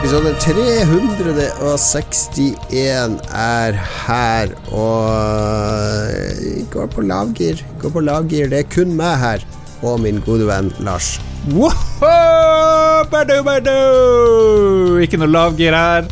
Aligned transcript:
Episode 0.00 0.32
361 0.40 3.20
er 3.36 3.76
her, 3.76 4.48
og 4.72 6.40
går 6.72 6.88
på 6.94 7.04
lavgir. 7.04 7.60
Går 7.82 7.92
på 7.92 8.00
lavgir. 8.06 8.48
Det 8.48 8.62
er 8.62 8.70
kun 8.72 8.94
meg 8.96 9.20
her, 9.20 9.44
og 9.84 10.00
min 10.00 10.24
gode 10.24 10.48
venn 10.48 10.72
Lars. 10.80 11.20
Woho! 11.52 12.08
Badu, 13.12 13.44
badu! 13.44 15.04
Ikke 15.04 15.20
noe 15.20 15.28
lavgir 15.28 15.76
her. 15.76 16.08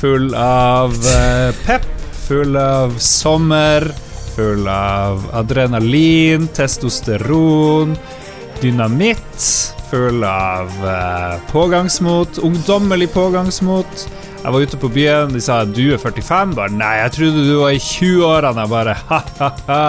Full 0.00 0.32
av 0.32 0.96
eh, 1.12 1.52
pep, 1.68 1.84
full 2.24 2.56
av 2.56 2.96
sommer, 2.96 3.92
full 4.38 4.64
av 4.72 5.28
adrenalin, 5.36 6.48
testosteron, 6.56 7.92
dynamitt. 8.64 9.76
Full 9.88 10.24
av 10.24 10.68
eh, 10.84 11.36
pågangsmot, 11.52 12.38
ungdommelig 12.44 13.08
pågangsmot. 13.14 14.02
Jeg 14.42 14.52
var 14.54 14.60
ute 14.60 14.78
på 14.80 14.90
byen, 14.92 15.32
de 15.32 15.40
sa 15.42 15.62
du 15.64 15.94
er 15.94 16.00
45. 16.02 16.52
Bare 16.58 16.74
nei, 16.76 16.94
jeg 17.00 17.14
trodde 17.16 17.44
du 17.46 17.54
var 17.62 17.72
i 17.74 17.80
20-årene. 17.82 18.64
Jeg 18.66 18.72
bare 18.74 18.96
ha-ha-ha. 19.08 19.84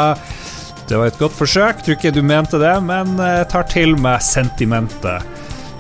Det 0.90 0.98
var 0.98 1.12
et 1.12 1.20
godt 1.22 1.36
forsøk, 1.38 1.84
tror 1.86 2.00
ikke 2.00 2.14
du 2.16 2.24
mente 2.26 2.58
det, 2.58 2.74
men 2.82 3.14
jeg 3.20 3.50
tar 3.52 3.68
til 3.70 3.94
meg 4.02 4.24
sentimentet. 4.26 5.28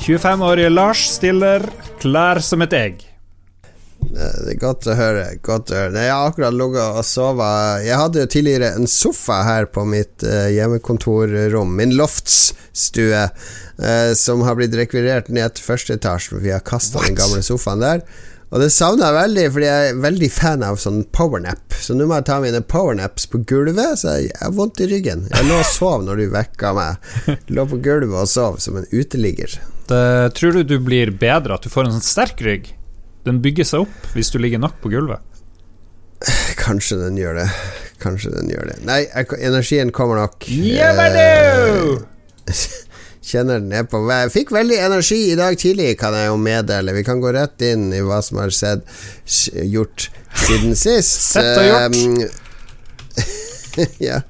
25-årige 0.04 0.70
Lars 0.76 1.08
stiller 1.16 1.66
klær 2.04 2.44
som 2.46 2.62
et 2.68 2.76
egg. 2.78 3.09
Det 4.00 4.54
er 4.54 4.60
godt 4.60 4.88
å 4.90 4.96
høre. 4.98 5.26
Godt 5.46 5.74
å 5.74 5.78
høre. 5.78 6.02
Jeg 6.02 6.14
har 6.14 6.30
akkurat 6.32 6.56
ligget 6.56 6.98
og 7.00 7.06
sovet. 7.06 7.84
Jeg 7.86 8.00
hadde 8.00 8.24
jo 8.24 8.32
tidligere 8.34 8.72
en 8.80 8.90
sofa 8.90 9.42
her 9.46 9.70
på 9.70 9.84
mitt 9.90 10.26
uh, 10.26 10.48
hjemmekontorrom, 10.54 11.76
min 11.78 11.94
loftsstue, 12.00 13.28
uh, 13.30 14.12
som 14.18 14.44
har 14.48 14.58
blitt 14.60 14.78
rekvirert 14.80 15.30
ned 15.34 15.56
til 15.56 15.68
første 15.68 16.00
etasje, 16.00 16.40
vi 16.42 16.54
har 16.56 16.66
kasta 16.66 17.04
den 17.06 17.20
gamle 17.20 17.44
sofaen 17.46 17.84
der. 17.86 18.04
Og 18.50 18.64
det 18.64 18.72
savner 18.74 19.06
jeg 19.06 19.18
veldig, 19.20 19.44
fordi 19.54 19.68
jeg 19.68 19.90
er 19.90 20.00
veldig 20.02 20.30
fan 20.34 20.64
av 20.66 20.80
sånn 20.82 21.04
powernap. 21.14 21.76
Så 21.78 21.94
nå 21.94 22.08
må 22.10 22.18
jeg 22.18 22.26
ta 22.32 22.40
mine 22.42 22.64
powernaps 22.66 23.28
på 23.30 23.44
gulvet, 23.46 24.00
så 24.02 24.16
jeg 24.24 24.34
har 24.40 24.56
vondt 24.58 24.82
i 24.82 24.88
ryggen. 24.90 25.28
Jeg 25.30 25.46
lå 25.46 25.60
og 25.60 25.70
sov 25.70 26.02
når 26.08 26.24
du 26.24 26.26
vekka 26.34 26.74
meg. 26.74 27.12
Lå 27.54 27.68
på 27.70 27.78
gulvet 27.86 28.18
og 28.24 28.32
sov 28.32 28.58
som 28.64 28.80
en 28.82 28.90
uteligger. 28.90 29.54
Det, 29.90 30.02
tror 30.38 30.58
du 30.58 30.64
du 30.66 30.80
blir 30.82 31.14
bedre, 31.14 31.60
at 31.60 31.66
du 31.66 31.70
får 31.70 31.88
en 31.88 32.00
sånn 32.00 32.10
sterk 32.10 32.42
rygg? 32.46 32.74
Den 33.30 33.44
bygger 33.46 33.68
seg 33.68 33.86
opp 33.86 34.14
hvis 34.18 34.32
du 34.34 34.40
ligger 34.42 34.62
nok 34.62 34.80
på 34.82 34.90
gulvet. 34.90 35.22
Kanskje 36.60 36.98
den 37.00 37.18
gjør 37.20 37.38
det. 37.44 37.48
Kanskje 38.02 38.34
den 38.34 38.50
gjør 38.52 38.72
det. 38.72 38.78
Nei, 38.88 39.04
energien 39.38 39.94
kommer 39.96 40.20
nok. 40.24 40.48
Jabadu! 40.50 42.00
Kjenner 43.30 43.60
den 43.62 43.74
er 43.76 43.86
på 43.86 44.02
vei. 44.08 44.24
Fikk 44.34 44.54
veldig 44.56 44.80
energi 44.82 45.20
i 45.30 45.38
dag 45.38 45.58
tidlig, 45.60 45.92
kan 46.02 46.16
jeg 46.18 46.32
jo 46.32 46.38
meddele. 46.42 46.96
Vi 46.98 47.04
kan 47.06 47.22
gå 47.22 47.34
rett 47.36 47.62
inn 47.68 47.92
i 47.94 48.02
hva 48.02 48.22
som 48.26 48.40
har 48.42 48.54
skjedd 48.56 48.86
gjort 49.70 50.08
siden 50.48 50.74
sist. 50.86 51.28
Sett 51.36 51.60
og 51.60 51.68
gjort. 51.68 52.00
Um, 52.00 53.28
ja. 54.10 54.24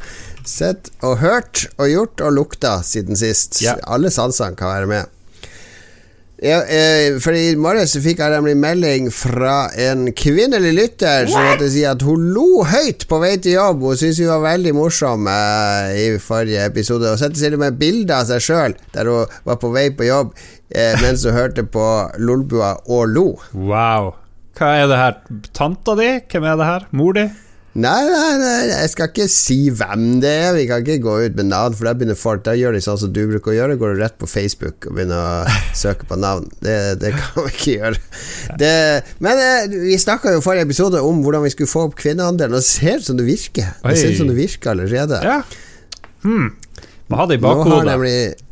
Sett 0.50 0.92
og 1.06 1.22
hørt 1.22 1.68
og 1.78 1.88
gjort 1.88 2.26
og 2.26 2.36
lukta 2.36 2.80
siden 2.84 3.20
sist. 3.20 3.62
Ja. 3.64 3.78
Alle 3.88 4.12
sansene 4.12 4.58
kan 4.60 4.74
være 4.74 4.90
med. 4.92 5.16
Ja, 6.42 6.62
eh, 6.64 7.18
for 7.20 7.36
I 7.36 7.58
morges 7.60 7.98
fikk 8.00 8.22
jeg 8.24 8.32
nemlig 8.32 8.54
melding 8.56 9.10
fra 9.12 9.68
en 9.76 10.06
kvinnelig 10.16 10.72
lytter 10.78 11.28
som 11.28 11.44
måtte 11.44 11.68
si 11.74 11.82
at 11.88 12.00
hun 12.08 12.30
lo 12.32 12.64
høyt 12.64 13.04
på 13.10 13.20
vei 13.20 13.34
til 13.44 13.58
jobb. 13.58 13.84
Hun 13.84 14.00
syntes 14.00 14.22
vi 14.22 14.30
var 14.30 14.46
veldig 14.46 14.72
morsomme 14.78 15.34
eh, 15.90 15.98
i 16.06 16.22
forrige 16.24 16.64
episode. 16.70 17.12
Og 17.12 17.20
sendte 17.20 17.42
til 17.42 17.58
og 17.58 17.64
med 17.66 17.82
bilder 17.82 18.22
av 18.22 18.32
seg 18.32 18.46
sjøl 18.46 18.78
der 18.96 19.12
hun 19.12 19.36
var 19.50 19.60
på 19.60 19.74
vei 19.76 19.90
på 19.92 20.08
jobb 20.08 20.32
eh, 20.72 20.96
mens 21.04 21.28
hun 21.28 21.36
hørte 21.36 21.68
på 21.68 21.86
Lolbua 22.24 22.78
og 22.88 23.12
lo. 23.12 23.28
Wow. 23.52 24.14
Hva 24.56 24.74
er 24.80 24.88
det 24.92 25.04
her? 25.04 25.20
Tanta 25.52 26.00
di? 26.00 26.10
Hvem 26.32 26.48
er 26.48 26.60
det 26.60 26.72
her? 26.72 26.88
Mor 26.96 27.20
di? 27.20 27.28
Nei, 27.80 28.00
nei, 28.12 28.32
nei, 28.42 28.56
jeg 28.74 28.90
skal 28.92 29.08
ikke 29.08 29.28
si 29.32 29.58
hvem 29.72 30.18
det 30.24 30.32
er. 30.32 30.50
Vi 30.58 30.66
kan 30.68 30.82
ikke 30.84 31.04
gå 31.06 31.14
ut 31.24 31.38
med 31.38 31.48
navn, 31.52 31.76
for 31.78 31.88
da 31.88 31.94
begynner 31.96 32.18
folk 32.20 32.42
Da 32.48 32.56
gjør 32.58 32.76
de 32.76 32.82
sånn 32.84 33.00
som 33.00 33.14
du 33.16 33.22
bruker 33.30 33.54
å 33.54 33.56
gjøre. 33.56 33.78
Går 33.80 33.94
du 33.96 34.02
rett 34.04 34.18
på 34.20 34.28
Facebook 34.28 34.90
og 34.90 34.98
begynner 34.98 35.22
å 35.22 35.60
søke 35.78 36.10
på 36.10 36.18
navn. 36.20 36.50
Det, 36.66 36.76
det 37.00 37.14
kan 37.16 37.46
vi 37.46 37.54
ikke 37.54 37.78
gjøre. 37.78 38.04
Det, 38.60 38.74
men 39.24 39.44
eh, 39.46 39.78
vi 39.88 40.00
snakka 40.02 40.36
jo 40.36 40.42
i 40.42 40.44
forrige 40.44 40.68
episode 40.68 41.04
om 41.06 41.24
hvordan 41.24 41.46
vi 41.46 41.54
skulle 41.54 41.72
få 41.72 41.88
opp 41.88 41.96
kvinneandelen, 42.02 42.58
og 42.58 42.60
det 42.60 42.68
ser 42.68 43.00
ut 43.00 43.08
som 43.08 43.20
det 43.20 43.30
virker. 43.30 43.72
Det 43.86 43.98
ser 44.02 44.16
ut 44.16 44.22
som 44.24 44.32
det 44.32 44.40
virker 44.40 44.74
allerede. 44.74 45.24
Ja. 45.24 45.40
Hmm. 46.26 46.52
Må 47.10 47.22
ha 47.22 47.28
det 47.30 47.40
i 47.40 47.44
bakhodet. 47.44 48.46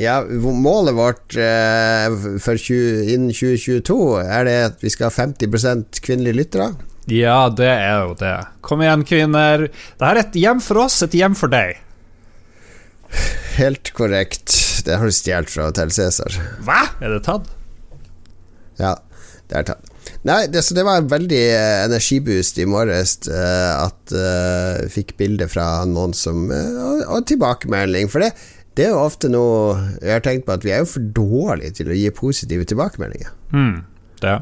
ja, 0.00 0.22
målet 0.24 0.96
vårt 0.96 1.36
eh, 1.36 2.06
for 2.40 2.56
20, 2.56 3.10
innen 3.12 3.34
2022 3.34 3.98
er 4.24 4.48
det 4.48 4.56
at 4.70 4.86
vi 4.86 4.94
skal 4.94 5.10
ha 5.10 5.26
50% 5.26 6.00
kvinnelige 6.06 6.40
lyttere. 6.40 6.70
Ja, 7.08 7.48
det 7.48 7.70
er 7.70 8.02
jo 8.04 8.16
det. 8.18 8.34
Kom 8.66 8.82
igjen, 8.84 9.04
kvinner. 9.08 9.68
Dette 9.70 10.10
er 10.10 10.20
et 10.20 10.36
hjem 10.38 10.60
for 10.62 10.84
oss, 10.84 11.00
et 11.06 11.16
hjem 11.16 11.36
for 11.38 11.52
deg. 11.52 11.80
Helt 13.56 13.92
korrekt. 13.96 14.54
Det 14.86 14.96
har 14.96 15.08
du 15.08 15.14
stjålet 15.14 15.50
fra 15.52 15.68
Hotell 15.68 15.92
Cæsar. 15.94 16.36
Hva? 16.64 16.82
Er 17.00 17.16
det 17.16 17.22
tatt? 17.26 17.48
Ja, 18.80 18.94
det 19.50 19.58
er 19.58 19.66
tatt. 19.72 19.88
Nei, 20.24 20.44
det, 20.52 20.62
så 20.64 20.76
det 20.76 20.84
var 20.84 21.00
en 21.00 21.10
veldig 21.10 21.40
eh, 21.40 21.82
energiboost 21.86 22.58
i 22.60 22.66
morges 22.68 23.16
uh, 23.28 23.86
at 23.86 24.14
jeg 24.14 24.88
fikk 24.92 25.14
bilde 25.20 25.46
fra 25.48 25.82
noen 25.88 26.14
som 26.16 26.48
uh, 26.52 27.04
og 27.08 27.26
tilbakemelding. 27.28 28.08
For 28.12 28.24
det, 28.24 28.32
det 28.78 28.86
er 28.86 28.94
jo 28.94 29.02
ofte 29.02 29.30
noe 29.32 29.76
Jeg 29.98 30.14
har 30.14 30.24
tenkt 30.24 30.46
på 30.46 30.54
at 30.56 30.64
vi 30.64 30.72
er 30.74 30.84
jo 30.84 30.90
for 30.92 31.10
dårlige 31.16 31.80
til 31.80 31.90
å 31.90 31.98
gi 31.98 32.08
positive 32.16 32.68
tilbakemeldinger. 32.68 33.32
Mm, 33.52 33.82
Det. 34.22 34.38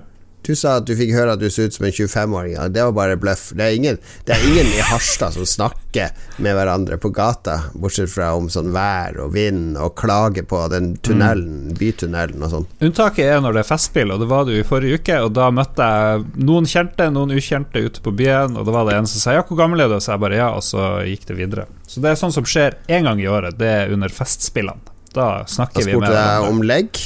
Du 0.49 0.55
sa 0.57 0.79
at 0.79 0.87
du 0.89 0.95
fikk 0.97 1.11
høre 1.13 1.35
at 1.37 1.43
du 1.43 1.51
så 1.53 1.67
ut 1.69 1.75
som 1.77 1.85
en 1.85 1.93
25-åring. 1.93 2.55
Ja, 2.55 2.63
det 2.73 2.81
var 2.87 2.95
bare 2.97 3.17
bløff. 3.21 3.51
Det 3.53 3.67
er, 3.67 3.75
ingen, 3.77 3.99
det 4.25 4.33
er 4.33 4.45
ingen 4.49 4.71
i 4.73 4.81
Harstad 4.81 5.35
som 5.37 5.45
snakker 5.45 6.15
med 6.41 6.57
hverandre 6.57 6.97
på 6.97 7.11
gata, 7.13 7.59
bortsett 7.77 8.09
fra 8.09 8.31
om 8.33 8.47
sånn 8.49 8.71
vær 8.73 9.19
og 9.21 9.35
vind, 9.35 9.77
og 9.77 9.93
klager 10.01 10.47
på 10.49 10.63
den 10.73 10.95
tunnelen, 11.05 11.75
bytunnelen 11.77 12.47
og 12.47 12.55
sånn. 12.55 12.65
Unntaket 12.89 13.27
er 13.27 13.43
når 13.45 13.59
det 13.59 13.65
er 13.67 13.69
festspill, 13.69 14.15
og 14.15 14.25
det 14.25 14.31
var 14.31 14.49
det 14.49 14.57
jo 14.57 14.63
i 14.65 14.69
forrige 14.71 15.03
uke. 15.03 15.19
Og 15.27 15.35
da 15.37 15.51
møtte 15.53 15.91
jeg 15.93 16.25
noen 16.49 16.71
kjente, 16.73 17.11
noen 17.13 17.37
ukjente 17.37 17.85
ute 17.85 18.07
på 18.09 18.15
byen, 18.23 18.57
og 18.57 18.65
da 18.71 18.77
var 18.79 18.89
det 18.89 18.97
en 19.03 19.11
som 19.13 19.25
sa 19.27 19.37
ja, 19.37 19.45
hvor 19.45 19.61
gammel 19.61 19.85
er 19.85 19.93
du? 19.93 19.99
Så 20.01 20.15
jeg 20.15 20.25
bare 20.25 20.41
ja, 20.41 20.49
og 20.57 20.65
så 20.65 20.89
gikk 21.05 21.29
det 21.29 21.37
videre. 21.43 21.69
Så 21.85 22.01
det 22.01 22.15
er 22.15 22.23
sånn 22.23 22.33
som 22.33 22.49
skjer 22.49 22.81
én 22.89 23.05
gang 23.05 23.21
i 23.21 23.29
året, 23.29 23.61
det 23.61 23.69
er 23.83 23.93
under 23.93 24.09
festspillene. 24.09 24.97
Da 25.13 25.45
snakker 25.45 25.85
Da 25.85 25.93
vi 25.93 25.93
med 25.93 26.09
Da 26.09 26.17
spurte 26.17 26.25
jeg 26.25 26.57
om 26.57 26.65
legg. 26.73 27.05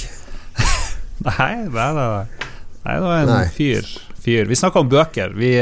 Nei, 1.27 1.53
nei, 1.67 1.91
nei, 1.99 2.07
nei. 2.07 2.52
Nei, 2.83 2.95
det 2.99 3.03
var 3.07 3.17
en 3.23 3.31
Nei. 3.31 3.49
fyr. 3.55 3.89
fyr. 4.23 4.47
Vi 4.51 4.59
snakka 4.59 4.83
om 4.83 4.89
bøker. 4.91 5.35
Vi, 5.39 5.53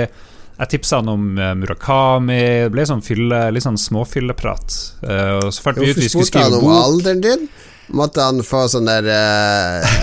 jeg 0.60 0.70
tipsa 0.72 1.00
han 1.00 1.10
om 1.12 1.32
eh, 1.38 1.54
Murakami. 1.56 2.38
Det 2.64 2.70
ble 2.74 2.86
sånn 2.88 3.04
fylle, 3.04 3.42
litt 3.52 3.66
sånn 3.66 3.80
småfylleprat. 3.80 4.78
Eh, 5.04 5.34
og 5.40 5.50
så 5.52 5.66
fant 5.66 5.80
vi 5.80 5.90
ut 5.90 5.96
Hvorfor 5.96 6.06
vi 6.06 6.12
skulle 6.14 6.30
spurte 6.30 6.46
han 6.46 6.58
om 6.60 6.72
alderen 6.78 7.26
din? 7.26 7.50
Måtte 7.90 8.22
han 8.22 8.38
få 8.46 8.68
sånn 8.70 8.86
der 8.86 9.06
uh, 9.10 9.94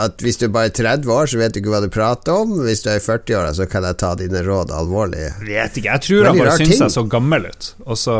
At 0.00 0.22
hvis 0.24 0.38
du 0.40 0.46
bare 0.48 0.70
er 0.70 0.76
30 0.78 1.10
år, 1.12 1.26
så 1.28 1.40
vet 1.42 1.52
du 1.52 1.60
ikke 1.60 1.74
hva 1.74 1.82
du 1.84 1.90
prater 1.92 2.38
om. 2.40 2.54
Hvis 2.64 2.84
du 2.84 2.88
er 2.88 3.02
i 3.02 3.04
40-åra, 3.04 3.52
så 3.58 3.66
kan 3.68 3.84
jeg 3.84 3.98
ta 4.00 4.14
dine 4.18 4.40
råd 4.46 4.72
alvorlig. 4.74 5.26
Vet 5.44 5.76
ikke, 5.76 5.90
jeg 5.90 6.04
tror 6.06 6.30
han 6.30 6.40
bare 6.40 6.56
syns 6.62 6.80
jeg 6.80 6.94
så 6.94 7.04
gammel 7.12 7.50
ut. 7.50 7.74
Og 7.84 8.00
så 8.00 8.16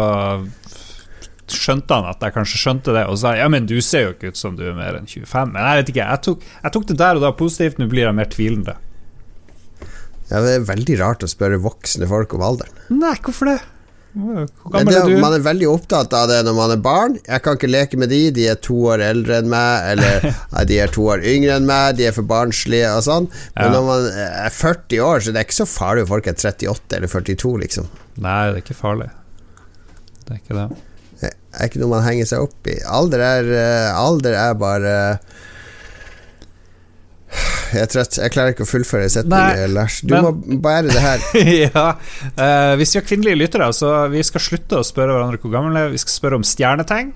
skjønte 1.58 1.94
han 1.98 2.08
at 2.10 2.22
jeg 2.24 2.34
kanskje 2.36 2.60
skjønte 2.62 2.94
det, 2.96 3.04
og 3.10 3.18
sa 3.20 3.34
ja, 3.38 3.48
men 3.52 3.66
du 3.70 3.76
ser 3.84 4.06
jo 4.08 4.14
ikke 4.16 4.32
ut 4.32 4.40
som 4.40 4.56
du 4.58 4.64
er 4.70 4.76
mer 4.78 4.96
enn 4.98 5.06
25. 5.10 5.52
Men 5.52 5.62
jeg 5.68 5.82
vet 5.82 5.92
ikke, 5.94 6.06
jeg 6.08 6.24
tok, 6.28 6.48
jeg 6.64 6.74
tok 6.78 6.88
det 6.92 6.98
der 7.02 7.20
og 7.20 7.26
da 7.26 7.32
positivt, 7.36 7.78
nå 7.82 7.88
blir 7.92 8.06
jeg 8.08 8.16
mer 8.18 8.30
tvilende. 8.32 8.76
Ja, 10.32 10.40
det 10.40 10.56
er 10.56 10.64
veldig 10.70 10.96
rart 11.02 11.24
å 11.26 11.28
spørre 11.28 11.58
voksne 11.60 12.06
folk 12.08 12.32
om 12.38 12.42
alderen. 12.46 12.72
Nei, 12.94 13.16
hvorfor 13.20 13.50
det? 13.52 13.58
Hvor 14.12 14.44
gammel 14.74 14.92
er 14.92 15.06
du? 15.08 15.14
man 15.24 15.32
er 15.32 15.40
veldig 15.44 15.68
opptatt 15.72 16.12
av 16.12 16.26
det 16.28 16.42
når 16.44 16.56
man 16.56 16.72
er 16.74 16.80
barn. 16.84 17.14
Jeg 17.24 17.40
kan 17.44 17.56
ikke 17.56 17.70
leke 17.70 17.96
med 18.00 18.10
de, 18.12 18.18
de 18.36 18.44
er 18.52 18.58
to 18.60 18.76
år 18.92 19.00
eldre 19.06 19.38
enn 19.40 19.48
meg, 19.52 19.86
eller 19.94 20.26
de 20.68 20.78
er 20.84 20.92
to 20.92 21.06
år 21.14 21.24
yngre 21.24 21.56
enn 21.56 21.68
meg, 21.68 21.96
de 21.96 22.08
er 22.10 22.16
for 22.16 22.28
barnslige 22.28 22.90
og 22.92 23.04
sånn. 23.08 23.28
Men 23.56 23.68
Ja. 23.68 23.72
når 23.72 23.86
man 23.88 24.08
er 24.44 24.52
40 24.52 25.00
år, 25.04 25.24
så 25.24 25.32
det 25.32 25.40
er 25.40 25.48
ikke 25.48 25.58
så 25.62 25.68
farlig 25.68 26.04
om 26.04 26.10
folk 26.12 26.28
er 26.28 26.36
38 26.36 26.98
eller 26.98 27.12
42, 27.12 27.54
liksom. 27.64 27.88
Nei, 28.20 28.38
det 28.52 28.60
er 28.60 28.64
ikke 28.66 28.76
farlig. 28.82 29.08
Det 30.22 30.36
er 30.36 30.42
ikke 30.44 30.58
det. 30.60 30.68
Er 31.52 31.68
ikke 31.68 31.82
noe 31.82 31.92
man 31.92 32.04
henger 32.06 32.28
seg 32.30 32.44
opp 32.46 32.68
i. 32.70 32.78
Alder 32.88 33.20
er, 33.26 33.50
eh, 33.60 33.88
alder 33.98 34.36
er 34.40 34.54
bare 34.56 34.94
Jeg 37.72 37.82
er 37.86 37.90
trøtt. 37.92 38.18
Jeg 38.20 38.32
klarer 38.34 38.52
ikke 38.54 38.66
å 38.66 38.68
fullføre 38.68 39.08
setningen, 39.12 39.74
Lars. 39.76 40.00
Du 40.04 40.14
men- 40.14 40.24
må 40.26 40.60
bære 40.64 40.88
det 40.92 41.02
her. 41.02 41.26
ja. 41.66 41.84
Uh, 42.36 42.72
hvis 42.80 42.92
vi 42.94 43.00
har 43.00 43.06
kvinnelige 43.08 43.40
lyttere, 43.40 43.68
så 43.76 43.92
vi 44.12 44.24
skal 44.26 44.44
slutte 44.44 44.80
å 44.80 44.86
spørre 44.86 45.14
hverandre 45.16 45.40
hvor 45.40 45.54
gammel 45.54 45.78
er. 45.80 45.92
Vi 45.94 46.00
skal 46.02 46.16
spørre 46.18 46.40
om 46.40 46.46
stjernetegn. 46.46 47.14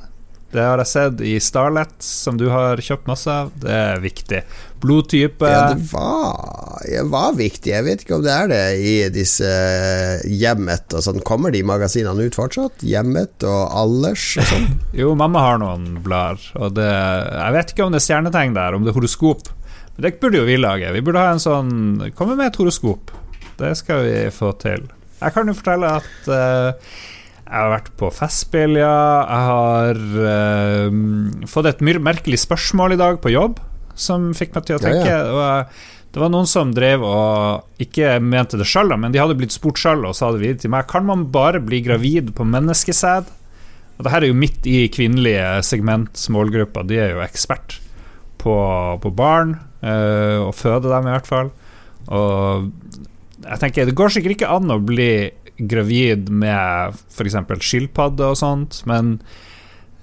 Det 0.56 0.62
har 0.62 0.80
jeg 0.80 0.88
sett 0.88 1.20
i 1.26 1.34
Starlet, 1.42 1.92
som 2.00 2.38
du 2.40 2.46
har 2.52 2.80
kjøpt 2.80 3.08
masse 3.10 3.28
av. 3.28 3.50
Det 3.60 3.72
er 3.72 4.00
viktig. 4.00 4.40
Blodtype 4.86 5.48
Ja, 5.50 5.62
det 5.74 5.88
var, 5.90 6.80
det 6.86 7.02
var 7.10 7.34
viktig. 7.38 7.72
Jeg 7.72 7.86
vet 7.86 8.04
ikke 8.04 8.18
om 8.18 8.24
det 8.24 8.32
er 8.32 8.50
det 8.50 8.62
i 8.78 8.94
disse 9.14 9.50
Hjemmet 10.30 10.94
og 10.94 11.04
sånn. 11.04 11.22
Kommer 11.26 11.54
de 11.54 11.64
magasinene 11.66 12.28
ut 12.28 12.38
fortsatt? 12.38 12.84
Hjemmet 12.86 13.46
og 13.46 13.74
Allers 13.82 14.28
og 14.40 14.48
sånn? 14.52 14.68
Jo, 15.00 15.12
mamma 15.18 15.42
har 15.44 15.60
noen 15.62 15.98
blader, 16.04 16.42
og 16.60 16.76
det 16.78 16.88
Jeg 16.88 17.56
vet 17.58 17.74
ikke 17.74 17.86
om 17.86 17.94
det 17.94 18.00
er 18.00 18.06
stjernetegn 18.06 18.56
der, 18.56 18.76
om 18.76 18.86
det 18.86 18.92
er 18.92 18.98
horoskop, 19.00 19.50
Men 19.96 20.06
Det 20.06 20.14
burde 20.22 20.40
jo 20.40 20.48
vi 20.48 20.60
lage. 20.60 20.94
Vi 20.94 21.04
burde 21.04 21.24
ha 21.24 21.34
en 21.34 21.42
sånn 21.42 21.74
Komme 22.16 22.38
med 22.38 22.52
et 22.52 22.60
horoskop. 22.60 23.12
Det 23.56 23.72
skal 23.78 24.04
vi 24.04 24.16
få 24.34 24.52
til. 24.60 24.84
Jeg 25.16 25.32
kan 25.32 25.48
jo 25.48 25.56
fortelle 25.56 25.94
at 25.96 26.28
uh, 26.28 26.90
jeg 27.46 27.54
har 27.54 27.70
vært 27.72 27.92
på 27.96 28.10
Festspill, 28.12 28.76
ja. 28.76 28.96
Jeg 29.24 29.46
har 29.48 30.00
uh, 30.20 31.46
fått 31.48 31.70
et 31.70 31.80
merkelig 31.80 32.42
spørsmål 32.42 32.96
i 32.96 33.00
dag 33.00 33.20
på 33.22 33.32
jobb 33.32 33.62
som 33.98 34.31
fikk 34.37 34.54
meg 34.56 34.66
til 34.69 34.78
å 34.78 34.82
tenke. 34.82 35.10
Ja, 35.10 35.22
ja. 35.26 35.94
Det 36.16 36.22
var 36.22 36.31
noen 36.32 36.48
som 36.48 36.70
drev 36.72 37.02
og 37.04 37.82
ikke 37.82 38.14
mente 38.25 38.56
det 38.56 38.64
sjøl, 38.70 38.94
men 38.96 39.12
de 39.12 39.20
hadde 39.20 39.34
blitt 39.37 39.52
spurt 39.52 39.76
sjøl 39.76 40.06
og 40.08 40.14
sa 40.16 40.31
det 40.32 40.40
videre 40.40 40.62
til 40.62 40.72
meg. 40.72 40.87
Kan 40.88 41.04
man 41.04 41.26
bare 41.28 41.60
bli 41.60 41.82
gravid 41.84 42.31
på 42.38 42.46
menneskesæd? 42.48 43.28
Og 43.96 44.04
det 44.04 44.12
her 44.12 44.25
er 44.25 44.32
jo 44.32 44.38
midt 44.38 44.64
i 44.69 44.87
kvinnelige 44.93 45.58
segment, 45.69 46.20
målgruppa. 46.32 46.87
De 46.88 46.96
er 47.00 47.12
jo 47.12 47.20
ekspert 47.25 47.78
på, 48.40 48.54
på 49.02 49.12
barn, 49.16 49.58
øh, 49.82 50.46
og 50.46 50.54
føde 50.56 50.88
dem, 50.88 51.08
i 51.08 51.14
hvert 51.19 51.28
fall. 51.28 51.52
Og 52.06 52.70
jeg 53.44 53.60
tenker, 53.60 53.88
det 53.88 53.96
går 54.00 54.16
sikkert 54.16 54.37
ikke 54.37 54.54
an 54.56 54.72
å 54.72 54.81
bli 54.81 55.10
gravid 55.56 56.28
med 56.32 56.96
f.eks. 57.12 57.38
skilpadde 57.64 58.32
og 58.32 58.40
sånt, 58.40 58.82
men 58.88 59.19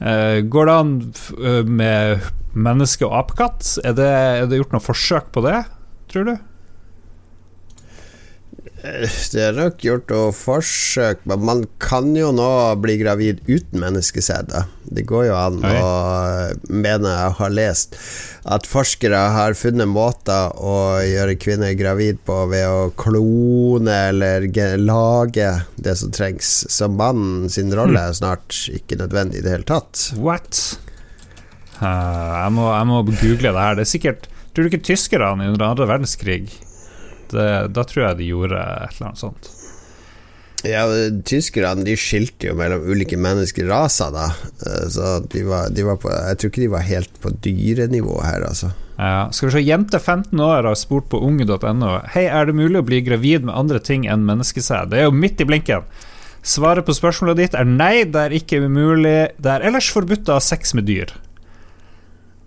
øh, 0.01 0.45
går 0.45 0.69
det 0.69 0.78
an 0.78 0.95
øh, 1.38 1.66
med 1.66 2.30
menneske 2.54 3.06
og 3.08 3.16
apekatt? 3.24 3.78
Er, 3.84 3.98
er 4.00 4.50
det 4.50 4.62
gjort 4.62 4.76
noe 4.78 4.86
forsøk 4.86 5.32
på 5.36 5.46
det? 5.46 5.62
tror 6.14 6.28
du? 6.30 6.36
Det 8.84 9.40
er 9.40 9.56
nok 9.56 9.80
gjort 9.80 10.10
noe 10.12 10.32
forsøk, 10.36 11.22
men 11.32 11.46
man 11.48 11.62
kan 11.80 12.10
jo 12.18 12.34
nå 12.36 12.48
bli 12.84 12.98
gravid 13.00 13.40
uten 13.48 13.80
menneskesæd. 13.80 14.52
Det 14.84 15.06
går 15.08 15.30
jo 15.30 15.38
an 15.40 15.62
Oi. 15.64 15.72
å 15.80 16.68
mene 16.68 17.14
jeg 17.14 17.38
har 17.40 17.56
lest 17.56 17.96
at 18.44 18.68
forskere 18.68 19.22
har 19.38 19.56
funnet 19.56 19.88
måter 19.88 20.52
å 20.60 21.00
gjøre 21.00 21.40
kvinner 21.40 21.78
gravid 21.80 22.20
på 22.28 22.42
ved 22.52 22.68
å 22.68 22.92
klone 23.00 23.96
eller 24.12 24.50
lage 24.84 25.50
det 25.80 25.96
som 26.04 26.12
trengs. 26.12 26.66
Så 26.68 26.92
mannen 26.92 27.48
sin 27.48 27.72
rolle 27.72 27.96
hmm. 27.96 28.10
er 28.12 28.20
snart 28.20 28.64
ikke 28.76 29.00
nødvendig 29.00 29.40
i 29.40 29.48
det 29.48 29.56
hele 29.56 29.70
tatt. 29.72 30.10
What? 30.20 30.60
Uh, 31.83 32.38
jeg, 32.39 32.53
må, 32.56 32.69
jeg 32.71 32.88
må 32.89 33.01
google 33.09 33.51
det 33.51 33.65
her. 33.65 33.75
Det 33.75 33.83
er 33.83 33.91
sikkert 33.95 34.30
Tror 34.53 34.68
du 34.68 34.69
ikke 34.69 34.85
tyskerne 34.85 35.50
under 35.50 35.65
andre 35.65 35.88
verdenskrig 35.89 36.45
det, 37.33 37.47
Da 37.74 37.85
tror 37.89 38.03
jeg 38.06 38.19
de 38.19 38.30
gjorde 38.30 38.59
et 38.62 38.94
eller 38.94 39.09
annet 39.09 39.21
sånt. 39.24 39.50
Ja, 40.63 40.85
tyskerne 41.27 41.83
de 41.83 41.95
skilte 42.00 42.47
jo 42.47 42.53
mellom 42.56 42.85
ulike 42.88 43.18
menneskeraser, 43.19 44.13
da. 44.15 44.30
Eh, 44.63 44.85
så 44.94 45.18
de 45.33 45.41
var, 45.47 45.74
de 45.75 45.83
var 45.83 45.97
på 46.00 46.12
Jeg 46.13 46.39
tror 46.39 46.53
ikke 46.53 46.63
de 46.63 46.69
var 46.71 46.85
helt 46.88 47.19
på 47.24 47.33
dyrenivå 47.44 48.21
her, 48.24 48.45
altså. 48.47 48.71
Ja, 48.94 49.27
skal 49.33 49.50
vi 49.50 49.56
se, 49.57 49.65
Jente 49.65 50.00
15 50.00 50.39
år 50.39 50.69
har 50.69 50.77
spurt 50.80 51.09
på 51.12 51.19
unge.no 51.25 51.91
Hei, 52.13 52.27
er 52.30 52.47
det 52.47 52.56
mulig 52.56 52.80
å 52.80 52.85
bli 52.88 53.01
gravid 53.03 53.50
med 53.50 53.57
andre 53.57 53.81
ting 53.83 54.06
enn 54.07 54.24
menneskesæd. 54.30 54.94
Det 54.94 55.01
er 55.01 55.09
jo 55.09 55.18
midt 55.18 55.41
i 55.41 55.50
blinken. 55.50 55.89
Svaret 56.45 56.85
på 56.88 56.95
spørsmålet 56.95 57.41
ditt 57.41 57.57
er 57.57 57.68
nei, 57.68 58.06
det 58.07 58.21
er 58.21 58.38
ikke 58.38 58.62
umulig. 58.63 59.33
Det 59.41 59.51
er 59.51 59.68
ellers 59.68 59.89
forbudt 59.91 60.30
å 60.30 60.38
ha 60.38 60.44
sex 60.44 60.75
med 60.77 60.88
dyr. 60.88 61.12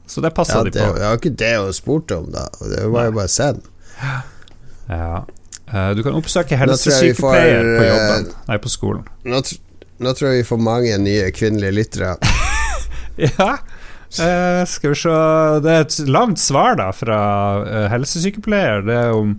Så 0.06 0.22
det 0.22 0.30
passer 0.36 0.60
ja, 0.60 0.64
de 0.64 0.70
på. 0.70 0.90
Det 0.96 1.04
var 1.04 1.18
ikke 1.18 1.34
det 1.42 1.52
hun 1.58 1.72
spurte 1.74 2.20
om, 2.20 2.28
da. 2.34 2.46
Det 2.62 2.86
var 2.92 3.08
jo 3.08 3.16
bare 3.16 3.32
send. 3.32 3.64
Ja. 4.86 5.24
Uh, 5.66 5.90
du 5.98 6.02
kan 6.06 6.14
oppsøke 6.14 6.58
helsesykepleier 6.60 7.64
på 7.66 7.86
jobben. 7.88 8.28
Eh, 8.30 8.42
Nei, 8.52 8.58
på 8.62 8.70
skolen. 8.70 9.06
Nå, 9.26 9.40
nå, 9.98 10.12
tror 10.14 10.30
jeg 10.30 10.44
vi 10.44 10.50
får 10.52 10.60
mange 10.62 10.98
nye 11.02 11.32
kvinnelige 11.34 11.74
lyttere. 11.74 12.14
ja. 13.28 13.56
Eh, 14.22 14.60
skal 14.70 14.92
vi 14.92 14.96
se 15.00 15.14
Det 15.64 15.72
er 15.72 15.82
et 15.82 15.96
langt 16.06 16.38
svar 16.38 16.78
da 16.78 16.92
fra 16.94 17.18
uh, 17.66 17.86
helsesykepleier. 17.90 18.86
Det 18.86 19.00
er 19.00 19.16
om 19.16 19.34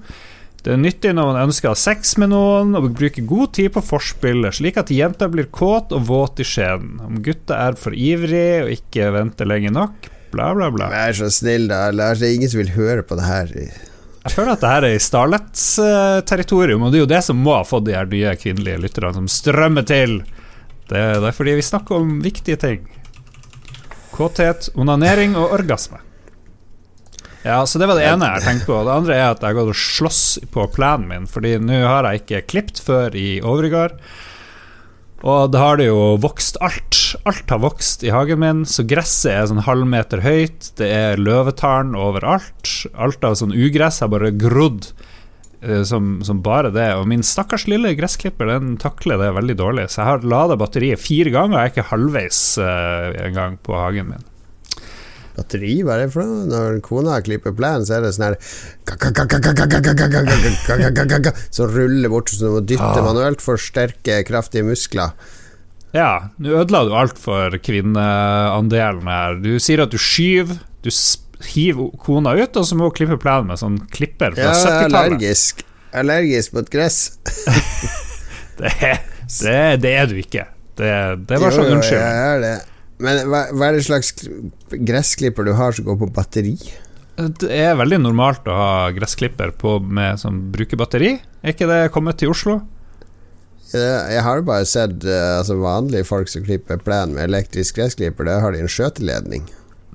det 0.68 0.74
er 0.74 0.82
nyttig 0.82 1.14
når 1.16 1.30
man 1.30 1.46
ønsker 1.46 1.70
å 1.70 1.72
ha 1.72 1.80
sex 1.80 2.18
med 2.20 2.34
noen 2.34 2.76
og 2.76 2.90
bruke 2.98 3.24
god 3.24 3.54
tid 3.56 3.72
på 3.72 3.86
forspillet, 3.88 4.58
slik 4.58 4.76
at 4.82 4.92
jenta 4.92 5.30
blir 5.32 5.48
kåt 5.54 5.94
og 5.96 6.10
våt 6.10 6.42
i 6.44 6.48
skjeden. 6.48 6.98
Om 7.06 7.22
gutta 7.24 7.62
er 7.70 7.78
for 7.80 7.96
ivrig 7.96 8.66
og 8.66 8.74
ikke 8.74 9.14
venter 9.16 9.48
lenge 9.48 9.72
nok, 9.72 10.10
bla, 10.32 10.54
bla, 10.58 10.72
bla. 10.74 10.90
Vær 10.94 11.18
så 11.18 11.30
snill, 11.34 11.68
da. 11.72 11.88
Lars, 11.96 12.22
det 12.22 12.30
er 12.30 12.40
ingen 12.40 12.52
som 12.52 12.62
vil 12.64 12.74
høre 12.76 13.06
på 13.08 13.18
det 13.20 13.28
her. 13.28 13.54
Jeg 13.58 14.34
føler 14.34 14.56
at 14.58 14.64
det 14.64 14.72
her 14.74 14.88
er 14.88 14.96
i 14.98 15.04
Starlets 15.04 15.68
uh, 15.80 16.20
territorium, 16.28 16.84
og 16.84 16.92
det 16.92 17.00
er 17.00 17.06
jo 17.06 17.12
det 17.14 17.22
som 17.24 17.40
må 17.40 17.54
ha 17.56 17.64
fått 17.68 17.88
de 17.88 17.96
her 17.96 18.10
nye 18.12 18.34
kvinnelige 18.40 18.82
lytterne 18.84 19.14
som 19.16 19.30
strømmer 19.32 19.88
til. 19.88 20.20
Det, 20.88 21.00
det 21.00 21.30
er 21.30 21.36
fordi 21.36 21.56
vi 21.60 21.64
snakker 21.64 22.02
om 22.02 22.18
viktige 22.26 22.60
ting. 22.60 22.84
Kåthet, 24.16 24.72
onanering 24.76 25.38
og 25.40 25.54
orgasme. 25.60 26.02
Ja, 27.48 27.66
så 27.66 27.80
Det 27.80 27.88
var 27.88 27.96
det 27.96 28.08
ene 28.10 28.28
jeg 28.34 28.44
tenkte 28.44 28.68
på. 28.68 28.82
Det 28.84 28.96
andre 28.98 29.16
er 29.16 29.28
at 29.30 29.44
jeg 29.44 29.54
har 29.54 29.58
gått 29.62 29.72
og 29.72 29.80
slåss 29.80 30.24
på 30.52 30.66
plenen 30.76 31.08
min, 31.08 31.28
Fordi 31.32 31.56
nå 31.64 31.80
har 31.86 32.10
jeg 32.10 32.24
ikke 32.24 32.48
klipt 32.52 32.82
før 32.84 33.16
i 33.16 33.40
overgård. 33.40 33.96
Og 35.26 35.50
da 35.50 35.62
har 35.64 35.80
det 35.80 35.88
jo 35.88 36.16
vokst 36.22 36.60
alt. 36.62 37.00
Alt 37.26 37.50
har 37.50 37.62
vokst 37.64 38.04
i 38.06 38.14
hagen 38.14 38.42
min, 38.44 38.64
så 38.70 38.86
gresset 38.86 39.32
er 39.34 39.48
sånn 39.50 39.66
halvmeter 39.66 40.22
høyt. 40.22 40.72
Det 40.78 40.90
er 40.94 41.22
løvetarn 41.22 41.96
overalt. 41.98 42.74
Alt 42.94 43.26
av 43.26 43.38
sånn 43.40 43.56
ugress 43.56 44.04
har 44.04 44.12
bare 44.14 44.34
grodd 44.38 44.92
uh, 45.66 45.82
som, 45.88 46.20
som, 46.28 46.44
bare 46.46 46.70
det. 46.76 46.92
Og 47.00 47.10
min 47.10 47.26
stakkars 47.26 47.66
lille 47.72 47.96
gressklipper 47.98 48.54
Den 48.54 48.78
takler 48.82 49.18
det 49.24 49.34
veldig 49.40 49.58
dårlig. 49.58 49.90
Så 49.90 50.04
jeg 50.04 50.12
har 50.12 50.32
lada 50.36 50.60
batteriet 50.60 51.02
fire 51.02 51.34
ganger, 51.34 51.56
og 51.56 51.62
jeg 51.64 51.72
er 51.72 51.76
ikke 51.76 51.92
halvveis 51.96 52.42
uh, 52.62 53.14
en 53.26 53.38
gang 53.42 53.62
på 53.66 53.78
hagen 53.80 54.14
min. 54.14 54.28
Batteri, 55.38 55.76
hva 55.86 55.94
er 55.96 56.06
det 56.06 56.14
for 56.16 56.26
noe? 56.26 56.46
Når 56.50 56.80
kona 56.86 57.20
klipper 57.22 57.54
plenen, 57.58 57.86
så 57.86 58.00
er 58.00 58.08
det 58.08 58.14
sånn 58.16 58.26
her 58.32 58.38
Som 61.54 61.70
ruller 61.76 62.10
bort, 62.10 62.32
så 62.34 62.42
du 62.42 62.56
må 62.56 62.62
dytte 62.66 63.04
manuelt 63.06 63.44
for 63.44 63.62
sterke, 63.62 64.24
kraftige 64.26 64.66
muskler. 64.66 65.14
Ja, 65.96 66.30
nå 66.42 66.58
ødela 66.60 66.84
du 66.86 66.96
alt 66.98 67.20
for 67.22 67.54
kvinneandelen 67.64 69.08
her. 69.08 69.38
Du 69.42 69.54
sier 69.64 69.86
at 69.86 69.94
du 69.94 70.00
skyver, 70.02 70.58
du 70.84 70.90
hiver 71.54 71.94
kona 72.02 72.34
ut, 72.38 72.58
og 72.58 72.66
så 72.66 72.78
må 72.78 72.90
hun 72.90 72.98
klippe 72.98 73.20
plenen 73.22 73.52
med 73.52 73.62
sånn 73.62 73.78
klipper 73.94 74.36
fra 74.38 74.52
70-tallet. 74.52 74.92
Ja, 74.92 75.04
allergisk. 75.04 75.64
Allergisk 75.98 76.58
mot 76.58 76.70
gress. 76.74 77.00
det, 78.60 78.74
det, 79.42 79.60
det, 79.86 79.94
er 79.94 80.10
du 80.10 80.18
ikke. 80.22 80.48
Det, 80.78 80.92
det 81.30 81.40
var 81.42 81.56
sånn 81.56 81.78
unnskyld. 81.78 82.02
Jeg 82.02 82.26
er 82.34 82.44
det. 82.44 82.58
Men 83.04 83.28
hva, 83.30 83.44
hva, 83.54 83.68
er 83.68 83.78
det 83.78 83.86
slags 83.86 84.14
gressklipper 84.72 85.46
du 85.46 85.54
har 85.58 85.76
som 85.76 85.86
går 85.86 86.00
på 86.02 86.10
batteri? 86.16 86.56
Det 87.18 87.50
er 87.50 87.78
veldig 87.78 88.00
normalt 88.04 88.46
å 88.50 88.56
ha 88.58 88.72
gressklipper 88.94 89.54
på 89.58 89.78
med, 89.82 90.20
som 90.22 90.40
bruker 90.54 90.80
batteri. 90.80 91.16
Er 91.42 91.54
ikke 91.54 91.70
det 91.70 91.92
kommet 91.94 92.20
til 92.22 92.34
Oslo? 92.34 92.60
Jeg 93.68 94.22
har 94.24 94.42
bare 94.48 94.66
sett 94.70 95.04
uh, 95.04 95.40
altså 95.42 95.58
vanlige 95.60 96.08
folk 96.08 96.30
som 96.32 96.46
klipper 96.46 96.80
plen 96.80 97.16
med 97.18 97.26
elektrisk 97.28 97.82
gressklipper. 97.82 98.30
Der 98.30 98.44
har 98.44 98.54
de 98.56 98.62
en 98.64 98.72
skjøteledning. 98.72 99.48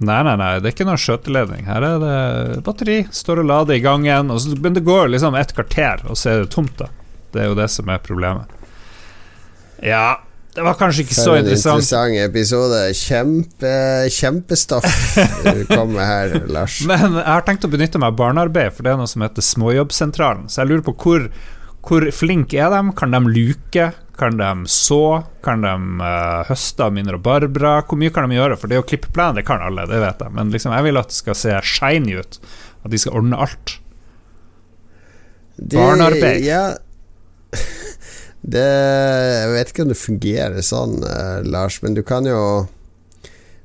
Nei, 0.02 0.18
nei, 0.26 0.34
nei, 0.40 0.56
det 0.58 0.68
er 0.68 0.74
ikke 0.74 0.88
noen 0.88 1.00
skjøteledning. 1.00 1.62
Her 1.68 1.86
er 1.86 2.02
det 2.02 2.64
batteri. 2.66 2.98
Står 3.14 3.42
og 3.42 3.48
lader 3.48 3.78
i 3.78 3.84
gangen. 3.84 4.32
Og 4.34 4.42
så, 4.42 4.56
men 4.58 4.76
det 4.76 4.84
går 4.86 5.12
liksom 5.14 5.38
et 5.38 5.54
kvarter, 5.56 6.02
og 6.10 6.18
så 6.18 6.32
er 6.32 6.42
det 6.42 6.50
tomt. 6.54 6.74
da 6.80 6.90
Det 7.32 7.44
er 7.44 7.48
jo 7.52 7.58
det 7.58 7.68
som 7.72 7.88
er 7.92 8.02
problemet. 8.02 8.58
Ja, 9.82 10.20
det 10.52 10.64
var 10.66 10.76
kanskje 10.76 11.06
ikke 11.06 11.16
så 11.16 11.34
interessant. 11.38 11.86
For 11.88 11.96
en 11.96 12.12
interessant 12.12 12.28
episode. 12.28 12.80
Kjempe, 12.98 13.72
kjempestoff 14.12 15.16
du 15.46 15.62
kom 15.70 15.94
med 15.94 16.04
her, 16.04 16.34
Lars. 16.52 16.82
Men 16.88 17.16
jeg 17.16 17.28
har 17.30 17.46
tenkt 17.46 17.64
å 17.64 17.70
benytte 17.72 18.00
meg 18.02 18.12
av 18.12 18.18
barnearbeid, 18.20 18.74
for 18.76 18.84
det 18.84 18.92
er 18.92 19.00
noe 19.00 19.08
som 19.08 19.24
heter 19.24 19.46
Småjobbsentralen. 19.46 20.50
Så 20.52 20.60
jeg 20.60 20.72
lurer 20.72 20.84
på 20.90 20.94
hvor, 21.00 21.24
hvor 21.88 22.06
flinke 22.12 22.60
er 22.60 22.68
de? 22.74 22.82
Kan 23.00 23.16
de 23.16 23.22
luke? 23.32 23.88
Kan 24.20 24.36
de 24.42 24.52
så? 24.68 25.02
Kan 25.46 25.64
de 25.64 25.72
uh, 26.04 26.44
høste 26.50 26.84
av 26.84 26.92
min 26.98 27.08
rabarbra? 27.08 27.78
Hvor 27.88 28.02
mye 28.04 28.12
kan 28.12 28.28
de 28.28 28.36
gjøre? 28.36 28.60
For 28.60 28.68
det 28.68 28.82
å 28.82 28.84
klippe 28.84 29.08
plen, 29.16 29.40
det 29.40 29.48
kan 29.48 29.64
alle, 29.64 29.88
det 29.88 30.04
vet 30.04 30.20
jeg. 30.20 30.36
Men 30.36 30.52
liksom, 30.52 30.76
jeg 30.76 30.90
vil 30.90 31.00
at 31.00 31.14
det 31.14 31.20
skal 31.22 31.38
se 31.46 31.56
shiny 31.78 32.20
ut. 32.20 32.42
At 32.84 32.92
de 32.92 33.00
skal 33.00 33.22
ordne 33.22 33.40
alt. 33.40 33.78
Barnearbeid. 35.56 36.44
Ja 36.44 36.66
det, 38.42 38.66
jeg 38.66 39.50
vet 39.54 39.70
ikke 39.70 39.84
om 39.84 39.92
det 39.92 39.98
fungerer 40.00 40.64
sånn, 40.66 40.96
eh, 41.06 41.42
Lars, 41.46 41.78
men 41.84 41.94
du 41.94 42.02
kan 42.06 42.26
jo 42.26 42.40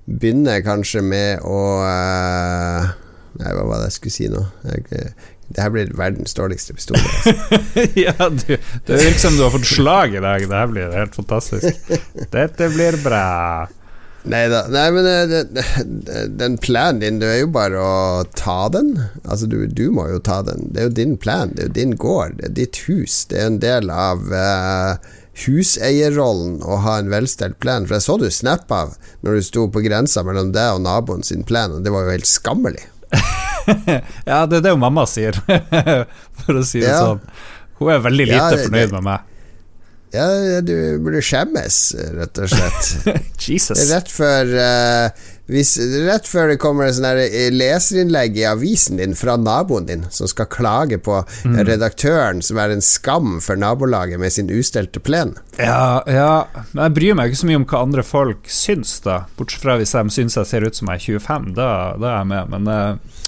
begynne 0.06 0.60
kanskje 0.64 1.02
med 1.04 1.44
å 1.46 1.62
eh, 1.84 2.94
Nei, 3.38 3.52
hva 3.54 3.68
var 3.70 3.82
det 3.84 3.92
jeg 3.92 3.96
skulle 4.00 4.16
si 4.16 4.28
nå? 4.34 4.40
Jeg, 4.66 4.86
eh, 4.98 5.26
det 5.54 5.62
her 5.64 5.72
blir 5.72 5.92
verdens 5.96 6.34
dårligste 6.36 6.74
pistol. 6.74 6.98
Altså. 6.98 7.60
ja, 8.08 8.16
du, 8.18 8.56
det 8.58 8.98
virker 8.98 9.22
som 9.22 9.38
du 9.38 9.44
har 9.46 9.54
fått 9.54 9.70
slag 9.70 10.18
i 10.18 10.24
dag. 10.24 10.44
Det 10.44 10.58
her 10.58 10.72
blir 10.72 10.96
helt 10.96 11.16
fantastisk. 11.16 11.94
Dette 12.34 12.70
blir 12.74 12.98
bra. 13.04 13.68
Neida. 14.32 14.62
Nei 14.72 14.86
men 14.92 15.06
den 16.38 16.58
planen 16.64 17.00
din, 17.04 17.20
det 17.22 17.28
er 17.32 17.40
jo 17.44 17.52
bare 17.56 17.80
å 17.82 18.24
ta 18.38 18.68
den. 18.74 18.94
Altså, 19.24 19.48
du, 19.50 19.60
du, 19.68 19.86
må 19.96 20.08
jo 20.12 20.20
ta 20.24 20.42
den. 20.48 20.68
Det 20.74 20.82
er 20.84 20.90
jo 20.90 20.96
din 21.02 21.16
plan, 21.22 21.54
det 21.56 21.64
er 21.64 21.70
jo 21.72 21.76
din 21.78 21.96
gård, 22.00 22.38
det 22.42 22.50
er 22.52 22.56
ditt 22.62 22.82
hus. 22.88 23.22
Det 23.32 23.40
er 23.42 23.50
en 23.52 23.60
del 23.64 23.92
av 23.94 24.26
uh, 24.32 24.98
huseierrollen 25.46 26.60
å 26.66 26.80
ha 26.86 26.98
en 27.02 27.12
velstelt 27.14 27.60
plan. 27.64 27.88
For 27.88 27.98
jeg 27.98 28.06
så 28.08 28.18
du 28.22 28.28
snap 28.34 28.72
av 28.74 28.96
når 29.26 29.40
du 29.40 29.48
sto 29.48 29.68
på 29.72 29.84
grensa 29.86 30.24
mellom 30.28 30.52
deg 30.56 30.78
og 30.78 30.84
naboen 30.88 31.24
sin 31.28 31.46
plan, 31.48 31.76
og 31.78 31.86
det 31.86 31.94
var 31.94 32.08
jo 32.08 32.16
helt 32.18 32.30
skammelig. 32.30 32.84
ja, 34.28 34.44
det 34.50 34.60
er 34.60 34.66
det 34.66 34.74
jo 34.74 34.80
mamma 34.82 35.06
sier, 35.10 35.38
for 36.44 36.60
å 36.60 36.66
si 36.68 36.82
det 36.84 36.92
Ja. 36.92 37.00
sånn. 37.06 37.24
Hun 37.78 37.92
er 37.94 38.00
veldig 38.02 38.26
lite 38.26 38.38
Ja, 38.42 38.50
det- 38.56 38.64
fornøyd 38.68 38.94
med 38.98 39.04
meg. 39.12 39.34
Ja, 40.18 40.62
du 40.66 40.76
burde 41.06 41.22
skjemmes, 41.24 41.80
rett 42.18 42.40
og 42.42 42.50
slett. 42.52 43.18
Jesus. 43.48 43.86
Rett 43.92 44.10
før 44.12 44.50
uh, 44.58 45.26
hvis, 45.48 45.76
Rett 46.04 46.26
før 46.28 46.50
det 46.52 46.58
kommer 46.60 46.90
et 46.90 46.98
sånn 46.98 47.06
eh, 47.22 47.46
leserinnlegg 47.56 48.36
i 48.42 48.44
avisen 48.50 48.98
din 49.00 49.14
fra 49.16 49.38
naboen 49.40 49.86
din, 49.88 50.02
som 50.12 50.28
skal 50.28 50.50
klage 50.52 50.98
på 51.06 51.22
Mm. 51.48 51.56
redaktøren 51.70 52.42
som 52.44 52.58
er 52.60 52.74
en 52.74 52.82
skam 52.84 53.38
for 53.44 53.56
nabolaget 53.60 54.20
med 54.20 54.34
sin 54.34 54.50
ustelte 54.52 55.00
plen. 55.00 55.36
Ja, 55.62 56.02
ja, 56.10 56.32
men 56.74 56.82
jeg 56.90 56.96
bryr 56.98 57.16
meg 57.16 57.30
ikke 57.32 57.40
så 57.44 57.48
mye 57.52 57.60
om 57.62 57.66
hva 57.70 57.84
andre 57.86 58.04
folk 58.04 58.50
syns, 58.52 58.98
da. 59.06 59.22
Bortsett 59.40 59.64
fra 59.64 59.78
hvis 59.80 59.94
de 59.96 60.04
syns 60.18 60.36
jeg 60.42 60.50
ser 60.50 60.66
ut 60.68 60.76
som 60.76 60.92
jeg 60.92 61.00
er 61.00 61.06
25, 61.22 61.48
da, 61.56 61.70
da 62.02 62.10
er 62.12 62.18
jeg 62.18 62.30
med, 62.34 62.52
men 62.58 62.68
uh, 62.68 63.24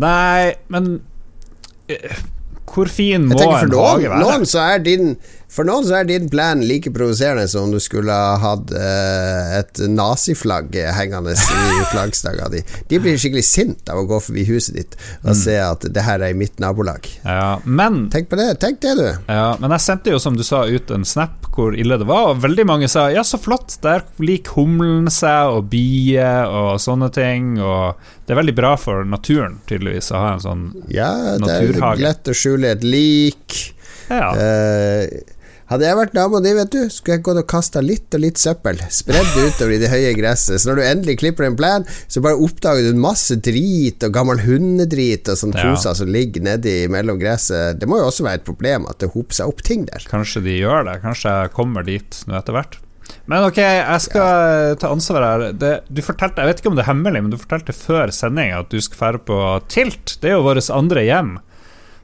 Nei, 0.00 0.54
men 0.72 0.88
uh, 1.90 2.20
Hvor 2.70 2.86
fin 2.92 3.24
må 3.26 3.34
Jeg 3.36 3.42
tenker 3.42 3.66
en 3.66 3.72
for 3.74 3.88
hage 3.90 4.10
være? 4.14 4.20
noen 4.24 4.44
så 4.48 4.64
er 4.76 4.84
din 4.86 5.16
For 5.50 5.66
noen 5.66 5.86
så 5.86 5.96
er 5.98 6.06
din 6.06 6.28
plan 6.30 6.62
like 6.62 6.92
provoserende 6.94 7.48
som 7.50 7.66
om 7.66 7.72
du 7.74 7.80
skulle 7.82 8.14
ha 8.14 8.36
hatt 8.38 8.70
eh, 8.76 9.56
et 9.58 9.80
naziflagg 9.90 10.76
hengende 10.94 11.34
i 11.34 11.70
flaggstanga 11.92 12.46
di. 12.52 12.62
De 12.90 13.00
blir 13.02 13.18
skikkelig 13.18 13.44
sint 13.46 13.90
av 13.90 14.02
å 14.02 14.06
gå 14.10 14.20
forbi 14.22 14.44
huset 14.46 14.78
ditt 14.78 14.94
og 15.24 15.34
se 15.38 15.56
at 15.58 15.88
det 15.90 16.04
her 16.06 16.22
er 16.22 16.34
i 16.34 16.38
mitt 16.38 16.62
nabolag. 16.62 17.08
Ja, 17.24 17.58
men 17.64 18.04
Tenk 18.14 18.30
på 18.30 18.38
det, 18.38 18.52
tenk 18.62 18.80
det, 18.84 18.94
du. 18.98 19.06
Ja, 19.26 19.56
men 19.60 19.74
jeg 19.74 19.84
sendte 19.84 20.14
jo, 20.14 20.20
som 20.22 20.38
du 20.38 20.44
sa, 20.46 20.62
ut 20.70 20.90
en 20.94 21.06
snap 21.08 21.48
hvor 21.50 21.74
ille 21.74 21.98
det 21.98 22.06
var, 22.08 22.30
og 22.30 22.44
veldig 22.44 22.64
mange 22.68 22.88
sa 22.90 23.08
ja, 23.12 23.24
så 23.26 23.38
flott, 23.42 23.74
der 23.82 24.04
liker 24.22 24.54
humlen 24.60 25.10
seg, 25.12 25.56
og 25.56 25.66
bier 25.72 26.46
og 26.46 26.78
sånne 26.82 27.10
ting, 27.14 27.56
og 27.58 27.98
det 28.26 28.34
er 28.34 28.40
veldig 28.40 28.56
bra 28.56 28.76
for 28.80 29.02
naturen, 29.08 29.58
tydeligvis, 29.68 30.12
å 30.14 30.22
ha 30.22 30.30
en 30.36 30.44
sånn 30.44 30.64
Ja, 30.94 31.10
det 31.42 31.58
er 31.58 32.00
lett 32.00 32.30
å 32.30 32.36
skjule 32.36 32.70
et 32.76 32.86
lik. 32.86 33.58
Ja. 34.10 34.30
Eh, 34.38 35.20
hadde 35.70 35.86
jeg 35.86 35.96
vært 36.00 36.14
dama 36.18 36.40
di, 36.42 36.52
vet 36.58 36.72
du, 36.74 36.80
skulle 36.90 37.16
jeg 37.16 37.24
gått 37.28 37.40
og 37.40 37.46
kasta 37.50 37.80
litt 37.84 38.16
og 38.18 38.22
litt 38.24 38.40
søppel. 38.42 38.80
Spredd 38.90 39.30
utover 39.38 39.74
i 39.76 39.80
det 39.82 39.90
høye 39.92 40.12
gresset. 40.18 40.58
Så 40.60 40.70
når 40.70 40.80
du 40.80 40.84
endelig 40.88 41.16
klipper 41.22 41.46
en 41.46 41.56
plen, 41.58 41.86
så 42.10 42.22
bare 42.24 42.38
oppdager 42.42 42.90
du 42.90 42.98
masse 43.00 43.38
drit 43.38 44.02
og 44.06 44.12
gammel 44.16 44.42
hundedrit 44.42 45.30
og 45.30 45.38
sånn 45.38 45.54
Ja. 45.56 45.74
som 45.78 46.10
ligger 46.10 46.42
nedi 46.42 46.88
mellom 46.90 47.18
gresset. 47.22 47.78
Det 47.80 47.88
må 47.88 47.98
jo 48.02 48.10
også 48.10 48.26
være 48.26 48.40
et 48.42 48.46
problem 48.48 48.86
at 48.90 48.98
det 48.98 49.12
hoper 49.14 49.34
seg 49.34 49.48
opp 49.48 49.62
ting 49.62 49.86
der. 49.86 50.04
Kanskje 50.10 50.42
de 50.44 50.58
gjør 50.58 50.84
det. 50.90 51.00
Kanskje 51.02 51.30
jeg 51.42 51.52
kommer 51.56 51.86
dit 51.86 52.22
nå 52.26 52.36
etter 52.38 52.52
hvert. 52.52 52.78
Men 53.30 53.44
ok, 53.46 53.58
jeg 53.58 54.00
skal 54.04 54.76
ta 54.78 54.90
ansvar 54.90 55.24
her. 55.26 55.52
Det, 55.52 55.72
du 55.90 56.02
fortalte, 56.02 56.42
Jeg 56.42 56.46
vet 56.50 56.60
ikke 56.62 56.70
om 56.70 56.76
det 56.78 56.84
er 56.84 56.90
hemmelig, 56.92 57.22
men 57.22 57.30
du 57.32 57.38
fortalte 57.38 57.74
før 57.74 58.10
sending 58.14 58.52
at 58.54 58.70
du 58.70 58.80
skal 58.80 59.16
dra 59.18 59.22
på 59.30 59.38
Tilt. 59.68 60.18
Det 60.22 60.30
er 60.30 60.36
jo 60.38 60.44
vårt 60.46 60.70
andre 60.70 61.02
hjem. 61.06 61.38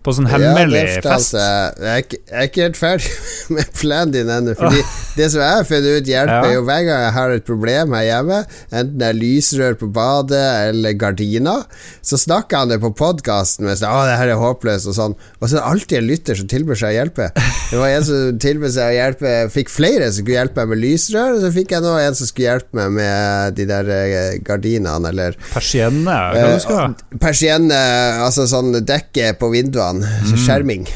På 0.07 0.15
sånn 0.15 0.29
hemmelig 0.31 0.85
ja, 0.87 1.01
fest. 1.03 1.35
jeg. 1.35 1.73
Jeg 1.83 1.91
er, 1.91 2.03
ikke, 2.05 2.19
jeg 2.31 2.39
er 2.39 2.49
ikke 2.51 2.63
helt 2.67 2.79
ferdig 2.79 3.11
med 3.57 3.73
planen 3.81 4.13
din 4.15 4.31
ennå. 4.31 4.55
Fordi 4.61 4.83
det 5.17 5.29
som 5.33 5.43
jeg 5.43 5.57
har 5.59 5.67
funnet 5.67 5.97
ut, 6.01 6.11
hjelper 6.13 6.47
Ja. 6.47 6.55
jo 6.55 6.63
hver 6.69 6.83
gang 6.87 7.03
jeg 7.09 7.15
har 7.17 7.35
et 7.35 7.47
problem 7.49 7.95
her 7.99 8.07
hjemme, 8.07 8.39
enten 8.71 8.99
det 9.03 9.09
er 9.11 9.19
lysrør 9.19 9.75
på 9.81 9.89
badet 9.97 10.45
eller 10.71 10.95
gardiner, 11.01 11.65
så 12.07 12.19
snakker 12.21 12.63
han 12.63 12.71
det 12.71 12.79
på 12.85 12.93
podkasten 12.97 13.67
mens 13.67 13.81
sånn 13.83 13.91
'Å, 13.91 14.05
det 14.07 14.17
her 14.21 14.29
er 14.37 14.41
håpløst', 14.41 14.87
og 14.93 14.95
sånn. 14.95 15.15
Og 15.41 15.49
så 15.49 15.57
er 15.57 15.61
det 15.61 15.67
alltid 15.73 15.99
en 15.99 16.07
lytter 16.13 16.35
som 16.39 16.47
tilbyr 16.55 16.79
seg 16.79 16.93
å 16.95 16.97
hjelpe. 17.01 17.31
Det 17.71 17.79
var 17.81 17.89
en 17.97 18.05
som 18.07 18.39
tilbød 18.39 18.71
seg 18.77 18.87
å 18.93 18.95
hjelpe 18.95 19.35
Fikk 19.57 19.71
flere 19.73 20.07
som 20.13 20.21
skulle 20.23 20.37
hjelpe 20.39 20.61
meg 20.63 20.69
med 20.69 20.79
lysrør, 20.85 21.35
og 21.37 21.41
så 21.43 21.51
fikk 21.55 21.73
jeg 21.75 21.83
nå 21.83 21.93
en 21.99 22.15
som 22.15 22.27
skulle 22.29 22.47
hjelpe 22.53 22.77
meg 22.79 22.93
med 23.01 23.57
de 23.57 23.65
der 23.67 23.89
eh, 23.91 24.39
gardinene, 24.45 25.09
eller 25.09 25.35
Persienne, 25.53 26.05
hva 26.05 26.53
du 26.55 26.61
skal 26.63 26.77
ha? 26.77 26.87
Eh, 26.93 27.19
Persienne, 27.23 27.81
altså 28.27 28.45
sånn 28.51 28.73
dekke 28.87 29.33
på 29.41 29.49
vinduene. 29.55 29.96
Så 30.31 30.39
skjerming. 30.45 30.87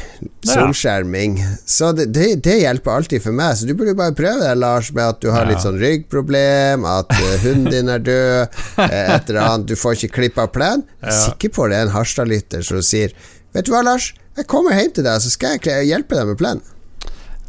Solskjerming. 0.45 1.35
Så 1.65 1.91
det, 1.97 2.05
det, 2.15 2.27
det 2.45 2.57
hjelper 2.61 2.91
alltid 2.99 3.23
for 3.23 3.35
meg. 3.37 3.55
Så 3.59 3.67
du 3.69 3.73
burde 3.77 3.93
bare 3.97 4.15
prøve 4.17 4.41
det, 4.43 4.53
Lars, 4.59 4.89
med 4.95 5.05
at 5.15 5.19
du 5.23 5.29
har 5.33 5.45
litt 5.49 5.61
sånn 5.63 5.79
ryggproblem, 5.81 6.85
at 6.89 7.13
eh, 7.17 7.35
hunden 7.45 7.69
din 7.73 7.91
er 7.93 8.01
død, 8.05 8.57
eh, 8.87 8.95
et 9.15 9.29
eller 9.29 9.41
annet. 9.45 9.67
Du 9.71 9.75
får 9.79 9.97
ikke 9.99 10.15
klippa 10.21 10.47
plen. 10.51 10.85
Jeg 11.01 11.09
er 11.09 11.15
Ja. 11.15 11.19
Sikker 11.27 11.53
på 11.57 11.69
det 11.71 11.77
er 11.79 11.87
en 11.87 11.93
Harstad-lytter 11.95 12.65
som 12.65 12.81
sier 12.85 13.13
Vet 13.51 13.65
du 13.67 13.73
hva, 13.73 13.81
Lars? 13.83 14.13
Jeg 14.37 14.47
kommer 14.47 14.77
hjem 14.79 14.93
til 14.95 15.03
deg, 15.03 15.19
så 15.19 15.27
skal 15.33 15.57
jeg 15.59 15.89
hjelpe 15.89 16.15
deg 16.15 16.29
med 16.29 16.37
plen. 16.39 16.61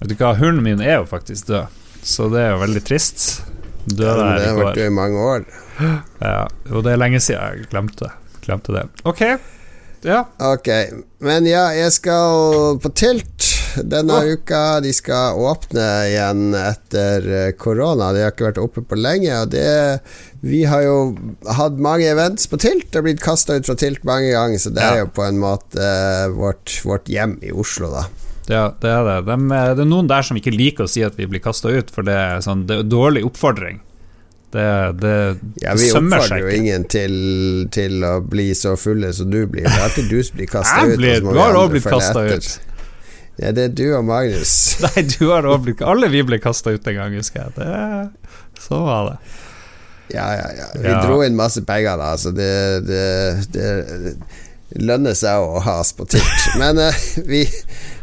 Vet 0.01 0.11
du 0.11 0.17
hva, 0.19 0.33
hunden 0.35 0.65
min 0.67 0.81
er 0.83 0.97
jo 0.99 1.05
faktisk 1.07 1.47
død, 1.53 1.77
så 2.03 2.27
det 2.33 2.41
er 2.43 2.51
jo 2.57 2.63
veldig 2.65 2.83
trist. 2.89 3.27
Døde 3.87 4.17
ja, 4.19 4.33
det 4.39 4.49
har 4.49 4.59
vært 4.59 4.81
død 4.81 4.89
i 4.89 4.95
mange 4.97 5.23
år. 5.23 5.45
Ja, 6.19 6.41
og 6.73 6.83
det 6.87 6.93
er 6.97 6.99
lenge 7.01 7.21
siden 7.23 7.39
jeg 7.63 7.69
glemte, 7.71 8.11
glemte 8.45 8.75
det. 8.75 8.83
Ok, 9.07 9.23
ja. 10.05 10.25
Ok, 10.53 10.69
men 11.23 11.47
ja, 11.47 11.69
jeg 11.77 11.93
skal 11.95 12.79
på 12.83 12.91
Tilt 12.99 13.49
denne 13.89 14.19
Å. 14.21 14.35
uka. 14.37 14.81
De 14.85 14.91
skal 14.93 15.39
åpne 15.41 15.85
igjen 16.11 16.53
etter 16.59 17.29
eh, 17.33 17.53
korona. 17.57 18.11
De 18.13 18.21
har 18.25 18.35
ikke 18.35 18.51
vært 18.51 18.61
oppe 18.61 18.83
på 18.85 18.99
lenge. 19.01 19.33
Og 19.45 19.53
det 19.55 20.01
Vi 20.43 20.65
har 20.69 20.83
jo 20.83 20.97
hatt 21.57 21.79
mange 21.81 22.05
events 22.11 22.49
på 22.51 22.59
Tilt. 22.61 22.91
Det 22.91 22.99
har 23.01 23.07
blitt 23.07 23.23
kasta 23.23 23.55
ut 23.57 23.67
fra 23.71 23.77
Tilt 23.79 24.03
mange 24.05 24.33
ganger, 24.35 24.59
så 24.59 24.73
det 24.75 24.83
Ja. 24.83 24.91
er 24.95 24.99
jo 25.07 25.13
på 25.15 25.25
en 25.29 25.39
måte 25.41 25.79
eh, 25.81 26.27
vårt, 26.35 26.81
vårt 26.85 27.07
hjem 27.09 27.39
i 27.43 27.53
Oslo, 27.55 27.89
da. 27.95 28.05
Ja, 28.51 28.65
det 28.83 28.91
er 28.91 29.05
det. 29.07 29.17
Dem, 29.31 29.47
eh, 29.55 29.71
det 29.79 29.85
er 29.87 29.89
noen 29.89 30.09
der 30.11 30.23
som 30.27 30.37
ikke 30.37 30.51
liker 30.53 30.85
å 30.85 30.91
si 30.91 31.05
at 31.07 31.15
vi 31.17 31.27
blir 31.31 31.41
kasta 31.41 31.71
ut, 31.71 31.91
for 31.95 32.03
det 32.03 32.13
er, 32.19 32.43
sånn, 32.43 32.67
det 32.67 32.81
er 32.83 32.91
dårlig 32.91 33.23
oppfordring. 33.25 33.79
Det, 34.53 34.65
det, 35.01 35.13
Ja, 35.63 35.73
Vi 35.81 35.87
oppfordrer 35.97 36.43
jo 36.43 36.49
ingen 36.53 36.83
til, 36.93 37.15
til 37.73 38.03
å 38.05 38.19
bli 38.21 38.51
så 38.59 38.75
fulle 38.77 39.13
som 39.17 39.31
du 39.33 39.47
blir. 39.49 39.65
Det 39.65 39.79
er 39.81 39.95
ikke 39.95 40.09
du 40.11 40.19
som 40.23 40.37
blir 40.37 40.51
kasta 40.53 40.83
ut. 40.91 40.97
blir- 41.01 41.23
du 41.25 41.39
har 41.41 41.57
òg 41.57 41.71
blitt 41.73 41.87
kasta 41.89 42.27
ut. 42.29 42.51
Ja, 43.41 43.49
det 43.57 43.63
er 43.65 43.73
du 43.73 43.87
og 43.97 44.05
Magnus. 44.05 44.53
Nei, 44.85 45.07
du 45.09 45.31
har 45.31 45.47
også 45.49 45.63
blitt 45.65 45.81
Alle 45.89 46.11
vi 46.13 46.21
ble 46.29 46.37
kasta 46.45 46.75
ut 46.77 46.87
en 46.93 46.99
gang, 47.01 47.15
husker 47.17 47.47
jeg. 47.47 47.55
Det, 47.57 48.61
så 48.61 48.83
var 48.85 49.09
det. 49.09 49.17
Ja, 50.13 50.27
ja, 50.37 50.49
ja. 50.59 50.67
Vi 50.77 50.89
Ja. 50.91 50.99
dro 51.07 51.23
inn 51.25 51.37
masse 51.39 51.63
penger, 51.65 51.97
da, 51.97 52.11
så 52.21 52.31
det, 52.37 52.51
det, 52.85 53.05
det 53.57 53.71
lønner 54.81 55.17
seg 55.19 55.43
å 55.43 55.61
ha 55.65 55.79
oss 55.83 55.93
på 55.97 56.07
tilt. 56.09 56.47
Men 56.61 56.81
uh, 56.81 57.03
vi, 57.29 57.43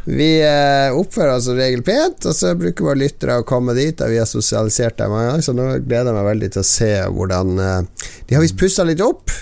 vi 0.05 0.29
uh, 0.43 0.95
oppfører 0.97 1.35
oss 1.37 1.47
som 1.49 1.57
regel 1.59 1.83
pent, 1.85 2.27
og 2.29 2.35
så 2.35 2.53
bruker 2.59 2.89
våre 2.89 3.01
lyttere 3.03 3.39
å 3.39 3.47
komme 3.47 3.75
dit. 3.77 3.99
Vi 3.99 4.19
har 4.21 4.29
sosialisert 4.29 4.99
dem 4.99 5.13
mange 5.13 5.31
ganger, 5.31 5.45
så 5.47 5.55
nå 5.57 5.67
gleder 5.79 6.11
jeg 6.11 6.19
meg 6.19 6.31
veldig 6.33 6.53
til 6.55 6.63
å 6.63 6.69
se 6.71 6.93
hvordan 7.15 7.59
uh, 7.59 8.07
De 8.27 8.37
har 8.37 8.45
visst 8.45 8.59
pussa 8.59 8.87
litt 8.87 9.03
opp. 9.05 9.33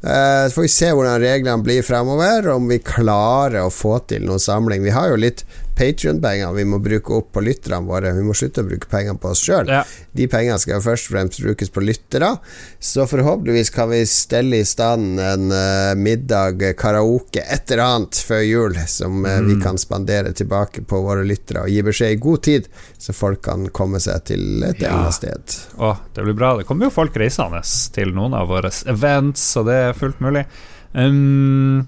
Så 0.00 0.54
får 0.54 0.64
vi 0.64 0.68
se 0.72 0.86
hvordan 0.96 1.18
reglene 1.20 1.60
blir 1.60 1.82
fremover, 1.84 2.46
om 2.54 2.70
vi 2.70 2.78
klarer 2.80 3.66
å 3.66 3.72
få 3.74 3.98
til 4.08 4.22
noe 4.24 4.40
samling. 4.40 4.80
Vi 4.80 4.94
har 4.96 5.10
jo 5.10 5.18
litt 5.20 5.42
Patrion-penger 5.80 6.52
vi 6.52 6.64
må 6.68 6.76
bruke 6.84 7.14
opp 7.16 7.30
på 7.32 7.40
lytterne 7.40 7.80
våre. 7.88 8.10
Vi 8.12 8.24
må 8.26 8.34
slutte 8.36 8.60
å 8.60 8.66
bruke 8.68 8.88
penger 8.90 9.16
på 9.20 9.30
oss 9.32 9.40
sjøl. 9.46 9.70
Ja. 9.72 9.80
De 10.12 10.26
pengene 10.28 10.58
skal 10.60 10.82
først 10.84 11.08
og 11.08 11.14
fremst 11.14 11.40
brukes 11.40 11.72
på 11.72 11.80
lyttere. 11.84 12.34
Så 12.76 13.06
forhåpentligvis 13.08 13.72
kan 13.72 13.88
vi 13.88 14.02
stelle 14.08 14.60
i 14.60 14.66
stand 14.68 15.16
en 15.24 15.48
uh, 15.54 15.96
middag, 15.96 16.60
eh, 16.68 16.74
karaoke, 16.76 17.40
et 17.40 17.72
eller 17.72 17.84
annet 17.86 18.20
før 18.28 18.44
jul 18.44 18.76
som 18.90 19.24
eh, 19.24 19.40
vi 19.46 19.56
kan 19.62 19.80
spandere 19.80 20.34
tilbake 20.36 20.84
på 20.88 21.00
våre 21.04 21.24
lyttere, 21.24 21.64
og 21.64 21.72
gi 21.72 21.80
beskjed 21.86 22.12
i 22.18 22.20
god 22.28 22.44
tid, 22.44 22.68
så 23.00 23.16
folk 23.16 23.40
kan 23.48 23.68
komme 23.72 24.00
seg 24.04 24.24
til 24.34 24.64
et 24.68 24.84
Ja. 24.84 24.92
egnet 24.92 25.16
sted. 25.16 25.58
Å, 25.80 25.94
det 26.14 26.24
blir 26.28 26.36
bra. 26.36 26.54
Det 26.60 26.68
kommer 26.68 26.90
jo 26.90 26.94
folk 26.94 27.16
reisende 27.16 27.62
til 27.96 28.12
noen 28.16 28.36
av 28.36 28.50
våre 28.52 28.68
events, 28.90 29.48
så 29.54 29.64
det 29.64 29.80
er 29.88 29.96
fullt 29.96 30.20
mulig. 30.20 30.44
Um, 30.92 31.86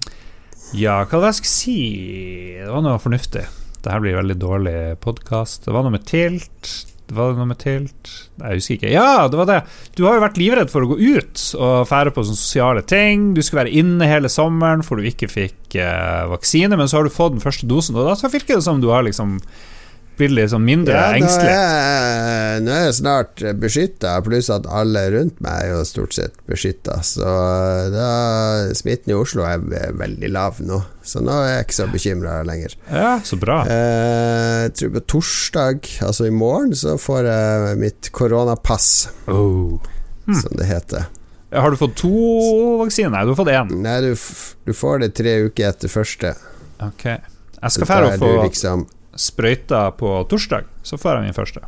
ja, 0.73 1.03
hva 1.05 1.19
var 1.19 1.27
det 1.27 1.35
jeg 1.35 1.43
skulle 1.43 1.57
si? 1.59 1.81
Det 2.57 2.71
var 2.73 2.81
noe 2.85 3.01
fornuftig. 3.03 3.43
Det 3.83 3.91
her 3.91 3.99
blir 3.99 4.15
veldig 4.15 4.39
dårlig 4.39 4.79
podkast. 5.03 5.65
Det 5.65 5.73
var 5.75 5.83
noe 5.83 5.97
med 5.97 6.05
tilt. 6.07 6.69
Det 7.03 7.17
var 7.17 7.33
noe 7.35 7.49
med 7.49 7.59
tilt 7.59 8.11
Nei, 8.39 8.53
Jeg 8.53 8.61
husker 8.61 8.77
ikke. 8.77 8.91
Ja, 8.93 9.25
det 9.27 9.37
var 9.37 9.49
det! 9.49 9.57
Du 9.97 10.05
har 10.07 10.15
jo 10.15 10.23
vært 10.23 10.39
livredd 10.39 10.71
for 10.71 10.85
å 10.85 10.93
gå 10.93 10.95
ut 11.01 11.41
og 11.59 11.89
fære 11.89 12.13
på 12.15 12.23
sånne 12.23 12.39
sosiale 12.39 12.83
ting. 12.87 13.33
Du 13.35 13.41
skulle 13.43 13.65
være 13.65 13.75
inne 13.83 14.07
hele 14.07 14.31
sommeren 14.31 14.85
for 14.87 14.97
du 14.97 15.09
ikke 15.09 15.27
fikk 15.29 15.75
eh, 15.75 16.23
vaksine, 16.31 16.79
men 16.79 16.87
så 16.87 17.01
har 17.01 17.09
du 17.09 17.13
fått 17.13 17.35
den 17.35 17.43
første 17.43 17.67
dosen, 17.67 17.99
og 17.99 18.07
da 18.07 18.31
virker 18.31 18.55
det 18.55 18.65
som 18.65 18.79
du 18.81 18.87
har 18.93 19.03
liksom 19.03 19.35
blitt 20.17 20.31
litt 20.35 20.51
sånn 20.51 20.63
mindre 20.65 20.93
Ja, 20.95 21.05
engstelig. 21.17 21.53
jeg, 21.53 22.61
nå 22.65 22.71
er 22.75 22.83
jeg 22.85 22.95
snart 22.99 23.43
beskytta, 23.61 24.11
pluss 24.25 24.49
at 24.53 24.67
alle 24.69 25.01
rundt 25.15 25.39
meg 25.43 25.63
er 25.63 25.71
jo 25.73 25.79
stort 25.89 26.13
sett 26.17 26.35
beskytta. 26.49 26.99
Så 27.05 27.23
da, 27.93 28.09
smitten 28.77 29.13
i 29.13 29.17
Oslo 29.17 29.45
er 29.47 29.63
veldig 29.97 30.29
lav 30.33 30.59
nå, 30.63 30.81
så 31.03 31.21
nå 31.23 31.33
er 31.43 31.55
jeg 31.57 31.65
ikke 31.67 31.77
så 31.79 31.87
bekymra 31.93 32.35
lenger. 32.47 32.75
Ja, 32.91 33.15
så 33.25 33.39
bra. 33.41 33.61
Eh, 33.65 34.61
Jeg 34.63 34.75
tror 34.79 34.93
på 34.95 35.03
torsdag, 35.15 35.89
altså 36.05 36.27
i 36.29 36.33
morgen, 36.35 36.71
så 36.77 36.95
får 37.01 37.25
jeg 37.27 37.77
mitt 37.81 38.11
koronapass, 38.15 39.09
Oh. 39.27 39.79
som 40.29 40.55
det 40.57 40.65
heter. 40.69 41.09
Har 41.53 41.69
du 41.69 41.77
fått 41.77 41.95
to 41.99 42.09
vaksiner? 42.79 43.11
Nei, 43.13 43.25
du 43.25 43.33
har 43.33 43.37
fått 43.37 43.51
én. 43.53 43.69
Nei, 43.83 43.99
du, 44.01 44.15
du 44.65 44.73
får 44.73 45.03
det 45.03 45.11
tre 45.19 45.35
uker 45.45 45.67
etter 45.69 45.91
første. 45.91 46.31
Ok. 46.81 47.03
Jeg 47.05 47.71
skal 47.75 47.85
fære 47.87 48.13
er 48.15 48.17
få 48.21 48.31
liksom 48.43 48.87
sprøyta 49.19 49.91
på 49.97 50.13
torsdag, 50.31 50.63
så 50.83 50.97
får 50.99 51.17
jeg 51.19 51.27
min 51.27 51.33
første. 51.37 51.61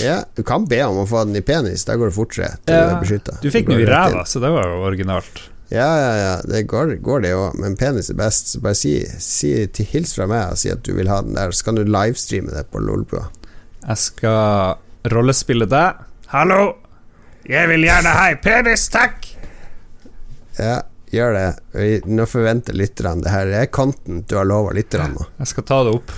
Ja, 0.00 0.22
du 0.36 0.42
kan 0.46 0.64
be 0.68 0.78
om 0.86 1.02
å 1.02 1.06
få 1.08 1.24
den 1.28 1.36
i 1.36 1.42
penis, 1.44 1.84
da 1.84 1.96
går 2.00 2.08
det 2.10 2.16
fortere. 2.16 2.50
til 2.64 2.74
du 2.74 3.14
er. 3.14 3.40
Du 3.42 3.50
fikk 3.52 3.66
den 3.68 3.78
jo 3.80 3.84
i 3.86 3.88
ræva, 3.90 4.24
så 4.26 4.40
det 4.40 4.50
var 4.54 4.68
jo 4.68 4.78
originalt. 4.88 5.42
Ja, 5.70 5.86
ja, 6.00 6.12
ja, 6.18 6.30
det 6.50 6.64
går, 6.66 6.96
går 7.04 7.20
det 7.22 7.30
òg, 7.36 7.54
men 7.60 7.76
penis 7.78 8.08
er 8.10 8.16
best. 8.18 8.48
Så 8.54 8.60
bare 8.64 8.74
si, 8.74 8.94
si 9.22 9.52
til 9.70 9.86
hils 9.92 10.14
fra 10.16 10.26
meg 10.26 10.50
og 10.50 10.58
si 10.58 10.70
at 10.72 10.82
du 10.82 10.94
vil 10.96 11.08
ha 11.12 11.20
den 11.22 11.36
der, 11.36 11.52
så 11.54 11.64
kan 11.68 11.76
du 11.78 11.84
livestreame 11.84 12.50
det 12.50 12.64
på 12.72 12.80
Lolbua. 12.82 13.28
Jeg 13.86 13.96
skal 14.02 15.12
rollespille 15.12 15.68
deg. 15.70 16.00
Hallo! 16.32 16.74
Jeg 17.46 17.68
vil 17.70 17.86
gjerne 17.86 18.10
ha 18.16 18.26
ei 18.32 18.36
penis, 18.42 18.88
takk! 18.92 19.28
Ja, 20.58 20.80
gjør 21.12 21.32
det. 21.36 21.46
Vi- 21.72 22.02
Nå 22.10 22.26
forventer 22.28 22.74
lytterne 22.76 23.22
det 23.22 23.30
her 23.30 23.46
er 23.62 23.66
content 23.66 24.26
du 24.28 24.36
har 24.36 24.44
lova 24.44 24.72
lytterne 24.76 25.14
nå. 25.14 25.26
Jeg 25.38 25.46
skal 25.54 25.64
ta 25.70 25.82
det 25.86 25.94
opp. 25.94 26.10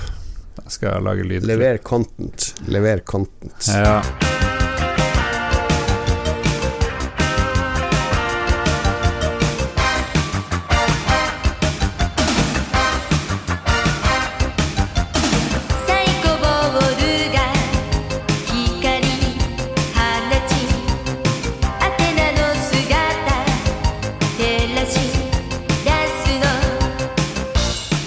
Jeg 0.64 0.76
skal 0.78 1.02
lage 1.02 1.25
lyd. 1.25 1.40
Lever 1.49 1.78
content. 1.78 2.54
Lever 2.68 2.99
content. 3.06 3.68
Ja. 3.68 4.32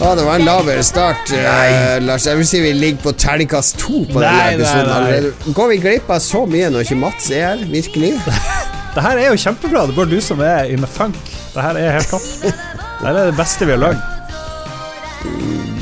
Å, 0.05 0.11
det 0.13 0.25
var 0.27 0.35
en 0.37 0.45
laber 0.45 0.81
start, 0.85 1.31
eh, 1.33 1.95
Lars. 2.05 2.25
Jeg 2.29 2.37
vil 2.37 2.45
si 2.47 2.59
vi 2.61 2.73
ligger 2.77 3.01
på 3.07 3.13
terningkast 3.17 3.79
to 3.81 4.03
på 4.05 4.19
denne 4.21 4.33
Nei, 4.35 4.41
nei, 4.43 4.53
episoden 4.59 4.89
nei. 4.91 4.97
allerede. 4.99 5.53
Går 5.57 5.71
vi 5.71 5.77
glipp 5.81 6.11
av 6.13 6.19
så 6.21 6.43
mye 6.49 6.67
når 6.73 6.85
ikke 6.85 6.97
Mats 7.01 7.29
er 7.33 7.45
her? 7.47 7.63
Virkelig? 7.71 8.11
Det 8.95 9.03
her 9.03 9.17
er 9.19 9.25
jo 9.33 9.39
kjempebra. 9.41 9.81
Det 9.89 9.95
er 9.95 9.97
bare 9.97 10.11
du 10.13 10.21
som 10.23 10.39
er 10.45 10.69
in 10.71 10.79
the 10.85 10.87
funk. 10.87 11.17
Det 11.55 11.63
her 11.65 11.79
er 11.81 11.97
helt 11.97 12.11
topp. 12.13 12.27
Det 12.45 13.01
her 13.01 13.17
er 13.19 13.25
det 13.31 13.35
beste 13.35 13.65
vi 13.67 13.73
har 13.73 13.81
lagd. 13.81 14.05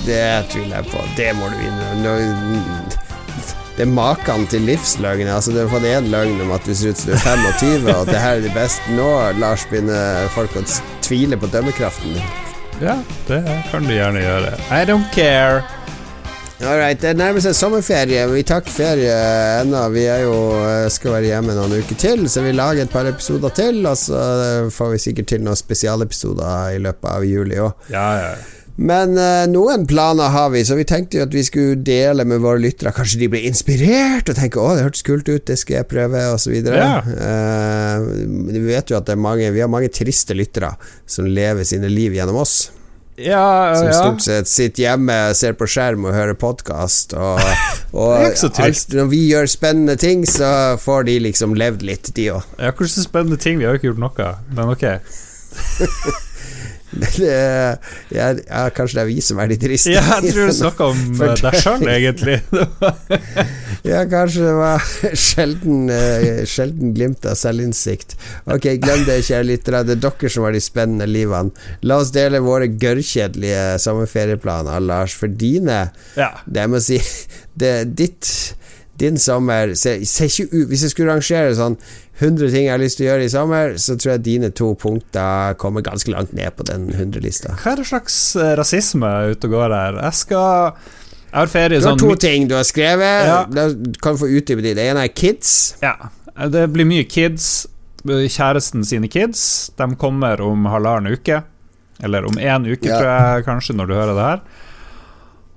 Det 0.08 0.24
tviler 0.50 0.80
jeg 0.80 0.88
på. 0.90 1.04
Det 1.20 1.28
må 1.38 1.50
du 1.52 1.60
innrømme. 1.60 2.00
Nå- 2.08 3.00
Det 3.78 3.86
er 3.88 3.90
maken 3.90 4.48
til 4.50 4.62
livsløgn. 4.70 5.28
Altså, 5.34 5.52
du 5.54 5.60
har 5.64 5.70
fått 5.70 5.86
én 5.90 6.10
løgn 6.14 6.42
om 6.46 6.52
at 6.56 6.66
du 6.66 6.74
ser 6.78 6.94
ut 6.94 6.98
som 7.04 7.12
du 7.12 7.16
er 7.18 7.22
25, 7.26 7.88
og 7.90 8.02
at 8.04 8.12
det 8.16 8.20
her 8.24 8.36
er 8.40 8.44
det 8.48 8.54
beste. 8.56 8.96
Nå, 8.98 9.08
Lars, 9.42 9.64
begynner 9.70 10.28
folk 10.34 10.58
å 10.58 10.66
tvile 11.06 11.38
på 11.42 11.50
dømmekraften 11.54 12.14
din. 12.18 12.53
Ja, 12.84 12.98
det 13.30 13.40
kan 13.72 13.86
du 13.88 13.94
gjerne 13.96 14.20
gjøre. 14.20 14.58
I 14.70 14.84
don't 14.90 15.08
care. 15.16 15.64
All 16.64 16.78
right, 16.80 17.00
det 17.02 17.18
nærmer 17.20 17.44
seg 17.44 17.56
sommerferie. 17.58 18.24
Vi 18.32 18.44
tar 18.48 18.62
ikke 18.64 18.72
ferie 18.76 19.14
ennå. 19.62 19.82
Vi 19.92 20.04
er 20.08 20.22
jo, 20.24 20.36
eh, 20.64 20.88
skal 20.92 21.18
være 21.18 21.30
hjemme 21.34 21.56
noen 21.58 21.76
uker 21.80 21.98
til, 22.00 22.24
så 22.32 22.44
vi 22.46 22.54
lager 22.56 22.86
et 22.86 22.94
par 22.94 23.08
episoder 23.10 23.52
til. 23.56 23.82
Og 23.90 23.98
så 24.00 24.20
eh, 24.20 24.70
får 24.72 24.94
vi 24.94 25.02
sikkert 25.06 25.32
til 25.34 25.44
noen 25.44 25.60
spesialepisoder 25.60 26.78
i 26.78 26.82
løpet 26.84 27.10
av 27.10 27.26
juli 27.28 27.60
òg. 27.60 27.90
Ja, 27.92 28.06
ja. 28.22 28.36
Men 28.76 29.14
uh, 29.20 29.46
noen 29.52 29.86
planer 29.86 30.32
har 30.34 30.50
vi, 30.50 30.64
så 30.66 30.74
vi 30.80 30.86
tenkte 30.90 31.20
jo 31.20 31.26
at 31.28 31.34
vi 31.36 31.44
skulle 31.46 31.78
dele 31.86 32.26
med 32.26 32.42
våre 32.42 32.62
lyttere. 32.64 32.94
Kanskje 32.96 33.20
de 33.22 33.30
blir 33.30 33.46
inspirert 33.46 34.32
og 34.32 34.38
tenker 34.40 34.62
'Å, 34.64 34.76
det 34.76 34.86
hørtes 34.88 35.06
kult 35.06 35.30
ut, 35.30 35.46
det 35.46 35.60
skal 35.62 35.82
jeg 35.82 35.90
prøve', 35.92 36.24
osv. 36.34 36.56
Ja. 36.66 37.04
Uh, 37.06 38.08
vi 38.50 38.64
vet 38.66 38.90
jo 38.90 38.98
at 38.98 39.06
det 39.06 39.14
er 39.14 39.22
mange 39.22 39.52
Vi 39.54 39.62
har 39.62 39.70
mange 39.70 39.92
triste 39.94 40.34
lyttere 40.34 40.74
som 41.06 41.30
lever 41.30 41.68
sine 41.68 41.92
liv 41.92 42.18
gjennom 42.18 42.42
oss. 42.42 42.72
Ja, 43.16 43.76
Som 43.78 43.88
ja. 43.88 43.94
stort 43.94 44.22
sett 44.26 44.50
sitter 44.50 44.88
hjemme, 44.88 45.16
ser 45.38 45.54
på 45.54 45.68
skjerm 45.70 46.08
og 46.10 46.16
hører 46.16 46.34
podkast. 46.34 47.14
Og, 47.14 47.38
og 47.94 48.16
alt, 48.18 48.90
når 48.90 49.10
vi 49.12 49.22
gjør 49.30 49.46
spennende 49.54 49.96
ting, 50.02 50.26
så 50.26 50.80
får 50.82 51.06
de 51.12 51.20
liksom 51.28 51.54
levd 51.54 51.86
litt, 51.86 52.10
de 52.18 52.32
òg. 52.34 52.56
ja. 52.58 52.74
Hvor 52.74 52.90
så 52.90 53.06
spennende 53.06 53.38
ting. 53.38 53.62
Vi 53.62 53.70
har 53.70 53.78
jo 53.78 53.84
ikke 53.84 53.92
gjort 53.92 54.02
noe. 54.08 54.36
Men 54.58 54.74
ok. 54.74 54.88
ja, 58.18 58.28
ja, 58.38 58.64
kanskje 58.76 59.00
det 59.00 59.04
er 59.04 59.10
vi 59.10 59.20
som 59.26 59.42
er 59.42 59.52
de 59.52 59.58
triste. 59.62 59.94
Ja, 59.96 60.04
jeg 60.22 60.34
tror 60.36 60.50
du 60.52 60.56
snakka 60.58 60.90
om 60.94 61.04
eh, 61.28 61.36
deg 61.42 61.60
sjøl, 61.64 61.88
egentlig. 61.98 62.40
Ja, 63.84 64.06
kanskje 64.08 64.46
det 64.46 64.52
var 64.56 64.84
sjelden, 65.20 65.90
eh, 65.92 66.46
sjelden 66.48 66.94
glimt 66.96 67.26
av 67.28 67.36
selvinnsikt. 67.36 68.16
Ok, 68.48 68.70
glem 68.80 69.04
det, 69.04 69.18
kjære 69.28 69.48
lyttere. 69.50 69.82
Det 69.84 69.98
er 69.98 70.04
dere 70.06 70.32
som 70.32 70.46
har 70.48 70.56
de 70.56 70.62
spennende 70.64 71.08
livene. 71.10 71.52
La 71.84 71.98
oss 72.00 72.14
dele 72.16 72.40
våre 72.46 72.70
gørrkjedelige 72.72 73.82
sommerferieplaner, 73.84 74.80
Lars. 74.80 75.18
For 75.20 75.28
dine, 75.28 75.90
ja. 76.16 76.30
det 76.48 76.64
jeg 76.64 76.72
må 76.72 76.80
si 76.84 77.02
det, 77.60 77.74
Ditt 78.00 78.30
Din 79.00 79.18
sommer 79.20 79.74
ser, 79.76 80.04
ser 80.06 80.30
ikke 80.30 80.54
ut 80.54 80.70
Hvis 80.70 80.84
jeg 80.86 80.94
skulle 80.94 81.14
rangere 81.16 81.56
sånn 81.58 81.76
100 82.22 82.52
ting 82.54 82.68
jeg 82.68 82.72
har 82.76 82.82
lyst 82.82 83.00
til 83.00 83.08
å 83.08 83.10
gjøre 83.12 83.26
i 83.26 83.32
sommer, 83.34 83.72
så 83.82 83.96
tror 83.98 84.12
jeg 84.14 84.24
dine 84.28 84.50
to 84.54 84.74
punkter 84.80 85.56
kommer 85.58 85.82
ganske 85.86 86.12
langt 86.14 86.34
ned 86.38 86.54
på 86.56 86.66
den 86.70 86.90
100-lista. 86.94 87.56
Hva 87.64 87.72
er 87.74 87.82
det 87.82 87.88
slags 87.90 88.18
eh, 88.38 88.52
rasisme 88.60 89.10
ute 89.34 89.50
og 89.50 89.56
går 89.56 89.74
her? 89.74 89.98
Jeg 90.06 90.20
skal 90.20 90.76
Jeg 91.34 91.40
har 91.40 91.50
ferie 91.50 91.80
Du 91.80 91.82
har 91.82 91.88
sånn 91.96 92.04
to 92.04 92.16
ting 92.22 92.46
du 92.48 92.54
har 92.56 92.68
skrevet. 92.70 93.26
Ja. 93.32 93.40
La 93.50 93.66
Kan 94.04 94.14
du 94.18 94.22
få 94.22 94.30
utdype 94.30 94.62
de. 94.62 94.76
Det 94.78 94.86
ene 94.92 95.08
er 95.08 95.14
kids. 95.18 95.56
Ja, 95.82 95.96
det 96.54 96.68
blir 96.76 96.86
mye 96.86 97.08
kids. 97.10 97.66
Kjæresten 98.06 98.84
sine 98.86 99.08
kids. 99.10 99.72
De 99.80 99.88
kommer 99.98 100.42
om 100.46 100.66
halvannen 100.70 101.16
uke. 101.18 101.42
Eller 102.04 102.26
om 102.30 102.38
én 102.38 102.66
uke, 102.68 102.86
Ja. 102.90 103.00
tror 103.00 103.10
jeg 103.10 103.46
kanskje, 103.48 103.76
når 103.80 103.88
du 103.90 103.94
hører 103.96 104.14
det 104.18 104.26
her. 104.28 104.40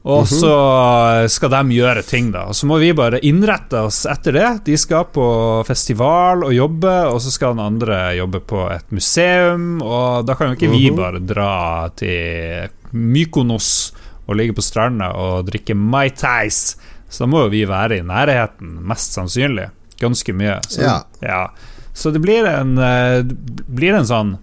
Og 0.06 0.22
Mhm. 0.22 0.38
så 0.38 1.28
skal 1.28 1.50
de 1.50 1.74
gjøre 1.74 2.02
ting, 2.06 2.30
da. 2.30 2.44
Og 2.46 2.54
så 2.54 2.64
må 2.70 2.78
vi 2.78 2.92
bare 2.94 3.18
innrette 3.26 3.74
oss 3.82 4.04
etter 4.06 4.32
det. 4.32 4.64
De 4.64 4.76
skal 4.78 5.04
på 5.10 5.64
festival 5.66 6.44
og 6.46 6.52
jobbe, 6.54 6.92
og 7.10 7.18
så 7.20 7.32
skal 7.34 7.56
den 7.56 7.64
andre 7.66 8.14
jobbe 8.14 8.38
på 8.46 8.60
et 8.70 8.86
museum. 8.94 9.82
Og 9.82 10.24
da 10.26 10.34
kan 10.38 10.48
jo 10.52 10.54
ikke 10.54 10.70
vi 10.70 10.90
Mhm. 10.90 10.96
bare 10.96 11.18
dra 11.18 11.88
til 11.96 12.68
Mykonos 12.92 13.90
og 14.28 14.36
ligge 14.36 14.54
på 14.54 14.62
stranda 14.62 15.10
og 15.14 15.46
drikke 15.50 15.74
Mai 15.74 16.10
Tais. 16.10 16.76
Så 17.10 17.18
da 17.20 17.26
må 17.26 17.42
jo 17.44 17.48
vi 17.50 17.64
være 17.66 17.98
i 17.98 18.02
nærheten, 18.02 18.78
mest 18.86 19.12
sannsynlig. 19.12 19.70
Ganske 19.98 20.32
mye. 20.32 20.60
Så, 20.68 20.82
Ja. 20.82 21.02
ja. 21.22 21.48
så 21.94 22.12
det 22.12 22.22
blir 22.22 22.46
en, 22.46 22.78
eh, 22.78 23.22
det 23.22 23.66
blir 23.74 23.94
en 23.94 24.04
sånn 24.04 24.38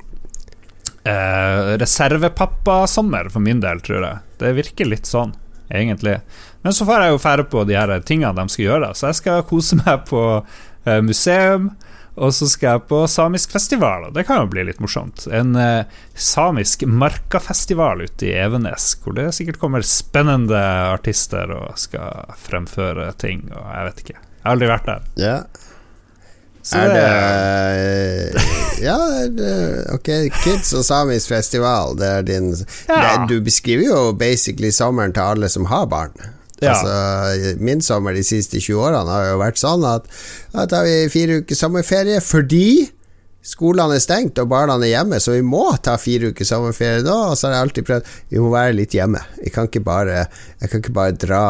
eh, 1.06 1.78
reservepappasommer 1.78 3.30
for 3.32 3.39
min 3.43 3.60
del, 3.60 3.80
tror 3.84 4.02
jeg. 4.06 4.19
Det 4.39 4.56
virker 4.56 4.86
litt 4.89 5.04
sånn, 5.10 5.34
egentlig. 5.69 6.17
Men 6.63 6.76
så 6.76 6.88
får 6.88 7.06
jeg 7.06 7.13
jo 7.13 7.23
fære 7.23 7.47
på 7.52 7.63
de 7.67 7.78
her 7.78 7.93
tingene 8.08 8.36
de 8.38 8.52
skal 8.52 8.65
gjøre, 8.69 8.93
så 8.95 9.10
jeg 9.12 9.19
skal 9.21 9.47
kose 9.47 9.80
meg 9.84 10.06
på 10.10 10.23
eh, 10.39 11.02
museum. 11.06 11.71
Og 12.13 12.30
så 12.30 12.45
skal 12.45 12.76
jeg 12.76 12.84
på 12.91 12.99
samisk 13.10 13.56
festival, 13.56 14.04
og 14.06 14.13
det 14.13 14.28
kan 14.28 14.43
jo 14.43 14.49
bli 14.52 14.67
litt 14.67 14.82
morsomt. 14.84 15.26
En 15.34 15.56
eh, 15.58 15.89
samisk 16.13 16.86
markafestival 16.86 18.04
ute 18.06 18.28
i 18.30 18.36
Evenes, 18.38 18.91
hvor 19.02 19.17
det 19.17 19.32
sikkert 19.34 19.58
kommer 19.62 19.86
spennende 19.88 20.60
artister 20.91 21.49
og 21.56 21.80
skal 21.82 22.36
fremføre 22.38 23.10
ting, 23.17 23.47
og 23.49 23.65
jeg 23.65 23.89
vet 23.89 24.04
ikke. 24.06 24.19
Jeg 24.21 24.45
har 24.45 24.54
aldri 24.54 24.69
vært 24.69 24.91
der. 24.91 25.10
Ja. 25.17 25.36
Så 26.63 26.78
er 26.80 26.88
det 26.93 27.02
det 28.34 28.84
Ja, 28.84 28.97
det, 29.32 29.52
ok. 29.93 30.10
Kids 30.43 30.73
og 30.73 30.86
samisk 30.88 31.28
festival, 31.32 31.95
det 31.99 32.08
er 32.08 32.21
din 32.28 32.49
Ja. 32.89 33.17
det, 33.17 33.30
Du 33.30 33.41
beskriver 33.43 33.84
jo 33.88 34.12
basically 34.13 34.71
sommeren 34.71 35.13
til 35.13 35.21
alle 35.21 35.49
som 35.49 35.65
har 35.65 35.86
barn. 35.86 36.12
Ja. 36.62 36.71
Altså, 36.73 37.56
min 37.60 37.82
sommer 37.82 38.13
de 38.13 38.23
siste 38.23 38.60
20 38.60 38.80
årene 38.80 39.12
har 39.12 39.26
jo 39.34 39.38
vært 39.41 39.60
sånn 39.60 39.84
at 39.88 40.06
Da 40.54 40.65
tar 40.65 40.84
vi 40.88 41.10
fire 41.12 41.41
uker 41.41 41.56
sommerferie 41.56 42.21
fordi 42.23 42.89
skolene 43.43 43.97
er 43.97 44.03
stengt 44.03 44.39
og 44.39 44.47
barna 44.51 44.77
er 44.79 44.93
hjemme, 44.93 45.19
så 45.19 45.36
vi 45.36 45.43
må 45.45 45.65
ta 45.84 45.97
fire 45.99 46.32
uker 46.32 46.47
sommerferie 46.47 47.03
da. 47.03 47.17
Og 47.32 47.38
så 47.38 47.49
har 47.49 47.58
jeg 47.58 47.67
alltid 47.67 47.88
prøvd 47.89 48.12
Vi 48.32 48.39
må 48.39 48.51
være 48.53 48.77
litt 48.77 48.95
hjemme. 48.95 49.19
Jeg 49.43 49.53
kan 49.56 49.67
ikke 49.67 49.84
bare, 49.84 50.25
jeg 50.62 50.71
kan 50.71 50.84
ikke 50.84 50.95
bare 50.95 51.17
dra 51.19 51.43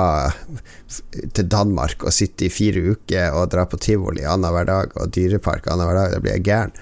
til 1.34 1.47
Danmark 1.49 2.03
og 2.06 2.13
sitte 2.13 2.47
i 2.47 2.51
fire 2.53 2.82
uker 2.93 3.38
og 3.38 3.51
dra 3.53 3.65
på 3.69 3.79
tivoli 3.82 4.25
annenhver 4.25 4.67
dag 4.69 4.97
og 4.99 5.13
dyrepark 5.13 5.69
annenhver 5.69 6.01
dag. 6.01 6.15
Da 6.15 6.21
blir 6.23 6.38
jeg 6.38 6.45
gæren. 6.49 6.73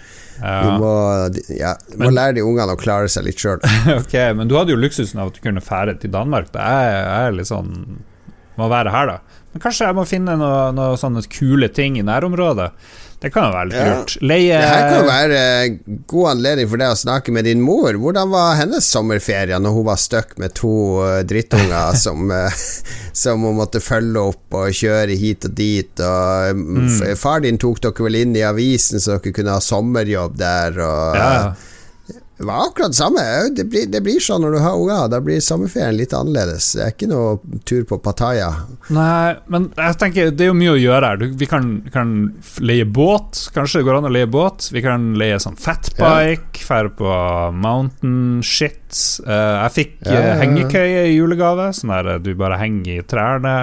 Vi 0.41 0.69
ja. 0.71 0.77
må, 0.81 0.93
ja, 1.53 1.73
vi 1.91 1.99
må 1.99 2.07
Men- 2.07 2.15
lære 2.17 2.37
de 2.39 2.45
ungene 2.47 2.73
å 2.73 2.79
klare 2.79 3.11
seg 3.11 3.27
litt 3.27 3.43
sjøl. 3.43 3.59
okay, 3.99 4.31
men 4.33 4.49
du 4.49 4.55
hadde 4.57 4.73
jo 4.73 4.79
luksusen 4.79 5.19
av 5.21 5.29
at 5.29 5.37
du 5.37 5.43
kunne 5.43 5.61
fære 5.61 5.99
til 6.01 6.13
Danmark. 6.15 6.49
Det 6.55 6.63
er, 6.63 7.03
er 7.27 7.35
litt 7.35 7.51
sånn 7.51 8.01
Må 8.59 8.67
være 8.67 8.91
her, 8.91 9.07
da. 9.07 9.37
Men 9.53 9.61
kanskje 9.63 9.87
jeg 9.87 9.95
må 9.95 10.03
finne 10.07 10.33
noen 10.39 10.75
noe 10.75 10.97
sånne 10.99 11.23
kule 11.31 11.69
ting 11.71 11.95
i 11.99 12.03
nærområdet. 12.05 12.67
Det 13.21 13.29
kan 13.29 13.43
jo 13.45 13.53
være 13.53 13.67
litt 13.69 13.77
Ja. 13.77 13.89
lurt. 13.99 14.13
Leie 14.25 14.57
Det 14.57 14.69
her 14.71 14.87
kan 14.89 15.03
være 15.05 15.41
eh, 15.65 15.75
god 16.09 16.29
anledning 16.31 16.69
for 16.71 16.81
deg 16.81 16.89
å 16.95 16.97
snakke 16.97 17.31
med 17.35 17.45
din 17.45 17.61
mor. 17.61 17.93
Hvordan 17.93 18.31
var 18.33 18.55
hennes 18.57 18.87
sommerferie 18.89 19.59
når 19.61 19.75
hun 19.77 19.85
var 19.85 19.99
stuck 20.01 20.33
med 20.41 20.55
to 20.57 20.71
uh, 21.05 21.19
drittunger 21.29 21.93
som, 22.03 22.31
uh, 22.33 22.49
som 23.13 23.45
hun 23.45 23.59
måtte 23.61 23.79
følge 23.83 24.23
opp 24.33 24.57
og 24.57 24.73
kjøre 24.73 25.17
hit 25.21 25.45
og 25.45 25.53
dit? 25.59 26.01
Og 26.01 26.57
mm. 26.65 26.89
Far 27.21 27.43
din 27.45 27.61
tok 27.61 27.83
dere 27.85 28.07
vel 28.07 28.17
inn 28.23 28.33
i 28.35 28.41
avisen 28.47 28.97
så 28.99 29.19
dere 29.19 29.35
kunne 29.37 29.53
ha 29.53 29.61
sommerjobb 29.61 30.39
der. 30.41 30.81
Og, 30.81 31.21
Ja, 31.21 31.53
Det 32.41 32.47
var 32.49 32.63
akkurat 32.67 32.89
det 32.89 32.97
samme. 32.97 33.23
Det 33.53 33.63
blir, 33.69 33.85
det 33.93 33.99
blir 34.01 34.17
sånn 34.23 34.41
når 34.41 34.55
du 34.55 34.59
har 34.63 34.77
unger. 34.79 35.09
Da 35.13 35.19
blir 35.21 35.37
sommerferien 35.45 35.93
litt 35.93 36.13
annerledes. 36.17 36.71
Det 36.73 36.81
er 36.87 36.93
ikke 36.95 37.09
noe 37.11 37.59
tur 37.69 37.83
på 37.85 37.99
Pattaya. 38.01 38.47
Nei, 38.89 39.35
men 39.53 39.67
jeg 39.77 39.97
tenker 40.01 40.31
det 40.33 40.47
er 40.47 40.49
jo 40.49 40.55
mye 40.57 40.73
å 40.73 40.79
gjøre 40.81 41.11
her. 41.11 41.25
Vi 41.37 41.49
kan, 41.51 41.69
kan 41.93 42.15
leie 42.65 42.87
båt. 42.89 43.43
Kanskje 43.53 43.83
det 43.83 43.87
går 43.91 43.99
an 43.99 44.09
å 44.09 44.13
leie 44.17 44.29
båt. 44.33 44.71
Vi 44.73 44.81
kan 44.81 45.11
leie 45.21 45.37
sånn 45.43 45.59
fatbike, 45.61 46.65
fære 46.65 46.95
på 46.97 47.13
mountain 47.61 48.41
shit. 48.41 48.89
Eh, 49.27 49.55
jeg 49.61 49.75
fikk 49.77 49.93
Ja, 50.01 50.11
ja, 50.15 50.19
eh, 50.19 50.29
ja. 50.31 50.37
hengekøye 50.41 51.07
i 51.11 51.15
julegave, 51.15 51.69
sånn 51.77 51.93
der 51.93 52.17
du 52.25 52.33
bare 52.41 52.57
henger 52.63 52.97
i 52.97 53.05
trærne. 53.05 53.55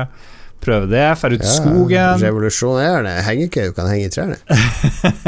Prøve 0.69 0.89
det. 0.93 1.05
Dra 1.23 1.31
ut 1.33 1.41
i 1.41 1.47
Ja, 1.49 1.55
skogen. 1.57 2.23
Revolusjonerende. 2.27 3.15
Hengekøye 3.27 3.73
kan 3.77 3.89
henge 3.89 4.07
i 4.07 4.13
trærne. 4.13 4.37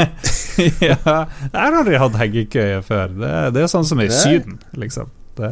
ja, 0.81 0.97
jeg 0.97 0.97
har 1.05 1.77
aldri 1.79 1.97
hatt 2.01 2.17
hengekøye 2.21 2.81
før. 2.85 3.15
Det, 3.17 3.31
det 3.55 3.63
er 3.65 3.71
sånn 3.71 3.87
som 3.87 4.01
i 4.03 4.09
Syden, 4.13 4.59
liksom. 4.77 5.09
Det, 5.39 5.51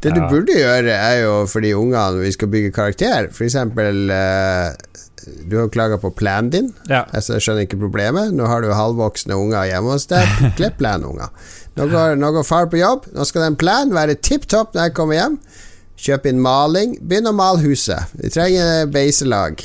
Det 0.00 0.14
du 0.16 0.20
Ja. 0.22 0.28
burde 0.30 0.54
gjøre, 0.56 0.94
er 0.96 1.16
jo 1.24 1.32
for 1.50 1.60
de 1.60 1.74
ungene 1.76 2.22
vi 2.22 2.30
skal 2.32 2.48
bygge 2.52 2.70
karakter. 2.72 3.28
Eksempel 3.34 4.10
eh, 4.14 4.70
Du 5.50 5.58
har 5.58 5.68
klaga 5.68 5.98
på 6.00 6.08
planen 6.16 6.48
din. 6.50 6.70
ja. 6.88 7.02
Altså, 7.12 7.34
jeg 7.36 7.42
skjønner 7.44 7.66
ikke 7.66 7.80
problemet. 7.82 8.32
Nå 8.32 8.46
har 8.48 8.62
du 8.64 8.70
halvvoksne 8.72 9.36
unger 9.36 9.66
hjemme 9.68 9.92
hos 9.92 10.06
deg. 10.08 10.24
Klipp 10.58 10.78
planunger. 10.80 11.28
Nå 11.76 11.86
går, 11.92 12.16
nå 12.16 12.30
går 12.38 12.44
far 12.48 12.66
på 12.72 12.80
jobb. 12.80 13.04
Nå 13.14 13.24
skal 13.28 13.44
den 13.48 13.56
planen 13.60 13.92
være 13.94 14.16
tipp 14.16 14.46
topp 14.48 14.72
når 14.74 14.88
jeg 14.88 14.94
kommer 14.96 15.18
hjem. 15.20 15.36
Kjøp 16.00 16.24
inn 16.30 16.38
maling. 16.40 16.94
Begynn 17.04 17.28
å 17.28 17.32
male 17.36 17.60
huset. 17.60 18.08
Vi 18.16 18.30
trenger 18.32 18.86
beiselag. 18.88 19.60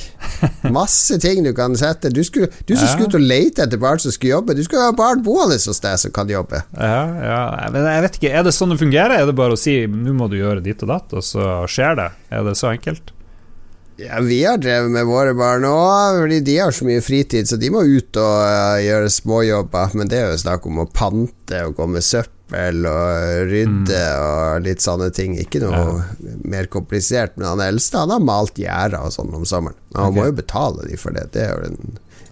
Masse 0.67 1.15
ting 1.23 1.45
du 1.45 1.53
kan 1.55 1.77
sette. 1.79 2.11
Du, 2.11 2.19
skulle, 2.27 2.49
du 2.67 2.73
som 2.75 2.89
Ja. 2.89 2.91
skulle 2.91 3.07
ut 3.07 3.15
og 3.21 3.23
lete 3.23 3.63
etter 3.63 3.79
barn 3.79 4.01
som 4.03 4.11
skulle 4.11 4.33
jobbe. 4.35 4.55
Du 4.57 4.63
skal 4.67 4.83
ha 4.89 4.91
barn 4.91 5.23
boende 5.23 5.55
hos 5.55 5.79
deg 5.79 5.95
som 6.01 6.11
kan 6.11 6.27
jobbe. 6.27 6.59
Ja, 6.75 6.99
ja, 7.23 7.69
men 7.71 7.87
jeg 7.87 8.03
vet 8.09 8.19
ikke, 8.19 8.33
Er 8.35 8.43
det 8.43 8.51
sånn 8.57 8.73
det 8.75 8.81
fungerer? 8.83 9.15
Er 9.21 9.25
det 9.31 9.35
bare 9.39 9.55
å 9.55 9.57
si 9.59 9.85
'nå 9.87 10.11
må 10.13 10.27
du 10.29 10.35
gjøre 10.35 10.61
ditt 10.63 10.83
og 10.83 10.89
datt', 10.89 11.13
og 11.15 11.23
så 11.23 11.63
skjer 11.71 11.95
det? 11.95 12.11
Er 12.31 12.43
det 12.43 12.57
så 12.59 12.67
enkelt? 12.75 13.11
Ja, 13.97 14.19
Vi 14.19 14.43
har 14.43 14.57
drevet 14.57 14.91
med 14.91 15.05
våre 15.07 15.33
barn 15.33 15.63
òg, 15.63 16.19
fordi 16.19 16.43
de 16.43 16.57
har 16.57 16.71
så 16.71 16.83
mye 16.83 16.99
fritid, 17.01 17.47
så 17.47 17.55
de 17.57 17.69
må 17.69 17.79
ut 17.87 18.17
og 18.17 18.43
uh, 18.43 18.75
gjøre 18.83 19.07
småjobber. 19.07 19.95
Men 19.95 20.07
det 20.11 20.19
er 20.19 20.31
jo 20.31 20.37
snakk 20.43 20.65
om 20.67 20.79
å 20.83 20.91
pante 20.91 21.63
og 21.63 21.77
gå 21.77 21.87
med 21.87 22.03
søppel 22.03 22.34
og 22.53 23.47
rydde 23.49 24.03
og 24.21 24.61
litt 24.65 24.81
sånne 24.83 25.09
ting. 25.15 25.37
Ikke 25.41 25.59
noe 25.63 26.03
mer 26.45 26.65
komplisert. 26.71 27.31
Men 27.37 27.47
han 27.47 27.61
eldste 27.65 27.97
han 28.03 28.11
har 28.13 28.19
malt 28.21 28.57
gjerder 28.61 28.99
og 29.01 29.11
sånn 29.15 29.33
om 29.33 29.45
sommeren. 29.45 29.75
Han 29.95 30.05
okay. 30.11 30.19
må 30.19 30.25
jo 30.29 30.33
betale 30.41 30.79
de 30.89 30.95
for 30.97 31.11
det. 31.15 31.25
Det 31.33 31.41
er 31.41 31.49
jo 31.55 31.61
en 31.71 31.79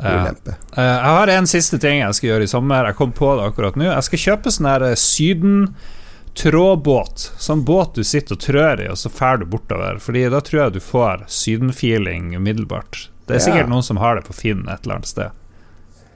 ulempe. 0.03 0.51
Ja. 0.75 0.83
jeg 0.83 1.13
har 1.17 1.27
en 1.37 1.47
siste 1.47 1.77
ting 1.81 1.97
jeg 2.01 2.13
skal 2.17 2.29
gjøre 2.33 2.43
i 2.45 2.47
sommer. 2.51 2.85
Jeg 2.91 2.95
kom 2.99 3.11
på 3.15 3.29
det 3.39 3.45
akkurat 3.49 3.75
nå. 3.79 3.85
Jeg 3.89 4.03
skal 4.09 4.19
kjøpe 4.27 4.47
sånn 4.53 4.69
her 4.69 4.81
eh, 4.89 4.97
Syden-trådbåt. 4.99 7.17
Sånn 7.41 7.61
båt 7.65 7.91
du 7.97 8.03
sitter 8.07 8.33
og 8.37 8.41
trør 8.43 8.77
i, 8.83 8.87
og 8.91 8.97
så 8.99 9.07
drar 9.13 9.35
du 9.41 9.45
bortover. 9.49 9.93
Fordi 10.03 10.21
da 10.33 10.39
tror 10.45 10.59
jeg 10.65 10.73
du 10.77 10.81
får 10.83 11.15
Syden-feeling 11.41 12.23
umiddelbart. 12.37 12.93
Det 13.25 13.33
er 13.37 13.39
Ja. 13.39 13.45
sikkert 13.47 13.69
noen 13.71 13.83
som 13.83 13.97
har 13.97 14.15
det 14.15 14.23
på 14.27 14.33
Finn 14.35 14.67
et 14.67 14.83
eller 14.83 14.95
annet 14.99 15.07
sted. 15.07 15.29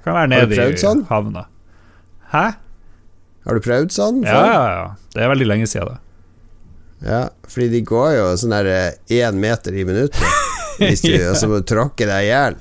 Kan 0.03 0.13
være 0.13 0.27
nede 0.29 0.53
i 0.53 0.77
sånn? 0.77 1.05
havna. 1.09 1.45
Hæ? 2.31 2.55
Har 3.47 3.55
du 3.55 3.63
prøvd 3.63 3.93
sånn? 3.95 4.21
Ja, 4.27 4.41
ja, 4.43 4.63
ja. 4.75 4.87
Det 5.15 5.23
er 5.23 5.31
veldig 5.31 5.47
lenge 5.47 5.69
siden, 5.71 5.95
det. 5.95 6.03
Ja, 7.07 7.21
fordi 7.47 7.67
de 7.75 7.81
går 7.85 8.11
jo 8.17 8.27
sånn 8.41 8.55
der 8.57 8.69
én 9.13 9.37
meter 9.41 9.75
i 9.77 9.85
minuttet. 9.87 10.21
Hvis 10.77 11.01
du, 11.01 11.09
må 11.49 11.57
du 11.57 11.65
tråkke 11.65 12.05
deg 12.05 12.27
i 12.27 12.29
hjel. 12.29 12.55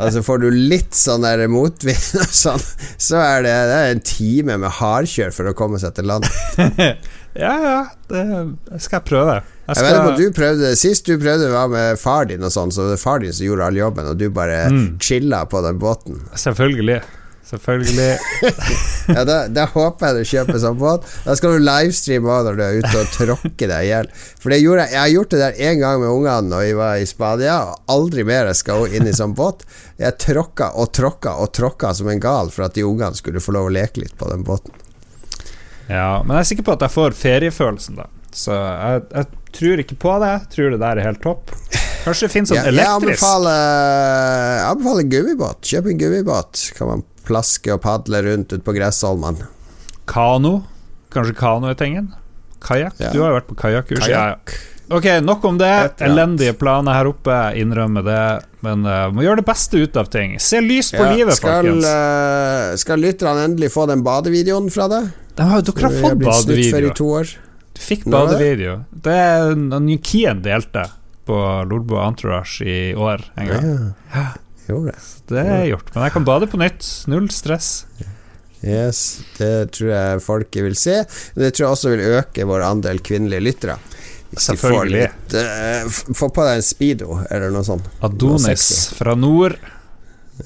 Altså 0.00 0.22
får 0.24 0.38
du 0.40 0.46
litt 0.54 0.94
sånn 0.96 1.26
der 1.26 1.42
motvind 1.52 2.20
og 2.22 2.30
sånn, 2.32 2.62
så 2.96 3.18
er 3.20 3.42
det, 3.44 3.52
det 3.68 3.74
er 3.82 3.90
en 3.92 4.00
time 4.08 4.56
med 4.62 4.72
hardkjør 4.78 5.34
for 5.36 5.50
å 5.50 5.52
komme 5.58 5.80
seg 5.82 5.92
til 5.98 6.08
land. 6.08 6.28
Ja, 7.30 7.52
ja, 7.62 7.74
det 8.10 8.80
skal 8.82 8.96
jeg 8.96 9.04
prøve. 9.06 9.34
Jeg 9.68 9.76
Jeg 9.76 9.84
vet 9.84 9.92
ikke 9.92 10.08
om 10.10 10.16
du 10.18 10.32
prøvde 10.34 10.70
Sist 10.80 11.06
du 11.06 11.12
prøvde 11.22 11.50
var 11.52 11.68
med 11.70 12.00
far 12.02 12.24
din 12.26 12.42
og 12.42 12.50
sånn, 12.50 12.72
så 12.74 12.82
var 12.88 12.96
det 12.96 12.98
far 13.04 13.20
din 13.22 13.30
som 13.36 13.46
gjorde 13.46 13.68
all 13.70 13.78
jobben, 13.78 14.08
og 14.10 14.16
du 14.18 14.24
bare 14.34 14.64
Mm. 14.72 14.96
chilla 14.98 15.44
på 15.46 15.60
den 15.62 15.78
båten. 15.78 16.18
selvfølgelig. 16.34 16.96
Selvfølgelig. 17.50 18.10
Ja, 19.10 19.24
da, 19.26 19.36
da 19.50 19.64
håper 19.66 20.06
jeg 20.06 20.20
du 20.20 20.28
kjøper 20.30 20.58
sånn 20.62 20.76
båt. 20.78 21.06
Da 21.24 21.34
skal 21.34 21.56
du 21.56 21.64
livestreame 21.66 22.28
også 22.30 22.46
når 22.46 22.58
du 22.58 22.62
er 22.62 22.76
ute 22.78 23.00
og 23.00 23.08
tråkker 23.16 23.72
deg 23.72 23.86
i 23.86 23.88
hjel. 23.88 24.10
For 24.38 24.54
det 24.54 24.60
gjorde 24.60 24.84
jeg 24.84 24.94
Jeg 24.94 25.00
har 25.00 25.10
gjort 25.14 25.32
det 25.32 25.40
der 25.40 25.58
én 25.66 25.80
gang 25.80 25.96
med 25.98 26.12
ungene 26.12 26.52
Når 26.52 26.62
vi 26.68 26.76
var 26.78 27.00
i 27.00 27.08
Spania, 27.10 27.56
og 27.72 27.90
aldri 27.96 28.26
mer 28.28 28.52
jeg 28.52 28.60
skal 28.60 28.94
inn 28.94 29.10
i 29.10 29.16
sånn 29.16 29.34
båt. 29.34 29.64
Jeg 29.98 30.14
tråkka 30.22 30.70
og 30.78 30.92
tråkka 30.94 31.34
og 31.42 31.50
tråkka 31.58 31.90
som 31.98 32.12
en 32.12 32.22
gal 32.22 32.54
for 32.54 32.68
at 32.68 32.78
de 32.78 32.86
ungene 32.86 33.18
skulle 33.18 33.42
få 33.42 33.56
lov 33.56 33.66
å 33.66 33.74
leke 33.80 34.04
litt 34.04 34.14
på 34.20 34.30
den 34.30 34.46
båten. 34.46 34.78
Ja, 35.90 36.20
men 36.22 36.36
jeg 36.36 36.44
er 36.44 36.50
sikker 36.52 36.68
på 36.70 36.76
at 36.78 36.86
jeg 36.86 36.94
får 36.94 37.18
feriefølelsen, 37.18 37.98
da. 37.98 38.06
Så 38.30 38.54
jeg, 38.54 39.02
jeg 39.10 39.54
tror 39.58 39.82
ikke 39.82 39.98
på 39.98 40.16
det. 40.22 40.30
Jeg 40.36 40.50
tror 40.54 40.74
det 40.76 40.82
der 40.84 41.00
er 41.00 41.08
helt 41.10 41.22
topp. 41.24 41.50
Kanskje 42.04 42.28
det 42.28 42.32
finnes 42.32 42.52
en 42.54 42.60
Ja, 42.60 42.70
jeg 42.70 42.88
anbefaler, 42.94 43.64
jeg 44.54 44.68
anbefaler 44.70 45.08
gummibåt. 45.16 45.66
Kjøp 45.66 45.90
en 45.90 45.98
gummibåt. 46.00 46.62
Kan 46.78 46.88
man 46.92 47.02
plaske 47.30 47.72
og 47.76 47.80
padle 47.86 48.24
rundt 48.26 48.52
ute 48.52 48.64
på 48.66 48.74
gressholmene. 48.76 49.46
kano. 50.10 50.60
Kanskje 51.14 51.34
kano 51.38 51.70
er 51.70 51.78
tingen? 51.78 52.10
Kajakk? 52.62 52.98
Ja. 53.00 53.10
Du 53.14 53.22
har 53.22 53.32
jo 53.32 53.38
vært 53.40 53.48
på 53.48 53.56
kajakkurs. 53.62 54.04
Kajak. 54.04 54.52
ja. 54.58 54.66
Ok, 54.90 55.04
nok 55.22 55.44
om 55.46 55.58
det. 55.58 55.70
Elendige 56.02 56.50
planer 56.58 56.96
her 56.98 57.06
oppe, 57.12 57.34
innrømmer 57.54 58.02
det. 58.02 58.22
Men 58.66 58.82
uh, 58.82 59.04
må 59.14 59.22
gjøre 59.22 59.38
det 59.38 59.46
beste 59.46 59.78
ut 59.78 59.94
av 60.00 60.08
ting. 60.10 60.32
Se 60.42 60.58
lys 60.60 60.90
på 60.90 61.04
Ja, 61.04 61.12
livet, 61.14 61.36
skal, 61.38 61.60
folkens. 61.62 61.86
Uh, 61.86 62.74
skal 62.82 62.98
lytterne 63.04 63.44
endelig 63.46 63.70
få 63.70 63.84
den 63.86 64.02
badevideoen 64.02 64.66
fra 64.74 64.88
deg? 64.90 65.06
De 65.38 65.46
har, 65.46 65.62
dere 65.62 65.84
har 65.86 65.94
Du 65.94 66.00
fått 66.02 66.18
blitt 66.18 66.40
snutt 66.40 66.50
for 66.50 66.58
badevideo. 66.58 66.90
i 66.90 66.98
to 66.98 67.08
år. 67.20 67.30
Du 67.78 67.82
fikk 67.86 68.08
badevideo. 68.10 68.74
Det 69.06 69.14
er 69.14 69.54
Kien 70.10 70.42
delte 70.42 70.88
på 71.30 71.38
Lolbo 71.70 72.02
Entourage 72.02 72.66
i 72.66 72.78
år 72.98 73.22
en 73.38 73.52
gang. 73.54 73.70
Ja. 74.10 74.26
Gjorde 74.70 74.92
det. 74.94 75.04
Det 75.30 75.44
er 75.44 75.64
gjort. 75.72 75.92
Men 75.94 76.04
jeg 76.06 76.14
kan 76.16 76.26
bade 76.28 76.48
på 76.52 76.58
nytt. 76.60 76.88
Null 77.10 77.28
stress. 77.34 77.70
Yes, 78.60 78.98
det 79.38 79.70
tror 79.72 79.88
jeg 79.90 80.20
folket 80.22 80.62
vil 80.66 80.74
se. 80.76 80.98
Det 81.34 81.48
tror 81.56 81.64
jeg 81.64 81.72
også 81.76 81.92
vil 81.94 82.02
øke 82.18 82.44
vår 82.48 82.64
andel 82.66 83.00
kvinnelige 83.04 83.40
lyttere. 83.46 83.76
Hvis 84.30 84.44
de 84.46 84.54
Selvfølgelig. 84.54 85.00
litt 85.08 85.34
eh, 85.40 85.88
Få 86.14 86.28
på 86.30 86.44
deg 86.46 86.60
en 86.60 86.66
speedo, 86.66 87.16
eller 87.32 87.50
noe 87.50 87.66
sånt. 87.66 87.88
Adonis 88.06 88.66
noe 88.92 88.98
fra 89.00 89.14
nord. 89.18 89.56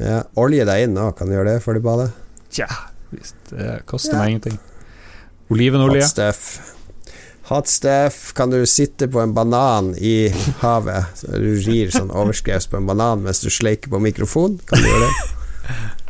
Ja, 0.00 0.22
olje 0.40 0.64
deg 0.66 0.86
inn 0.86 0.96
òg, 0.98 1.12
kan 1.18 1.28
du 1.28 1.34
gjøre 1.36 1.52
det 1.56 1.64
før 1.66 1.76
du 1.76 1.82
bader? 1.84 2.14
Tja, 2.54 2.68
det 3.50 3.82
koster 3.90 4.14
Ja. 4.16 4.22
meg 4.22 4.32
ingenting. 4.36 4.56
Olivenolje. 5.52 6.00
Hot 6.06 6.14
stuff. 6.14 6.46
Hot 7.50 7.68
stuff. 7.68 8.32
Kan 8.32 8.50
du 8.50 8.66
sitte 8.66 9.08
på 9.08 9.20
en 9.20 9.34
banan 9.36 9.92
i 9.98 10.30
havet? 10.62 11.12
Så 11.18 11.28
du 11.36 11.50
rir 11.66 11.92
sånn 11.92 12.12
overskrevs 12.12 12.70
på 12.72 12.80
en 12.80 12.88
banan 12.88 13.24
mens 13.26 13.42
du 13.44 13.50
sleiker 13.52 13.92
på 13.92 14.00
mikrofon? 14.00 14.56
Kan 14.70 14.80
du 14.80 14.88
gjøre 14.88 15.08
det? 15.08 15.32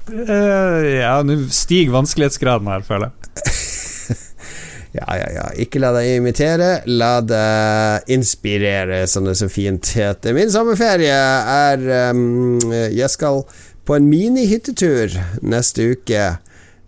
Uh, 0.04 0.84
ja, 1.00 1.14
nå 1.24 1.38
stiger 1.54 1.94
vanskelighetsgraden 1.96 2.70
her, 2.70 2.86
føler 2.86 3.10
jeg. 3.10 3.54
Ja, 4.94 5.08
ja, 5.18 5.26
ja. 5.34 5.44
Ikke 5.58 5.80
la 5.82 5.88
deg 5.96 6.20
imitere, 6.20 6.68
la 6.86 7.16
deg 7.18 8.12
inspirere, 8.14 9.00
som 9.10 9.26
det 9.26 9.34
så 9.40 9.48
fint 9.50 9.88
heter. 9.98 10.36
Min 10.36 10.52
sommerferie 10.54 11.10
er 11.10 11.82
um, 12.14 12.62
Jeg 12.70 13.10
skal 13.10 13.42
på 13.84 13.96
en 13.98 14.06
minihyttetur 14.06 15.16
neste 15.42 15.88
uke. 15.96 16.28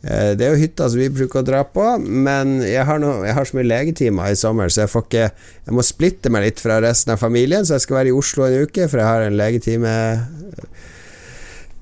Eh, 0.06 0.32
Det 0.38 0.46
er 0.46 0.54
jo 0.54 0.62
hytta 0.62 0.88
som 0.88 1.00
vi 1.00 1.10
bruker 1.10 1.42
å 1.42 1.46
dra 1.46 1.62
på, 1.66 1.84
men 1.98 2.60
jeg 2.62 2.84
har, 2.86 3.00
no, 3.02 3.24
jeg 3.26 3.34
har 3.34 3.48
så 3.48 3.58
mye 3.58 3.66
legetimer 3.66 4.30
i 4.30 4.38
sommer, 4.38 4.70
så 4.70 4.84
jeg 4.84 4.92
ikke 5.02 5.30
Jeg 5.66 5.74
må 5.74 5.82
splitte 5.82 6.30
meg 6.30 6.44
litt 6.44 6.60
fra 6.62 6.78
resten 6.80 7.12
av 7.16 7.18
familien, 7.18 7.66
så 7.66 7.74
jeg 7.74 7.86
skal 7.86 7.96
være 7.96 8.12
i 8.12 8.14
Oslo 8.14 8.46
en 8.46 8.62
uke, 8.62 8.86
for 8.86 9.02
jeg 9.02 9.06
har 9.06 9.26
en 9.26 9.36
legetime 9.38 9.94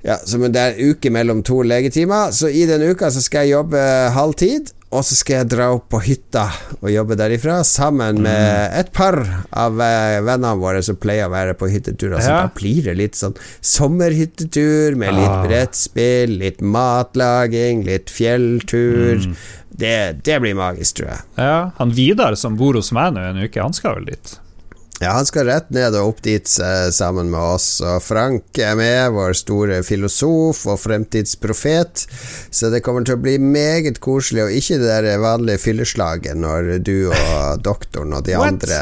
ja, 0.05 0.19
så 0.21 0.37
det 0.37 0.61
er 0.61 0.81
uke 0.93 1.09
mellom 1.09 1.41
to 1.45 1.63
legetimer, 1.65 2.33
så 2.37 2.51
i 2.53 2.67
den 2.69 2.83
uka 2.93 3.09
så 3.13 3.23
skal 3.25 3.47
jeg 3.47 3.57
jobbe 3.57 3.81
halvtid, 4.13 4.74
og 4.95 5.03
så 5.07 5.17
skal 5.19 5.41
jeg 5.41 5.49
dra 5.53 5.67
opp 5.75 5.89
på 5.91 5.99
hytta 6.05 6.45
og 6.81 6.87
jobbe 6.93 7.17
derifra, 7.19 7.57
sammen 7.67 8.21
med 8.23 8.77
et 8.79 8.93
par 8.95 9.17
av 9.51 9.81
eh, 9.83 10.21
vennene 10.23 10.55
våre 10.61 10.83
som 10.87 10.99
pleier 11.03 11.27
å 11.27 11.33
være 11.35 11.57
på 11.59 11.67
hytteturer. 11.73 12.23
Så 12.23 12.31
da 12.31 12.49
blir 12.55 12.87
det 12.87 12.95
litt 13.01 13.19
sånn 13.19 13.35
sommerhyttetur 13.61 14.95
med 15.01 15.15
litt 15.17 15.29
Ah. 15.35 15.43
brettspill, 15.47 16.39
litt 16.39 16.61
matlaging, 16.61 17.83
litt 17.89 18.11
fjelltur. 18.13 19.25
Mm. 19.27 19.37
Det, 19.75 19.97
det 20.23 20.39
blir 20.41 20.55
magisk, 20.55 21.01
tror 21.01 21.09
jeg. 21.11 21.23
Ja, 21.41 21.57
han 21.81 21.91
Vidar 21.97 22.37
som 22.39 22.55
bor 22.61 22.77
hos 22.79 22.93
meg 22.95 23.15
nå 23.17 23.25
en 23.27 23.41
uke, 23.43 23.59
han 23.63 23.75
skal 23.75 23.97
vel 23.99 24.13
dit? 24.13 24.37
Ja, 25.03 25.11
han 25.11 25.27
skal 25.27 25.49
rett 25.49 25.73
ned 25.75 25.97
og 25.99 26.13
opp 26.13 26.21
dit 26.23 26.47
eh, 26.63 26.89
sammen 26.95 27.33
med 27.33 27.41
oss. 27.57 27.67
Og 27.83 27.99
Frank 28.05 28.61
er 28.63 28.77
med, 28.79 29.11
vår 29.17 29.35
store 29.37 29.81
filosof 29.83 30.63
og 30.71 30.79
fremtidsprofet. 30.85 32.05
Så 32.55 32.71
det 32.71 32.85
kommer 32.87 33.03
til 33.07 33.19
å 33.19 33.23
bli 33.25 33.35
meget 33.43 33.99
koselig, 34.05 34.45
og 34.47 34.55
ikke 34.55 34.79
det 34.79 34.93
der 34.93 35.19
vanlige 35.23 35.65
fylleslaget 35.65 36.39
når 36.39 36.77
du 36.87 37.11
og 37.11 37.65
doktoren 37.67 38.15
og 38.15 38.23
de 38.29 38.39
andre 38.39 38.81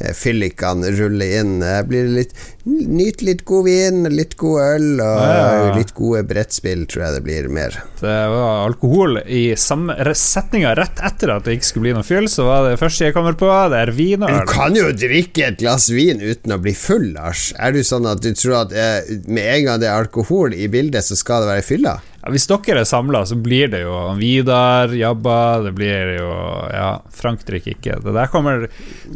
eh, 0.00 0.16
fyllikene 0.16 0.94
ruller 0.96 1.36
inn. 1.42 1.58
Det 1.60 1.76
blir 1.90 2.08
litt 2.16 2.32
Nyt 2.64 3.24
litt 3.26 3.40
god 3.48 3.64
vin, 3.66 4.04
litt 4.14 4.36
god 4.38 4.60
øl 4.62 5.00
og 5.02 5.22
Ja. 5.26 5.72
litt 5.74 5.90
gode 5.98 6.20
brettspill, 6.30 6.84
tror 6.86 7.02
jeg 7.08 7.14
det 7.16 7.22
blir 7.24 7.48
mer. 7.50 7.74
Det 7.98 8.12
var 8.30 8.68
alkohol 8.68 9.18
i 9.26 9.56
samme 9.58 9.96
setninga 10.14 10.76
rett 10.78 11.02
etter 11.02 11.32
at 11.34 11.42
det 11.48 11.56
ikke 11.58 11.66
skulle 11.72 11.88
bli 11.88 11.94
noe 11.96 12.06
fyll, 12.06 12.28
så 12.30 12.46
var 12.46 12.68
det 12.70 12.78
første 12.78 13.08
jeg 13.08 13.16
kommer 13.16 13.34
på, 13.34 13.50
det 13.72 13.80
er 13.82 13.90
vin 13.90 14.22
og 14.22 14.30
øl. 14.30 14.46
Du 14.46 14.52
kan 14.54 14.78
jo 14.78 14.92
drikke 14.94 15.48
et 15.48 15.58
glass 15.58 15.88
vin 15.90 16.22
uten 16.22 16.54
å 16.54 16.60
bli 16.62 16.72
full, 16.72 17.10
Lars. 17.16 17.52
Er 17.58 17.72
du 17.74 17.82
sånn 17.82 18.06
at 18.06 18.22
du 18.22 18.30
tror 18.32 18.60
at 18.62 18.72
eh, 18.72 19.10
med 19.26 19.42
en 19.42 19.64
gang 19.66 19.80
det 19.82 19.90
er 19.90 19.98
alkohol 19.98 20.54
i 20.54 20.68
bildet, 20.70 21.02
så 21.02 21.18
skal 21.18 21.42
det 21.42 21.50
være 21.56 21.66
fylla? 21.66 21.98
Ja, 22.22 22.30
hvis 22.30 22.46
dere 22.46 22.84
er 22.84 22.86
samla, 22.86 23.24
så 23.26 23.34
blir 23.42 23.66
det 23.72 23.82
jo 23.82 24.14
Vidar, 24.14 24.86
Jabba, 24.94 25.64
det 25.66 25.74
blir 25.74 26.14
jo 26.20 26.30
Ja, 26.70 27.00
Frank 27.10 27.42
drikker 27.42 27.74
ikke. 27.74 27.98
Det 28.04 28.14
der 28.14 28.30
kommer 28.30 28.68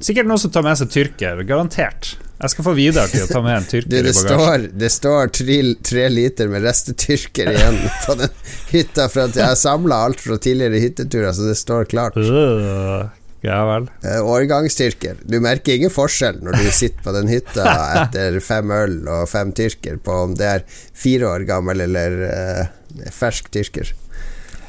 Sikkert 0.03 0.27
noen 0.27 0.43
som 0.43 0.51
tar 0.51 0.67
med 0.67 0.75
seg 0.83 0.91
tyrker, 0.91 1.45
garantert. 1.47 2.17
Jeg 2.37 2.53
skal 2.53 2.67
få 2.67 2.73
Vidar 2.77 3.09
til 3.09 3.25
å 3.25 3.29
ta 3.31 3.41
med 3.45 3.55
en 3.57 3.65
Du, 3.67 3.71
tyrker 3.73 3.91
det 3.91 4.01
i 4.01 4.03
bagasjen. 4.13 4.27
står, 4.29 4.65
det 4.83 4.91
står 4.93 5.31
tre, 5.33 5.59
tre 5.91 6.09
liter 6.13 6.51
med 6.53 6.67
restetyrker 6.67 7.53
igjen 7.55 7.79
på 8.07 8.17
den 8.21 8.35
hytta, 8.73 9.07
for 9.13 9.27
at 9.27 9.39
jeg 9.39 9.47
har 9.49 9.61
samla 9.61 10.03
alt 10.09 10.21
fra 10.21 10.37
tidligere 10.37 10.83
hytteturer, 10.85 11.33
så 11.33 11.49
det 11.49 11.57
står 11.61 11.89
klart. 11.93 12.19
Øh, 12.21 13.07
Ja 13.47 13.61
vel. 13.69 13.87
Eh, 14.03 14.25
Årgangstyrker. 14.27 15.21
Du 15.23 15.39
merker 15.41 15.77
ingen 15.77 15.93
forskjell 15.93 16.41
når 16.43 16.57
du 16.61 16.71
sitter 16.81 17.05
på 17.05 17.13
den 17.15 17.31
hytta 17.31 17.67
etter 18.03 18.41
fem 18.45 18.73
øl 18.75 18.99
og 19.07 19.29
fem 19.31 19.53
tyrker, 19.57 20.01
på 20.03 20.17
om 20.25 20.35
det 20.39 20.49
er 20.51 20.67
fire 20.97 21.29
år 21.31 21.47
gammel 21.49 21.85
eller 21.87 22.19
uh, 22.27 23.07
fersk 23.15 23.53
tyrker. 23.55 23.93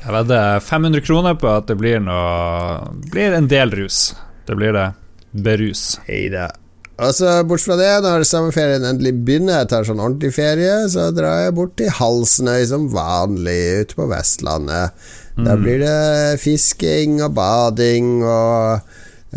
Jeg 0.03 0.13
vedder 0.13 0.61
500 0.63 1.03
kroner 1.03 1.35
på 1.39 1.49
at 1.51 1.67
det 1.67 1.75
blir 1.79 1.99
noe 1.99 2.93
Blir 3.11 3.33
en 3.35 3.49
del 3.51 3.73
rus. 3.75 4.13
Det 4.47 4.55
blir 4.55 4.71
det. 4.75 4.91
Berus. 5.31 5.97
Heida. 6.07 6.51
Og 6.53 6.66
så 7.13 7.43
Bortsett 7.45 7.67
fra 7.69 7.75
det, 7.77 7.91
når 8.01 8.23
sommerferien 8.25 8.85
endelig 8.89 9.11
begynner, 9.21 9.59
jeg 9.61 9.69
tar 9.69 9.85
sånn 9.85 9.99
ordentlig 10.01 10.31
ferie, 10.33 10.75
så 10.89 11.11
drar 11.13 11.43
jeg 11.45 11.53
bort 11.59 11.75
til 11.77 11.91
Halsnøy 11.93 12.63
som 12.71 12.87
vanlig, 12.89 13.59
ute 13.85 13.97
på 13.99 14.07
Vestlandet. 14.09 14.95
Da 15.37 15.53
blir 15.61 15.83
det 15.83 16.39
fisking 16.41 17.19
og 17.21 17.35
bading 17.37 18.23
og 18.25 18.79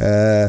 eh, 0.00 0.48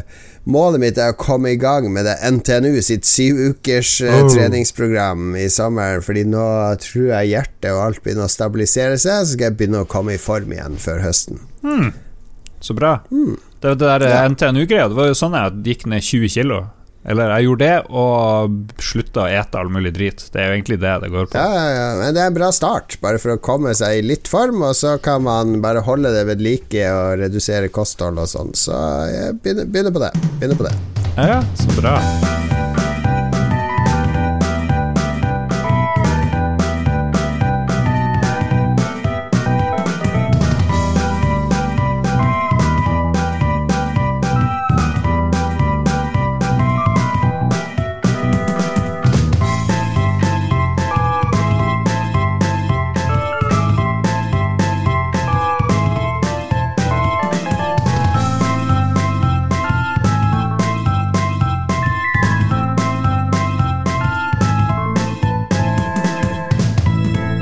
Målet 0.51 0.81
mitt 0.81 0.97
er 0.97 1.11
å 1.13 1.17
komme 1.21 1.51
i 1.53 1.57
gang 1.59 1.85
med 1.93 2.07
det 2.07 2.15
NTNU 2.25 2.79
sitt 2.81 3.05
syv 3.05 3.37
ukers 3.51 3.91
eh, 4.01 4.15
Oh. 4.23 4.29
treningsprogram 4.31 5.35
i 5.37 5.45
sommer, 5.53 5.99
fordi 6.01 6.23
nå 6.31 6.45
tror 6.81 7.11
jeg 7.11 7.29
hjertet 7.35 7.67
og 7.75 7.83
alt 7.83 7.99
begynner 8.01 8.25
å 8.25 8.31
stabilisere 8.31 8.95
seg, 8.97 9.19
så 9.27 9.35
skal 9.35 9.51
jeg 9.51 9.57
begynne 9.59 9.83
å 9.83 9.89
komme 9.91 10.15
i 10.15 10.21
form 10.21 10.55
igjen 10.55 10.79
før 10.81 11.03
høsten. 11.03 11.43
Så 12.63 12.73
bra. 12.73 12.95
Det, 13.11 13.75
det 13.75 13.77
der 13.83 14.07
Ja. 14.07 14.23
NTNU-greia, 14.31 14.87
det 14.89 14.97
var 14.97 15.11
jo 15.11 15.19
sånn 15.19 15.35
jeg 15.37 15.59
gikk 15.67 15.85
ned 15.91 16.01
20 16.07 16.33
kilo. 16.39 16.61
Eller 17.01 17.31
jeg 17.33 17.47
gjorde 17.47 17.65
det, 17.65 17.77
og 17.97 18.81
slutta 18.81 19.23
å 19.23 19.29
ete 19.31 19.57
all 19.57 19.71
mulig 19.73 19.93
drit. 19.95 20.21
Det 20.33 20.41
er 20.41 20.51
jo 20.51 20.57
egentlig 20.59 20.77
det 20.83 20.93
det 21.01 21.09
går 21.13 21.31
på. 21.31 21.39
Ja, 21.39 21.49
ja, 21.55 21.69
ja, 21.73 21.87
men 21.97 22.13
det 22.13 22.21
er 22.21 22.29
en 22.29 22.37
bra 22.37 22.51
start, 22.53 22.99
bare 23.01 23.21
for 23.21 23.33
å 23.33 23.41
komme 23.41 23.73
seg 23.77 23.99
i 23.99 24.05
litt 24.05 24.29
form, 24.29 24.61
og 24.67 24.75
så 24.77 24.97
kan 25.01 25.25
man 25.25 25.57
bare 25.65 25.81
holde 25.87 26.13
det 26.13 26.27
ved 26.29 26.45
like 26.45 26.85
og 26.93 27.23
redusere 27.23 27.73
kosthold 27.73 28.21
og 28.21 28.29
sånn. 28.29 28.53
Så 28.57 28.77
jeg 29.09 29.39
begynner, 29.41 29.71
begynner 29.71 29.97
på 29.97 30.05
det. 30.05 30.13
Begynner 30.37 30.61
på 30.61 30.69
det. 30.69 30.75
Ja, 31.17 31.41
så 31.57 31.81
bra. 31.81 31.97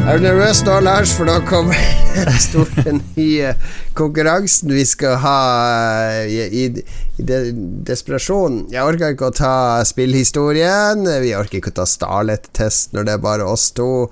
Er 0.09 0.17
du 0.17 0.23
nervøs 0.25 0.63
nå, 0.65 0.73
Lars, 0.81 1.11
for 1.13 1.29
da 1.29 1.35
kommer 1.45 1.77
den 2.17 2.39
store 2.41 2.95
nye 2.97 3.51
konkurransen 3.93 4.71
vi 4.73 4.81
skal 4.89 5.19
ha 5.21 5.33
eh, 6.15 6.31
i, 6.33 6.39
i, 6.63 6.63
i 7.21 7.25
de, 7.29 7.37
desperasjon. 7.85 8.55
Jeg 8.73 8.89
orker 8.89 9.13
ikke 9.13 9.27
å 9.29 9.35
ta 9.37 9.51
spillhistorien, 9.85 11.05
vi 11.21 11.35
orker 11.37 11.59
ikke 11.59 11.69
å 11.69 11.77
ta 11.83 11.85
Starlet-test 11.85 12.97
når 12.97 13.05
det 13.05 13.13
er 13.13 13.21
bare 13.27 13.45
oss 13.45 13.67
to. 13.77 14.07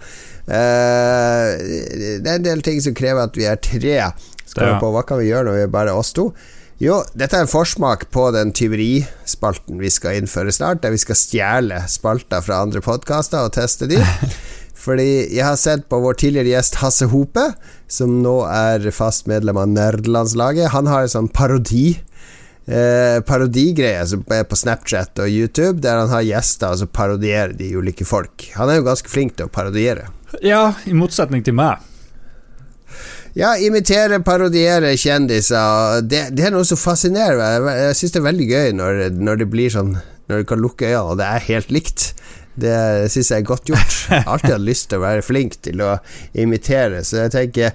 Uh, 0.46 1.58
det 1.66 2.22
er 2.22 2.36
en 2.36 2.46
del 2.46 2.62
ting 2.62 2.78
som 2.86 2.94
krever 2.94 3.26
at 3.26 3.40
vi 3.40 3.50
er 3.50 3.58
tre. 3.58 3.98
Skal 4.46 4.70
vi 4.70 4.78
på 4.84 4.94
Hva 4.94 5.02
kan 5.02 5.18
vi 5.18 5.32
gjøre 5.32 5.50
når 5.50 5.58
vi 5.58 5.66
er 5.66 5.74
bare 5.80 5.98
oss 5.98 6.14
to? 6.14 6.28
Jo, 6.78 7.00
dette 7.18 7.34
er 7.40 7.48
en 7.48 7.50
forsmak 7.50 8.06
på 8.14 8.28
den 8.38 8.54
tyverispalten 8.54 9.82
vi 9.82 9.90
skal 9.90 10.22
innføre 10.22 10.54
snart, 10.54 10.84
der 10.86 10.94
vi 10.94 11.02
skal 11.02 11.18
stjele 11.18 11.82
spalter 11.90 12.46
fra 12.46 12.62
andre 12.68 12.86
podkaster 12.86 13.50
og 13.50 13.58
teste 13.58 13.90
de. 13.90 13.98
Fordi 14.88 15.28
jeg 15.36 15.44
har 15.44 15.58
sett 15.60 15.88
på 15.92 16.00
vår 16.00 16.16
tidligere 16.22 16.54
gjest 16.56 16.80
Hasse 16.80 17.10
Hope, 17.12 17.44
som 17.92 18.22
nå 18.24 18.40
er 18.48 18.88
fast 18.96 19.28
medlem 19.28 19.60
av 19.60 19.68
nerdelandslaget. 19.72 20.72
Han 20.76 20.88
har 20.88 21.04
en 21.04 21.16
sånn 21.18 21.32
parodi. 21.32 21.98
Eh, 22.68 23.22
parodigreie 23.24 24.02
som 24.08 24.26
er 24.36 24.44
på 24.44 24.58
Snapchat 24.60 25.22
og 25.24 25.32
YouTube, 25.32 25.80
der 25.84 26.02
han 26.02 26.12
har 26.12 26.26
gjester 26.28 26.74
og 26.74 26.82
så 26.82 26.88
parodierer 26.92 27.54
de 27.56 27.70
ulike 27.80 28.04
folk. 28.08 28.50
Han 28.58 28.68
er 28.68 28.82
jo 28.82 28.88
ganske 28.90 29.12
flink 29.12 29.38
til 29.38 29.48
å 29.48 29.54
parodiere. 29.54 30.10
Ja, 30.44 30.74
i 30.84 30.96
motsetning 30.96 31.46
til 31.48 31.56
meg. 31.56 31.80
Ja, 33.38 33.54
imitere, 33.62 34.20
parodiere 34.26 34.96
kjendiser. 35.00 36.02
Det, 36.04 36.26
det 36.36 36.48
er 36.48 36.56
noe 36.56 36.68
som 36.68 36.80
fascinerer 36.80 37.40
meg. 37.40 37.72
Jeg 37.86 38.00
syns 38.00 38.16
det 38.16 38.20
er 38.20 38.28
veldig 38.28 38.48
gøy 38.50 38.76
når, 38.76 39.02
når 39.16 39.44
det 39.44 39.50
blir 39.54 39.74
sånn 39.74 39.98
Når 40.28 40.42
du 40.42 40.48
kan 40.50 40.60
lukke 40.60 40.90
øynene, 40.90 41.04
og 41.08 41.20
det 41.22 41.28
er 41.32 41.46
helt 41.46 41.70
likt. 41.72 42.10
Det 42.58 42.76
syns 43.14 43.32
jeg 43.32 43.44
er 43.44 43.48
godt 43.48 43.70
gjort. 43.70 43.96
Jeg 44.10 44.26
har 44.26 44.34
alltid 44.34 44.56
hatt 44.56 44.68
lyst 44.68 44.90
til 44.90 45.00
å 45.00 45.06
være 45.06 45.26
flink 45.26 45.58
til 45.66 45.82
å 45.86 45.96
imitere, 46.38 47.04
så 47.06 47.26
jeg 47.26 47.34
tenker 47.36 47.74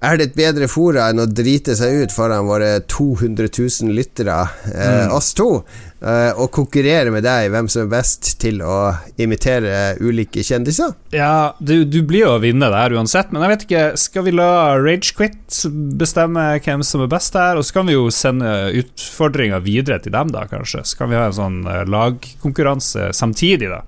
er 0.00 0.16
det 0.16 0.30
et 0.30 0.36
bedre 0.38 0.64
fora 0.70 1.10
enn 1.10 1.20
å 1.20 1.28
drite 1.28 1.74
seg 1.76 2.06
ut 2.06 2.14
foran 2.14 2.46
våre 2.48 2.78
200 2.88 3.50
000 3.52 3.92
lyttere, 3.92 4.36
eh, 4.72 5.12
oss 5.12 5.34
to, 5.36 5.60
eh, 6.00 6.30
og 6.40 6.48
konkurrere 6.56 7.12
med 7.12 7.26
deg 7.26 7.50
hvem 7.52 7.68
som 7.68 7.84
er 7.84 7.90
best 7.98 8.30
til 8.40 8.62
å 8.64 8.94
imitere 9.20 9.98
ulike 10.00 10.40
kjendiser? 10.46 10.94
Ja, 11.12 11.52
du, 11.60 11.84
du 11.84 12.00
blir 12.00 12.24
jo 12.24 12.32
å 12.38 12.40
vinne 12.40 12.72
der 12.72 12.96
uansett, 12.96 13.28
men 13.28 13.44
jeg 13.44 13.52
vet 13.52 13.66
ikke 13.66 13.84
Skal 14.00 14.24
vi 14.24 14.32
la 14.32 14.78
Ragequit 14.80 15.60
bestemme 16.00 16.46
hvem 16.64 16.84
som 16.86 17.04
er 17.04 17.12
best 17.12 17.36
der, 17.36 17.60
Og 17.60 17.68
så 17.68 17.76
kan 17.76 17.90
vi 17.90 17.98
jo 17.98 18.08
sende 18.14 18.70
utfordringa 18.80 19.60
videre 19.60 20.00
til 20.00 20.16
dem, 20.16 20.32
da, 20.32 20.46
kanskje. 20.48 20.86
Så 20.88 20.96
kan 20.96 21.12
vi 21.12 21.20
ha 21.20 21.28
en 21.28 21.36
sånn 21.36 21.60
eh, 21.68 21.84
lagkonkurranse 21.84 23.12
samtidig, 23.20 23.68
da. 23.68 23.84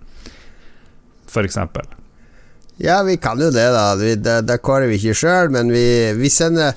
Eksempel. 1.40 1.86
Ja, 2.82 3.02
vi 3.02 3.16
kan 3.16 3.38
jo 3.40 3.50
det, 3.54 3.68
da. 3.72 3.94
Vi, 3.96 4.14
da, 4.16 4.40
det, 4.42 4.58
kårer 4.64 4.88
vi 4.90 4.96
ikke 4.98 5.14
sjøl, 5.14 5.50
men 5.54 5.70
vi, 5.72 5.84
vi 6.18 6.28
sender 6.32 6.72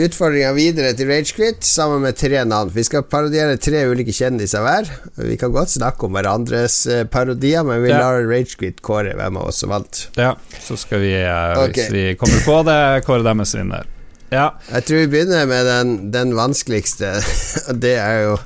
utfordringa 0.00 0.52
videre 0.56 0.94
til 0.96 1.10
Ragequit 1.10 1.60
sammen 1.66 2.00
med 2.06 2.16
tre 2.16 2.40
navn. 2.48 2.70
Vi 2.72 2.84
skal 2.86 3.02
parodiere 3.04 3.58
tre 3.60 3.82
ulike 3.90 4.14
kjendiser 4.16 4.62
hver. 4.64 4.88
Vi 5.18 5.36
kan 5.36 5.52
godt 5.52 5.74
snakke 5.74 6.06
om 6.08 6.14
hverandres 6.16 6.86
eh, 6.88 7.02
parodier, 7.04 7.62
men 7.68 7.82
vi 7.84 7.90
Ja. 7.92 7.98
lar 8.00 8.22
Ragequit 8.30 8.80
kåre 8.80 9.12
hvem 9.18 9.36
av 9.36 9.50
oss 9.50 9.60
som 9.60 9.74
vant. 9.74 10.06
Ja, 10.16 10.34
så 10.64 10.78
skal 10.80 11.00
vi, 11.04 11.12
eh, 11.20 11.58
Ok. 11.66 11.74
hvis 11.76 11.90
vi 11.92 12.06
kommer 12.16 12.40
på 12.46 12.62
det, 12.70 12.78
kåre 13.04 13.22
deres 13.26 13.52
vinner. 13.54 13.84
Ja. 14.32 14.54
Jeg 14.72 14.84
tror 14.88 14.96
vi 15.02 15.10
begynner 15.12 15.44
med 15.46 15.66
den, 15.68 16.10
den 16.14 16.32
vanskeligste, 16.38 17.18
det 17.84 17.98
er 18.00 18.22
jo 18.30 18.38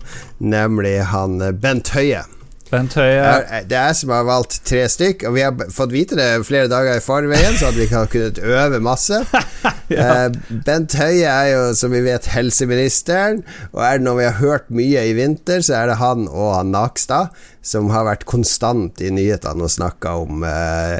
nemlig 0.42 0.96
han 1.12 1.38
eh, 1.40 1.52
Bent 1.54 1.92
Høie. 1.94 2.24
Bent 2.70 2.94
Høie. 2.98 3.14
Ja, 3.14 3.60
Det 3.62 3.76
er 3.78 3.86
jeg 3.92 3.96
som 4.00 4.10
har 4.10 4.24
valgt 4.26 4.56
tre 4.66 4.82
stykk, 4.90 5.22
og 5.28 5.34
vi 5.36 5.42
har 5.44 5.54
fått 5.70 5.92
vite 5.94 6.16
det 6.18 6.28
flere 6.48 6.66
dager 6.70 6.98
i 6.98 7.02
forveien, 7.04 7.54
så 7.60 7.68
at 7.70 7.78
vi 7.78 7.86
kan 7.90 8.08
kunnet 8.10 8.38
øve 8.42 8.80
masse. 8.84 9.22
Eh, 9.86 10.32
Bent 10.66 10.96
Høie 10.98 11.30
er 11.30 11.46
jo, 11.52 11.58
som 11.78 11.92
vi 11.94 12.00
vet, 12.02 12.24
helseministeren, 12.32 13.44
og 13.70 13.84
er 13.86 14.00
det 14.00 14.02
noe 14.08 14.18
vi 14.18 14.24
har 14.26 14.40
hørt 14.40 14.64
mye 14.74 15.04
i 15.06 15.12
vinter, 15.14 15.60
så 15.62 15.76
er 15.78 15.92
det 15.92 15.98
han 16.00 16.24
og 16.26 16.56
han 16.56 16.72
Nakstad 16.74 17.30
som 17.62 17.86
har 17.94 18.02
vært 18.08 18.24
konstant 18.26 18.98
i 18.98 19.12
nyhetene 19.14 19.62
og 19.62 19.70
snakka 19.70 20.16
om 20.24 20.42
eh, 20.42 20.96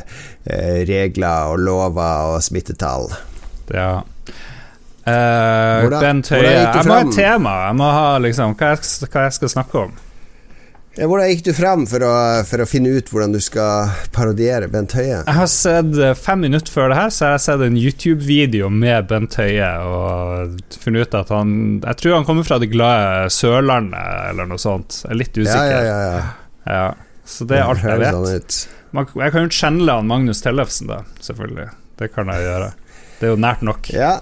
eh, 0.47 0.79
regler 0.87 1.51
og 1.51 1.65
lover 1.67 2.37
og 2.37 2.45
smittetall. 2.47 3.11
Ja. 3.75 4.05
Eh, 5.03 5.83
Hvordan- 5.83 6.01
Bent 6.07 6.29
Høie 6.29 6.55
Jeg 6.55 6.87
må 6.87 6.95
ha 6.95 7.01
et 7.03 7.15
tema. 7.19 7.57
Jeg 7.67 7.77
må 7.83 7.91
ha 7.91 8.19
liksom 8.23 8.55
hva 8.55 8.73
jeg, 8.77 9.11
hva 9.11 9.27
jeg 9.27 9.33
skal 9.41 9.49
snakke 9.59 9.83
om. 9.89 9.95
Hvordan 10.97 11.29
gikk 11.29 11.43
du 11.45 11.51
frem 11.53 11.83
for 11.89 12.01
å, 12.07 12.13
for 12.49 12.63
å 12.65 12.67
finne 12.69 12.89
ut 12.97 13.11
hvordan 13.13 13.35
du 13.35 13.41
skal 13.45 13.91
parodiere 14.17 14.69
Bent 14.73 14.95
Høie? 14.97 15.19
Jeg 15.27 15.37
har 15.37 15.51
sett 15.53 15.99
eh, 16.01 16.15
Fem 16.17 16.41
minutter 16.47 16.73
før 16.73 16.89
det 16.93 16.97
her 16.97 17.11
Så 17.13 17.27
har 17.27 17.35
jeg 17.35 17.43
sett 17.45 17.65
en 17.67 17.77
YouTube-video 17.77 18.71
med 18.73 19.11
Bent 19.11 19.37
Høie 19.37 19.69
og 19.85 20.57
funnet 20.81 21.05
ut 21.11 21.19
at 21.21 21.33
han 21.37 21.51
Jeg 21.85 22.01
tror 22.01 22.17
han 22.17 22.25
kommer 22.29 22.49
fra 22.49 22.57
det 22.63 22.71
glade 22.73 23.29
Sørlandet, 23.35 24.31
eller 24.31 24.49
noe 24.49 24.63
sånt. 24.63 25.03
Jeg 25.05 25.13
er 25.13 25.21
litt 25.21 25.37
usikker. 25.37 25.75
ja, 25.75 25.83
ja, 25.85 25.99
ja. 26.07 26.23
Ja, 26.67 26.87
Så 27.29 27.45
det 27.47 27.61
er 27.61 27.69
alt 27.69 27.85
jeg 27.85 28.01
vet. 28.01 28.57
Sånn. 28.57 28.73
Man, 28.97 29.11
jeg 29.21 29.35
kan 29.35 29.45
jo 29.45 29.53
channele 29.53 29.99
han 30.01 30.09
Magnus 30.09 30.41
Tellefsen, 30.43 30.89
da, 30.91 31.03
selvfølgelig. 31.23 31.69
Det 32.01 32.09
kan 32.15 32.33
jeg 32.33 32.43
gjøre. 32.47 32.71
Det 33.21 33.29
er 33.29 33.35
jo 33.35 33.39
nært 33.45 33.63
nok. 33.69 33.93
Ja. 33.93 34.15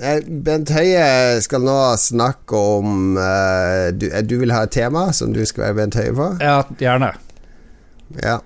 Eh, 0.00 0.20
Bent 0.24 0.70
Høie 0.72 1.40
skal 1.44 1.64
nå 1.66 1.76
snakke 2.00 2.56
om 2.56 3.18
uh, 3.20 3.90
du, 3.92 4.06
eh, 4.08 4.22
du 4.24 4.38
vil 4.40 4.52
ha 4.54 4.64
et 4.64 4.72
tema 4.72 5.10
som 5.16 5.34
du 5.34 5.42
skal 5.44 5.68
være 5.68 5.76
Bent 5.82 5.98
Høie 6.00 6.14
på? 6.16 6.28
Ja, 6.40 6.62
gjerne. 6.80 7.12
Ja. 8.22 8.38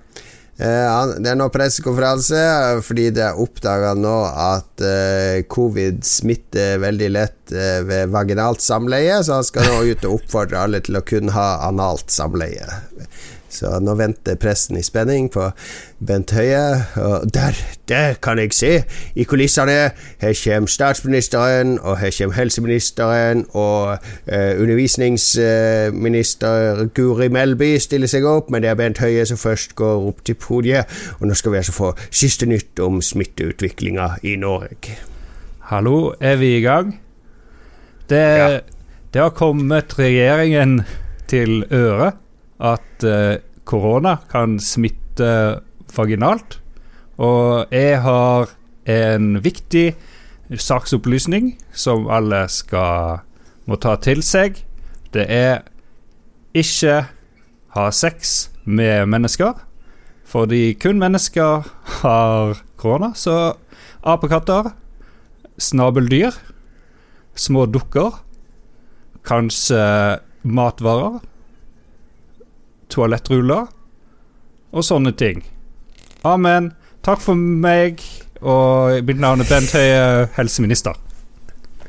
Uh, 0.55 1.15
det 1.19 1.31
er 1.31 1.39
nå 1.39 1.47
pressekonferanse 1.51 2.41
fordi 2.87 3.09
det 3.15 3.23
er 3.25 3.39
oppdaga 3.43 3.93
nå 3.99 4.17
at 4.27 4.83
uh, 4.83 5.39
covid 5.51 6.03
smitter 6.07 6.79
veldig 6.83 7.09
lett 7.11 7.31
ved 7.85 8.09
vaginalt 8.09 8.63
samleie, 8.63 9.19
så 9.21 9.37
han 9.37 9.45
skal 9.45 9.67
nå 9.69 9.81
ut 9.91 10.05
og 10.07 10.15
oppfordre 10.17 10.63
alle 10.65 10.79
til 10.81 10.97
å 10.97 11.03
kun 11.05 11.29
ha 11.35 11.49
analt 11.67 12.09
samleie. 12.09 12.65
Så 13.55 13.79
nå 13.79 13.93
venter 13.99 14.35
pressen 14.41 14.77
i 14.79 14.83
spenning 14.85 15.29
på 15.31 15.49
Bent 16.05 16.31
Høie. 16.35 16.65
Og 17.01 17.33
der, 17.33 17.53
der 17.89 18.13
kan 18.21 18.39
jeg 18.41 18.53
se, 18.55 18.83
i 19.15 19.23
kulissene, 19.23 19.91
her 20.21 20.33
kommer 20.43 20.67
statsministeren, 20.71 21.79
og 21.79 21.97
her 22.01 22.11
kommer 22.17 22.35
helseministeren, 22.35 23.45
og 23.55 23.97
eh, 24.27 24.61
undervisningsminister 24.61 26.85
Guri 26.95 27.27
Melby 27.31 27.75
stiller 27.79 28.07
seg 28.11 28.23
opp, 28.29 28.49
men 28.51 28.61
det 28.63 28.69
er 28.71 28.75
Bent 28.79 28.99
Høie 29.03 29.25
som 29.25 29.37
først 29.39 29.75
går 29.79 30.07
opp 30.09 30.19
til 30.27 30.35
podiet. 30.39 30.85
Og 31.19 31.27
nå 31.29 31.33
skal 31.37 31.51
vi 31.55 31.61
altså 31.63 31.75
få 31.75 31.93
siste 32.09 32.45
nytt 32.49 32.79
om 32.83 33.01
smitteutviklinga 33.03 34.07
i 34.23 34.35
Norge. 34.41 34.91
Hallo, 35.71 36.13
er 36.19 36.35
vi 36.37 36.57
i 36.57 36.61
gang? 36.61 36.99
Det, 38.09 38.21
Ja. 38.21 38.59
det 39.13 39.21
har 39.21 39.29
kommet 39.33 39.95
regjeringen 39.99 40.81
til 41.27 41.63
øre 41.73 42.11
at 42.59 43.03
eh, 43.03 43.41
korona 43.65 44.17
kan 44.31 44.59
smitte 44.59 45.61
vaginalt. 45.95 46.59
Og 47.17 47.71
jeg 47.71 48.01
har 48.03 48.51
en 48.85 49.35
viktig 49.43 49.95
saksopplysning 50.51 51.55
som 51.73 52.09
alle 52.11 52.45
skal 52.51 53.23
må 53.65 53.79
ta 53.81 53.95
til 53.97 54.21
seg. 54.25 54.59
Det 55.15 55.25
er 55.31 55.63
ikke 56.55 57.05
ha 57.75 57.85
sex 57.91 58.49
med 58.63 59.07
mennesker. 59.11 59.55
Fordi 60.25 60.73
kun 60.81 60.99
mennesker 60.99 61.65
har 62.01 62.61
korona. 62.77 63.13
Så 63.15 63.55
apekatter, 64.05 64.71
snabeldyr, 65.57 66.35
små 67.35 67.65
dukker, 67.69 68.21
kanskje 69.25 70.19
matvarer, 70.43 71.21
toalettruller 72.93 73.67
og 74.75 74.83
sånne 74.85 75.13
ting. 75.17 75.43
Amen. 76.27 76.71
Takk 77.05 77.21
for 77.21 77.37
meg, 77.37 78.01
og 78.41 78.97
mitt 79.07 79.19
navn 79.21 79.43
er 79.43 79.49
Bent 79.49 79.71
Høie, 79.77 80.27
helseminister. 80.37 80.95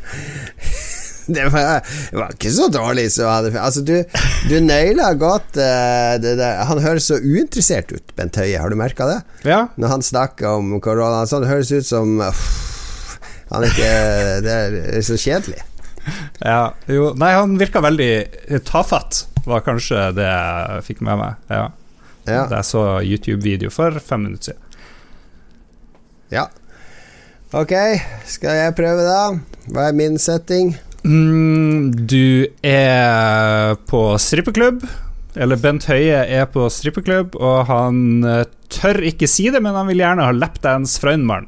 Det 1.27 1.43
var, 1.51 1.81
det 2.13 2.15
var 2.21 2.35
ikke 2.37 2.51
så 2.55 2.69
dårlig 2.71 3.09
så 3.11 3.27
hadde 3.27 3.51
Altså, 3.59 3.81
du, 3.83 3.97
du 4.47 4.61
naila 4.63 5.09
godt 5.19 5.57
eh, 5.59 6.13
det 6.23 6.37
der. 6.39 6.61
Han 6.69 6.79
høres 6.85 7.09
så 7.11 7.19
uinteressert 7.19 7.91
ut, 7.91 8.13
Bent 8.15 8.39
Høie. 8.39 8.61
Har 8.63 8.71
du 8.71 8.77
merka 8.79 9.09
det? 9.11 9.17
Ja, 9.49 9.65
Når 9.75 9.91
han 9.97 10.05
snakker 10.07 10.61
om 10.61 10.77
korona, 10.79 11.25
sånn 11.27 11.49
høres 11.51 11.73
ut 11.75 11.89
som 11.89 12.21
uff, 12.23 12.45
Han 13.51 13.67
ikke 13.67 13.91
Det 14.47 14.55
er 14.55 15.03
så 15.07 15.19
kjedelig. 15.19 15.65
ja. 16.47 16.61
Jo, 16.87 17.11
nei, 17.19 17.33
han 17.35 17.59
virka 17.59 17.83
veldig 17.83 18.61
tafatt, 18.71 19.25
var 19.47 19.65
kanskje 19.67 20.09
det 20.17 20.27
jeg 20.27 20.85
fikk 20.91 21.03
med 21.07 21.21
meg. 21.23 21.43
Ja. 21.51 21.65
Ja. 22.27 22.45
Da 22.51 22.59
jeg 22.61 22.67
så 22.69 22.85
YouTube-video 23.07 23.71
for 23.71 23.99
fem 24.03 24.27
minutter 24.27 24.53
siden. 24.53 24.63
ja. 26.35 26.49
Ok, 27.55 27.71
skal 28.27 28.57
jeg 28.59 28.75
prøve, 28.77 29.05
da? 29.07 29.21
Hva 29.71 29.85
er 29.89 29.95
min 29.97 30.17
setting? 30.19 30.73
Mm, 31.07 31.93
du 32.11 32.49
er 32.67 33.77
på 33.87 34.01
strippeklubb. 34.21 34.83
Eller 35.39 35.61
Bent 35.63 35.87
Høie 35.87 36.25
er 36.27 36.49
på 36.51 36.67
strippeklubb, 36.73 37.37
og 37.39 37.69
han 37.71 38.25
eh, 38.27 38.43
tør 38.73 38.99
ikke 39.07 39.29
si 39.31 39.47
det, 39.55 39.63
men 39.63 39.79
han 39.79 39.87
vil 39.89 40.03
gjerne 40.03 40.27
ha 40.27 40.35
lapdance 40.35 40.99
fra 41.01 41.15
innmaren. 41.15 41.47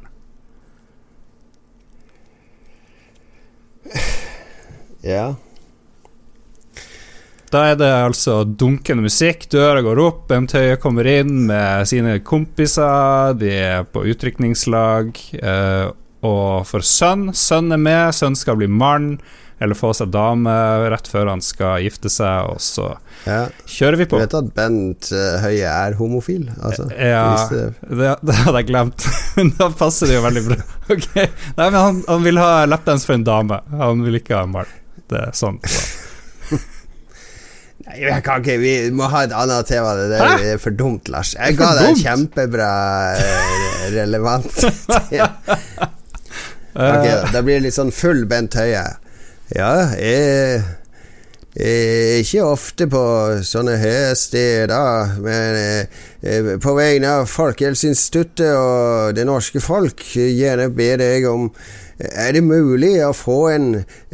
Ja. 5.03 5.35
Da 7.49 7.63
er 7.71 7.79
det 7.81 7.89
altså 7.89 8.43
dunkende 8.45 9.07
musikk, 9.07 9.47
døra 9.53 9.81
går 9.85 10.01
opp, 10.05 10.27
Bent 10.29 10.53
Høie 10.53 10.77
kommer 10.81 11.07
inn 11.09 11.47
med 11.49 11.89
sine 11.89 12.19
kompiser, 12.21 13.33
de 13.41 13.49
er 13.57 13.87
på 13.89 14.03
utrykningslag. 14.05 15.17
eh, 15.41 15.89
og 16.29 16.65
for 16.67 16.83
sønn, 16.83 17.29
sønn 17.33 17.71
er 17.73 17.79
med, 17.81 18.11
sønn 18.13 18.35
skal 18.37 18.57
bli 18.59 18.67
mann, 18.67 19.21
eller 19.63 19.75
få 19.79 19.93
seg 19.95 20.11
dame 20.15 20.53
rett 20.91 21.07
før 21.11 21.31
han 21.33 21.41
skal 21.43 21.81
gifte 21.87 22.11
seg, 22.13 22.51
og 22.53 22.61
så 22.63 22.89
ja. 23.27 23.45
kjører 23.67 23.97
vi 24.01 24.07
Du 24.07 24.11
på. 24.13 24.21
vet 24.21 24.35
at 24.39 24.51
Bent 24.55 25.09
eh, 25.15 25.39
Høie 25.43 25.71
er 25.71 25.97
homofil? 25.99 26.49
Altså, 26.61 26.89
Ja, 26.95 27.25
det- 27.51 28.19
det, 28.27 28.35
hadde 28.45 28.59
jeg 28.61 28.69
glemt. 28.69 29.07
Men 29.39 29.55
da 29.59 29.71
passer 29.71 30.07
det 30.11 30.19
jo 30.19 30.25
veldig 30.27 30.45
bra. 30.51 30.59
Okay. 30.91 31.31
Nei, 31.57 31.71
men 31.71 31.81
han, 31.81 32.03
han 32.09 32.23
vil 32.29 32.39
ha 32.43 32.67
lapdance 32.67 33.07
for 33.09 33.15
en 33.17 33.25
dame, 33.27 33.63
han 33.73 34.05
vil 34.05 34.21
ikke 34.21 34.37
ha 34.37 34.45
en 34.47 34.55
mann. 34.59 34.77
Det 35.09 35.23
er 35.31 35.33
sånn. 35.39 35.59
Så. 35.65 35.98
Nei, 37.87 38.01
ikke 38.03 38.57
Vi 38.59 38.73
må 38.91 39.07
ha 39.13 39.23
et 39.27 39.35
annet 39.37 39.69
tema. 39.71 39.93
Det 40.11 40.19
er 40.19 40.59
for 40.63 40.75
dumt, 40.75 41.09
Lars. 41.13 41.35
Jeg 41.39 41.57
ga 41.61 41.71
deg 41.79 42.01
kjempebra 42.03 42.71
eh, 43.15 43.85
relevant 43.95 44.51
tema. 45.15 45.29
Ok, 46.79 47.07
Eh, 47.09 47.31
da 47.33 47.41
blir 47.43 47.59
det 47.59 47.65
litt 47.69 47.75
sånn 47.79 47.95
full 47.95 48.27
Bent 48.31 48.55
Høie. 48.59 48.85
Ja, 49.57 49.71
jeg 49.99 50.61
jeg 51.59 52.21
ikke 52.23 52.45
ofte 52.47 52.87
på 52.87 53.01
sånne 53.43 53.79
høyesteder, 53.81 54.71
steder, 54.71 55.17
men 55.25 55.57
eh, 56.23 56.51
på 56.63 56.75
vegne 56.77 57.17
av 57.19 57.25
Folkehelseinstituttet 57.33 58.53
og 58.53 59.17
det 59.17 59.25
norske 59.27 59.59
folk 59.65 60.05
gjerne 60.15 60.69
ber 60.77 61.03
jeg 61.03 61.27
om 61.27 61.49
er 61.99 62.31
det 62.37 62.45
mulig 62.47 62.93
å 63.03 63.11
få 63.17 63.37
en, 63.51 63.65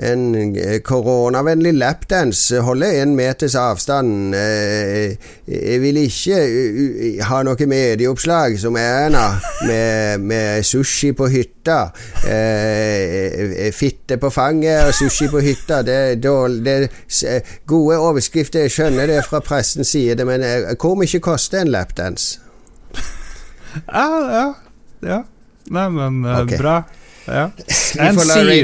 en 0.00 0.22
eh, 0.56 0.78
koronavennlig 0.80 1.74
lapdance? 1.76 2.56
Holde 2.64 2.88
en 3.02 3.12
meters 3.18 3.56
avstand? 3.60 4.32
Eh, 4.34 5.16
Jeg 5.44 5.80
vil 5.82 5.98
ikke 6.00 6.38
uh, 6.40 7.18
ha 7.28 7.42
noe 7.44 7.66
medieoppslag 7.68 8.56
som 8.62 8.78
Erna 8.80 9.26
med, 9.68 10.24
med 10.24 10.64
sushi 10.64 11.12
på 11.12 11.28
hytta. 11.28 11.90
Eh, 12.24 13.68
Fitte 13.76 14.16
på 14.22 14.32
fanget 14.32 14.88
og 14.88 14.96
sushi 14.96 15.28
på 15.28 15.44
hytta. 15.44 15.82
Det 15.84 15.98
er 16.00 16.16
dårlig, 16.24 16.64
det 16.64 17.42
gode 17.68 18.00
overskrifter, 18.00 18.64
jeg 18.64 18.72
skjønner 18.78 19.12
det 19.12 19.20
fra 19.28 19.42
pressens 19.44 19.92
side, 19.92 20.24
men 20.24 20.40
eh, 20.46 20.72
hvor 20.80 20.96
mye 20.96 21.20
koster 21.20 21.60
en 21.60 21.72
lapdance? 21.74 22.40
ja, 23.92 24.08
ja, 24.32 24.48
ja. 25.04 25.22
Nei, 25.74 25.88
men 25.92 26.24
eh, 26.24 26.44
bra. 26.56 26.78
Ja. 27.26 27.50
Vi 27.56 27.64
får 28.14 28.26
la 28.28 28.54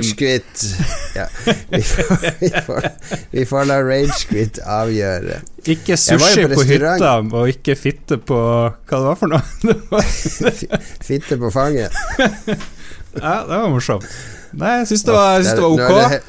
ja, 1.14 1.26
vi, 1.68 1.82
får, 1.82 2.40
vi, 2.40 2.50
får, 2.66 2.88
vi 3.30 3.44
får 3.46 3.64
la 3.64 3.78
Ragequit 3.82 4.58
avgjøre. 4.66 5.38
Ikke 5.64 5.96
sushi 5.96 6.44
på 6.44 6.58
på, 6.58 6.66
hytta, 6.68 7.14
og 7.24 7.48
ikke 7.48 7.76
fitte 7.78 8.18
på 8.20 8.40
Hva 8.40 9.00
det 9.00 9.06
var 9.06 9.18
for 9.20 9.32
noe? 9.32 10.02
Fitte 11.08 11.40
på 11.40 11.50
fanget. 11.54 11.96
ja, 12.18 13.34
det 13.48 13.56
var 13.56 13.68
morsomt. 13.72 14.06
Nei, 14.52 14.76
jeg 14.80 14.92
syns 14.92 15.06
det 15.08 15.16
det 15.48 15.56
var 15.60 15.70
ok. 15.70 15.88
Det 15.88 16.22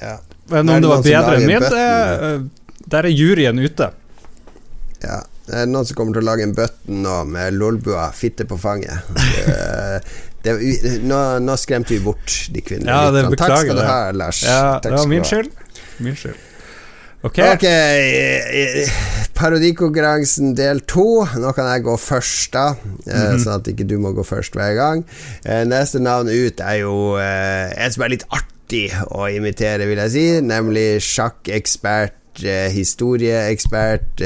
Ja. 0.00 0.16
Men 0.50 0.68
om 0.68 0.82
det 0.82 0.88
var 0.90 1.02
bedre 1.04 1.36
enn 1.38 1.46
min, 1.46 1.62
det, 1.62 1.88
eh, 2.26 2.80
der 2.90 3.06
er 3.06 3.14
juryen 3.14 3.60
ute. 3.62 3.92
Ja. 5.04 5.20
Det 5.50 5.58
er 5.64 5.66
noen 5.66 5.86
som 5.86 5.96
kommer 5.98 6.14
til 6.14 6.22
å 6.22 6.28
lage 6.28 6.44
en 6.46 6.52
button 6.54 7.00
nå 7.02 7.14
med 7.26 7.56
lolbua 7.58 8.12
'fitte 8.14 8.46
på 8.46 8.54
fanget'. 8.54 9.02
Det, 10.44 10.54
nå, 11.04 11.16
nå 11.44 11.56
skremte 11.60 11.92
vi 11.92 12.00
bort 12.04 12.36
de 12.52 12.62
kvinnelige 12.64 12.94
Ja, 12.94 13.10
lytterne. 13.12 13.40
Takk 13.40 13.58
skal 13.66 13.76
du 13.76 13.84
ha, 13.84 13.98
Lars. 14.16 14.44
Ja, 14.46 14.78
det 14.82 14.94
var 14.94 15.10
min 15.10 15.26
skyld. 15.26 15.50
Min 16.00 16.16
skyld. 16.16 16.46
Ok. 17.20 17.36
Ok, 17.44 17.64
eh, 17.68 18.88
parodikonkurransen 19.36 20.54
del 20.56 20.80
to. 20.88 21.26
Nå 21.36 21.52
kan 21.52 21.68
jeg 21.68 21.84
gå 21.84 21.96
først, 22.00 22.52
da. 22.54 22.72
Mm 22.72 23.02
-hmm. 23.04 23.42
Sånn 23.44 23.60
at 23.60 23.68
ikke 23.68 23.84
du 23.84 23.98
må 23.98 24.12
gå 24.12 24.24
først 24.24 24.56
hver 24.56 24.74
gang. 24.74 25.04
Eh, 25.44 25.64
Neste 25.64 26.00
navn 26.00 26.28
ut 26.28 26.60
er 26.60 26.74
jo 26.80 27.16
en 27.18 27.92
som 27.92 28.02
er 28.02 28.08
litt 28.08 28.24
artig 28.30 28.90
å 29.10 29.28
imitere, 29.28 29.86
vil 29.86 29.98
jeg 29.98 30.10
si. 30.10 30.40
Nemlig 30.40 31.02
sjakkekspert 31.02 32.14
historieekspert, 32.72 34.22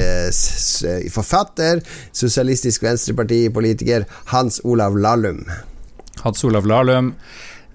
forfatter, 1.11 1.81
Sosialistisk 2.12 2.83
Venstreparti-politiker 2.83 4.05
Hans 4.27 4.61
Olav 4.65 4.97
Lahlum. 4.97 5.47
Hans 6.25 6.45
Olav 6.47 6.66
Lahlum. 6.68 7.12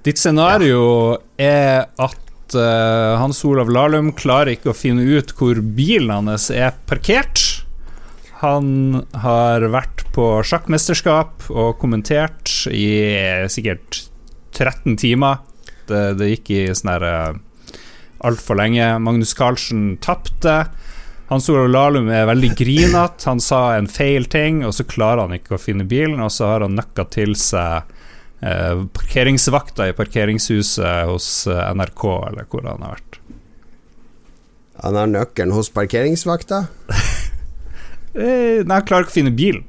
Ditt 0.06 0.20
scenario 0.20 1.18
er 1.38 1.90
at 2.00 2.56
uh, 2.56 3.20
Hans 3.22 3.44
Olav 3.46 3.72
Lahlum 3.74 4.14
klarer 4.18 4.56
ikke 4.56 4.72
å 4.74 4.78
finne 4.78 5.06
ut 5.06 5.34
hvor 5.38 5.60
bilen 5.62 6.30
hans 6.32 6.50
er 6.54 6.74
parkert. 6.90 7.44
Han 8.40 9.04
har 9.20 9.66
vært 9.74 10.06
på 10.16 10.32
sjakkmesterskap 10.48 11.50
og 11.52 11.76
kommentert 11.82 12.54
i 12.72 12.88
eh, 13.12 13.46
sikkert 13.52 14.06
13 14.56 14.96
timer. 15.02 15.42
Det, 15.90 16.04
det 16.22 16.30
gikk 16.32 16.54
i 16.56 16.62
sånn 16.72 16.94
her 16.94 17.06
uh, 17.06 17.76
altfor 18.24 18.60
lenge. 18.62 18.88
Magnus 19.04 19.36
Carlsen 19.36 19.98
tapte. 20.04 20.62
Hans 21.30 21.52
Olav 21.52 21.68
Lahlum 21.70 22.08
er 22.10 22.30
veldig 22.32 22.56
grinete. 22.58 23.28
Han 23.28 23.44
sa 23.44 23.76
en 23.76 23.92
feil 23.92 24.26
ting, 24.32 24.64
og 24.66 24.74
så 24.74 24.88
klarer 24.88 25.28
han 25.28 25.36
ikke 25.36 25.58
å 25.58 25.62
finne 25.62 25.86
bilen, 25.86 26.24
og 26.24 26.32
så 26.34 26.54
har 26.54 26.66
han 26.66 26.80
nøkka 26.80 27.06
til 27.14 27.36
seg 27.38 27.92
eh, 28.42 28.86
parkeringsvakta 28.96 29.90
i 29.90 29.96
parkeringshuset 29.98 31.06
hos 31.10 31.48
eh, 31.48 31.74
NRK, 31.76 32.06
eller 32.30 32.50
hvor 32.50 32.68
han 32.68 32.86
har 32.86 32.98
vært. 32.98 33.20
Han 34.84 34.96
har 34.96 35.12
nøkkelen 35.12 35.56
hos 35.56 35.74
parkeringsvakta. 35.76 36.66
Eh, 38.10 38.66
nei, 38.66 38.74
han 38.74 38.86
klarer 38.90 39.06
ikke 39.06 39.14
å 39.14 39.18
finne 39.20 39.32
bilen. 39.38 39.62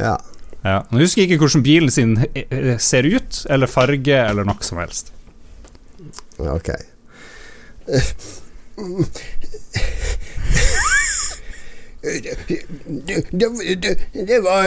Ja. 0.00 0.14
Ja. 0.64 0.78
Han 0.88 0.98
husker 0.98 1.26
ikke 1.26 1.36
hvordan 1.42 1.60
bilen 1.62 1.92
sin 1.92 2.14
ser 2.80 3.04
ut, 3.04 3.42
eller 3.52 3.68
farge, 3.68 4.16
eller 4.16 4.48
noe 4.48 4.64
som 4.64 4.80
helst. 4.80 5.12
Ok. 6.40 6.72
Det, 12.02 12.36
det, 13.32 13.98
det, 14.14 14.42
var 14.42 14.66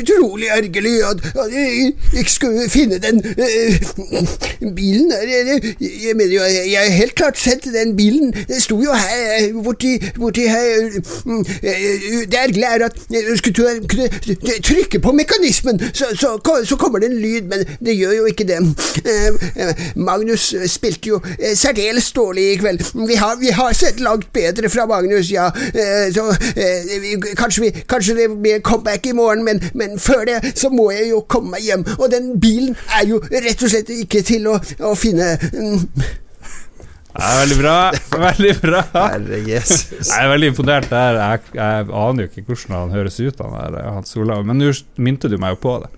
utrolig 0.00 0.46
ergerlig 0.46 1.04
at, 1.04 1.18
at 1.38 1.52
jeg 1.52 1.92
ikke 2.18 2.32
skulle 2.32 2.70
finne 2.70 2.98
den 2.98 3.20
eh, 3.26 4.74
bilen. 4.76 5.12
Jeg, 5.12 5.74
jeg 5.80 6.16
mener 6.16 6.34
jo, 6.34 6.40
jeg 6.42 6.80
har 6.80 6.88
helt 6.90 7.14
klart 7.14 7.38
sett 7.38 7.64
den 7.64 7.96
bilen. 7.96 8.32
Den 8.48 8.60
sto 8.60 8.80
jo 8.82 8.92
her 8.92 9.52
borti, 9.64 9.98
borti 10.16 10.40
her. 10.40 10.90
Det 12.26 12.34
ergerlige 12.34 12.66
er 12.66 12.84
at 12.84 12.96
skulle 13.36 13.68
jeg 13.68 13.88
kunne 13.88 14.60
trykke 14.62 15.00
på 15.00 15.12
mekanismen, 15.12 15.80
så, 15.94 16.04
så, 16.14 16.40
så 16.64 16.76
kommer 16.76 16.98
det 16.98 17.10
en 17.10 17.20
lyd, 17.20 17.42
men 17.42 17.64
det 17.84 17.96
gjør 17.96 18.12
jo 18.12 18.24
ikke 18.24 18.44
det. 18.48 18.58
Eh, 19.04 19.84
Magnus 19.96 20.54
spilte 20.66 21.08
jo 21.08 21.20
eh, 21.38 21.56
særdeles 21.56 22.12
dårlig 22.12 22.52
i 22.52 22.56
kveld. 22.56 23.06
Vi 23.06 23.14
har, 23.14 23.36
vi 23.40 23.52
har 23.52 23.72
sett 23.72 24.00
langt 24.00 24.32
bedre 24.32 24.70
fra 24.70 24.86
Magnus, 24.86 25.32
ja. 25.32 25.50
Så 26.14 26.24
kanskje, 27.38 27.66
vi, 27.66 27.84
kanskje 27.90 28.16
det 28.18 28.28
blir 28.40 28.62
comeback 28.66 29.06
i 29.06 29.14
morgen, 29.16 29.44
men, 29.46 29.62
men 29.74 29.98
før 30.00 30.24
det 30.28 30.54
så 30.58 30.70
må 30.72 30.90
jeg 30.94 31.10
jo 31.12 31.22
komme 31.30 31.56
meg 31.56 31.66
hjem. 31.66 31.86
Og 31.98 32.10
den 32.12 32.32
bilen 32.40 32.76
er 32.98 33.06
jo 33.08 33.20
rett 33.30 33.62
og 33.62 33.72
slett 33.72 33.92
ikke 33.94 34.24
til 34.26 34.50
å, 34.50 34.58
å 34.86 34.94
finne. 34.98 35.34
Det 37.10 37.26
er 37.26 37.38
veldig 37.40 37.56
bra. 37.58 37.76
Veldig 38.26 38.52
bra. 38.62 38.82
Herre 38.94 39.40
Jesus. 39.46 40.10
Jeg 40.12 40.24
er 40.24 40.28
veldig 40.30 40.50
imponert 40.52 40.90
der. 40.92 41.18
Jeg, 41.18 41.54
jeg 41.58 41.88
aner 42.02 42.26
jo 42.26 42.30
ikke 42.30 42.44
hvordan 42.52 42.76
han 42.76 42.94
høres 42.94 43.18
ut, 43.20 43.40
han 43.42 43.56
der 43.56 43.80
eh, 43.82 43.88
Hans 43.96 44.14
Olav. 44.20 44.44
Men 44.46 44.62
nå 44.62 44.70
minte 45.02 45.30
du 45.30 45.36
meg 45.40 45.56
jo 45.56 45.62
på 45.64 45.74
det. 45.82 45.90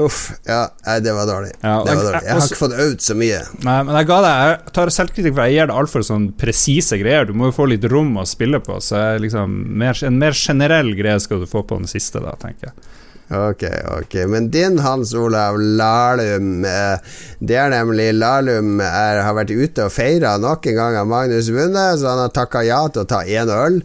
Uff. 0.00 0.30
Ja, 0.48 0.70
nei, 0.86 0.94
det 1.04 1.12
var 1.12 1.26
dårlig. 1.28 1.50
Ja, 1.60 1.74
det 1.84 1.94
var 1.98 2.06
dårlig. 2.06 2.22
Jeg 2.24 2.32
har 2.38 2.46
ikke 2.46 2.60
fått 2.62 2.76
øvd 2.80 3.02
så 3.04 3.16
mye. 3.18 3.40
Nei, 3.66 3.74
men 3.84 3.98
jeg 3.98 4.08
ga 4.08 4.20
deg 4.24 4.44
Jeg 4.46 4.72
tar 4.78 4.92
selvkritikk, 4.96 5.34
for 5.36 5.44
jeg 5.44 5.58
gir 5.58 5.68
deg 5.68 5.80
altfor 5.82 6.06
sånn 6.08 6.30
presise 6.40 6.96
greier. 7.02 7.28
Du 7.28 7.34
må 7.36 7.50
jo 7.50 7.56
få 7.58 7.66
litt 7.68 7.84
rom 7.92 8.14
å 8.16 8.24
spille 8.28 8.62
på, 8.64 8.78
så 8.80 9.02
jeg 9.02 9.26
liksom 9.26 9.52
mer, 9.82 9.98
en 10.08 10.16
mer 10.22 10.36
generell 10.38 10.94
greie 10.96 11.20
skal 11.20 11.44
du 11.44 11.50
få 11.50 11.64
på 11.68 11.82
den 11.82 11.90
siste, 11.90 12.24
da, 12.24 12.32
tenker 12.40 12.70
jeg. 12.70 12.88
Ok, 13.32 13.62
ok. 13.98 14.14
Men 14.28 14.50
din 14.50 14.78
Hans 14.78 15.14
Olav 15.14 15.56
Lahlum 15.58 16.64
eh, 16.68 16.98
Det 17.38 17.56
er 17.56 17.70
nemlig 17.72 18.10
Lahlum 18.18 18.80
er, 18.84 19.22
har 19.24 19.36
vært 19.38 19.54
ute 19.54 19.86
og 19.86 19.94
feira 19.94 20.34
nok 20.40 20.66
en 20.68 20.76
gang 20.76 20.98
av 21.00 21.08
Magnus 21.08 21.48
vunnet, 21.52 22.00
så 22.00 22.10
han 22.10 22.20
har 22.26 22.34
takka 22.36 22.60
ja 22.66 22.82
til 22.92 23.06
å 23.06 23.08
ta 23.08 23.22
én 23.24 23.48
øl 23.48 23.80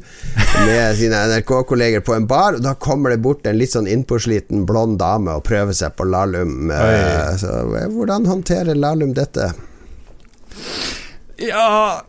med 0.66 0.96
sine 1.00 1.22
NRK-kolleger 1.32 2.04
på 2.04 2.18
en 2.18 2.28
bar, 2.28 2.58
og 2.60 2.66
da 2.66 2.76
kommer 2.76 3.16
det 3.16 3.22
bort 3.24 3.48
en 3.48 3.60
litt 3.60 3.72
sånn 3.72 3.88
innpåsliten 3.88 4.66
blond 4.68 5.00
dame 5.00 5.38
og 5.40 5.48
prøver 5.48 5.78
seg 5.78 5.96
på 5.96 6.10
Lahlum. 6.12 6.68
Eh, 6.74 7.32
så 7.40 7.62
eh, 7.80 7.88
hvordan 7.94 8.28
håndterer 8.28 8.76
Lahlum 8.76 9.16
dette? 9.16 9.54
Ja 11.40 12.04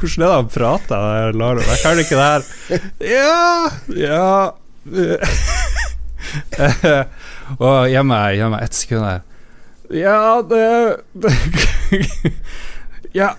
Hvordan 0.00 0.22
er 0.22 0.28
det 0.28 0.34
han 0.34 0.50
prater, 0.52 1.32
Lahlum? 1.36 1.64
Jeg 1.68 1.82
kan 1.84 2.00
ikke 2.00 2.18
det 2.18 2.28
her. 2.32 2.42
Ja 3.14 3.70
Ja 4.00 5.63
Og 7.64 7.88
gi 7.90 8.02
meg, 8.06 8.36
gi 8.38 8.50
meg 8.52 8.66
ett 8.66 8.76
sekund 8.78 9.06
her. 9.06 9.22
Ja, 9.94 10.42
det, 10.48 10.64
det 11.22 11.32
Ja 13.14 13.34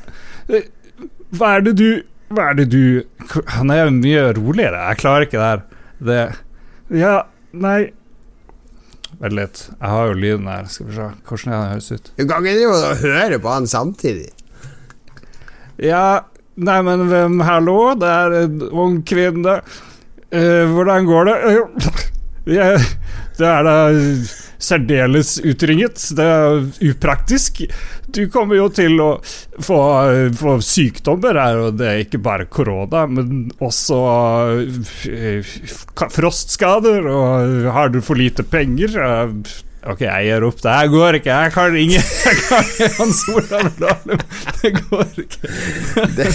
Hva 1.34 1.56
er 1.56 1.64
det 1.66 1.74
du 1.80 1.88
Hva 2.30 2.52
er 2.52 2.60
det 2.60 2.68
du 2.70 3.02
Han 3.56 3.74
er 3.74 3.88
jo 3.88 3.96
mye 3.98 4.28
roligere. 4.38 4.84
Jeg 4.92 5.00
klarer 5.02 5.26
ikke 5.26 5.40
det 5.40 5.48
her. 5.50 5.64
Det 6.06 7.00
Ja, 7.02 7.16
nei 7.52 7.80
Vent 9.16 9.36
litt. 9.38 9.62
Jeg 9.72 9.90
har 9.90 10.10
jo 10.10 10.16
lyden 10.20 10.48
her. 10.52 10.66
Skal 10.68 10.90
vi 10.90 10.96
se. 10.98 11.06
Hvordan 11.24 11.52
det 11.52 11.58
han 11.58 11.70
høres 11.72 11.92
ut? 11.92 12.10
Du 12.18 12.24
kan 12.28 12.44
ikke 12.44 12.58
drive 12.58 12.80
og 12.80 13.04
høre 13.04 13.38
på 13.40 13.54
han 13.54 13.68
samtidig. 13.72 14.26
Ja, 15.80 16.26
nei, 16.56 16.76
men 16.84 17.06
hvem 17.08 17.40
Hallo, 17.48 17.78
det 18.00 18.10
er 18.12 18.36
en 18.42 18.66
ung 18.72 18.98
kvinne. 19.08 19.62
Uh, 20.36 20.66
hvordan 20.74 21.08
går 21.08 21.30
det? 21.30 21.38
Eh, 21.54 22.04
jeg, 22.46 22.82
det 23.40 23.48
er 23.50 23.66
da 23.66 23.78
særdeles 24.62 25.38
utringet. 25.44 26.02
Det 26.16 26.26
er 26.26 26.62
upraktisk. 26.92 27.64
Du 28.08 28.26
kommer 28.32 28.60
jo 28.60 28.70
til 28.74 29.00
å 29.04 29.10
få, 29.60 29.80
få 30.40 30.58
sykdommer 30.64 31.40
her, 31.42 31.62
og 31.68 31.80
det 31.80 31.90
er 31.90 32.04
ikke 32.06 32.22
bare 32.24 32.48
korona, 32.50 33.06
men 33.12 33.50
også 33.64 34.00
eh, 35.12 35.56
frostskader, 36.16 37.10
og 37.12 37.70
har 37.76 37.94
du 37.94 38.02
for 38.06 38.20
lite 38.20 38.46
penger? 38.48 38.96
Ok, 39.86 40.02
jeg 40.02 40.26
gir 40.26 40.44
opp. 40.48 40.58
Det 40.64 40.72
her 40.74 40.88
går 40.90 41.18
ikke. 41.20 41.36
Jeg 41.36 41.54
kan 41.54 41.76
ingen 41.78 42.02
Jeg 42.26 42.38
kan 42.42 42.96
Hans 42.98 43.20
Olav 43.30 43.68
Lahlum. 43.84 44.24
Det 44.62 44.72
går 44.80 45.20
ikke. 45.22 45.52
det, 46.18 46.30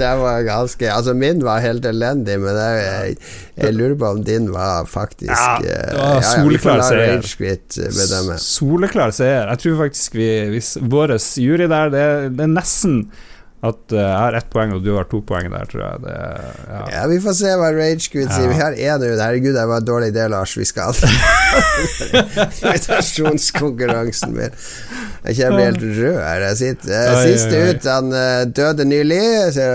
det 0.00 0.10
var 0.20 0.44
ganske 0.44 0.90
Altså, 0.92 1.14
min 1.16 1.40
var 1.44 1.64
helt 1.64 1.86
elendig, 1.88 2.36
men 2.42 2.58
jeg, 2.58 2.84
jeg, 2.84 3.16
jeg 3.64 3.76
lurer 3.78 3.96
på 4.02 4.12
om 4.16 4.22
din 4.26 4.50
var 4.52 4.84
faktisk 4.90 5.32
Ja, 5.32 5.56
eh, 5.56 5.88
det 5.88 5.98
var 6.02 6.26
soleklar 6.26 6.82
la 6.82 6.88
seier. 6.90 8.38
Soleklar 8.44 9.16
seier. 9.16 9.48
Jeg 9.54 9.64
tror 9.64 9.82
faktisk 9.86 10.18
vi 10.20 10.30
hvis 10.52 10.74
Vår 10.82 11.16
jury 11.40 11.68
der, 11.70 11.92
det, 11.92 12.06
det 12.36 12.44
er 12.44 12.56
nesten 12.60 13.04
at 13.62 13.92
uh, 13.94 13.98
jeg 14.00 14.18
har 14.18 14.34
ett 14.34 14.48
poeng, 14.50 14.72
og 14.74 14.80
du 14.82 14.88
har 14.96 15.04
to 15.06 15.20
poeng 15.22 15.46
der, 15.52 15.68
tror 15.70 15.82
jeg. 15.84 16.00
Det, 16.02 16.14
ja. 16.66 16.80
Ja, 16.96 17.02
vi 17.12 17.18
får 17.22 17.36
se 17.38 17.52
hva 17.60 17.68
Rage 17.76 18.02
sier. 18.08 18.26
Ja. 18.26 18.48
Vi 18.50 18.56
har 18.58 18.74
én 18.74 19.04
ut. 19.06 19.20
Herregud, 19.22 19.54
det 19.54 19.66
var 19.70 19.78
en 19.82 19.86
dårlig 19.86 20.08
idé, 20.10 20.24
Lars. 20.32 20.56
Vi 20.58 20.66
skal 20.66 20.90
Invitasjonskonkurransen 22.62 24.34
min. 24.34 24.50
Jeg 25.22 25.36
kjenner 25.38 25.68
helt 25.68 25.82
rød 25.84 26.18
her. 26.18 26.42
Eh, 26.42 26.54
Oi, 26.58 26.96
oi, 27.14 27.22
Siste 27.28 27.60
ut, 27.70 27.86
han 27.86 28.10
uh, 28.10 28.42
døde 28.50 28.86
nylig. 28.88 29.22
Så, 29.54 29.68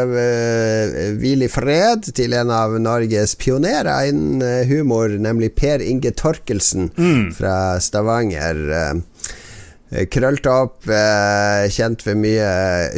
Hvil 1.22 1.48
i 1.48 1.50
fred 1.52 2.10
til 2.18 2.36
en 2.36 2.52
av 2.54 2.76
Norges 2.84 3.38
pionerer 3.40 4.10
innen 4.12 4.44
humor, 4.68 5.16
nemlig 5.22 5.54
Per 5.58 5.84
Inge 5.86 6.12
Torkelsen 6.18 6.92
Mm. 6.98 7.32
fra 7.36 7.80
Stavanger. 7.84 8.58
Eh, 9.92 10.06
Krølt 10.12 10.48
opp, 10.52 10.88
eh, 10.90 11.66
kjent 11.74 12.04
for 12.06 12.20
mye 12.20 12.48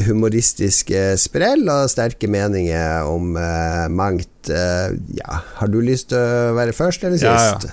humoristiske 0.07 1.13
sprell 1.21 1.65
og 1.69 1.89
sterke 1.91 2.29
meninger 2.31 3.07
om 3.09 3.35
eh, 3.39 3.87
mangt. 3.93 4.29
Eh, 4.49 4.95
ja, 5.19 5.41
har 5.59 5.67
du 5.73 5.79
lyst 5.85 6.09
til 6.13 6.19
å 6.21 6.53
være 6.57 6.73
først 6.77 7.03
eller 7.05 7.21
Ja, 7.21 7.35
ja. 7.35 7.57
sist? 7.59 7.67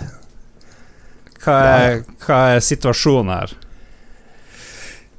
Hva, 1.46 1.60
er, 1.78 2.00
hva 2.26 2.40
er 2.56 2.64
situasjonen 2.64 3.30
her? 3.30 3.52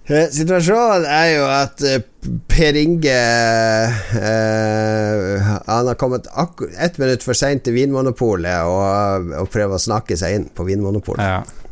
Eh, 0.08 0.30
Situasjonen 0.32 1.04
er 1.12 1.30
jo 1.34 1.46
at 1.52 1.82
eh, 1.84 2.00
Per 2.48 2.78
Inge 2.80 3.16
eh, 4.22 5.50
Han 5.68 5.88
har 5.90 5.98
kommet 6.00 6.28
ett 6.80 6.98
minutt 6.98 7.24
for 7.24 7.36
seint 7.36 7.64
til 7.68 7.76
Vinmonopolet 7.76 8.64
og, 8.68 9.32
og 9.42 9.50
prøver 9.52 9.76
å 9.76 9.82
snakke 9.84 10.16
seg 10.20 10.36
inn 10.38 10.46
på 10.56 10.64
Vinmonopolet. 10.68 11.24
Ja. 11.28 11.67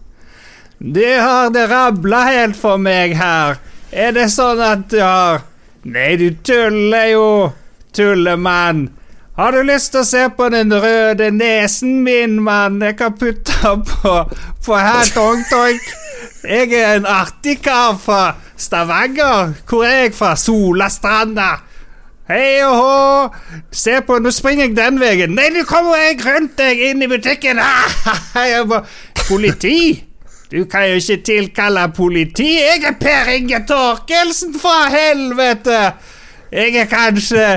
Det 0.79 1.15
har 1.19 1.49
det 1.49 1.69
rabla 1.71 2.23
helt 2.29 2.57
for 2.59 2.77
meg 2.81 3.15
her. 3.15 3.59
Er 3.95 4.15
det 4.15 4.27
sånn 4.33 4.59
at 4.63 4.89
du 4.91 4.99
har 4.99 5.45
Nei, 5.85 6.15
du 6.17 6.31
tuller 6.41 7.11
jo, 7.11 7.25
tullemann. 7.93 8.87
Har 9.37 9.53
du 9.53 9.59
lyst 9.67 9.91
til 9.93 10.01
å 10.01 10.07
se 10.07 10.23
på 10.33 10.47
den 10.49 10.73
røde 10.73 11.27
nesen 11.29 11.99
min, 12.01 12.39
mann? 12.41 12.79
Jeg 12.81 12.97
kan 12.97 13.13
putte 13.13 13.53
den 13.61 13.83
på, 13.85 14.13
på 14.65 14.79
her, 14.79 15.11
tong-tong. 15.13 15.77
Jeg 16.41 16.71
er 16.73 16.95
en 16.95 17.05
artig 17.05 17.59
kar 17.61 17.99
fra 18.01 18.23
Stavanger. 18.57 19.53
Hvor 19.69 19.85
er 19.85 20.07
jeg 20.07 20.15
fra? 20.17 20.33
Solastranda. 20.39 21.51
Hei 22.25 22.63
og 22.65 22.79
hå! 22.79 23.61
Se 23.69 23.99
på, 24.01 24.17
nå 24.17 24.33
springer 24.33 24.65
jeg 24.65 24.77
den 24.79 24.97
veien. 24.97 25.37
Nei, 25.37 25.51
nå 25.53 25.67
kommer 25.69 26.01
jeg 26.01 26.23
rundt 26.25 26.57
deg 26.57 26.81
inn 26.87 27.05
i 27.05 27.11
butikken. 27.11 27.61
Ah, 27.61 28.17
jeg 28.55 28.65
må, 28.71 28.81
politi? 29.27 29.77
Du 30.55 30.63
kan 30.65 30.85
jo 30.87 30.95
ikke 30.95 31.17
tilkalle 31.27 31.89
politi. 31.95 32.53
Jeg 32.61 32.83
er 32.87 32.93
Per 32.99 33.31
Inge 33.33 33.59
Torkelsen, 33.67 34.53
fra 34.55 34.85
helvete! 34.93 35.79
Jeg 36.51 36.75
er 36.79 36.85
kanskje 36.87 37.47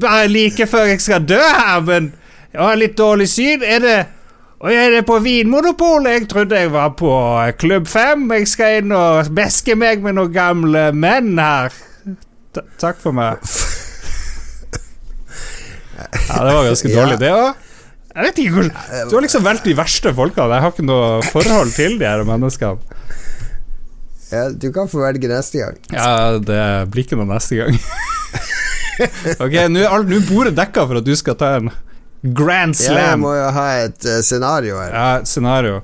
bare 0.00 0.28
like 0.28 0.66
før 0.66 0.86
jeg 0.88 1.00
skal 1.04 1.26
dø 1.28 1.36
her, 1.36 1.80
men 1.84 2.14
jeg 2.52 2.62
har 2.62 2.78
litt 2.80 2.94
dårlig 2.96 3.28
syn. 3.28 3.60
Er 3.60 3.82
det 3.84 3.98
og 4.60 4.72
er 4.72 4.90
det 4.90 5.02
på 5.06 5.18
Vinmonopolet? 5.20 6.12
Jeg 6.12 6.28
trodde 6.28 6.56
jeg 6.56 6.72
var 6.72 6.94
på 6.96 7.12
Klubb 7.58 7.86
5. 7.92 8.24
Jeg 8.32 8.48
skal 8.48 8.78
inn 8.80 8.96
og 8.96 9.28
beske 9.36 9.76
meg 9.76 10.00
med 10.00 10.16
noen 10.16 10.32
gamle 10.32 10.86
menn 10.96 11.36
her. 11.36 11.76
T 12.56 12.64
takk 12.80 13.02
for 13.02 13.16
meg. 13.16 13.42
Ja, 15.96 16.42
det 16.44 16.52
var 16.52 16.66
ganske 16.66 16.90
dårlig, 16.92 17.14
det 17.22 17.30
òg. 17.32 17.65
Jeg 18.16 18.24
vet 18.24 18.38
ikke 18.40 18.54
hvor 18.54 18.68
Du 19.10 19.14
har 19.18 19.24
liksom 19.26 19.44
valgt 19.44 19.66
de 19.68 19.74
verste 19.76 20.12
folkene. 20.16 20.56
Jeg 20.56 20.64
har 20.64 20.72
ikke 20.72 20.86
noe 20.88 21.08
forhold 21.28 21.72
til 21.76 21.98
de 22.00 22.08
her 22.08 22.24
menneskene. 22.24 22.96
Ja, 24.32 24.48
du 24.50 24.70
kan 24.74 24.88
få 24.90 25.04
velge 25.04 25.28
neste 25.30 25.60
gang. 25.60 25.76
Ja, 25.92 26.38
det 26.42 26.62
blir 26.90 27.04
ikke 27.06 27.18
noe 27.20 27.28
neste 27.30 27.60
gang. 27.60 27.76
ok, 29.44 29.54
nå 29.70 29.84
er 29.84 30.06
bordet 30.26 30.56
dekka 30.56 30.86
for 30.88 31.00
at 31.00 31.06
du 31.06 31.12
skal 31.18 31.36
ta 31.38 31.52
en 31.60 31.70
grand 32.26 32.74
Ja, 32.80 32.96
jeg 33.12 33.20
må 33.22 33.34
jo 33.36 33.46
ha 33.54 33.66
et 33.84 34.08
uh, 34.08 34.18
scenario 34.24 34.80
her. 34.80 34.90
Ja, 34.90 35.08
et 35.20 35.30
scenario. 35.30 35.82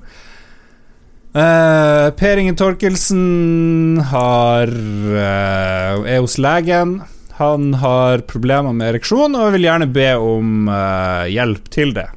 Uh, 1.33 2.11
per 2.19 2.41
Inge 2.41 2.57
Torkelsen 2.59 4.01
har 4.11 4.73
uh, 4.73 6.03
er 6.03 6.19
hos 6.19 6.39
legen. 6.43 6.99
Han 7.39 7.71
har 7.79 8.25
problemer 8.29 8.75
med 8.75 8.91
ereksjon 8.95 9.39
og 9.39 9.55
vil 9.55 9.69
gjerne 9.69 9.89
be 9.93 10.11
om 10.19 10.67
hjelp 11.33 11.71
til 11.73 11.95
det. 11.97 12.11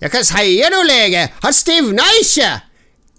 Ja, 0.00 0.10
hva 0.12 0.22
sier 0.26 0.72
du, 0.72 0.80
lege? 0.86 1.28
Han 1.42 1.54
stivna 1.56 2.04
ikke! 2.20 2.50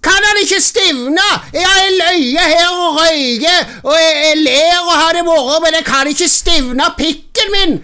Kan 0.04 0.24
han 0.24 0.38
ikke 0.44 0.60
stivne? 0.62 1.26
Jeg 1.54 1.66
har 1.66 1.88
løye 1.98 2.44
her 2.52 2.68
og 2.70 3.00
røyker, 3.00 3.72
og 3.84 3.96
jeg, 3.98 4.18
jeg 4.28 4.42
ler 4.46 4.76
og 4.84 4.92
har 4.94 5.18
det 5.18 5.24
moro, 5.26 5.58
men 5.64 5.74
jeg 5.74 5.86
kan 5.88 6.08
ikke 6.08 6.30
stivne 6.30 6.92
pikken 7.00 7.56
min! 7.56 7.80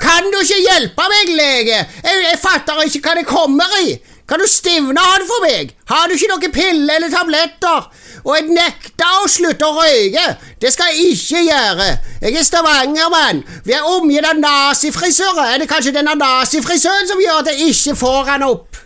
Kan 0.00 0.30
du 0.32 0.38
ikke 0.40 0.60
hjelpe 0.62 1.08
meg, 1.12 1.32
lege? 1.36 1.80
Jeg, 2.04 2.22
jeg 2.30 2.38
fatter 2.40 2.78
ikke 2.86 3.02
hva 3.04 3.16
det 3.18 3.26
kommer 3.28 3.74
i. 3.82 3.98
Kan 4.30 4.38
du 4.38 4.46
stivne 4.46 5.02
han 5.02 5.24
for 5.26 5.42
meg? 5.42 5.72
Har 5.90 6.06
du 6.06 6.14
ikke 6.14 6.28
noen 6.30 6.52
piller 6.54 7.00
eller 7.00 7.10
tabletter? 7.10 7.88
Og 8.22 8.36
jeg 8.36 8.52
nekter 8.54 9.22
å 9.24 9.28
slutte 9.30 9.66
å 9.66 9.74
røyke. 9.74 10.26
Det 10.62 10.70
skal 10.70 10.92
jeg 10.92 11.16
ikke 11.16 11.40
gjøre. 11.48 11.88
Jeg 12.22 12.36
er 12.38 12.46
Stavanger-mann. 12.46 13.42
Vi 13.66 13.74
er 13.74 13.88
omgitt 13.90 14.28
av 14.28 14.38
nazifrisører. 14.38 15.54
Er 15.54 15.62
det 15.64 15.70
kanskje 15.72 15.96
denne 15.96 16.14
nazifrisøren 16.20 17.10
som 17.10 17.22
gjør 17.22 17.42
at 17.42 17.50
jeg 17.50 17.72
ikke 17.72 17.96
får 17.98 18.34
han 18.34 18.46
opp? 18.46 18.78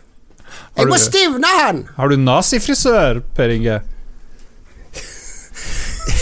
Jeg 0.78 0.88
må 0.90 0.96
stivne 0.98 1.50
han. 1.58 1.84
Har 1.98 2.08
du 2.10 2.16
nazifrisør, 2.18 3.20
Per 3.36 3.52
Inge? 3.52 3.82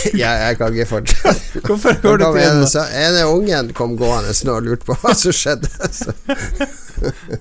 Ja, 0.23 0.33
jeg 0.49 0.59
kan 0.61 0.75
ikke 0.75 0.89
fortsette. 0.97 1.63
Hvorfor 1.67 1.99
går 2.03 2.23
du 2.23 2.27
til 2.37 2.45
en, 2.45 2.63
en 3.03 3.19
ungen 3.29 3.73
kom 3.77 3.97
gående 4.01 4.35
og 4.53 4.67
lurte 4.67 4.89
på 4.89 4.97
hva 5.03 5.15
som 5.19 5.35
skjedde. 5.37 5.71
Så. 5.93 6.15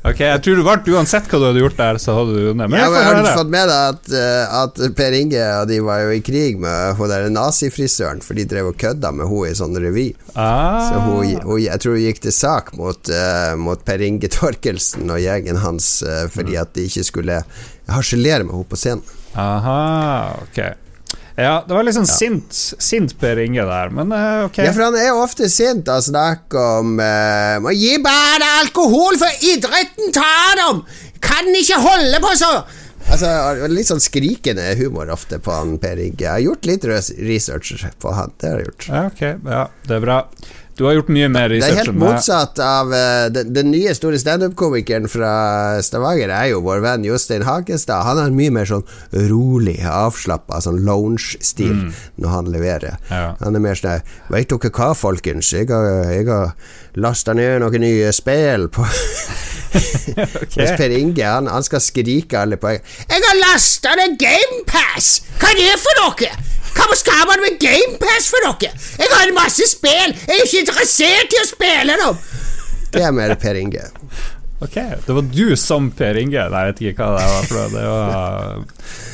Ok, 0.07 0.22
jeg 0.24 0.41
tror 0.41 0.57
du 0.57 0.64
vant 0.66 0.88
uansett 0.89 1.28
hva 1.30 1.38
du 1.38 1.43
hadde 1.45 1.62
gjort 1.62 1.78
der, 1.78 1.99
så 2.01 2.16
hadde 2.18 2.34
du 2.34 2.39
det. 2.47 2.53
Men 2.57 2.74
Ja, 2.74 2.88
jeg 2.88 2.93
men 2.95 3.03
har 3.05 3.20
du 3.20 3.28
fått 3.30 3.51
med 3.53 3.70
deg 3.70 3.91
at, 3.93 4.12
eh, 4.18 4.55
at 4.62 4.82
Per 4.97 5.18
Inge 5.20 5.43
og 5.59 5.68
de 5.70 5.78
var 5.86 6.01
jo 6.01 6.16
i 6.16 6.22
krig 6.26 6.57
med 6.62 6.95
hun 6.97 7.12
der 7.12 7.28
nazifrisøren, 7.34 8.24
for 8.26 8.38
de 8.39 8.47
drev 8.49 8.72
og 8.72 8.80
kødda 8.82 9.12
med 9.14 9.30
henne 9.30 9.51
i 9.51 9.57
sånn 9.57 9.78
revy. 9.84 10.07
Ah, 10.34 10.88
Så 10.88 11.03
hun, 11.05 11.36
hun, 11.45 11.59
jeg 11.62 11.84
tror 11.84 11.97
hun 11.97 12.05
gikk 12.07 12.24
til 12.26 12.34
sak 12.36 12.74
mot, 12.80 13.12
uh, 13.14 13.53
mot 13.59 13.86
Per 13.86 14.01
Inge 14.07 14.32
Torkelsen 14.34 15.12
og 15.14 15.22
gjengen 15.22 15.62
hans 15.62 15.91
uh, 16.07 16.26
fordi 16.32 16.57
at 16.57 16.74
de 16.78 16.88
ikke 16.89 17.05
skulle 17.07 17.41
harselere 17.91 18.47
med 18.47 18.55
henne 18.55 18.72
på 18.72 18.80
scenen. 18.80 19.05
aha, 19.38 20.39
ok. 20.47 20.64
Ja, 21.38 21.63
det 21.67 21.73
var 21.73 21.86
liksom 21.88 22.05
sint, 22.09 22.53
sint 22.79 23.15
Per 23.19 23.39
Inge 23.39 23.63
der, 23.67 23.93
men 23.95 24.11
eh, 24.11 24.43
ok. 24.49 24.59
Ja, 24.65 24.73
for 24.75 24.89
han 24.89 24.97
er 24.99 25.15
ofte 25.15 25.47
sint 25.51 25.88
og 25.91 26.03
snakker 26.03 26.82
om 26.82 26.99
uh, 26.99 27.55
Må 27.63 27.71
gi 27.75 27.95
barna 28.03 28.49
alkohol, 28.59 29.19
for 29.21 29.47
idretten 29.53 30.11
tar 30.15 30.59
dem! 30.59 30.84
Kan 31.21 31.51
ikke 31.55 31.79
holde 31.79 32.19
på 32.23 32.32
så 32.39 32.51
Altså, 33.11 33.29
Litt 33.71 33.89
sånn 33.89 34.01
skrikende 34.03 34.65
humor 34.79 35.09
ofte 35.13 35.39
på 35.41 35.53
han 35.55 35.75
Per 35.82 35.99
Inge. 35.99 36.21
Jeg 36.21 36.32
har 36.32 36.43
gjort 36.43 36.67
litt 36.69 36.86
research 36.88 37.73
på 37.99 38.13
han. 38.15 38.32
Det 38.39 38.51
har 38.51 38.61
jeg 38.61 38.69
gjort. 38.69 38.88
Ja, 38.88 39.01
ok, 39.09 39.23
ja, 39.51 39.63
det 39.88 39.97
er 39.97 40.03
bra. 40.05 40.19
Du 40.82 40.88
har 40.88 40.95
gjort 40.97 41.11
mye 41.13 41.27
mer 41.29 41.51
Det 41.53 41.61
er 41.61 41.77
helt 41.77 41.93
motsatt 41.93 42.57
av 42.65 42.89
eh, 42.97 43.27
den, 43.29 43.51
den 43.53 43.67
nye 43.69 43.91
store 43.93 44.17
standup-komikeren 44.17 45.05
fra 45.11 45.34
Stavanger 45.86 46.34
er 46.34 46.47
jo 46.55 46.63
vår 46.65 46.82
venn 46.82 47.05
Jostein 47.05 47.45
Hakestad. 47.45 48.01
Han 48.07 48.17
har 48.17 48.34
mye 48.34 48.53
mer 48.55 48.65
sånn 48.65 48.82
rolig, 49.29 49.77
avslappa, 49.86 50.57
sånn 50.65 50.82
lounge-stil 50.88 51.91
når 52.17 52.34
han 52.34 52.49
leverer. 52.49 52.97
Mm. 52.97 53.13
Ja. 53.13 53.29
Han 53.43 53.59
er 53.59 53.65
mer 53.67 53.77
sånn 53.77 54.09
Veit 54.34 54.49
dere 54.49 54.73
hva, 54.73 54.89
folkens? 54.97 55.51
Jeg 55.53 55.69
har, 55.69 55.86
jeg 56.09 56.25
har 56.32 56.55
lasta 56.99 57.33
ned 57.37 57.61
noen 57.63 57.83
nye 57.83 58.11
spill 58.15 58.67
på 58.73 58.83
Mens 59.71 60.73
Per 60.75 60.91
Inge 60.91 61.23
han, 61.23 61.47
han 61.47 61.63
skal 61.63 61.79
skrike 61.79 62.41
alle 62.41 62.57
poeng. 62.59 62.81
Jeg 63.07 63.23
har 63.23 63.37
lasta 63.39 63.93
ned 63.95 64.17
GamePass! 64.19 65.21
Hva 65.39 65.53
er 65.53 65.59
det 65.61 65.77
for 65.79 66.01
noe? 66.01 66.31
Hva 66.75 66.97
skal 66.99 67.23
man 67.29 67.43
med 67.45 67.55
GamePass 67.61 68.27
for 68.33 68.43
noe? 68.47 68.71
Jeg 68.99 69.13
har 69.13 69.23
en 69.29 69.37
masse 69.37 69.69
spill! 69.71 70.11
Jeg 70.27 70.35
er 70.35 70.43
ikke 70.43 70.65
interessert 70.65 71.37
i 71.37 71.39
å 71.39 71.47
spille 71.47 71.97
dem! 72.03 72.19
Det 72.91 73.05
er 73.07 73.15
mer 73.15 73.31
Per 73.39 73.55
Inge. 73.55 73.85
Ok, 74.62 74.76
det 75.05 75.14
var 75.18 75.26
du 75.26 75.55
som 75.57 75.88
Per 75.97 76.18
Inge. 76.22 76.43
Nei, 76.53 76.59
jeg 76.68 76.74
vet 76.74 76.82
ikke 76.91 77.05
hva 77.07 77.18
det 77.18 77.30
var 77.32 77.47
for. 77.49 77.72
Det 77.74 77.86
var 77.88 78.66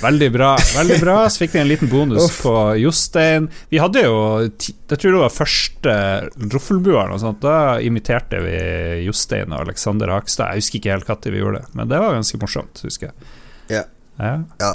veldig 0.01 0.27
bra. 0.33 0.49
Veldig 0.75 0.97
bra. 0.99 1.15
Så 1.31 1.43
fikk 1.45 1.53
vi 1.55 1.61
en 1.61 1.69
liten 1.69 1.91
bonus 1.91 2.25
Uff. 2.25 2.41
på 2.43 2.55
Jostein. 2.81 3.47
Vi 3.71 3.79
hadde 3.79 4.03
jo 4.03 4.17
Jeg 4.43 4.97
tror 4.99 5.15
det 5.15 5.21
var 5.21 5.31
første 5.31 5.95
sånt. 7.23 7.39
Da 7.41 7.79
imiterte 7.79 8.41
vi 8.43 8.57
Jostein 9.05 9.55
og 9.55 9.63
Alexander 9.63 10.11
Hakstad. 10.11 10.51
Jeg 10.51 10.65
husker 10.65 10.81
ikke 10.81 10.97
helt 10.97 11.07
når 11.15 11.31
vi 11.31 11.39
gjorde 11.39 11.61
det, 11.61 11.71
men 11.79 11.93
det 11.93 12.01
var 12.03 12.17
ganske 12.17 12.41
morsomt, 12.41 12.83
husker 12.83 13.09
jeg. 13.11 13.31
Ja. 13.77 13.83
Ja, 14.19 14.33
Ja, 14.59 14.73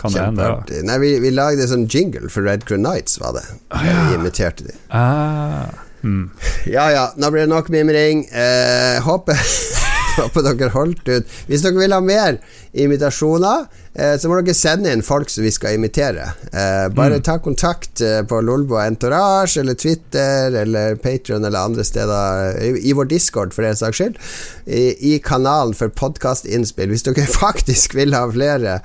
kan 0.00 0.12
det 0.12 0.20
hende, 0.24 0.42
det. 0.42 0.48
Kjempeartig. 0.48 0.82
Nei, 0.88 0.98
vi, 1.02 1.12
vi 1.20 1.30
lagde 1.34 1.68
sånn 1.68 1.86
jingle 1.86 2.30
for 2.32 2.46
Red 2.46 2.64
Crew 2.66 2.80
Nights, 2.80 3.18
var 3.20 3.36
det. 3.36 3.44
Vi 3.78 4.16
imiterte 4.16 4.66
de. 4.70 4.74
Ah, 4.90 5.68
hmm. 6.02 6.30
Ja 6.76 6.88
ja, 6.90 7.06
nå 7.16 7.30
blir 7.30 7.46
det 7.46 7.52
nok 7.52 7.68
mimring. 7.72 8.24
Eh, 8.32 8.98
håper, 9.04 9.36
håper 10.16 10.46
dere 10.46 10.70
holdt 10.74 11.08
ut. 11.08 11.36
Hvis 11.48 11.64
dere 11.64 11.78
vil 11.80 11.94
ha 11.94 12.00
mer 12.04 12.38
imitasjoner, 12.72 13.66
eh, 13.94 14.14
så 14.18 14.30
må 14.30 14.38
dere 14.40 14.54
sende 14.56 14.92
inn 14.92 15.04
folk 15.04 15.30
som 15.32 15.44
vi 15.44 15.52
skal 15.54 15.78
imitere. 15.78 16.28
Eh, 16.52 16.86
bare 16.94 17.20
ta 17.24 17.38
kontakt 17.42 18.02
eh, 18.04 18.20
på 18.26 18.40
Lolbo 18.44 18.78
Entourage 18.82 19.60
eller 19.60 19.78
Twitter 19.78 20.54
eller 20.62 20.96
Patrion 21.02 21.44
eller 21.44 21.70
andre 21.70 21.84
steder, 21.86 22.60
i, 22.78 22.94
vår 22.96 23.10
Discord 23.10 23.54
for 23.56 23.66
den 23.66 23.78
saks 23.78 24.00
skyld, 24.00 24.20
i, 24.66 25.14
i 25.14 25.18
kanalen 25.24 25.74
for 25.76 25.92
podkastinnspill. 25.94 26.92
Hvis 26.94 27.06
dere 27.08 27.26
faktisk 27.40 27.98
vil 27.98 28.16
ha 28.16 28.26
flere 28.30 28.80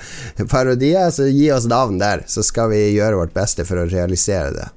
parodier, 0.51 1.11
så 1.13 1.29
gi 1.29 1.49
oss 1.53 1.69
navn 1.69 2.01
der, 2.01 2.25
så 2.27 2.43
skal 2.45 2.73
vi 2.73 2.83
gjøre 2.95 3.23
vårt 3.23 3.37
beste 3.37 3.67
for 3.67 3.81
å 3.81 3.89
realisere 3.89 4.53
det. 4.55 4.69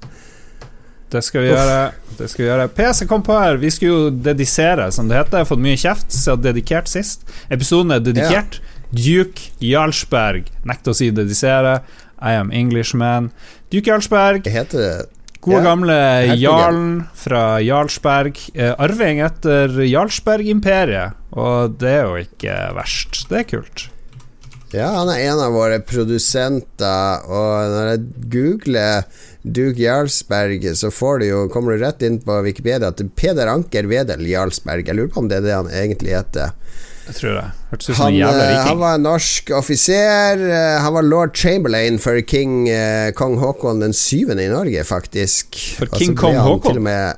Det 1.09 1.22
skal 1.24 1.44
vi 1.46 1.52
gjøre. 1.52 1.76
Det 2.18 2.26
skal 2.28 2.44
vi 2.44 2.48
gjøre. 2.50 2.68
PC 2.76 3.06
kom 3.09 3.22
på 3.24 3.36
her. 3.38 3.56
Vi 3.61 3.70
skulle 3.72 3.92
jo 3.94 4.11
dedisere, 4.28 4.90
som 4.92 5.09
det 5.09 5.16
heter. 5.16 5.38
Jeg 5.38 5.46
har 5.46 5.50
fått 5.52 5.64
mye 5.64 5.78
kjeft, 5.80 6.16
har 6.28 6.40
dedikert 6.44 6.90
sist. 6.90 7.24
Episoden 7.54 7.94
er 7.96 8.02
dedikert. 8.04 8.61
Duke 8.92 9.52
Jarlsberg. 9.64 10.50
Nekter 10.68 10.92
å 10.92 10.98
si 10.98 11.11
dedisere. 11.14 11.78
I 12.20 12.34
am 12.36 12.50
Englishman. 12.52 13.30
Duke 13.72 13.88
Jarlsberg, 13.92 14.44
Jeg 14.48 14.56
heter 14.56 15.06
gode 15.40 15.61
Ja, 15.61 15.64
gamle 15.64 15.98
jarlen 16.36 16.88
fra 17.14 17.61
Jarlsberg. 17.62 18.40
Eh, 18.54 18.74
arving 18.76 19.20
etter 19.24 19.78
Jarlsberg-imperiet. 19.86 21.14
Og 21.38 21.78
det 21.78 21.94
er 22.00 22.02
jo 22.09 22.18
ikke 22.24 22.56
verst. 22.76 23.22
Det 23.30 23.44
er 23.44 23.48
kult. 23.56 23.88
Ja, 24.74 24.90
han 24.98 25.09
er 25.09 25.22
en 25.30 25.40
av 25.40 25.54
våre 25.56 25.78
produsenter, 25.80 27.22
og 27.24 27.70
når 27.72 27.86
jeg 27.94 28.02
googler 28.34 29.06
Duke 29.53 29.80
Jarlsberg, 29.82 30.64
så 30.76 30.90
får 30.92 31.18
du 31.22 31.26
jo, 31.28 31.38
kommer 31.53 31.76
du 31.76 31.82
rett 31.84 32.03
inn 32.07 32.18
på 32.24 32.36
Wikipedia 32.44 32.88
at 32.92 33.01
Peder 33.16 33.49
Anker 33.53 33.86
Wedel 33.90 34.26
Jarlsberg. 34.28 34.86
Jeg 34.86 34.96
lurer 34.99 35.12
på 35.14 35.22
om 35.22 35.28
det 35.30 35.38
er 35.40 35.46
det 35.46 35.55
han 35.57 35.70
egentlig 35.72 36.14
heter. 36.16 36.53
Jeg 37.09 37.16
tror 37.16 37.36
det. 37.38 37.44
Hørtes 37.70 37.88
ut 37.88 37.94
som 37.96 38.03
Han, 38.05 38.12
en 38.12 38.18
jævla 38.18 38.42
viking. 38.51 38.66
han 38.68 38.78
var 38.82 38.99
norsk 39.01 39.51
offiser. 39.57 40.42
eh, 40.53 40.80
Han 40.84 40.92
var 40.99 41.03
lord 41.07 41.32
Chamberlain 41.36 41.96
for 41.99 42.20
king 42.20 42.68
eh, 42.68 43.11
kong 43.16 43.38
Haakon 43.40 43.80
den 43.80 43.92
syvende 43.96 44.44
i 44.44 44.51
Norge, 44.53 44.84
faktisk. 44.84 45.57
For 45.78 45.86
king 45.96 46.14
kong 46.16 46.36
Haakon? 46.36 46.82
med- 46.82 47.16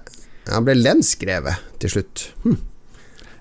Han 0.51 0.65
ble 0.65 0.75
lensgreve 0.79 1.57
til 1.83 1.91
slutt. 1.91 2.29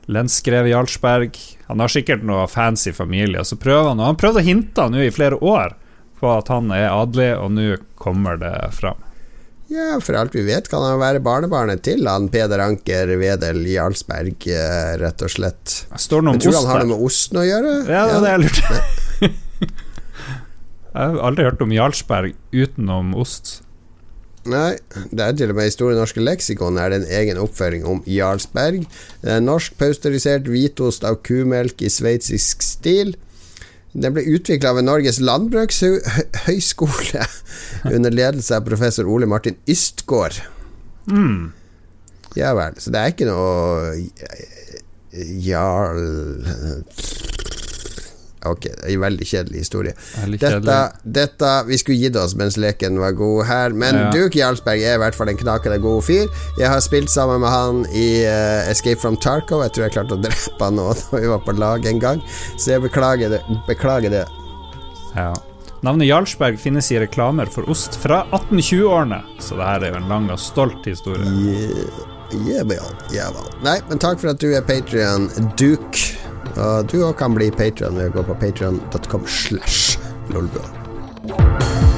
Lensskrev 0.09 0.65
Jarlsberg. 0.71 1.37
Han 1.67 1.79
har 1.83 1.87
sikkert 1.93 2.23
noe 2.25 2.47
fancy 2.49 2.91
familie, 2.97 3.43
så 3.45 3.55
prøver 3.61 3.91
han 3.91 3.99
Og 4.01 4.05
han 4.09 4.17
prøvde 4.17 4.41
å 4.41 4.45
hinte 4.47 4.87
nå 4.89 5.03
i 5.05 5.11
flere 5.13 5.37
år 5.37 5.75
på 6.19 6.31
at 6.31 6.49
han 6.51 6.71
er 6.75 6.89
adelig, 6.91 7.31
og 7.39 7.53
nå 7.55 7.69
kommer 7.99 8.39
det 8.39 8.55
fram. 8.75 8.99
Ja, 9.69 9.99
for 10.01 10.17
alt 10.17 10.33
vi 10.33 10.41
vet 10.47 10.65
kan 10.71 10.81
han 10.81 10.97
være 10.97 11.21
barnebarnet 11.21 11.83
til 11.85 12.07
han 12.09 12.25
Peder 12.33 12.63
Anker 12.63 13.11
Wedel 13.21 13.61
Jarlsberg, 13.69 14.47
eh, 14.49 14.95
rett 14.97 15.21
og 15.21 15.29
slett. 15.29 15.75
Det 15.91 16.01
står 16.01 16.25
noe 16.25 16.37
om 16.37 16.41
tror 16.41 16.55
ost 16.55 16.65
han 16.65 16.71
har 16.73 16.85
noe 16.85 16.95
med 16.95 17.05
osten 17.05 17.37
å 17.37 17.45
gjøre? 17.45 17.73
Ja, 17.85 18.03
det 18.09 18.15
er 18.17 18.23
det 18.25 18.31
jeg 18.33 18.43
lurte 18.47 19.29
Jeg 20.89 21.05
har 21.05 21.19
aldri 21.21 21.45
hørt 21.45 21.61
om 21.61 21.73
Jarlsberg 21.75 22.33
utenom 22.49 23.13
ost. 23.21 23.59
Nei, 24.49 24.79
det 25.13 25.21
er 25.21 25.35
til 25.37 25.51
og 25.53 25.59
med 25.59 25.69
i 25.69 25.73
Store 25.75 25.93
norske 25.93 26.23
leksikon 26.23 26.79
er 26.81 26.89
det 26.89 27.03
en 27.03 27.11
egen 27.19 27.39
oppføring 27.43 27.85
om 27.85 28.01
Jarlsberg. 28.09 28.87
Er 29.21 29.43
norsk 29.43 29.77
pausterisert 29.77 30.49
hvitost 30.49 31.05
av 31.05 31.19
kumelk 31.27 31.83
i 31.85 31.91
sveitsisk 31.93 32.65
stil. 32.65 33.13
Den 33.93 34.13
ble 34.13 34.21
utvikla 34.35 34.73
ved 34.77 34.85
Norges 34.85 35.19
landbrukshøgskole 35.23 37.23
under 37.95 38.13
ledelse 38.13 38.59
av 38.59 38.67
professor 38.67 39.09
Ole 39.09 39.29
Martin 39.29 39.57
Ystgård. 39.69 40.41
Mm. 41.09 41.51
Ja 42.37 42.53
vel, 42.53 42.77
så 42.77 42.93
det 42.93 43.01
er 43.01 43.15
ikke 43.15 43.29
noe 43.29 43.95
Jarl 45.41 46.03
Ok, 48.47 48.69
det 48.69 48.85
er 48.87 48.93
en 48.93 49.01
veldig 49.03 49.25
kjedelig 49.27 49.63
historie. 49.65 49.93
Er 50.21 50.31
Dette, 50.39 50.77
dette 51.03 51.49
Vi 51.67 51.77
skulle 51.81 51.99
gitt 51.99 52.15
oss 52.15 52.35
mens 52.39 52.55
leken 52.55 52.99
var 53.01 53.11
god 53.17 53.45
her, 53.49 53.75
men 53.75 53.95
Ja. 53.99 54.05
Duke 54.15 54.39
Jarlsberg 54.39 54.79
er 54.79 54.95
i 54.95 55.01
hvert 55.01 55.17
fall 55.17 55.29
en 55.33 55.37
knakende 55.39 55.79
god 55.83 56.03
fyr. 56.07 56.29
Jeg 56.59 56.69
har 56.71 56.79
spilt 56.79 57.11
sammen 57.11 57.41
med 57.43 57.51
han 57.51 57.83
i 57.91 58.23
uh, 58.23 58.69
Escape 58.71 59.01
from 59.01 59.17
Tarkov. 59.19 59.63
Jeg 59.67 59.75
tror 59.75 59.87
jeg 59.87 59.95
klarte 59.97 60.15
å 60.15 60.21
drepe 60.23 60.63
han 60.63 60.79
nå 60.79 60.87
da 60.99 61.19
vi 61.19 61.27
var 61.33 61.43
på 61.43 61.57
lag 61.59 61.85
en 61.85 61.99
gang, 61.99 62.23
så 62.57 62.77
jeg 62.77 62.85
beklager 62.87 63.35
det. 63.35 63.41
Beklager 63.67 64.13
det. 64.13 64.25
Ja. 65.17 65.33
Navnet 65.83 66.07
Jarlsberg 66.09 66.57
finnes 66.59 66.89
i 66.91 66.99
reklamer 66.99 67.47
for 67.51 67.67
ost 67.71 67.95
fra 68.01 68.25
1820-årene, 68.35 69.21
så 69.39 69.55
det 69.55 69.67
her 69.67 69.85
er 69.87 69.93
jo 69.93 69.99
en 70.01 70.09
lang 70.11 70.25
og 70.33 70.39
stolt 70.43 70.87
historie. 70.87 71.23
Yeah, 71.27 72.01
yeah, 72.35 72.65
vel, 72.67 72.89
yeah. 73.15 73.31
Nei, 73.63 73.77
men 73.87 74.01
takk 74.03 74.19
for 74.19 74.33
at 74.33 74.43
du 74.43 74.51
er 74.51 74.65
Patrion, 74.67 75.29
Duke. 75.59 76.17
Og 76.59 76.89
du 76.91 76.99
òg 77.05 77.15
kan 77.19 77.35
bli 77.35 77.49
Patrion 77.55 77.95
ved 77.99 78.11
å 78.11 78.19
gå 78.19 78.25
på 78.29 78.39
patrion.com 78.41 79.27
slash 79.27 79.99
lolbua. 80.33 81.88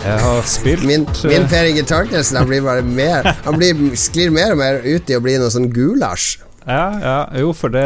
Jeg 0.00 0.20
har 0.24 0.46
spilt 0.48 0.84
Min, 0.88 1.02
eh, 1.04 1.24
min 1.28 1.48
Per 1.50 1.66
Inge 1.68 1.82
Torkelsen 1.88 2.38
Han 2.40 2.48
blir 2.48 2.62
bare 2.64 2.84
mer 2.86 3.26
Han 3.44 3.58
blir, 3.60 3.76
sklir 4.00 4.32
mer 4.34 4.54
og 4.54 4.60
mer 4.62 4.80
ut 4.86 5.10
i 5.10 5.16
å 5.18 5.22
bli 5.24 5.36
noe 5.40 5.52
sånn 5.52 5.68
gulasj. 5.74 6.38
Ja, 6.68 6.84
ja, 7.00 7.14
jo, 7.40 7.54
for 7.56 7.72
det 7.72 7.82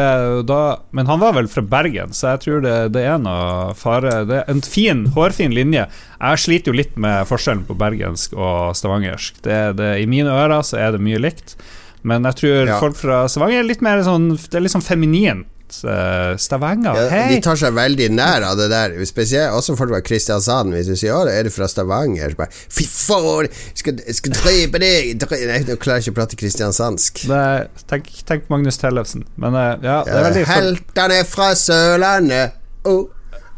da 0.48 0.60
Men 0.94 1.06
han 1.10 1.20
var 1.22 1.34
vel 1.36 1.46
fra 1.50 1.62
Bergen, 1.62 2.10
så 2.14 2.32
jeg 2.34 2.42
tror 2.44 2.64
det, 2.64 2.74
det 2.96 3.04
er 3.06 3.20
noe 3.22 3.70
fare 3.78 4.24
Det 4.28 4.40
er 4.42 4.50
en 4.50 4.62
fin, 4.66 5.04
hårfin 5.14 5.54
linje. 5.54 5.86
Jeg 6.18 6.42
sliter 6.42 6.72
jo 6.72 6.78
litt 6.80 6.96
med 7.00 7.26
forskjellen 7.30 7.64
på 7.68 7.76
bergensk 7.78 8.34
og 8.34 8.74
stavangersk. 8.78 9.38
Det, 9.46 9.60
det, 9.78 9.90
I 10.02 10.08
mine 10.10 10.32
ører 10.34 10.62
så 10.66 10.78
er 10.82 10.94
det 10.96 11.02
mye 11.06 11.20
likt, 11.22 11.54
men 12.02 12.26
jeg 12.30 12.40
tror 12.42 12.68
Ja. 12.74 12.78
folk 12.82 12.98
fra 12.98 13.22
Stavanger 13.30 13.62
er 13.62 13.68
litt 13.70 13.82
mer 13.84 14.02
sånn 14.06 14.32
Det 14.36 14.58
er 14.58 14.66
litt 14.66 14.74
sånn 14.74 14.84
feminint. 14.84 15.46
Eh, 15.84 16.36
Stavanger, 16.38 16.94
Ja, 16.94 17.08
hei! 17.10 17.24
de 17.34 17.40
tar 17.44 17.58
seg 17.58 17.74
veldig 17.74 18.08
nær 18.14 18.44
av 18.46 18.56
det 18.60 18.68
der. 18.70 18.94
Spesielt 19.08 19.52
også 19.56 19.74
folk 19.78 19.90
fra 19.90 20.00
Kristiansand. 20.04 20.72
Hvis 20.76 20.86
du 20.86 20.94
sier 20.96 21.12
'Å, 21.16 21.26
er 21.30 21.48
du 21.48 21.50
fra 21.50 21.66
Stavanger?' 21.70 22.30
Så 22.30 22.36
bare 22.36 22.52
'Fy 22.52 22.86
faen, 22.86 23.48
skal, 23.74 23.98
skal 24.14 24.32
drepe 24.38 24.78
deg!' 24.78 25.16
Nei, 25.48 25.58
nå 25.66 25.76
klarer 25.76 26.00
jeg 26.00 26.06
ikke 26.06 26.14
å 26.14 26.20
prate 26.20 26.36
kristiansandsk. 26.40 27.24
Er, 27.30 27.68
tenk, 27.90 28.08
tenk 28.28 28.48
Magnus 28.52 28.78
Tellefsen. 28.78 29.24
Men 29.36 29.54
eh, 29.58 29.74
ja, 29.82 29.98
det 30.04 30.14
er 30.14 30.28
veldig 30.30 30.46
Heltene 30.52 31.20
fra 31.26 31.50
Sørlandet. 31.58 32.60
Oh, 32.84 33.08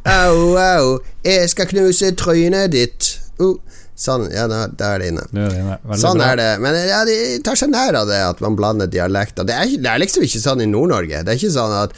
au, 0.06 0.56
au, 0.56 0.98
jeg 1.24 1.48
skal 1.50 1.66
knuse 1.66 2.12
trynet 2.16 2.72
ditt. 2.72 3.18
Oh. 3.42 3.58
Sånn, 3.96 4.26
ja, 4.28 4.44
da, 4.50 4.66
da 4.68 4.90
er 4.92 5.00
det 5.00 5.08
inne. 5.14 5.24
Er 5.32 5.56
inne. 5.56 5.78
Sånn 5.96 6.20
bra. 6.20 6.34
er 6.34 6.40
det. 6.40 6.50
Men 6.60 6.76
ja, 6.84 7.00
de 7.08 7.16
tar 7.46 7.56
seg 7.56 7.72
nær 7.72 7.96
av 8.02 8.10
det 8.10 8.20
at 8.26 8.42
man 8.44 8.58
blander 8.58 8.90
dialekter. 8.92 9.46
Det 9.48 9.56
det 9.80 9.88
er 9.88 10.02
liksom 10.02 10.26
ikke 10.26 10.42
sånn 10.42 10.60
i 10.60 10.68
Nord-Norge. 10.68 11.22
Det 11.24 11.32
er 11.32 11.40
ikke 11.40 11.54
sånn 11.56 11.74
at 11.80 11.96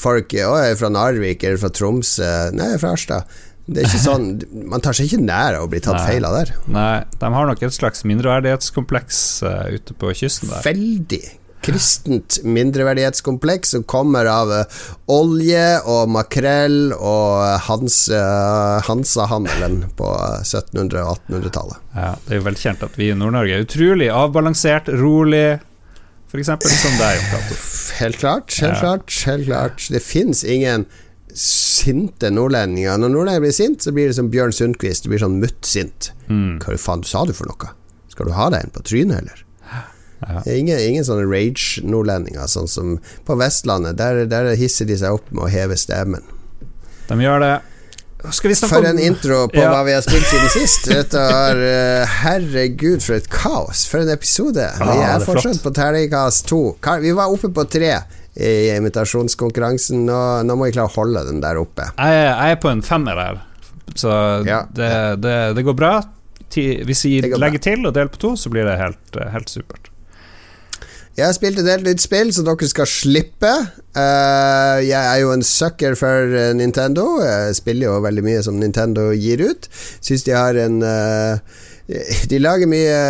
folk 0.00 0.30
Å, 0.30 0.54
jeg 0.62 0.76
er 0.76 0.78
fra 0.78 0.88
Narvik 0.94 1.42
eller 1.44 1.58
fra 1.58 1.72
Tromsø. 1.74 2.28
Nei, 2.54 2.70
jeg 2.70 2.78
er 2.78 2.82
fra 2.84 2.92
Harstad. 2.94 3.38
Det 3.70 3.82
er 3.82 3.90
ikke 3.90 4.02
sånn 4.02 4.24
Man 4.72 4.82
tar 4.82 4.96
seg 4.96 5.10
ikke 5.10 5.22
nær 5.22 5.58
av 5.58 5.66
å 5.66 5.70
bli 5.70 5.82
tatt 5.82 5.98
Nei. 5.98 6.06
feil 6.06 6.28
av 6.28 6.38
der. 6.38 6.54
Nei, 6.70 6.94
de 7.18 7.32
har 7.34 7.50
nok 7.50 7.66
et 7.66 7.76
slags 7.76 8.06
mindreverdighetskompleks 8.06 9.20
uh, 9.46 9.66
ute 9.74 9.98
på 9.98 10.14
kysten 10.22 10.54
der. 10.54 10.64
Veldig 10.70 11.22
kristent 11.64 12.38
mindreverdighetskompleks 12.44 13.74
som 13.74 13.82
kommer 13.88 14.28
av 14.30 14.52
eh, 14.52 14.78
olje 15.12 15.64
og 15.84 16.08
makrell 16.14 16.92
og 16.96 17.42
Hans, 17.66 18.02
uh, 18.12 18.80
Hansa-handelen 18.86 19.82
på 19.98 20.08
eh, 20.14 20.40
1700- 20.46 21.02
og 21.04 21.18
1800-tallet. 21.28 21.82
Ja, 21.96 22.14
det 22.26 22.36
er 22.36 22.40
jo 22.40 22.46
velkjent 22.48 22.86
at 22.86 22.96
vi 23.00 23.10
i 23.10 23.18
Nord-Norge 23.18 23.58
er 23.58 23.66
utrolig 23.66 24.08
avbalansert, 24.14 24.88
rolig, 25.02 25.58
f.eks. 26.30 26.50
som 26.80 26.96
deg, 27.00 27.22
Helt 28.00 28.16
klart, 28.22 28.54
helt 28.62 28.72
Ja. 28.72 28.80
klart, 28.80 29.14
helt 29.26 29.46
klart. 29.50 29.88
Det 29.92 30.00
fins 30.00 30.44
ingen 30.44 30.86
sinte 31.36 32.30
nordlendinger. 32.32 32.96
Når 32.98 33.12
nordlendinger 33.12 33.44
blir 33.44 33.54
sint, 33.54 33.82
så 33.84 33.92
blir 33.92 34.08
det 34.10 34.16
som 34.16 34.30
Bjørn 34.32 34.54
Sundquist. 34.54 35.04
Det 35.04 35.12
blir 35.12 35.20
sånn 35.22 35.36
muttsint. 35.42 36.10
Mm. 36.30 36.58
Hva 36.62 36.78
faen 36.80 37.04
sa 37.06 37.26
du 37.28 37.34
for 37.36 37.50
noe? 37.50 37.74
Skal 38.10 38.30
du 38.30 38.34
ha 38.34 38.48
deg 38.50 38.64
en 38.64 38.72
på 38.74 38.82
trynet, 38.86 39.20
eller? 39.22 39.44
Ja. 40.20 40.42
Ingen, 40.52 40.78
ingen 40.78 41.04
sånne 41.04 41.24
rage-nordlendinger, 41.30 42.46
sånn 42.50 42.68
som 42.68 42.98
på 43.24 43.36
Vestlandet. 43.40 43.96
Der, 43.96 44.26
der 44.28 44.50
hisser 44.60 44.84
de 44.88 44.96
seg 45.00 45.16
opp 45.16 45.30
med 45.32 45.46
å 45.46 45.50
heve 45.52 45.76
stemmen. 45.80 46.22
De 47.08 47.16
gjør 47.22 47.40
det. 47.40 47.54
Vi 48.20 48.52
For 48.68 48.84
en 48.84 48.98
intro 49.00 49.46
på 49.48 49.56
Ja. 49.62 49.70
hva 49.72 49.80
vi 49.86 49.94
har 49.96 50.02
spilt 50.04 50.26
siden 50.28 50.50
sist. 50.52 50.88
Er 51.16 51.56
eh, 51.56 52.06
Herregud, 52.20 53.00
for 53.02 53.16
et 53.16 53.30
kaos. 53.32 53.86
For 53.88 54.02
en 54.02 54.10
episode. 54.12 54.60
vi 54.76 54.84
det 54.90 54.96
er 55.06 55.14
er 55.16 55.24
fortsatt 55.24 55.62
på 55.64 55.72
terningkast 55.72 56.46
to. 56.50 56.76
Vi 57.00 57.12
var 57.16 57.32
oppe 57.32 57.48
på 57.48 57.64
tre 57.72 57.94
i 58.36 58.52
invitasjonskonkurransen. 58.76 60.04
Nå, 60.04 60.18
nå 60.44 60.56
må 60.56 60.68
vi 60.68 60.74
klare 60.76 60.92
å 60.92 60.96
holde 60.98 61.24
den 61.30 61.40
der 61.40 61.56
oppe. 61.62 61.88
Jeg, 61.96 62.20
jeg 62.28 62.52
er 62.58 62.60
på 62.60 62.70
en 62.70 62.82
femmer 62.84 63.16
her, 63.24 63.40
så 63.96 64.12
Ja. 64.46 64.62
det, 64.70 64.92
det, 65.24 65.36
det 65.56 65.64
går 65.64 65.74
bra. 65.80 65.94
Ti- 66.50 66.82
Hvis 66.84 67.04
vi 67.06 67.20
legger 67.22 67.38
bra. 67.38 67.58
til 67.62 67.86
og 67.86 67.94
deler 67.94 68.08
på 68.12 68.18
to, 68.18 68.36
så 68.36 68.50
blir 68.52 68.64
det 68.68 68.76
helt, 68.78 69.16
helt 69.32 69.48
supert. 69.48 69.89
Jeg 71.18 71.26
har 71.26 71.34
spilt 71.34 71.58
et 71.58 71.68
helt 71.68 71.88
nytt 71.88 72.02
spill, 72.02 72.30
så 72.32 72.44
dere 72.46 72.68
skal 72.70 72.88
slippe. 72.88 73.50
Uh, 73.96 74.78
jeg 74.86 75.00
er 75.00 75.16
jo 75.20 75.32
en 75.34 75.42
sucker 75.44 75.96
for 75.98 76.36
eh, 76.38 76.52
Nintendo. 76.54 77.18
Jeg 77.24 77.56
spiller 77.58 77.88
jo 77.88 78.04
veldig 78.04 78.24
mye 78.24 78.44
som 78.46 78.60
Nintendo 78.60 79.08
gir 79.10 79.42
ut. 79.42 79.66
Syns 80.00 80.24
de 80.28 80.36
har 80.36 80.56
en 80.62 80.78
uh, 80.86 81.42
De 82.30 82.38
lager 82.38 82.70
mye 82.70 83.00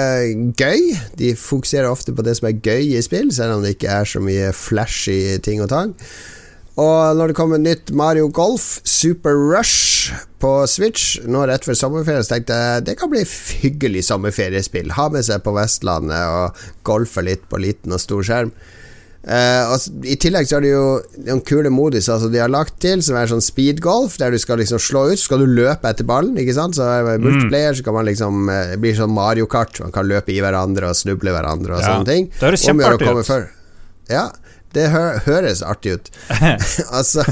gøy. 0.56 0.96
De 1.20 1.34
fokuserer 1.36 1.90
ofte 1.90 2.16
på 2.16 2.24
det 2.24 2.38
som 2.38 2.48
er 2.48 2.58
gøy 2.64 2.96
i 2.96 3.04
spill, 3.04 3.28
selv 3.36 3.58
om 3.58 3.64
det 3.66 3.76
ikke 3.76 3.92
er 3.92 4.08
så 4.08 4.24
mye 4.24 4.48
flashy 4.56 5.36
ting 5.44 5.60
og 5.60 5.68
tang. 5.74 5.92
Og 6.80 7.16
når 7.18 7.32
det 7.32 7.36
kommer 7.36 7.60
nytt 7.60 7.90
Mario 7.96 8.30
Golf 8.32 8.78
Super 8.88 9.36
Rush 9.36 10.14
på 10.40 10.52
Switch 10.70 11.18
nå 11.28 11.42
rett 11.50 11.66
før 11.66 11.76
sommerferien, 11.76 12.24
så 12.24 12.36
tenkte 12.38 12.56
jeg 12.56 12.84
det 12.88 12.96
kan 13.00 13.10
bli 13.12 13.24
hyggelig 13.60 14.06
sommerferiespill. 14.08 14.94
Ha 14.96 15.10
med 15.12 15.26
seg 15.26 15.42
på 15.44 15.52
Vestlandet 15.56 16.22
og 16.32 16.62
golfe 16.88 17.24
litt 17.26 17.44
på 17.50 17.60
liten 17.60 17.92
og 17.92 18.00
stor 18.00 18.24
skjerm. 18.24 18.54
Uh, 19.20 19.74
og 19.74 20.06
I 20.08 20.14
tillegg 20.16 20.46
så 20.48 20.56
er 20.56 20.64
det 20.64 20.70
jo 20.70 20.84
noen 21.26 21.42
kule 21.44 21.68
modiser 21.68 22.14
altså 22.14 22.30
de 22.32 22.38
har 22.40 22.48
lagt 22.48 22.78
til, 22.80 23.02
som 23.04 23.18
er 23.20 23.28
sånn 23.28 23.44
speedgolf, 23.44 24.14
der 24.16 24.32
du 24.32 24.40
skal 24.40 24.56
liksom 24.62 24.80
slå 24.80 25.02
ut, 25.10 25.20
så 25.20 25.26
skal 25.26 25.42
du 25.44 25.50
løpe 25.58 25.90
etter 25.90 26.08
ballen, 26.08 26.38
ikke 26.40 26.54
sant. 26.56 26.78
Så 26.78 26.86
er 26.88 27.04
det 27.04 27.18
multiplayer, 27.26 27.76
så 27.76 27.84
kan 27.84 27.98
man 27.98 28.08
liksom 28.08 28.48
uh, 28.48 28.72
bli 28.80 28.94
sånn 28.96 29.12
Mario 29.12 29.44
Kart, 29.52 29.76
man 29.84 29.92
kan 29.92 30.08
løpe 30.08 30.32
i 30.32 30.40
hverandre 30.40 30.88
og 30.88 30.96
snuble 30.96 31.36
hverandre 31.36 31.76
og 31.76 31.84
Ja, 31.84 31.90
sånne 31.92 32.08
ting. 32.08 32.30
det 32.32 32.46
høres 32.48 32.64
kjempeartig 32.64 33.12
ut. 33.12 33.52
Ja, 34.08 34.24
det 34.76 34.88
hø 34.92 35.04
høres 35.26 35.62
artig 35.66 35.98
ut. 35.98 36.10
altså 36.98 37.26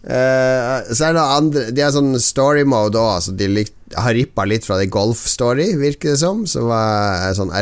Uh, 0.00 0.80
Så 0.96 1.10
er 1.10 1.12
det 1.12 1.20
andre 1.20 1.64
De 1.76 1.82
har 1.84 1.90
sånn 1.92 2.14
story 2.24 2.62
mode 2.64 2.96
òg, 2.96 3.18
altså 3.18 3.34
de 3.36 3.50
lik, 3.52 3.74
har 3.92 4.14
rippa 4.16 4.46
litt 4.48 4.64
fra 4.64 4.78
det 4.80 4.86
Golf 4.92 5.26
Story, 5.28 5.74
virker 5.76 6.14
det 6.14 6.20
som. 6.22 6.46
Som 6.48 6.70
var 6.70 7.34
sånn 7.36 7.52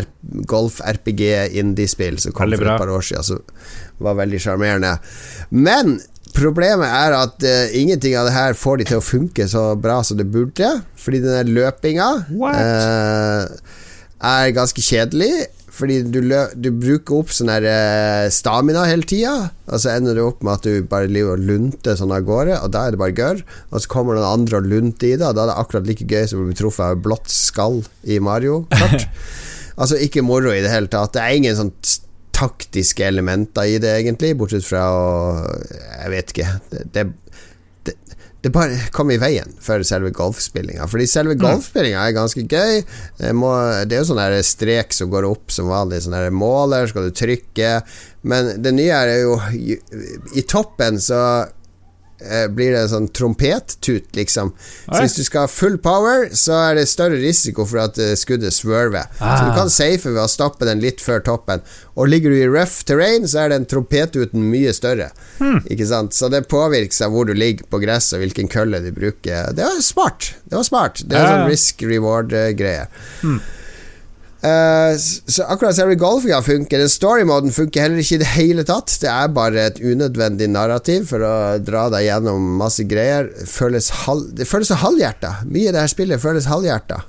golf-RPG-indiespill 0.46 2.20
som 2.22 2.36
kom 2.36 2.52
for 2.52 2.68
et 2.68 2.84
par 2.84 2.92
år 2.94 3.06
siden. 3.08 3.26
Som 3.26 4.04
var 4.06 4.20
veldig 4.20 4.42
sjarmerende. 4.44 4.92
Men 5.50 5.96
problemet 6.36 6.86
er 6.86 7.16
at 7.16 7.42
uh, 7.42 7.74
ingenting 7.74 8.14
av 8.20 8.28
det 8.28 8.36
her 8.36 8.58
får 8.60 8.78
de 8.78 8.88
til 8.92 9.00
å 9.00 9.06
funke 9.08 9.48
så 9.50 9.72
bra 9.80 9.98
som 10.06 10.20
det 10.20 10.28
burde. 10.30 10.70
Fordi 11.00 11.24
den 11.24 11.40
der 11.40 11.54
løpinga 11.58 12.08
eh, 12.52 13.72
er 14.28 14.54
ganske 14.54 14.84
kjedelig. 14.84 15.48
Fordi 15.78 16.00
du, 16.10 16.18
du 16.58 16.68
bruker 16.74 17.20
opp 17.20 17.30
sånn 17.34 17.50
der 17.52 17.66
eh, 17.70 18.30
stamina 18.34 18.82
hele 18.88 19.06
tida, 19.06 19.34
og 19.68 19.82
så 19.82 19.92
ender 19.94 20.18
du 20.18 20.24
opp 20.24 20.42
med 20.42 20.56
at 20.56 20.66
du 20.66 20.88
bare 20.90 21.10
lever 21.10 21.36
og 21.36 21.44
lunter 21.50 21.98
sånn 21.98 22.14
av 22.14 22.26
gårde, 22.26 22.56
og 22.64 22.72
da 22.74 22.86
er 22.86 22.94
det 22.96 23.02
bare 23.02 23.14
gørr. 23.14 23.44
Og 23.70 23.84
så 23.84 23.92
kommer 23.92 24.18
noen 24.18 24.26
andre 24.40 24.58
og 24.58 24.66
lunter 24.72 25.12
i 25.12 25.14
det, 25.14 25.28
og 25.28 25.38
da 25.38 25.44
er 25.44 25.52
det 25.52 25.58
akkurat 25.62 25.86
like 25.86 26.08
gøy 26.08 26.26
som 26.30 26.42
å 26.42 26.48
bli 26.48 26.58
truffet 26.58 26.86
av 26.88 26.98
et 26.98 27.04
blått 27.06 27.30
skall 27.32 27.82
i 28.10 28.18
Mario 28.22 28.64
Kart. 28.74 29.06
altså 29.80 30.00
ikke 30.02 30.26
moro 30.26 30.50
i 30.50 30.62
det 30.64 30.72
hele 30.72 30.90
tatt. 30.90 31.14
Det 31.14 31.22
er 31.22 31.38
ingen 31.38 31.58
sånn 31.58 31.72
taktiske 32.38 33.06
elementer 33.06 33.66
i 33.66 33.78
det, 33.82 33.94
egentlig, 34.00 34.34
bortsett 34.38 34.66
fra 34.66 34.84
å 34.94 35.06
Jeg 35.46 36.12
vet 36.14 36.34
ikke. 36.34 36.50
Det, 36.72 36.84
det, 36.94 37.06
det, 37.86 37.96
det 38.40 38.52
bare 38.54 38.76
kom 38.94 39.10
i 39.10 39.18
veien 39.18 39.50
for 39.62 39.82
selve 39.86 40.12
golfspillinga. 40.14 40.86
Fordi 40.86 41.08
selve 41.10 41.34
golfspillinga 41.38 42.04
er 42.06 42.14
ganske 42.14 42.44
gøy. 42.46 42.84
Det, 43.18 43.32
må, 43.34 43.50
det 43.88 43.96
er 43.96 44.04
jo 44.04 44.10
sånn 44.12 44.36
strek 44.46 44.94
som 44.94 45.10
går 45.10 45.26
opp 45.26 45.50
som 45.54 45.70
vanlig. 45.72 46.04
Sånn 46.04 46.16
måler, 46.38 46.86
skal 46.86 47.08
du 47.08 47.16
trykke. 47.18 47.72
Men 48.30 48.52
det 48.62 48.74
nye 48.76 48.94
er 48.94 49.24
jo 49.24 49.36
I 50.38 50.44
toppen 50.46 51.00
så 51.02 51.22
eh, 51.42 51.52
blir 52.50 52.72
det 52.74 52.88
sånn 52.90 53.08
trompettut, 53.14 54.08
liksom. 54.16 54.52
Så 54.88 55.00
hvis 55.04 55.14
du 55.16 55.22
skal 55.24 55.44
ha 55.46 55.50
full 55.50 55.76
power, 55.78 56.28
så 56.34 56.56
er 56.70 56.74
det 56.80 56.86
større 56.90 57.18
risiko 57.22 57.64
for 57.68 57.78
at 57.84 57.98
eh, 58.02 58.14
skuddet 58.18 58.52
swerver. 58.56 59.06
Så 59.18 59.24
Ah. 59.28 59.44
du 59.48 59.54
kan 59.56 59.70
safe 59.70 60.08
ved 60.10 60.18
å 60.22 60.28
stoppe 60.28 60.64
den 60.66 60.80
litt 60.82 61.00
før 61.00 61.20
toppen. 61.22 61.62
Og 61.96 62.08
ligger 62.08 62.30
du 62.30 62.36
i 62.40 62.46
rough 62.50 62.82
terrain, 62.84 63.26
så 63.28 63.44
er 63.44 63.48
den 63.54 63.66
trompetuten 63.66 64.42
mye 64.50 64.72
større. 64.74 65.10
Ikke 65.70 65.86
sant? 65.86 66.12
Så 66.14 66.28
det 66.30 66.44
påvirkes 66.48 67.00
av 67.06 67.12
hvor 67.14 67.26
du 67.26 67.34
ligger 67.34 67.66
på 67.70 67.80
gresset, 67.82 68.18
og 68.18 68.24
hvilken 68.26 68.48
kølle 68.50 68.80
du 68.82 68.90
bruker. 68.94 69.52
Det 69.54 69.64
var 69.66 69.80
smart. 69.82 70.32
Det 70.48 70.56
var 70.56 70.66
smart. 70.66 71.02
Det 71.06 71.16
er 71.18 71.22
Ja, 71.24 71.30
sånn 71.36 71.48
risk 71.50 71.82
reward-greie. 71.82 72.86
Eh, 73.24 73.38
s- 74.94 75.22
så 75.26 75.42
akkurat 75.50 75.74
selve 75.74 75.96
golfinga 75.98 76.38
funker. 76.46 76.78
Den 76.78 76.88
storymoden 76.92 77.50
funker 77.50 77.80
heller 77.82 77.98
ikke 77.98 78.14
i 78.14 78.22
det 78.22 78.28
hele 78.36 78.64
tatt. 78.64 78.92
Det 79.02 79.08
er 79.10 79.28
bare 79.34 79.64
et 79.72 79.80
unødvendig 79.82 80.46
narrativ 80.52 81.08
for 81.10 81.18
å 81.26 81.34
dra 81.58 81.88
deg 81.90 82.06
gjennom 82.06 82.44
masse 82.60 82.84
greier. 82.86 83.30
Føles 83.50 83.90
halv, 84.04 84.28
det 84.38 84.46
føles 84.46 84.70
så 84.70 84.78
halvhjerta. 84.84 85.32
Mye 85.50 85.68
i 85.68 85.72
det 85.74 85.80
her 85.82 85.90
spillet 85.90 86.22
føles 86.22 86.46
halvhjerta. 86.46 87.00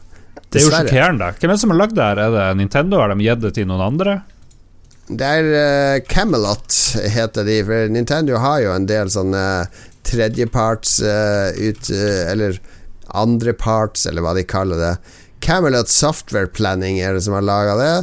Det 0.49 0.57
er 0.61 0.65
jo 0.65 0.71
sjokkerende. 0.73 1.27
Hvem 1.37 1.49
er 1.51 1.53
det 1.53 1.61
som 1.61 1.69
har 1.75 1.77
lagd 1.83 1.95
det 1.99 2.07
her? 2.07 2.17
Er 2.25 2.31
det 2.33 2.47
Nintendo? 2.57 2.97
Har 3.03 3.13
de 3.13 3.21
gitt 3.27 3.41
det 3.45 3.53
til 3.59 3.69
noen 3.69 3.85
andre? 3.91 4.15
Det 5.09 5.25
er 5.25 5.47
uh, 5.53 5.99
Camelot, 6.09 6.73
heter 7.13 7.45
de. 7.45 7.59
For 7.65 7.93
Nintendo 7.93 8.37
har 8.41 8.59
jo 8.65 8.73
en 8.73 8.85
del 8.89 9.09
sånne 9.13 9.45
tredjeparts 10.09 10.99
uh, 11.05 11.49
ut 11.53 11.89
eh, 11.93 12.31
Eller 12.31 12.57
andreparts, 13.09 14.05
eller 14.09 14.21
hva 14.25 14.35
de 14.37 14.43
kaller 14.45 14.77
det. 14.81 14.91
Camelot 15.45 15.89
Software 15.91 16.47
Planning 16.47 16.99
er 16.99 17.15
det 17.15 17.23
som 17.25 17.37
har 17.37 17.45
laga 17.45 17.77
det. 17.79 17.93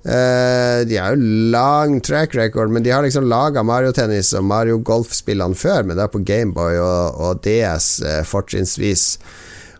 Uh, 0.00 0.80
de 0.88 0.96
har 0.96 1.12
jo 1.12 1.30
lang 1.52 1.98
track 2.00 2.34
record, 2.34 2.72
men 2.72 2.82
de 2.82 2.92
har 2.94 3.04
liksom 3.04 3.28
laga 3.28 3.62
Mario 3.62 3.92
Tennis 3.92 4.32
og 4.32 4.46
Mario 4.48 4.78
Golf-spillene 4.80 5.58
før, 5.58 5.84
men 5.84 5.98
det 5.98 6.06
er 6.06 6.12
på 6.14 6.22
Gameboy 6.24 6.78
og, 6.80 7.20
og 7.20 7.42
DS 7.44 7.92
uh, 8.06 8.20
fortrinnsvis. 8.24 9.18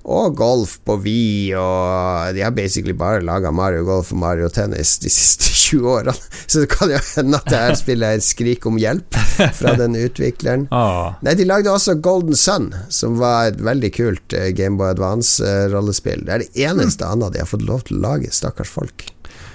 Og 0.05 0.35
golf 0.37 0.79
på 0.87 0.97
Wii, 1.05 1.53
og 1.61 2.35
de 2.35 2.43
har 2.45 2.55
basically 2.57 2.95
bare 2.97 3.21
laga 3.25 3.53
Mario 3.53 3.85
Golf 3.85 4.13
og 4.15 4.21
Mario 4.23 4.49
Tennis 4.49 4.97
de 5.03 5.13
siste 5.13 5.51
20 5.71 5.91
årene. 5.93 6.15
Så 6.47 6.65
det 6.65 6.71
kan 6.73 6.91
jo 6.91 6.99
hende 7.15 7.39
at 7.39 7.51
det 7.53 7.61
her 7.61 7.77
spillet 7.79 8.09
er 8.09 8.19
et 8.19 8.27
skrik 8.27 8.67
om 8.67 8.81
hjelp 8.81 9.21
fra 9.59 9.77
den 9.79 9.95
utvikleren. 10.01 10.67
Oh. 10.75 11.13
Nei, 11.27 11.37
de 11.39 11.47
lagde 11.47 11.71
også 11.71 11.99
Golden 12.03 12.37
Sun, 12.39 12.73
som 12.89 13.21
var 13.21 13.53
et 13.53 13.61
veldig 13.63 13.93
kult 13.95 14.37
eh, 14.37 14.51
Gameboy 14.57 14.95
Advance-rollespill. 14.95 16.25
Det 16.27 16.35
er 16.35 16.45
det 16.47 16.67
eneste 16.67 17.07
annet 17.07 17.37
de 17.37 17.45
har 17.45 17.51
fått 17.51 17.67
lov 17.69 17.87
til 17.87 18.01
å 18.01 18.07
lage, 18.09 18.33
stakkars 18.35 18.73
folk. 18.73 19.07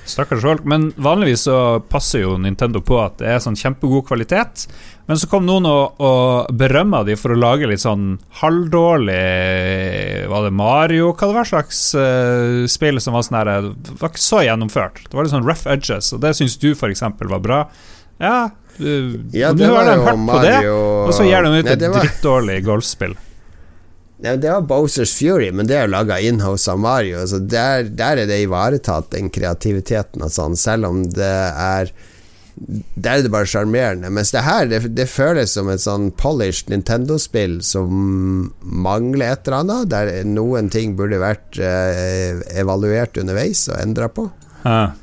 Stakkars 0.06 0.42
folk. 0.46 0.66
Men 0.70 0.92
vanligvis 0.96 1.48
så 1.48 1.80
passer 1.90 2.22
jo 2.24 2.36
Nintendo 2.42 2.82
på 2.86 3.00
at 3.02 3.18
det 3.22 3.30
er 3.32 3.42
sånn 3.44 3.58
kjempegod 3.58 4.06
kvalitet. 4.08 4.68
Men 5.10 5.20
så 5.22 5.30
kom 5.30 5.46
noen 5.46 5.68
og, 5.70 6.02
og 6.02 6.52
berømma 6.58 7.04
de 7.06 7.18
for 7.20 7.34
å 7.34 7.40
lage 7.40 7.70
litt 7.70 7.84
sånn 7.84 8.16
halvdårlig 8.40 9.18
Var 10.32 10.48
det 10.48 10.54
Mario? 10.58 11.12
Hva 11.14 11.30
det 11.30 11.38
var 11.38 11.50
slags 11.50 11.82
uh, 11.94 12.66
spill 12.72 12.98
som 13.04 13.14
var 13.14 13.28
sånn 13.28 13.38
her 13.38 13.52
Det 13.70 14.00
var 14.02 14.14
ikke 14.14 14.26
så 14.26 14.42
gjennomført. 14.46 15.04
Det 15.06 15.18
var 15.18 15.28
litt 15.28 15.36
sånn 15.36 15.46
rough 15.46 15.70
edges, 15.70 16.14
og 16.16 16.24
det 16.26 16.34
syns 16.38 16.58
du 16.62 16.72
f.eks. 16.74 17.06
var 17.22 17.44
bra. 17.44 17.66
Ja, 18.22 18.38
du, 18.78 19.22
Ja, 19.36 19.54
det 19.54 19.68
nå 19.70 19.76
har 19.78 19.88
de 19.88 20.00
Mario... 20.02 20.26
på 20.32 20.42
det, 20.44 20.58
og 20.74 21.14
så 21.16 21.28
gir 21.28 21.46
de 21.46 21.62
ut 21.62 21.72
et 21.76 21.86
drittdårlig 21.86 22.60
golfspill. 22.66 23.16
Det 24.18 24.50
var 24.50 24.62
Bowsers 24.62 25.14
Fury, 25.14 25.52
men 25.52 25.68
det 25.68 25.76
er 25.76 25.86
jo 25.86 25.92
laga 25.92 26.20
inhouse 26.24 26.72
av 26.72 26.80
Mario. 26.80 27.26
Så 27.28 27.42
der, 27.44 27.90
der 27.92 28.22
er 28.24 28.30
det 28.30 28.42
ivaretatt, 28.46 29.12
den 29.12 29.30
kreativiteten 29.34 30.24
og 30.24 30.32
sånn, 30.32 30.56
selv 30.60 30.88
om 30.92 31.04
det 31.12 31.34
er 31.52 31.92
Der 32.56 33.18
er 33.18 33.24
det 33.26 33.32
bare 33.34 33.50
sjarmerende. 33.52 34.08
Mens 34.16 34.32
det 34.32 34.46
her, 34.46 34.70
det, 34.72 34.80
det 34.96 35.10
føles 35.12 35.52
som 35.58 35.68
et 35.68 35.84
sånn 35.84 36.08
polished 36.16 36.70
Nintendo-spill 36.72 37.58
som 37.68 38.48
mangler 38.64 39.34
et 39.34 39.50
eller 39.50 39.58
annet. 39.60 39.90
Der 39.92 40.12
noen 40.24 40.72
ting 40.72 40.96
burde 40.96 41.20
vært 41.20 41.60
eh, 41.60 42.40
evaluert 42.56 43.20
underveis 43.20 43.66
og 43.68 43.82
endra 43.82 44.08
på. 44.08 44.30
Ah. 44.64 44.96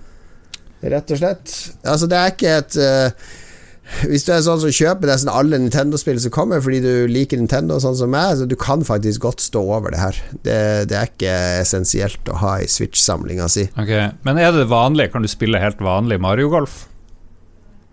Rett 0.80 1.12
og 1.12 1.20
slett. 1.20 1.52
Altså, 1.84 2.08
det 2.08 2.22
er 2.22 2.32
ikke 2.32 2.56
et 2.62 2.80
eh, 2.80 3.28
Hvis 4.06 4.24
du 4.24 4.30
er 4.32 4.42
sånn 4.44 4.60
som 4.62 4.72
kjøper 4.72 5.10
nesten 5.10 5.30
alle 5.32 5.58
Nintendo-spill 5.60 6.20
som 6.22 6.32
kommer 6.34 6.62
fordi 6.64 6.80
du 6.84 7.10
liker 7.10 7.40
Nintendo, 7.40 7.80
sånn 7.82 7.98
som 7.98 8.12
meg, 8.14 8.36
så 8.38 8.46
du 8.48 8.54
kan 8.58 8.84
faktisk 8.86 9.26
godt 9.26 9.42
stå 9.42 9.62
over 9.76 9.94
det 9.94 10.00
her. 10.00 10.20
Det, 10.46 10.56
det 10.90 10.98
er 10.98 11.10
ikke 11.10 11.34
essensielt 11.60 12.30
å 12.30 12.38
ha 12.42 12.54
i 12.62 12.70
Switch-samlinga 12.70 13.50
si. 13.52 13.66
Okay. 13.74 14.12
Men 14.26 14.40
er 14.40 14.54
det 14.56 14.70
vanlig? 14.70 15.10
Kan 15.12 15.26
du 15.26 15.30
spille 15.30 15.60
helt 15.62 15.82
vanlig 15.82 16.20
Mario 16.22 16.50
Golf? 16.52 16.84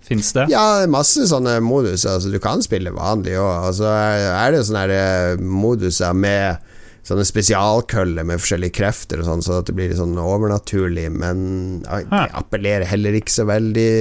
Fins 0.09 0.31
det? 0.33 0.47
Ja, 0.49 0.87
masse 0.89 1.27
sånne 1.29 1.59
moduser. 1.61 2.15
Altså, 2.15 2.31
du 2.33 2.39
kan 2.41 2.63
spille 2.65 2.93
vanlig 2.95 3.35
òg. 3.37 3.69
Og 3.69 3.75
så 3.81 3.89
er 3.91 4.53
det 4.53 4.61
jo 4.61 4.69
sånne 4.71 4.85
eh, 4.95 5.41
moduser 5.41 6.15
med 6.17 6.69
sånne 7.09 7.25
spesialkøller 7.25 8.25
med 8.27 8.41
forskjellige 8.41 8.75
krefter 8.77 9.21
og 9.21 9.29
sånn, 9.29 9.43
så 9.45 9.59
at 9.61 9.69
det 9.69 9.75
blir 9.77 9.89
litt 9.89 9.99
sånn 10.01 10.17
overnaturlig, 10.19 11.07
men 11.13 11.39
det 11.81 12.25
appellerer 12.37 12.85
heller 12.89 13.17
ikke 13.17 13.33
så 13.33 13.47
veldig 13.49 13.93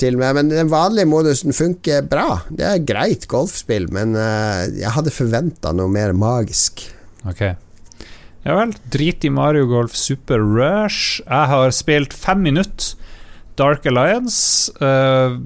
til 0.00 0.18
meg. 0.20 0.34
Men 0.38 0.52
den 0.52 0.72
vanlige 0.72 1.08
modusen 1.10 1.56
funker 1.56 2.06
bra. 2.08 2.42
Det 2.50 2.66
er 2.66 2.84
greit 2.86 3.28
golfspill, 3.30 3.88
men 3.94 4.16
uh, 4.18 4.66
jeg 4.70 4.92
hadde 4.96 5.14
forventa 5.14 5.72
noe 5.76 5.92
mer 5.92 6.14
magisk. 6.16 6.84
Ok. 7.26 7.48
Ja 8.46 8.54
vel. 8.60 8.76
Drit 8.94 9.26
i 9.26 9.32
Mario 9.32 9.66
Golf 9.70 9.96
Super 9.98 10.38
Rush. 10.38 11.18
Jeg 11.24 11.52
har 11.52 11.74
spilt 11.74 12.14
fem 12.14 12.44
minutter. 12.46 12.94
Dark 13.56 13.86
Alliance. 13.88 14.70
eh, 14.80 15.36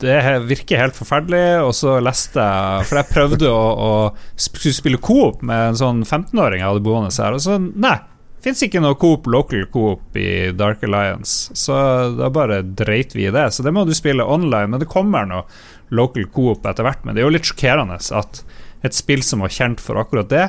det 0.00 0.16
virker 0.48 0.80
helt 0.80 0.96
forferdelig, 0.96 1.60
og 1.60 1.74
så 1.76 1.98
leste 2.00 2.40
jeg 2.40 2.86
For 2.88 3.00
jeg 3.00 3.10
prøvde 3.12 3.50
å, 3.52 3.66
å 3.76 3.92
spille 4.40 4.96
coop 4.96 5.44
med 5.44 5.74
en 5.74 5.80
sånn 5.80 6.00
15-åring 6.06 6.62
jeg 6.62 6.70
hadde 6.70 6.86
boende 6.86 7.12
her, 7.12 7.36
og 7.36 7.44
så 7.44 7.58
nei. 7.60 7.98
Fins 8.40 8.62
ikke 8.64 8.80
noe 8.80 8.96
coop, 8.96 9.26
local 9.28 9.66
coop 9.72 10.16
i 10.16 10.48
Dark 10.56 10.84
Alliance, 10.86 11.52
så 11.58 11.76
da 12.16 12.30
bare 12.32 12.62
dreit 12.64 13.12
vi 13.12 13.26
i 13.28 13.34
det. 13.34 13.50
Så 13.52 13.64
det 13.66 13.74
må 13.76 13.84
du 13.84 13.92
spille 13.96 14.24
online, 14.24 14.72
men 14.72 14.80
det 14.80 14.88
kommer 14.88 15.28
noe 15.28 15.44
local 15.92 16.24
coop 16.32 16.64
etter 16.64 16.86
hvert. 16.86 17.04
Men 17.04 17.14
det 17.14 17.20
er 17.20 17.28
jo 17.28 17.34
litt 17.36 17.50
sjokkerende 17.50 18.00
at 18.00 18.42
et 18.86 18.96
spill 18.96 19.20
som 19.26 19.44
var 19.44 19.52
kjent 19.52 19.82
for 19.84 20.00
akkurat 20.00 20.32
det, 20.32 20.46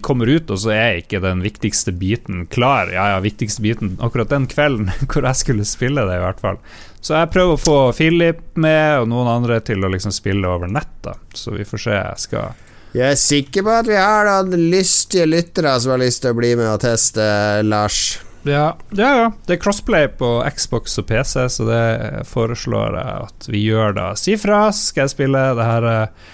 kommer 0.00 0.26
ut, 0.30 0.50
og 0.50 0.58
så 0.62 0.70
er 0.70 1.00
ikke 1.00 1.20
den 1.20 1.42
viktigste 1.42 1.92
biten 1.92 2.46
klar. 2.46 2.92
Ja, 2.92 3.10
ja, 3.12 3.20
viktigste 3.20 3.62
biten 3.62 3.96
akkurat 4.00 4.30
den 4.30 4.46
kvelden 4.46 4.92
hvor 5.10 5.26
jeg 5.26 5.36
skulle 5.36 5.64
spille 5.64 6.06
det, 6.06 6.16
i 6.16 6.22
hvert 6.22 6.40
fall. 6.40 6.60
Så 7.04 7.18
jeg 7.18 7.32
prøver 7.34 7.56
å 7.56 7.60
få 7.60 7.78
Philip 7.92 8.40
med, 8.56 9.02
og 9.02 9.10
noen 9.10 9.28
andre 9.28 9.60
til 9.60 9.84
å 9.84 9.90
liksom 9.92 10.14
spille 10.14 10.48
over 10.48 10.70
nett, 10.70 10.94
da. 11.04 11.18
Så 11.34 11.52
vi 11.58 11.66
får 11.68 11.82
se. 11.82 11.98
Jeg 11.98 12.22
skal 12.22 12.63
Jeg 12.94 13.10
er 13.10 13.18
sikker 13.18 13.64
på 13.66 13.72
at 13.74 13.88
vi 13.90 13.96
har 13.98 14.28
noen 14.28 14.68
lystige 14.70 15.26
lyttere 15.26 15.72
som 15.82 15.94
har 15.96 16.02
lyst 16.04 16.22
til 16.22 16.30
å 16.30 16.38
bli 16.38 16.52
med 16.60 16.68
og 16.70 16.78
teste, 16.84 17.24
Lars. 17.66 18.20
Ja, 18.46 18.74
ja, 18.94 19.08
ja. 19.18 19.26
Det 19.48 19.56
er 19.56 19.60
crossplay 19.64 20.06
på 20.20 20.28
Xbox 20.54 20.98
og 21.00 21.06
PC, 21.08 21.46
så 21.50 21.66
det 21.66 21.82
foreslår 22.28 22.98
jeg 23.00 23.26
at 23.26 23.48
vi 23.50 23.62
gjør 23.66 23.96
da. 23.96 24.10
Si 24.20 24.36
fra, 24.38 24.66
skal 24.76 25.06
jeg 25.08 25.14
spille 25.16 25.42
det 25.58 25.66
her 25.66 25.86
eh, 25.90 26.30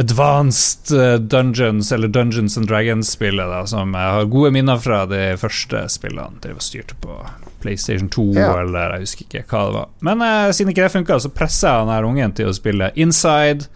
Advanced 0.00 0.94
eh, 0.96 1.18
Dungeons, 1.20 1.92
eller 1.92 2.08
Dungeons 2.08 2.56
and 2.56 2.70
Dragons-spillet, 2.70 3.50
da, 3.52 3.60
som 3.68 3.92
jeg 3.92 4.14
har 4.16 4.30
gode 4.32 4.54
minner 4.54 4.80
fra 4.80 5.02
de 5.10 5.20
første 5.36 5.82
spillene. 5.92 6.38
Det 6.40 6.54
var 6.56 6.64
styrt 6.64 6.94
på 7.04 7.18
PlayStation 7.60 8.08
2, 8.08 8.28
Ja. 8.38 8.48
eller 8.62 8.96
jeg 8.96 9.04
husker 9.04 9.26
ikke 9.28 9.44
hva 9.52 9.66
det 9.68 9.76
var. 9.82 9.88
Men 10.08 10.24
eh, 10.24 10.48
siden 10.56 10.72
ikke 10.72 10.86
det 10.88 10.94
funka, 10.96 11.20
så 11.26 11.34
presser 11.36 11.68
jeg 11.68 11.84
han 11.84 11.92
her 11.98 12.08
ungen 12.08 12.32
til 12.38 12.48
å 12.48 12.56
spille 12.56 12.92
Inside. 12.96 13.68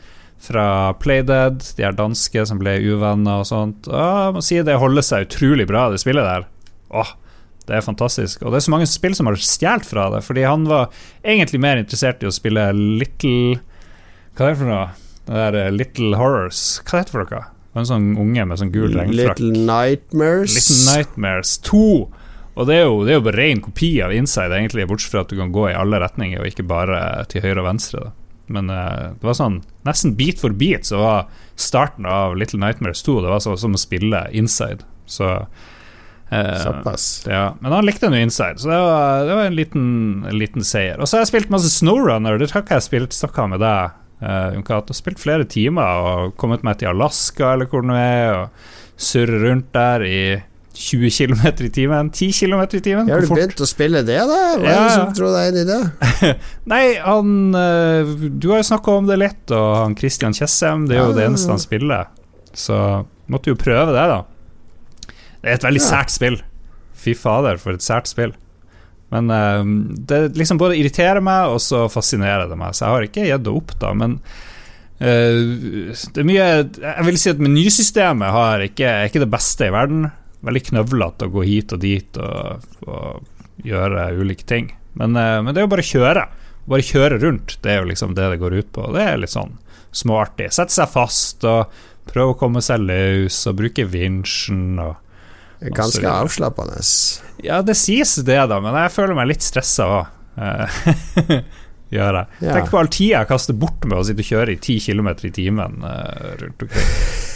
Fra 0.43 0.93
Playdead, 1.01 1.63
de 1.77 1.87
her 1.87 1.95
danske 1.97 2.45
som 2.49 2.61
ble 2.61 2.77
uvenner 2.85 3.43
og 3.43 3.49
sånt. 3.49 3.89
Åh, 3.89 4.29
må 4.37 4.43
si 4.45 4.61
det 4.63 4.77
holder 4.81 5.05
seg 5.05 5.29
utrolig 5.29 5.67
bra, 5.69 5.89
det 5.91 6.03
spillet 6.03 6.27
der. 6.27 6.47
Åh, 6.95 7.15
det 7.67 7.79
er 7.79 7.87
fantastisk. 7.87 8.45
Og 8.45 8.53
det 8.53 8.61
er 8.61 8.67
så 8.69 8.75
mange 8.75 8.89
spill 8.91 9.17
som 9.19 9.31
har 9.31 9.39
stjålet 9.41 9.89
fra 9.89 10.09
det, 10.15 10.23
fordi 10.27 10.47
han 10.47 10.69
var 10.71 10.93
egentlig 11.25 11.63
mer 11.63 11.81
interessert 11.83 12.23
i 12.23 12.31
å 12.31 12.35
spille 12.35 12.69
Little 12.77 13.59
Hva 14.37 14.51
er 14.51 14.55
det 14.55 14.61
for 14.61 14.71
noe? 14.71 14.87
Det 15.27 15.35
der 15.35 15.59
eh, 15.59 15.73
Little 15.75 16.19
Horrors. 16.21 16.63
Hva 16.87 17.01
er 17.01 17.09
det 17.09 17.15
for 17.15 17.25
noe? 17.25 17.43
Det 17.49 17.81
var 17.81 17.83
en 17.83 17.89
sånn 17.91 18.13
unge 18.23 18.45
med 18.49 18.61
sånn 18.61 18.71
gul 18.73 18.93
regnfrakk. 18.95 19.41
Little 19.41 19.65
Nightmares. 19.67 20.55
Little 20.55 20.79
Nightmares 20.93 21.57
2. 21.67 21.83
Og 22.57 22.69
det 22.71 22.77
er 22.79 22.87
jo, 22.87 23.01
det 23.05 23.13
er 23.13 23.19
jo 23.19 23.25
bare 23.27 23.41
ren 23.41 23.61
kopi 23.65 23.91
av 24.05 24.15
Inside, 24.17 24.55
egentlig, 24.57 24.87
bortsett 24.89 25.13
fra 25.13 25.25
at 25.27 25.33
du 25.33 25.37
kan 25.37 25.51
gå 25.53 25.67
i 25.69 25.75
alle 25.77 25.99
retninger, 26.01 26.41
og 26.41 26.49
ikke 26.49 26.65
bare 26.71 27.01
til 27.29 27.45
høyre 27.45 27.61
og 27.61 27.67
venstre. 27.67 28.07
Da. 28.07 28.15
Men 28.53 28.71
uh, 28.71 29.15
det 29.19 29.27
var 29.27 29.39
sånn 29.39 29.61
nesten 29.87 30.17
beat 30.19 30.43
for 30.43 30.55
beat 30.55 30.89
så 30.89 31.01
var 31.01 31.31
starten 31.59 32.07
av 32.09 32.37
Little 32.39 32.61
Nightmares 32.63 33.03
2 33.07 33.21
Det 33.25 33.33
var 33.33 33.43
så, 33.43 33.57
som 33.59 33.75
å 33.75 33.81
spille 33.81 34.27
Inside. 34.37 34.87
Så 35.07 35.33
Såpass. 36.27 37.23
ja. 37.31 37.53
Men 37.61 37.71
han 37.73 37.87
likte 37.87 38.11
nå 38.11 38.19
Inside, 38.19 38.59
så 38.59 38.71
det 38.73 38.79
var, 38.83 39.27
det 39.29 39.35
var 39.39 39.45
en, 39.47 39.55
liten, 39.55 39.85
en 40.27 40.39
liten 40.39 40.65
seier. 40.67 40.99
Og 40.99 41.07
så 41.07 41.17
har 41.17 41.23
jeg 41.23 41.31
spilt 41.31 41.53
masse 41.55 41.71
Snowrunner, 41.71 42.39
det 42.39 42.51
har 42.51 42.65
ikke 42.65 42.81
jeg 42.81 42.87
spilt 42.89 43.15
snakka 43.15 43.47
med 43.53 43.63
deg. 43.63 43.95
Uh, 44.17 44.57
jeg 44.57 44.65
har 44.71 44.97
spilt 44.97 45.21
flere 45.23 45.47
timer 45.47 46.03
og 46.03 46.35
kommet 46.41 46.65
meg 46.67 46.81
til 46.81 46.91
Alaska 46.91 47.53
eller 47.53 47.69
hvor 47.71 47.85
det 47.87 48.01
er, 48.01 48.41
og 48.41 49.01
surre 49.07 49.43
rundt 49.45 49.69
der 49.77 50.07
i 50.09 50.21
20 50.77 51.11
km 51.17 51.43
i 51.65 51.71
timen. 51.73 52.11
10 52.13 52.33
km 52.37 52.63
i 52.77 52.81
timen. 52.85 53.09
Har 53.11 53.21
du 53.25 53.27
fort- 53.31 53.39
begynt 53.41 53.63
å 53.65 53.69
spille 53.69 54.03
det, 54.05 54.19
da? 54.29 54.41
Hva 54.61 54.71
er 54.75 54.83
det 54.85 54.95
som 54.95 55.13
dro 55.17 55.31
deg 55.33 55.49
inn 55.55 55.61
i 55.63 55.67
det? 55.71 56.31
Nei, 56.73 56.83
han 57.01 57.31
eh, 57.57 58.11
Du 58.37 58.51
har 58.53 58.61
jo 58.61 58.69
snakka 58.71 58.97
om 59.01 59.09
det 59.09 59.17
litt, 59.23 59.45
og 59.57 59.69
han 59.81 59.97
Christian 59.99 60.37
Tjessem, 60.37 60.85
det 60.91 60.99
er 60.99 61.03
jo 61.05 61.13
Ja, 61.13 61.17
det 61.21 61.29
eneste 61.31 61.55
han 61.55 61.63
spiller. 61.63 62.11
Så 62.57 62.77
måtte 63.33 63.51
jo 63.53 63.59
prøve 63.61 63.95
det, 63.97 64.05
da. 64.13 64.21
Det 65.41 65.53
er 65.53 65.59
et 65.61 65.65
veldig 65.69 65.83
Ja. 65.83 65.89
sært 65.91 66.13
spill. 66.15 66.41
Fy 66.97 67.15
fader, 67.15 67.57
for 67.63 67.77
et 67.77 67.85
sært 67.85 68.09
spill. 68.11 68.35
Men 69.15 69.31
eh, 69.31 69.63
det 70.11 70.21
liksom 70.37 70.59
både 70.59 70.77
irriterer 70.81 71.23
meg, 71.23 71.53
og 71.55 71.61
så 71.63 71.85
fascinerer 71.93 72.49
det 72.51 72.57
meg. 72.59 72.75
Så 72.75 72.85
jeg 72.85 72.95
har 72.97 73.09
ikke 73.09 73.27
gitt 73.31 73.45
det 73.47 73.53
opp, 73.55 73.75
da. 73.81 73.93
Men 73.95 74.19
eh, 74.99 75.41
det 76.13 76.23
er 76.23 76.27
mye 76.27 76.47
Jeg 76.65 77.05
vil 77.07 77.19
si 77.21 77.31
at 77.33 77.43
menysystemet 77.43 78.33
har 78.35 78.65
ikke, 78.67 78.89
er 78.89 79.11
ikke 79.11 79.23
det 79.25 79.31
beste 79.33 79.69
i 79.69 79.75
verden. 79.75 80.09
Veldig 80.47 80.65
knøvlete 80.71 81.29
å 81.29 81.33
gå 81.35 81.45
hit 81.47 81.75
og 81.75 81.83
dit 81.83 82.19
og, 82.23 82.67
og 82.87 83.65
gjøre 83.67 84.11
ulike 84.21 84.47
ting. 84.47 84.71
Men, 84.97 85.17
eh, 85.19 85.39
men 85.43 85.53
det 85.53 85.63
er 85.63 85.67
jo 85.67 85.73
bare 85.75 85.85
å 85.85 85.91
kjøre. 85.93 86.27
Bare 86.67 86.87
kjøre 86.87 87.21
rundt, 87.23 87.59
det 87.63 87.73
er 87.73 87.83
jo 87.83 87.91
liksom 87.93 88.15
det 88.17 88.31
det 88.33 88.41
går 88.43 88.57
ut 88.61 88.71
på. 88.75 88.87
Det 88.95 89.03
er 89.05 89.21
litt 89.21 89.35
sånn 89.35 89.57
småartig. 89.97 90.49
Sette 90.55 90.75
seg 90.75 90.91
fast 90.93 91.47
og 91.47 91.73
prøve 92.07 92.35
å 92.35 92.39
komme 92.39 92.63
seg 92.65 92.83
løs 92.87 93.39
og 93.51 93.59
bruke 93.63 93.87
vinsjen 93.91 94.79
og 94.83 95.03
Ganske 95.57 96.05
avslappende. 96.05 96.83
Ja, 97.41 97.63
det 97.65 97.79
sies 97.81 98.11
det, 98.27 98.37
da, 98.51 98.59
men 98.61 98.77
jeg 98.77 98.93
føler 98.93 99.17
meg 99.17 99.31
litt 99.31 99.47
stressa 99.47 99.87
òg. 99.95 100.11
Gjør 101.95 102.19
jeg. 102.19 102.27
Ja. 102.43 102.59
Tenk 102.59 102.69
på 102.73 102.81
all 102.81 102.91
tida 102.93 103.23
jeg 103.23 103.31
kaster 103.31 103.57
bort 103.57 103.87
med 103.87 103.97
å 103.97 104.05
sitte 104.05 104.21
og 104.21 104.29
kjøre 104.35 104.53
i 104.53 104.59
10 104.59 104.85
km 104.91 105.09
i 105.17 105.33
timen 105.33 105.81
eh, 105.87 106.35
rundt 106.43 106.67
omkring. 106.67 106.93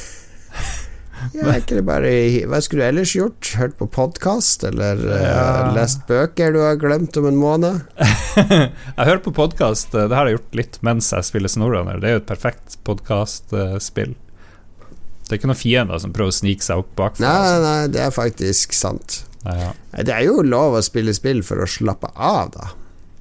Ja, 1.36 1.52
ikke 1.58 1.82
bare 1.84 2.10
Hva 2.48 2.60
skulle 2.64 2.86
du 2.86 2.88
ellers 2.88 3.12
gjort? 3.16 3.50
Hørt 3.60 3.74
på 3.80 3.86
podkast, 3.92 4.64
eller 4.68 5.00
eh, 5.04 5.24
Ja. 5.26 5.70
lest 5.76 6.06
bøker 6.08 6.52
du 6.54 6.60
har 6.64 6.78
glemt 6.80 7.16
om 7.20 7.26
en 7.30 7.36
måned? 7.40 7.82
Jeg 8.40 9.06
hører 9.06 9.22
på 9.24 9.32
podkast, 9.36 9.92
det 9.92 10.14
har 10.16 10.28
jeg 10.30 10.38
gjort 10.38 10.54
litt 10.60 10.76
mens 10.86 11.10
jeg 11.12 11.26
spiller 11.26 11.50
Snowrunner. 11.50 11.98
Det 12.00 12.08
er 12.08 12.14
jo 12.16 12.20
et 12.22 12.28
perfekt 12.28 12.76
podkastspill. 12.86 14.14
Det 14.14 15.34
er 15.34 15.38
ikke 15.40 15.50
noen 15.50 15.58
fiender 15.60 15.98
som 16.02 16.12
prøver 16.14 16.32
å 16.32 16.36
snike 16.40 16.64
seg 16.66 16.80
opp 16.82 16.92
bakfra. 16.98 17.22
Nei, 17.26 17.34
altså. 17.40 17.64
nei, 17.66 17.88
det 17.94 18.00
er 18.06 18.14
faktisk 18.14 18.72
sant. 18.76 19.20
Ja, 19.44 19.56
ja. 19.66 19.72
Det 20.06 20.14
er 20.14 20.24
jo 20.26 20.40
lov 20.46 20.78
å 20.78 20.82
spille 20.84 21.14
spill 21.16 21.42
for 21.46 21.62
å 21.62 21.68
slappe 21.70 22.10
av, 22.16 22.50
da. 22.56 22.70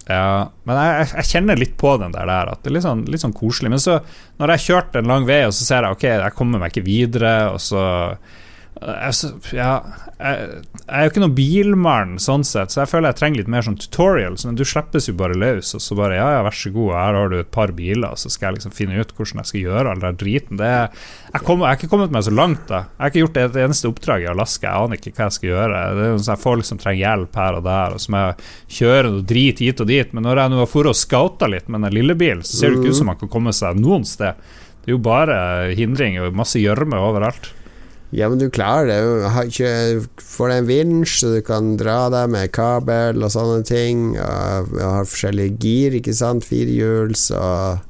Ja, 0.09 0.49
men 0.65 0.77
jeg, 0.79 1.09
jeg, 1.11 1.27
kjenner 1.29 1.59
litt 1.59 1.75
på 1.77 1.91
den 2.01 2.13
der, 2.15 2.25
der 2.25 2.49
at 2.49 2.63
det 2.63 2.71
er 2.71 2.75
litt 2.79 2.85
sånn, 2.85 3.03
litt 3.13 3.21
sånn 3.21 3.35
koselig. 3.37 3.69
Men 3.69 3.81
så, 3.83 3.99
når 4.41 4.55
jeg 4.55 4.61
har 4.61 4.65
kjørt 4.65 4.97
en 4.97 5.11
lang 5.11 5.27
vei, 5.29 5.43
og 5.45 5.53
så 5.53 5.67
ser 5.67 5.85
jeg 5.85 5.97
ok, 5.97 6.05
jeg 6.09 6.35
kommer 6.37 6.61
meg 6.63 6.73
ikke 6.73 6.87
videre, 6.87 7.33
og 7.53 7.61
så 7.61 7.83
jeg, 8.79 9.31
ja, 9.57 9.71
jeg, 10.21 10.43
jeg 10.77 10.93
er 10.95 11.03
jo 11.03 11.11
ikke 11.11 11.21
noen 11.23 11.33
bilmann 11.35 12.11
sånn 12.21 12.45
sett, 12.47 12.71
så 12.71 12.83
jeg 12.83 12.91
føler 12.93 13.11
jeg 13.11 13.17
trenger 13.19 13.41
litt 13.41 13.49
mer 13.51 13.65
sånn 13.65 13.75
tutorials. 13.79 14.45
Men 14.47 14.55
du 14.55 14.63
slippes 14.67 15.09
jo 15.09 15.15
bare 15.19 15.35
løs, 15.35 15.73
og 15.75 15.83
så 15.83 15.97
bare 15.99 16.15
ja, 16.15 16.27
ja, 16.37 16.43
vær 16.45 16.55
så 16.55 16.71
god, 16.75 16.93
her 16.95 17.17
har 17.17 17.33
du 17.33 17.35
et 17.41 17.51
par 17.51 17.73
biler, 17.75 18.15
så 18.19 18.31
skal 18.31 18.49
jeg 18.49 18.59
liksom 18.59 18.75
finne 18.77 19.01
ut 19.01 19.11
hvordan 19.17 19.41
jeg 19.41 19.51
skal 19.51 19.65
gjøre 19.65 19.91
all 19.91 20.05
den 20.05 20.21
driten. 20.21 20.61
Det, 20.61 20.71
jeg, 21.33 21.43
kom, 21.43 21.65
jeg 21.65 21.67
har 21.67 21.81
ikke 21.81 21.91
kommet 21.91 22.15
meg 22.15 22.23
så 22.29 22.35
langt, 22.35 22.63
da. 22.71 22.85
Jeg 22.93 23.03
har 23.03 23.13
ikke 23.13 23.25
gjort 23.25 23.41
et 23.43 23.59
eneste 23.65 23.91
oppdrag 23.91 24.23
i 24.23 24.31
Alaska, 24.31 24.69
jeg 24.69 24.87
aner 24.87 25.01
ikke 25.01 25.15
hva 25.17 25.27
jeg 25.27 25.37
skal 25.39 25.51
gjøre. 25.51 25.83
Det 25.99 26.05
er 26.05 26.13
jo 26.13 26.23
sånn 26.29 26.41
folk 26.45 26.71
som 26.71 26.81
trenger 26.85 27.03
hjelp 27.03 27.43
her 27.43 27.59
og 27.59 27.67
der, 27.67 27.99
og 27.99 28.05
som 28.05 28.19
er 28.21 28.49
jeg 28.79 29.05
og 29.09 29.13
noe 29.17 29.27
drit 29.33 29.63
hit 29.65 29.83
og 29.83 29.91
dit. 29.91 30.15
Men 30.15 30.27
når 30.29 30.45
jeg 30.45 30.53
nå 30.53 30.63
har 30.63 30.71
vært 30.71 30.93
og 30.93 30.99
scouta 31.03 31.51
litt 31.51 31.67
med 31.67 31.83
den 31.83 31.99
lille 31.99 32.15
bilen, 32.19 32.47
så 32.47 32.63
ser 32.63 32.71
det 32.71 32.79
ikke 32.79 32.95
ut 32.95 33.01
som 33.03 33.11
man 33.11 33.19
kan 33.19 33.31
komme 33.31 33.55
seg 33.55 33.79
noen 33.81 34.07
sted. 34.07 34.39
Det 34.79 34.93
er 34.93 34.95
jo 34.95 35.03
bare 35.03 35.39
hindringer 35.75 36.29
og 36.29 36.37
masse 36.39 36.61
gjørme 36.61 36.97
overalt. 37.03 37.51
Ja, 38.11 38.25
men 38.29 38.39
du 38.41 38.47
klarer 38.49 38.87
det. 38.89 38.99
Du 39.05 39.25
ikke, 39.45 40.05
Får 40.23 40.49
deg 40.49 40.61
en 40.63 40.69
vinsj, 40.69 41.11
så 41.21 41.33
du 41.35 41.41
kan 41.45 41.75
dra 41.77 42.07
deg 42.13 42.31
med 42.33 42.51
kabel 42.55 43.21
og 43.21 43.29
sånne 43.33 43.59
ting. 43.67 44.15
Og 44.17 44.71
og 44.79 44.85
har 44.95 45.09
forskjellige 45.09 45.57
gir, 45.61 45.97
ikke 45.99 46.15
sant. 46.17 46.47
Firehjuls 46.47 47.27
og, 47.37 47.83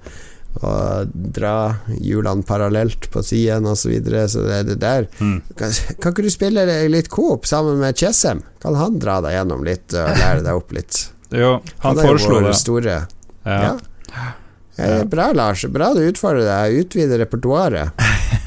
og 0.59 1.13
dra 1.37 1.53
hjulene 2.01 2.43
parallelt 2.47 3.07
på 3.13 3.23
siden 3.23 3.69
og 3.69 3.77
Så, 3.79 3.93
videre. 3.93 4.25
så 4.27 4.43
det 4.47 4.57
er 4.57 4.67
det 4.73 4.79
der. 4.83 5.07
Mm. 5.23 5.37
Kan, 5.55 5.71
kan 6.01 6.11
ikke 6.11 6.27
du 6.27 6.33
spille 6.33 6.65
litt 6.91 7.07
coop 7.13 7.47
sammen 7.47 7.79
med 7.79 7.95
Chessem? 7.95 8.43
Kan 8.59 8.75
han 8.75 8.99
dra 8.99 9.21
deg 9.23 9.37
gjennom 9.37 9.63
litt 9.63 9.95
og 9.95 10.11
lære 10.19 10.43
deg 10.43 10.51
opp 10.59 10.75
litt? 10.75 11.05
Jo, 11.31 11.59
han, 11.85 11.95
han 11.95 12.03
foreslo 12.03 12.41
det. 12.43 12.55
store 12.59 12.99
Ja. 13.45 13.59
Ja. 14.09 14.27
Ja, 14.79 15.03
bra, 15.11 15.31
Lars. 15.35 15.65
Bra 15.67 15.89
du 15.95 15.99
utfordrer 16.07 16.45
deg. 16.47 16.77
Utvider 16.85 17.19
repertoaret. 17.19 17.91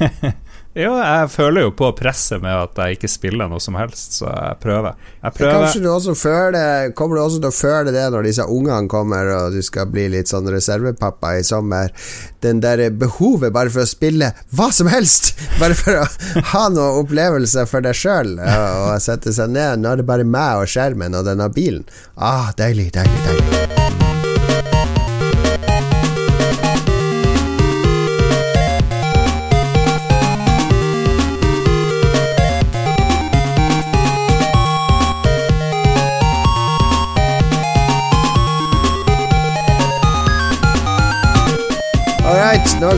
Jo, 0.73 0.95
jeg 0.97 1.27
føler 1.29 1.67
jo 1.67 1.71
på 1.77 1.91
presset 1.93 2.41
med 2.41 2.49
at 2.57 2.79
jeg 2.81 2.97
ikke 2.97 3.09
spiller 3.11 3.49
noe 3.49 3.61
som 3.61 3.75
helst, 3.77 4.15
så 4.17 4.25
jeg 4.25 4.57
prøver. 4.63 4.95
Jeg 5.21 5.35
prøver. 5.37 5.59
Kanskje 5.61 5.81
du 5.83 5.89
også 5.91 6.15
føler 6.17 6.93
Kommer 6.97 7.19
du 7.19 7.21
også 7.21 7.41
til 7.43 7.51
å 7.51 7.53
føle 7.53 7.93
det 7.93 8.05
når 8.09 8.25
disse 8.25 8.47
ungene 8.49 8.89
kommer 8.89 9.29
og 9.35 9.53
du 9.53 9.61
skal 9.65 9.91
bli 9.93 10.07
litt 10.15 10.31
sånn 10.31 10.49
reservepappa 10.49 11.35
i 11.37 11.45
sommer? 11.45 11.93
Den 12.41 12.63
der 12.63 12.87
behovet 12.89 13.53
bare 13.53 13.69
for 13.73 13.85
å 13.85 13.89
spille 13.89 14.31
hva 14.57 14.71
som 14.73 14.89
helst! 14.89 15.35
Bare 15.61 15.77
for 15.77 16.01
å 16.01 16.07
ha 16.55 16.63
noen 16.73 17.03
opplevelser 17.03 17.69
for 17.69 17.85
deg 17.85 17.95
sjøl 17.95 18.33
og 18.41 18.97
sette 19.03 19.31
seg 19.35 19.53
ned. 19.53 19.83
Nå 19.83 19.93
er 19.93 20.01
det 20.01 20.07
bare 20.09 20.25
meg 20.27 20.63
og 20.63 20.71
skjermen 20.73 21.15
og 21.19 21.27
denne 21.29 21.47
bilen. 21.53 21.85
Ah, 22.17 22.49
deilig, 22.57 22.89
deilig, 22.97 23.21
deilig. 23.29 24.12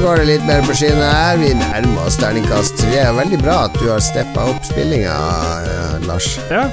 Går 0.06 0.20
det 0.22 0.26
litt 0.28 0.43
mer 0.45 0.62
på 0.62 0.74
skinnet 0.78 1.01
her. 1.01 1.38
Vi 1.41 1.47
nærmer 1.58 2.03
oss 2.06 2.18
terningkast 2.22 2.76
tre. 2.78 2.99
Veldig 3.18 3.39
bra 3.41 3.56
at 3.66 3.78
du 3.80 3.88
har 3.89 4.03
steppa 4.06 4.43
opp 4.51 4.66
spillinga, 4.68 5.14
eh, 5.66 5.95
Lars. 6.06 6.28
Ja. 6.45 6.68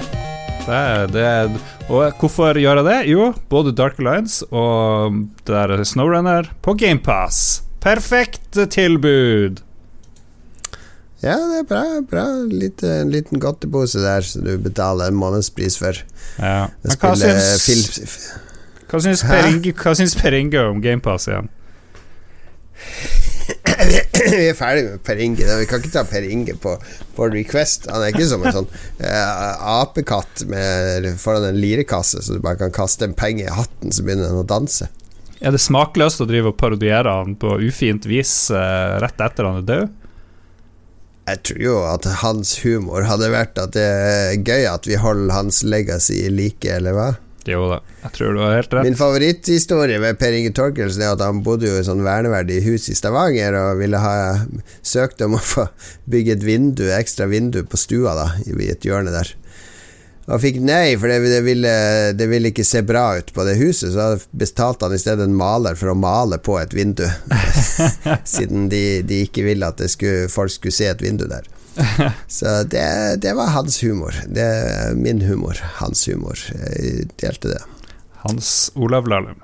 Det 0.66 0.74
er, 0.76 1.06
det 1.08 1.22
er, 1.24 1.54
og 1.88 2.18
hvorfor 2.20 2.60
gjør 2.60 2.82
jeg 2.82 2.86
det? 2.90 2.96
Jo, 3.08 3.30
både 3.48 3.72
Dark 3.78 3.96
Alliance 4.02 4.44
og 4.52 5.16
det 5.48 5.62
der 5.70 5.80
Snowrunner 5.88 6.50
på 6.60 6.74
GamePass. 6.76 7.62
Perfekt 7.80 8.60
tilbud! 8.74 9.64
Ja, 11.24 11.38
det 11.38 11.62
er 11.62 11.66
bra. 11.72 11.82
bra. 12.12 12.26
Litt, 12.52 12.84
en 12.84 13.14
liten 13.14 13.40
godtepose 13.40 14.04
der 14.04 14.28
som 14.28 14.44
du 14.44 14.52
betaler 14.60 15.08
en 15.08 15.16
månedspris 15.16 15.80
for. 15.80 16.04
Ja. 16.36 16.68
Men 16.84 17.00
hva 17.00 17.16
syns, 17.16 18.28
hva 18.92 19.96
syns 19.96 20.20
Per 20.20 20.40
Inge 20.42 20.68
om 20.68 20.84
GamePass 20.84 21.32
igjen? 21.32 21.48
Vi 24.32 24.48
er 24.48 24.56
ferdig 24.56 24.84
med 24.86 25.02
Per 25.06 25.20
Inge. 25.22 25.46
da. 25.46 25.58
Vi 25.60 25.68
kan 25.70 25.82
ikke 25.82 25.94
ta 25.94 26.04
Per 26.08 26.26
Inge 26.26 26.54
på, 26.60 26.74
på 27.16 27.28
request. 27.32 27.88
Han 27.90 28.04
er 28.04 28.12
ikke 28.12 28.28
som 28.30 28.44
en 28.44 28.56
sånn 28.58 28.68
uh, 28.68 29.80
apekatt 29.82 30.44
med, 30.50 31.08
foran 31.20 31.48
en 31.48 31.60
lirekasse, 31.60 32.22
så 32.22 32.36
du 32.36 32.44
bare 32.44 32.60
kan 32.60 32.74
kaste 32.74 33.08
en 33.08 33.16
penge 33.18 33.46
i 33.46 33.54
hatten, 33.54 33.94
så 33.94 34.04
begynner 34.06 34.30
den 34.30 34.44
å 34.44 34.46
danse. 34.48 34.90
Er 35.42 35.54
det 35.54 35.62
smakløst 35.62 36.22
å 36.22 36.28
drive 36.30 36.52
og 36.52 36.60
parodiere 36.60 37.16
han 37.18 37.34
på 37.40 37.56
ufint 37.66 38.06
vis 38.06 38.34
uh, 38.54 39.00
rett 39.02 39.24
etter 39.24 39.48
han 39.48 39.62
er 39.62 39.68
død? 39.72 39.98
Jeg 41.22 41.42
tror 41.46 41.62
jo 41.62 41.74
at 41.86 42.06
hans 42.18 42.56
humor 42.64 43.04
hadde 43.06 43.30
vært 43.30 43.58
at 43.62 43.74
det 43.76 43.82
er 43.86 44.40
gøy 44.42 44.66
at 44.66 44.88
vi 44.90 44.98
holder 44.98 45.34
hans 45.34 45.62
legacy 45.62 46.24
i 46.26 46.32
like, 46.34 46.66
eller 46.66 46.96
hva? 46.96 47.10
Jo 47.50 47.66
da, 47.70 47.80
jeg 48.04 48.14
tror 48.16 48.36
du 48.36 48.40
har 48.44 48.56
helt 48.60 48.74
rett. 48.74 48.86
Min 48.86 48.98
favoritthistorie 48.98 49.98
med 50.02 50.18
Per 50.20 50.36
Inge 50.38 50.52
Torkelsen 50.54 51.02
er 51.02 51.16
at 51.16 51.24
han 51.24 51.42
bodde 51.42 51.66
jo 51.70 51.80
i 51.80 51.86
sånn 51.86 52.04
verneverdig 52.06 52.60
hus 52.68 52.88
i 52.92 52.96
Stavanger 52.98 53.56
og 53.58 53.82
ville 53.82 53.98
ha 54.02 54.16
søkt 54.86 55.24
om 55.26 55.38
å 55.38 55.42
få 55.42 55.66
bygge 56.10 56.36
et 56.38 56.46
vindu, 56.46 56.86
ekstra 56.94 57.26
vindu 57.30 57.64
på 57.66 57.80
stua 57.80 58.14
da, 58.18 58.28
i 58.46 58.70
et 58.70 58.86
hjørne 58.86 59.14
der. 59.14 59.34
Og 60.30 60.38
fikk 60.38 60.60
nei, 60.62 60.94
for 61.00 61.10
det, 61.10 61.40
ville, 61.42 61.72
det 62.14 62.28
ville 62.30 62.52
ikke 62.52 62.66
se 62.66 62.84
bra 62.86 63.16
ut 63.18 63.32
på 63.34 63.42
det 63.46 63.56
huset, 63.58 63.90
så 63.90 64.12
betalte 64.30 64.86
han 64.86 64.94
i 64.94 65.00
stedet 65.02 65.26
en 65.26 65.34
maler 65.34 65.74
for 65.78 65.90
å 65.90 65.98
male 65.98 66.38
på 66.38 66.60
et 66.60 66.76
vindu. 66.76 67.08
Siden 68.34 68.68
de, 68.70 69.02
de 69.02 69.24
ikke 69.26 69.42
ville 69.48 69.66
at 69.66 69.82
det 69.82 69.90
skulle, 69.90 70.30
folk 70.30 70.54
skulle 70.54 70.76
se 70.76 70.86
et 70.92 71.02
vindu 71.02 71.26
der. 71.26 71.48
Så 72.38 72.62
det, 72.68 72.88
det 73.22 73.36
var 73.38 73.54
hans 73.56 73.80
humor. 73.82 74.16
Det 74.26 74.48
min 74.96 75.22
humor. 75.22 75.58
Hans 75.80 76.04
humor. 76.08 76.38
Jeg 76.52 77.08
delte 77.22 77.54
det. 77.54 77.62
Hans 78.24 78.70
Olav 78.74 79.08
Lahlum. 79.10 79.40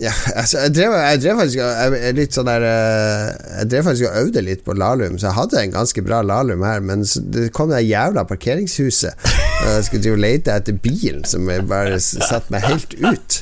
Ja, 0.00 0.12
altså, 0.34 0.62
jeg 0.64 0.72
drev, 0.74 0.94
jeg 0.96 1.20
drev 1.22 1.40
faktisk 1.42 1.58
jeg, 1.60 2.12
litt 2.16 2.34
sånn 2.34 2.48
der 2.48 2.64
eh, 2.64 3.26
Jeg 3.60 3.68
drev 3.70 3.84
faktisk 3.86 4.06
og 4.08 4.16
øvde 4.22 4.42
litt 4.46 4.62
på 4.66 4.74
Lahlum, 4.74 5.18
så 5.20 5.28
jeg 5.28 5.36
hadde 5.36 5.60
en 5.60 5.74
ganske 5.74 6.04
bra 6.06 6.22
Lahlum 6.24 6.64
her, 6.64 6.80
men 6.82 7.04
det 7.34 7.50
kom 7.54 7.70
det 7.70 7.82
jævla 7.84 8.24
parkeringshuset. 8.26 9.28
Jeg 9.60 9.84
skulle 9.86 10.02
drive 10.06 10.16
og 10.16 10.24
lete 10.24 10.56
etter 10.56 10.78
bilen, 10.82 11.26
som 11.28 11.44
bare 11.68 12.00
satte 12.00 12.54
meg 12.54 12.64
helt 12.64 12.96
ut. 13.04 13.40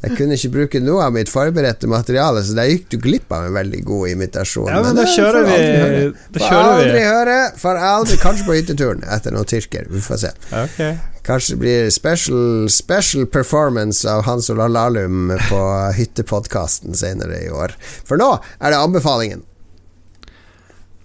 Jeg 0.00 0.16
kunne 0.16 0.36
ikke 0.38 0.48
bruke 0.54 0.80
noe 0.80 1.04
av 1.04 1.12
mitt 1.12 1.28
forberedte 1.28 1.88
materiale, 1.90 2.40
så 2.44 2.54
der 2.56 2.70
gikk 2.70 2.86
du 2.94 2.96
glipp 3.04 3.32
av 3.36 3.50
en 3.50 3.56
veldig 3.58 3.82
god 3.84 4.14
imitasjon. 4.14 4.70
Ja, 4.72 4.80
men 4.86 4.96
da 4.96 5.04
kjører 5.04 5.44
vi 5.44 5.58
aldri. 5.58 6.06
Da 6.32 6.42
kjører 6.46 6.68
aldri 6.70 6.94
vi. 6.94 7.02
høre, 7.04 7.36
får 7.60 7.80
aldri 7.90 8.16
Kanskje 8.22 8.46
på 8.46 8.56
hytteturen 8.56 9.04
etter 9.04 9.36
noen 9.36 9.50
tyrker. 9.50 9.84
Vi 9.92 10.00
får 10.04 10.22
se. 10.24 10.32
Okay. 10.62 10.96
Kanskje 11.26 11.52
det 11.52 11.60
blir 11.60 11.92
special, 11.92 12.70
special 12.72 13.28
performance 13.28 14.08
av 14.08 14.24
Hans 14.24 14.48
Olav 14.50 14.72
Lahlum 14.72 15.34
på 15.50 15.60
Hyttepodkasten 15.98 16.96
senere 16.96 17.44
i 17.44 17.52
år. 17.52 17.76
For 18.08 18.20
nå 18.20 18.32
er 18.40 18.72
det 18.72 18.80
anbefalingen. 18.80 19.44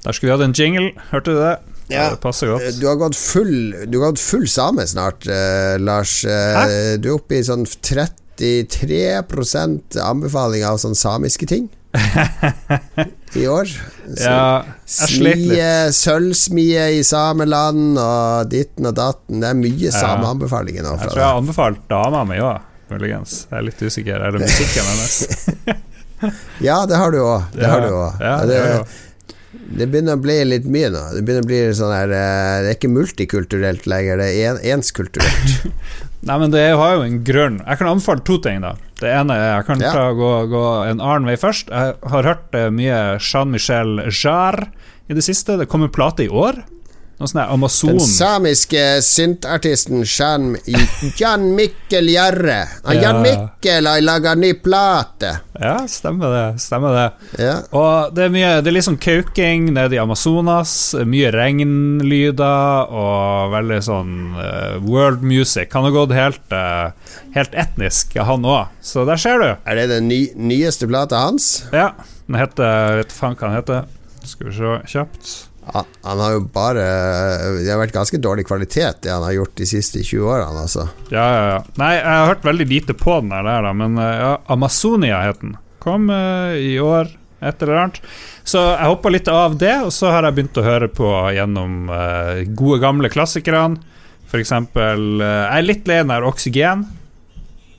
Der 0.06 0.16
skulle 0.16 0.32
vi 0.32 0.38
hatt 0.38 0.48
en 0.48 0.56
jingle, 0.56 0.92
hørte 1.12 1.36
du 1.36 1.42
det? 1.44 1.56
Ja. 1.92 2.10
Du 2.16 2.88
har 2.88 2.96
gått 2.98 3.18
full, 3.20 3.76
du 3.92 4.00
har 4.00 4.14
gått 4.14 4.24
full 4.24 4.48
same 4.50 4.88
snart, 4.88 5.28
eh, 5.28 5.76
Lars. 5.84 6.24
Hæ? 6.24 6.96
du 6.98 7.12
er 7.12 7.18
oppe 7.20 7.38
i 7.38 7.44
sånn 7.46 7.68
33% 8.40 9.98
anbefaling 10.04 10.66
av 10.68 10.80
sånne 10.82 11.00
samiske 11.00 11.48
ting 11.50 11.70
i 13.36 13.48
år. 13.48 13.66
Så 14.16 14.30
Ja. 14.30 14.64
Smie, 14.86 15.70
sølvsmie 15.96 16.90
i 17.00 17.04
sameland 17.04 17.98
og 17.98 18.52
ditten 18.52 18.86
og 18.90 18.96
datten. 19.00 19.42
Det 19.42 19.50
er 19.50 19.58
mye 19.60 19.92
sameanbefalinger 19.96 20.86
nå 20.86 20.94
Jeg 21.00 21.10
tror 21.10 21.22
jeg 21.24 21.30
har 21.30 21.42
anbefalt 21.42 21.82
dama 21.90 22.22
mi 22.28 22.38
òg, 22.44 22.62
muligens. 22.94 23.46
Jeg 23.50 23.58
er 23.60 23.68
litt 23.70 23.82
usikker. 23.82 24.22
Er 24.22 24.36
det 24.36 24.46
musikken 24.46 24.92
hennes? 24.94 25.82
Ja, 26.64 26.86
det 26.88 26.96
har 26.98 27.12
du 27.12 27.20
òg. 27.22 27.44
Det 27.54 27.66
ja. 27.68 27.76
Ja, 28.22 28.36
det, 28.48 28.56
ja, 28.56 28.68
ja. 28.78 29.60
det 29.78 29.88
begynner 29.92 30.16
å 30.16 30.22
bli 30.24 30.38
litt 30.48 30.68
mye 30.72 30.88
nå. 30.94 31.02
Det 31.14 31.22
begynner 31.28 31.44
å 31.44 31.50
bli 31.50 31.60
sånn 31.76 31.92
her 31.94 32.14
eh, 32.16 32.54
Det 32.64 32.72
er 32.72 32.78
ikke 32.78 32.92
multikulturelt 32.94 33.86
lenger, 33.92 34.24
det 34.24 34.30
er 34.32 34.54
en, 34.54 34.62
enskulturelt. 34.78 35.68
Nei, 36.26 36.38
men 36.42 36.50
det 36.54 36.64
har 36.74 36.96
jo 36.98 37.04
en 37.06 37.20
grunn. 37.24 37.60
Jeg 37.62 37.78
kan 37.78 37.88
anbefale 37.92 38.24
to 38.26 38.40
ting, 38.42 38.62
da. 38.64 38.72
Det 38.98 39.12
ene 39.14 39.36
er 39.38 39.58
Jeg 39.60 39.66
kan 39.68 39.80
Ja. 39.84 39.92
ta, 39.94 40.06
gå, 40.18 40.32
gå 40.50 40.64
en 40.90 41.00
annen 41.00 41.26
vei 41.30 41.36
først. 41.38 41.70
Jeg 41.70 41.96
har 42.10 42.24
hørt 42.24 42.56
eh, 42.58 42.70
mye 42.74 43.20
Jean-Michel 43.22 44.00
Jarre 44.10 44.72
i 45.10 45.14
det 45.14 45.22
siste. 45.24 45.58
Det 45.60 45.68
kom 45.70 45.84
en 45.86 45.90
plate 45.94 46.26
i 46.26 46.30
år. 46.30 46.64
Noe 47.16 47.30
sånn 47.32 47.46
Amazon. 47.46 47.94
Den 47.96 48.04
samiske 48.04 48.82
syntartisten 49.06 50.02
Jan, 50.04 50.50
Jan 51.16 51.48
Mikkel 51.56 52.12
Gjerre. 52.12 52.64
Ja. 52.96 53.02
Jan 53.02 53.18
Mikkel 53.24 53.88
har 53.90 54.02
laga 54.04 54.36
ny 54.38 54.52
plate. 54.62 55.32
Ja, 55.60 55.80
stemmer 55.90 56.32
det. 56.32 56.60
Stemmer 56.62 56.94
det. 56.96 57.06
Ja. 57.42 57.56
Og 57.76 58.14
det 58.16 58.28
er 58.28 58.32
mye 58.32 58.52
Det 58.64 58.72
er 58.72 58.86
sånn 58.86 59.00
kauking 59.02 59.72
nede 59.76 59.98
i 59.98 60.00
Amazonas. 60.00 60.94
Mye 61.08 61.32
regnlyder 61.34 62.92
og 62.94 63.56
veldig 63.56 63.80
sånn 63.88 64.14
uh, 64.38 64.78
world 64.86 65.26
music. 65.26 65.74
Han 65.76 65.88
har 65.90 65.96
gått 65.96 66.16
helt, 66.16 66.46
uh, 66.54 66.94
helt 67.36 67.58
etnisk, 67.58 68.16
han 68.16 68.46
òg. 68.48 68.72
Så 68.86 69.08
der 69.10 69.20
ser 69.20 69.42
du. 69.42 69.50
Er 69.66 69.82
det 69.82 69.90
den 69.96 70.08
ny, 70.12 70.22
nyeste 70.38 70.88
plata 70.92 71.26
hans? 71.26 71.66
Ja, 71.74 71.94
den 72.30 72.40
heter 72.40 73.02
Vet 73.02 73.16
faen 73.16 73.36
hva 73.40 73.50
den 73.50 73.60
heter. 73.60 73.92
Skal 74.26 74.52
vi 74.52 74.58
se 74.62 74.78
kjapt. 74.94 75.36
Han, 75.74 76.20
har 76.22 76.36
jo 76.36 76.42
bare 76.54 76.84
Det 77.58 77.72
har 77.72 77.80
vært 77.82 77.96
ganske 77.96 78.20
dårlig 78.22 78.46
kvalitet, 78.48 79.02
det 79.04 79.14
han 79.14 79.26
har 79.26 79.34
gjort 79.38 79.56
de 79.58 79.68
siste 79.70 80.04
20 80.04 80.30
årene, 80.30 80.66
altså. 80.68 80.88
Ja, 81.10 81.26
ja, 81.26 81.44
ja. 81.56 81.60
Nei, 81.82 81.92
jeg 81.98 82.12
har 82.12 82.30
hørt 82.30 82.46
veldig 82.46 82.68
lite 82.70 82.98
på 82.98 83.20
den 83.24 83.34
der, 83.34 83.50
da, 83.66 83.74
men 83.74 83.98
eh, 84.02 84.14
ja, 84.22 84.34
Amazonia 84.54 85.24
het 85.26 85.42
den. 85.42 85.58
Kom 85.82 86.10
uh, 86.14 86.54
i 86.58 86.78
år, 86.82 87.10
et 87.46 87.66
eller 87.66 87.82
annet. 87.82 88.00
Så 88.46 88.62
jeg 88.62 88.90
hoppa 88.90 89.12
litt 89.14 89.30
av 89.30 89.58
det, 89.62 89.74
og 89.86 89.92
så 89.94 90.14
har 90.14 90.26
jeg 90.26 90.38
begynt 90.38 90.62
å 90.62 90.66
høre 90.66 90.90
på 90.90 91.10
gjennom 91.36 91.90
uh, 91.90 92.46
gode, 92.58 92.80
gamle 92.86 93.12
klassikerne. 93.14 93.94
Eksempel 94.36 95.22
eh, 95.24 95.42
Jeg 95.46 95.62
er 95.62 95.66
litt 95.66 95.90
lei 95.90 96.02
den 96.04 96.28
Oksygen, 96.28 96.86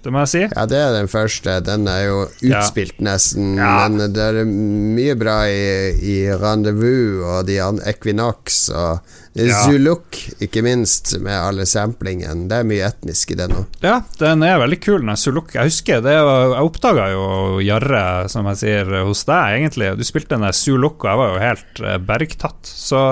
det 0.06 0.12
må 0.14 0.22
jeg 0.22 0.30
si. 0.32 0.42
Ja, 0.46 0.64
det 0.70 0.78
er 0.78 0.92
den 0.94 1.08
første. 1.10 1.58
Den 1.66 1.86
er 1.90 2.02
jo 2.06 2.18
Ja. 2.46 2.60
utspilt 2.62 3.00
nesten, 3.02 3.56
Ja. 3.58 3.88
men 3.88 4.12
det 4.14 4.22
er 4.22 4.44
mye 4.46 5.16
bra 5.18 5.40
i, 5.50 5.90
i 5.98 6.16
Rendezvous 6.32 7.24
og 7.26 7.46
de 7.48 7.58
an 7.62 7.80
Equinox 7.84 8.68
og 8.70 9.00
Ja. 9.36 9.58
Zuluk, 9.66 10.16
ikke 10.40 10.62
minst, 10.64 11.10
med 11.20 11.34
alle 11.36 11.66
samplingen. 11.68 12.46
Det 12.48 12.56
er 12.62 12.68
mye 12.68 12.86
etnisk 12.88 13.34
i 13.34 13.36
den 13.36 13.52
òg. 13.52 13.66
Ja, 13.84 13.98
den 14.20 14.42
er 14.46 14.58
veldig 14.62 14.78
kul, 14.80 15.02
den 15.04 15.16
Zuluk. 15.20 15.52
Jeg 15.54 15.68
husker 15.68 16.00
det 16.04 16.14
Jeg 16.16 16.62
oppdaga 16.64 17.10
jo 17.12 17.26
Jarre, 17.60 18.28
som 18.32 18.48
jeg 18.52 18.60
sier, 18.62 18.94
hos 19.04 19.24
deg, 19.28 19.58
egentlig. 19.58 19.90
Du 20.00 20.04
spilte 20.08 20.34
den 20.38 20.46
der 20.46 20.56
Zuluk, 20.56 21.04
og 21.04 21.10
jeg 21.10 21.20
var 21.20 21.34
jo 21.34 21.42
helt 21.44 21.82
eh, 21.84 21.98
bergtatt. 22.08 22.62
Så, 22.70 23.02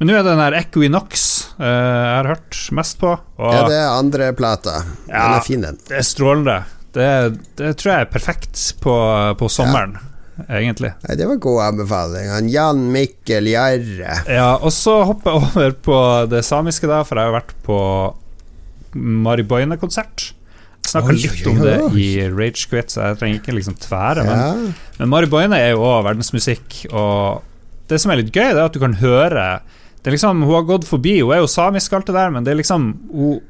men 0.00 0.10
nå 0.10 0.16
er 0.18 0.24
det 0.26 0.32
den 0.32 0.42
der 0.42 0.58
Equinox 0.64 1.28
eh, 1.60 1.64
jeg 1.68 2.16
har 2.18 2.32
hørt 2.34 2.58
mest 2.74 2.98
på. 2.98 3.14
Og 3.38 3.54
Ja, 3.54 3.62
det 3.70 3.78
er 3.78 3.94
andre 3.94 4.32
plata. 4.34 4.80
Den 5.06 5.14
Ja. 5.14 5.36
er 5.38 5.46
fin, 5.46 5.62
den. 5.62 5.78
det 5.88 6.00
er 6.02 6.06
strålende. 6.10 6.58
Det, 6.98 7.08
det 7.60 7.76
tror 7.78 7.92
jeg 7.92 8.00
er 8.08 8.10
perfekt 8.10 8.62
på, 8.82 8.94
på 9.38 9.48
sommeren, 9.52 9.98
egentlig. 10.46 10.92
Nei, 11.04 11.16
det 11.18 11.26
var 11.28 11.40
god 11.42 11.60
anbefaling. 11.66 12.48
Jan 12.52 12.84
Mikkel 12.94 13.50
Gjerre. 13.50 14.20
Ja, 14.30 14.50
og 14.56 14.72
så 14.74 15.00
hopper 15.08 15.34
jeg 15.34 15.48
over 15.48 15.76
på 15.88 16.00
det 16.30 16.44
samiske, 16.46 16.88
da, 16.90 17.02
for 17.06 17.18
jeg 17.18 17.30
har 17.30 17.38
vært 17.40 17.54
på 17.66 17.78
Mariboine-konsert. 18.98 20.32
Snakka 20.88 21.12
Oi, 21.12 21.18
oi, 21.18 21.22
litt 21.26 21.48
om 21.50 21.58
det 21.60 21.74
i 22.00 22.08
Rage 22.32 22.68
Quit, 22.70 22.94
så 22.94 23.10
jeg 23.10 23.18
trenger 23.20 23.40
ikke 23.42 23.56
liksom 23.56 23.76
tvære. 23.82 24.24
Men 24.24 24.38
Ja. 24.38 24.52
Men 24.98 25.10
Mariboine 25.12 25.58
er 25.58 25.74
jo 25.74 25.82
òg 25.84 26.06
verdensmusikk, 26.06 26.86
og 26.92 27.42
det 27.90 28.00
som 28.00 28.12
er 28.12 28.22
litt 28.22 28.32
gøy, 28.32 28.52
det 28.54 28.62
er 28.62 28.68
at 28.68 28.72
du 28.76 28.80
kan 28.82 28.96
høre 29.02 29.60
det 30.04 30.12
liksom, 30.14 30.44
Hun 30.46 30.54
har 30.54 30.62
gått 30.62 30.86
forbi, 30.86 31.20
hun 31.20 31.34
er 31.34 31.40
jo 31.42 31.48
samisk, 31.50 31.92
alt 31.92 32.06
det 32.06 32.14
der, 32.14 32.30
men 32.30 32.44
det 32.44 32.52
er 32.52 32.60
liksom 32.60 32.84
hun, 33.10 33.40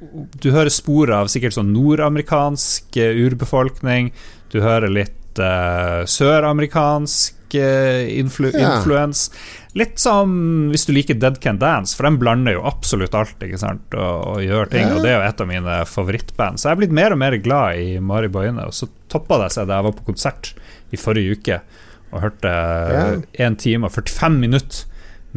Du 0.40 0.50
hører 0.50 0.72
spor 0.72 1.12
av 1.12 1.28
sikkert 1.28 1.54
sånn 1.54 1.74
nordamerikansk 1.74 2.96
eh, 2.96 3.20
urbefolkning. 3.28 4.10
Du 4.50 4.60
hører 4.64 4.88
litt 4.88 5.14
eh, 5.42 6.04
søramerikansk 6.08 7.54
uh, 7.54 8.18
influ 8.18 8.50
Ja. 8.52 8.76
influens. 8.78 9.30
Litt 9.78 9.98
som 10.02 10.32
hvis 10.72 10.86
du 10.88 10.92
liker 10.92 11.14
Dead 11.20 11.38
Can 11.40 11.58
Dance, 11.60 11.94
for 11.96 12.08
de 12.08 12.18
blander 12.18 12.56
jo 12.56 12.64
absolutt 12.66 13.14
alt 13.14 13.40
ikke 13.44 13.60
sant, 13.60 13.94
og, 13.94 14.24
og 14.34 14.42
gjør 14.42 14.70
ting. 14.72 14.88
Ja. 14.88 14.96
Og 14.96 15.02
det 15.04 15.12
er 15.12 15.18
jo 15.22 15.28
et 15.28 15.40
av 15.44 15.48
mine 15.50 15.76
favorittband. 15.86 16.58
Så 16.58 16.68
jeg 16.68 16.76
er 16.76 16.80
blitt 16.82 16.96
mer 16.98 17.14
og 17.14 17.20
mer 17.22 17.36
glad 17.44 17.78
i 17.78 17.98
Mari 18.02 18.28
Boine. 18.32 18.64
Og 18.66 18.74
så 18.74 18.88
toppa 19.12 19.38
det 19.44 19.52
seg 19.54 19.68
da 19.70 19.78
jeg 19.78 19.88
var 19.88 19.96
på 20.00 20.08
konsert 20.10 20.52
i 20.90 20.96
forrige 21.00 21.36
uke 21.38 21.60
og 22.08 22.22
hørte 22.24 22.48
Ja. 22.48 23.02
1 23.50 23.58
time 23.60 23.84
og 23.86 23.92
45 23.92 24.38
minutter 24.40 24.86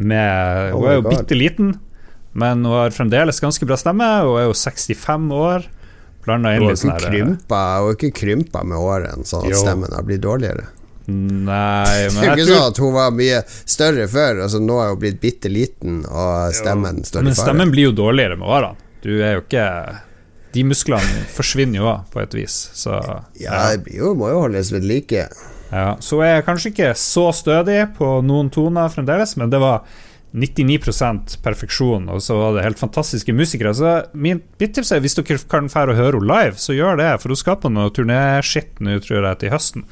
med 0.00 0.72
Oh 0.72 0.80
Hun 0.80 0.88
er 0.88 0.94
jo 0.96 1.02
bitte 1.04 1.36
liten, 1.36 1.74
men 2.32 2.64
hun 2.64 2.72
har 2.78 2.94
fremdeles 2.96 3.40
ganske 3.44 3.66
bra 3.68 3.76
stemme. 3.76 4.06
Hun 4.24 4.38
er 4.40 4.46
jo 4.48 4.54
65 4.56 5.30
år. 5.36 5.66
Blanda 6.24 6.52
inn 6.54 6.62
litt 6.68 6.78
sånn 6.78 6.92
hun 6.92 7.36
har 7.50 7.88
ikke 7.96 8.12
krympa 8.14 8.62
med 8.64 8.78
årene, 8.78 9.24
sånn 9.26 9.44
at 9.48 9.50
Jo. 9.50 9.62
stemmen 9.64 9.92
har 9.92 10.04
blitt 10.06 10.22
dårligere. 10.22 10.68
Nei, 11.08 12.08
Det 12.12 12.22
er 12.22 12.28
jo 12.28 12.36
ikke 12.36 12.44
tror 12.46 12.54
sånn 12.54 12.68
at 12.70 12.78
hun 12.84 12.92
var 12.94 13.10
mye 13.16 13.40
større 13.48 14.06
før. 14.08 14.42
Altså 14.44 14.60
Nå 14.62 14.76
er 14.78 14.92
hun 14.92 15.00
blitt 15.02 15.18
bitte 15.22 15.50
liten, 15.50 16.04
og 16.06 16.54
stemmen 16.54 17.02
står 17.04 17.24
Men 17.26 17.32
i 17.32 17.34
fare. 17.34 17.48
stemmen 17.48 17.72
blir 17.74 17.88
jo 17.90 17.94
dårligere 18.04 18.38
med 18.38 18.48
årene. 18.48 18.76
Du 19.02 19.10
er 19.18 19.34
jo 19.34 19.42
ikke 19.42 19.66
De 20.54 20.62
musklene 20.68 21.24
forsvinner 21.32 21.80
jo 21.80 21.88
òg, 21.88 22.04
på 22.12 22.20
et 22.22 22.34
vis. 22.36 22.58
Så 22.76 22.92
Ja, 23.40 23.72
det 23.74 23.88
ja, 23.90 23.98
jo, 24.04 24.14
må 24.14 24.28
jo 24.30 24.42
holdes 24.44 24.70
ved 24.70 24.84
like. 24.84 25.26
Ja, 25.72 25.96
så 26.04 26.20
er 26.22 26.34
jeg 26.36 26.44
kanskje 26.44 26.70
ikke 26.74 26.90
så 27.00 27.30
stødig 27.32 27.78
på 27.96 28.18
noen 28.22 28.50
toner 28.52 28.90
fremdeles, 28.92 29.32
men 29.40 29.48
det 29.50 29.58
var 29.62 29.80
99% 30.32 31.36
perfeksjon, 31.44 32.06
og 32.08 32.22
så 32.24 32.36
var 32.38 32.54
det 32.56 32.64
helt 32.64 32.80
fantastiske 32.80 33.34
musikere. 33.36 33.74
Så 33.76 33.90
min, 34.16 34.40
mitt 34.60 34.72
tips 34.76 34.92
er 34.96 35.02
hvis 35.04 35.18
dere 35.18 35.36
kan 35.50 35.68
fære 35.72 35.92
og 35.92 35.98
høre 36.00 36.20
henne 36.20 36.30
live, 36.32 36.56
så 36.62 36.72
gjør 36.76 36.96
det, 37.02 37.10
for 37.20 37.34
hun 37.34 37.40
skal 37.40 37.58
på 37.60 37.70
noe 37.72 37.92
turnéskitt 37.92 38.80
nå, 38.80 38.96
tror 39.04 39.26
jeg, 39.28 39.38
til 39.42 39.52
høsten. 39.52 39.84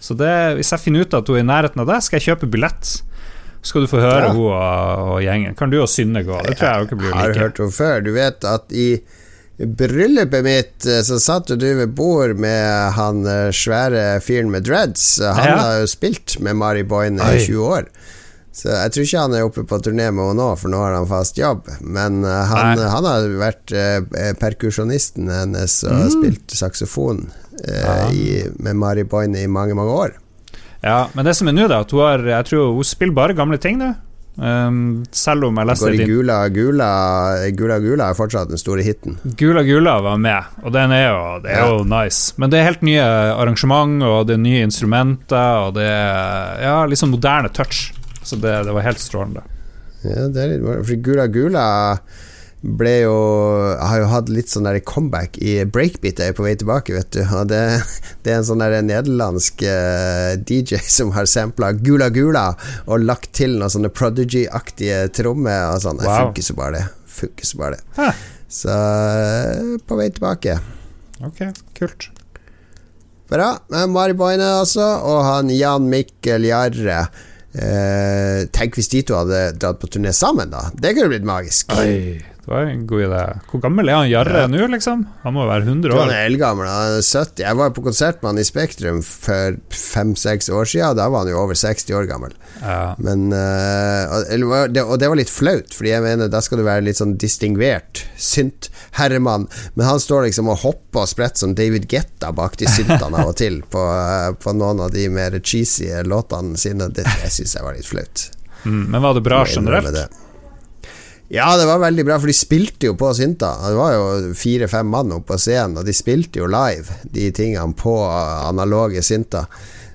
Så 0.00 0.14
det, 0.16 0.30
hvis 0.56 0.70
jeg 0.72 0.80
finner 0.84 1.02
ut 1.04 1.16
at 1.18 1.26
hun 1.28 1.36
er 1.36 1.42
i 1.42 1.48
nærheten 1.50 1.82
av 1.82 1.90
deg, 1.90 2.04
skal 2.06 2.20
jeg 2.20 2.30
kjøpe 2.30 2.50
billett. 2.54 2.92
skal 3.62 3.82
du 3.84 3.90
få 3.92 3.98
høre 4.00 4.28
Ja. 4.30 4.32
hun 4.32 4.46
og, 4.46 5.08
og 5.16 5.18
gjengen. 5.20 5.56
Kan 5.58 5.68
du 5.74 5.80
og 5.82 5.88
Synne 5.92 6.22
gå? 6.24 6.38
Det 6.46 6.54
tror 6.56 6.70
jeg 6.70 6.86
ikke 6.86 6.96
blir 7.02 7.10
like. 7.10 7.18
Jeg 7.26 7.34
har 7.34 7.42
hørt 7.42 7.58
henne 7.60 7.74
før. 7.76 8.00
Du 8.06 8.12
vet 8.14 8.46
at 8.48 8.72
i 8.72 8.86
bryllupet 9.60 10.44
mitt 10.46 10.86
eh, 10.88 11.02
så 11.04 11.18
satt 11.20 11.50
du 11.60 11.66
ved 11.76 11.90
bord 11.92 12.32
med 12.40 12.94
han 12.96 13.20
eh, 13.28 13.50
svære 13.52 14.06
fyren 14.24 14.48
med 14.54 14.64
dreads. 14.64 15.18
Han 15.20 15.44
Ja. 15.50 15.56
har 15.60 15.80
jo 15.82 15.90
spilt 15.92 16.38
med 16.40 16.56
Mari 16.56 16.82
Boine 16.88 17.20
i 17.20 17.42
20 17.44 17.60
år. 17.74 17.90
Så 18.52 18.66
jeg 18.72 18.90
tror 18.92 19.04
ikke 19.06 19.20
han 19.22 19.34
er 19.38 19.44
oppe 19.46 19.62
på 19.68 19.78
turné 19.78 20.08
med 20.10 20.24
henne 20.26 20.40
nå, 20.42 20.48
for 20.58 20.72
nå 20.72 20.80
har 20.82 20.96
han 20.98 21.06
fast 21.10 21.38
jobb. 21.38 21.68
Men 21.80 22.24
eh, 22.26 22.40
han, 22.50 22.80
han 22.82 23.06
har 23.06 23.28
vært 23.38 23.74
eh, 23.76 24.32
perkusjonisten 24.40 25.30
hennes 25.30 25.80
og 25.86 26.00
Mm. 26.00 26.10
spilt 26.16 26.54
saksofon 26.58 27.24
eh, 27.62 28.10
i, 28.10 28.26
med 28.58 28.76
Mari 28.80 29.04
Boine 29.04 29.44
i 29.44 29.46
mange, 29.46 29.76
mange 29.78 29.94
år. 29.94 30.16
Ja, 30.82 31.08
men 31.14 31.26
det 31.28 31.36
som 31.36 31.48
er 31.50 31.54
nå, 31.54 31.66
da, 31.68 31.82
at 31.84 31.90
hun 31.92 32.00
har 32.00 32.22
Jeg 32.24 32.46
tror 32.48 32.70
hun 32.74 32.86
spiller 32.88 33.14
bare 33.14 33.36
gamle 33.36 33.58
ting 33.60 33.78
nå. 33.78 33.92
Um, 34.40 35.02
selv 35.12 35.44
om 35.50 35.58
jeg 35.58 35.68
leste 35.68 35.84
Går 35.90 35.96
i 36.00 36.04
Gula 36.08 36.36
Gula 36.54 36.86
Gula 37.52 37.76
Gula 37.82 38.06
er 38.08 38.16
fortsatt 38.16 38.48
den 38.48 38.60
store 38.62 38.80
hiten. 38.86 39.18
Gula 39.36 39.60
Gula 39.66 39.98
var 40.00 40.16
med, 40.22 40.46
og 40.64 40.72
den 40.72 40.94
er 40.96 41.02
jo, 41.10 41.18
det 41.44 41.50
er 41.58 41.66
jo 41.68 41.82
nice. 41.84 42.32
Men 42.40 42.48
det 42.52 42.60
er 42.60 42.68
helt 42.70 42.84
nye 42.86 43.04
arrangement, 43.34 43.98
og 44.06 44.30
det 44.30 44.38
er 44.38 44.42
nye 44.46 44.62
instrumenter, 44.64 45.66
og 45.66 45.74
det 45.76 45.84
er 45.90 46.62
ja, 46.64 46.76
sånn 46.96 47.12
moderne 47.12 47.50
touch. 47.52 47.90
Så 48.22 48.36
det, 48.40 48.52
det 48.66 48.72
var 48.76 48.84
helt 48.84 49.00
strålende. 49.00 49.42
Ja, 50.04 50.26
det 50.32 50.40
er 50.42 50.50
litt 50.54 50.62
bra 50.64 50.78
For 50.80 50.96
Gula 51.04 51.26
Gula 51.28 51.64
ble 52.60 52.92
jo 53.02 53.12
Har 53.80 53.98
jo 54.02 54.06
hatt 54.08 54.28
litt 54.32 54.48
sånn 54.52 54.64
der 54.68 54.78
comeback 54.84 55.36
i 55.40 55.58
breakbeat 55.64 56.20
er 56.24 56.32
på 56.36 56.44
vei 56.44 56.54
tilbake, 56.60 56.92
vet 56.96 57.10
du. 57.16 57.20
Og 57.38 57.46
det, 57.48 57.60
det 58.24 58.32
er 58.34 58.38
en 58.40 58.46
sånn 58.48 58.60
der 58.64 58.78
nederlandsk 58.84 59.64
eh, 59.64 60.34
DJ 60.44 60.80
som 60.84 61.12
har 61.16 61.28
sampla 61.28 61.72
Gula 61.76 62.10
Gula 62.12 62.46
og 62.86 63.04
lagt 63.04 63.32
til 63.36 63.56
noen 63.60 63.72
sånne 63.72 63.92
Prodigy-aktige 63.92 65.06
trommer 65.16 65.70
og 65.74 65.80
sånn. 65.86 66.00
Det 66.00 66.08
Wow. 66.08 66.26
funker 66.30 66.48
så 66.50 66.56
bare 66.60 66.76
det. 66.78 66.84
Funker 67.20 67.48
så 67.52 67.60
bare 67.62 67.78
det. 67.78 67.82
Hæ. 67.96 68.10
Så 68.60 68.76
eh, 68.76 69.74
på 69.88 69.96
vei 70.00 70.08
tilbake. 70.12 70.58
Ok, 71.24 71.40
kult. 71.76 72.08
Bra. 73.30 73.52
Mari 73.88 74.16
Boine, 74.18 74.46
altså, 74.60 74.84
og 75.06 75.20
han 75.28 75.52
Jan 75.54 75.84
Mikkel 75.92 76.48
Jarre. 76.48 77.04
Eh, 77.50 78.44
tenk 78.54 78.76
hvis 78.78 78.90
de 78.92 79.00
to 79.02 79.16
hadde 79.18 79.40
dratt 79.58 79.80
på 79.82 79.88
turné 79.90 80.12
sammen, 80.14 80.52
da. 80.52 80.68
Det 80.74 80.94
kunne 80.94 81.10
blitt 81.10 81.26
magisk. 81.26 81.72
Oi, 81.74 82.20
det 82.40 82.48
var 82.48 82.62
en 82.70 82.86
god 82.88 83.02
idé. 83.04 83.18
Hvor 83.50 83.60
gammel 83.62 83.88
er 83.92 83.98
han 84.00 84.08
Jarre 84.10 84.46
nå, 84.48 84.66
liksom? 84.72 85.02
Han 85.22 85.34
må 85.36 85.42
være 85.46 85.66
100 85.68 85.92
Han 85.92 86.08
år. 86.08 86.12
er 86.14 86.26
eldgammel, 86.30 86.66
han 86.66 86.94
er 86.96 87.02
70. 87.04 87.42
Jeg 87.44 87.58
var 87.58 87.70
på 87.76 87.84
konsert 87.84 88.22
med 88.22 88.30
han 88.30 88.40
i 88.40 88.46
Spektrum 88.48 89.02
for 89.04 89.58
fem-seks 89.76 90.48
år 90.50 90.64
siden. 90.72 90.96
Da 90.96 91.08
var 91.12 91.26
han 91.26 91.30
jo 91.34 91.38
over 91.42 91.54
60 91.58 91.92
år 91.98 92.08
gammel. 92.08 92.32
Ja. 92.62 92.94
Men 92.98 93.28
eh, 93.36 94.14
og- 94.16 94.72
det, 94.72 94.84
det 95.02 95.08
var 95.12 95.16
litt 95.20 95.30
flaut, 95.32 95.68
Fordi 95.76 95.92
jeg 95.92 96.02
mener 96.02 96.28
da 96.32 96.40
skal 96.44 96.58
du 96.58 96.64
være 96.64 96.84
litt 96.88 96.96
sånn 96.98 97.14
distingvert 97.20 98.02
synt-herremann. 98.16 99.46
Men 99.74 99.86
han 99.86 100.00
står 100.00 100.26
liksom 100.28 100.48
og 100.52 100.58
hopper 100.64 101.04
og 101.04 101.08
spretter 101.12 101.44
som 101.44 101.54
David 101.54 101.86
Getta 101.92 102.32
bak 102.36 102.56
de 102.60 102.68
syntene 102.70 103.20
av 103.20 103.30
og 103.32 103.36
til 103.40 103.60
på, 103.72 103.84
eh, 103.84 104.32
på 104.40 104.56
noen 104.56 104.80
av 104.86 104.90
de 104.96 105.06
mer 105.12 105.38
cheesy 105.40 105.90
låtene 106.08 106.56
sine. 106.60 106.88
Det 106.88 107.04
jeg 107.04 107.30
syns 107.40 107.56
jeg 107.58 107.66
var 107.68 107.76
litt 107.78 107.88
flaut. 107.88 108.26
Mm, 108.64 108.82
men 108.92 109.00
var 109.04 109.14
det 109.16 109.22
bra 109.24 109.44
generelt? 109.48 110.16
Ja, 111.32 111.56
det 111.56 111.66
var 111.66 111.78
veldig 111.78 112.04
bra, 112.08 112.16
for 112.18 112.26
de 112.26 112.34
spilte 112.34 112.88
jo 112.88 112.96
på 112.98 113.12
Synta. 113.14 113.52
Det 113.62 113.76
var 113.78 113.92
jo 113.94 114.32
fire-fem 114.34 114.88
mann 114.90 115.12
oppe 115.14 115.30
på 115.30 115.36
scenen, 115.38 115.76
og 115.78 115.86
de 115.86 115.94
spilte 115.94 116.40
jo 116.40 116.48
live 116.50 116.96
de 117.14 117.28
tingene 117.30 117.76
på 117.78 117.92
analoge 118.10 119.02
Synta. 119.06 119.44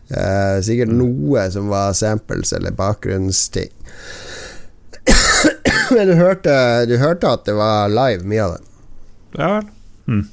Eh, 0.07 0.61
sikkert 0.63 0.93
noe 0.95 1.43
som 1.51 1.67
var 1.67 1.91
samples 1.97 2.53
eller 2.55 2.71
bakgrunnsting. 2.77 3.67
Men 5.95 6.07
du 6.07 6.15
hørte, 6.15 6.55
du 6.87 6.95
hørte 7.03 7.33
at 7.35 7.43
det 7.49 7.57
var 7.59 7.91
live, 7.91 8.23
mye 8.23 8.45
av 8.45 8.55
det. 8.55 8.63
Ja 9.35 9.51
vel. 9.57 9.69
Hm. 10.07 10.23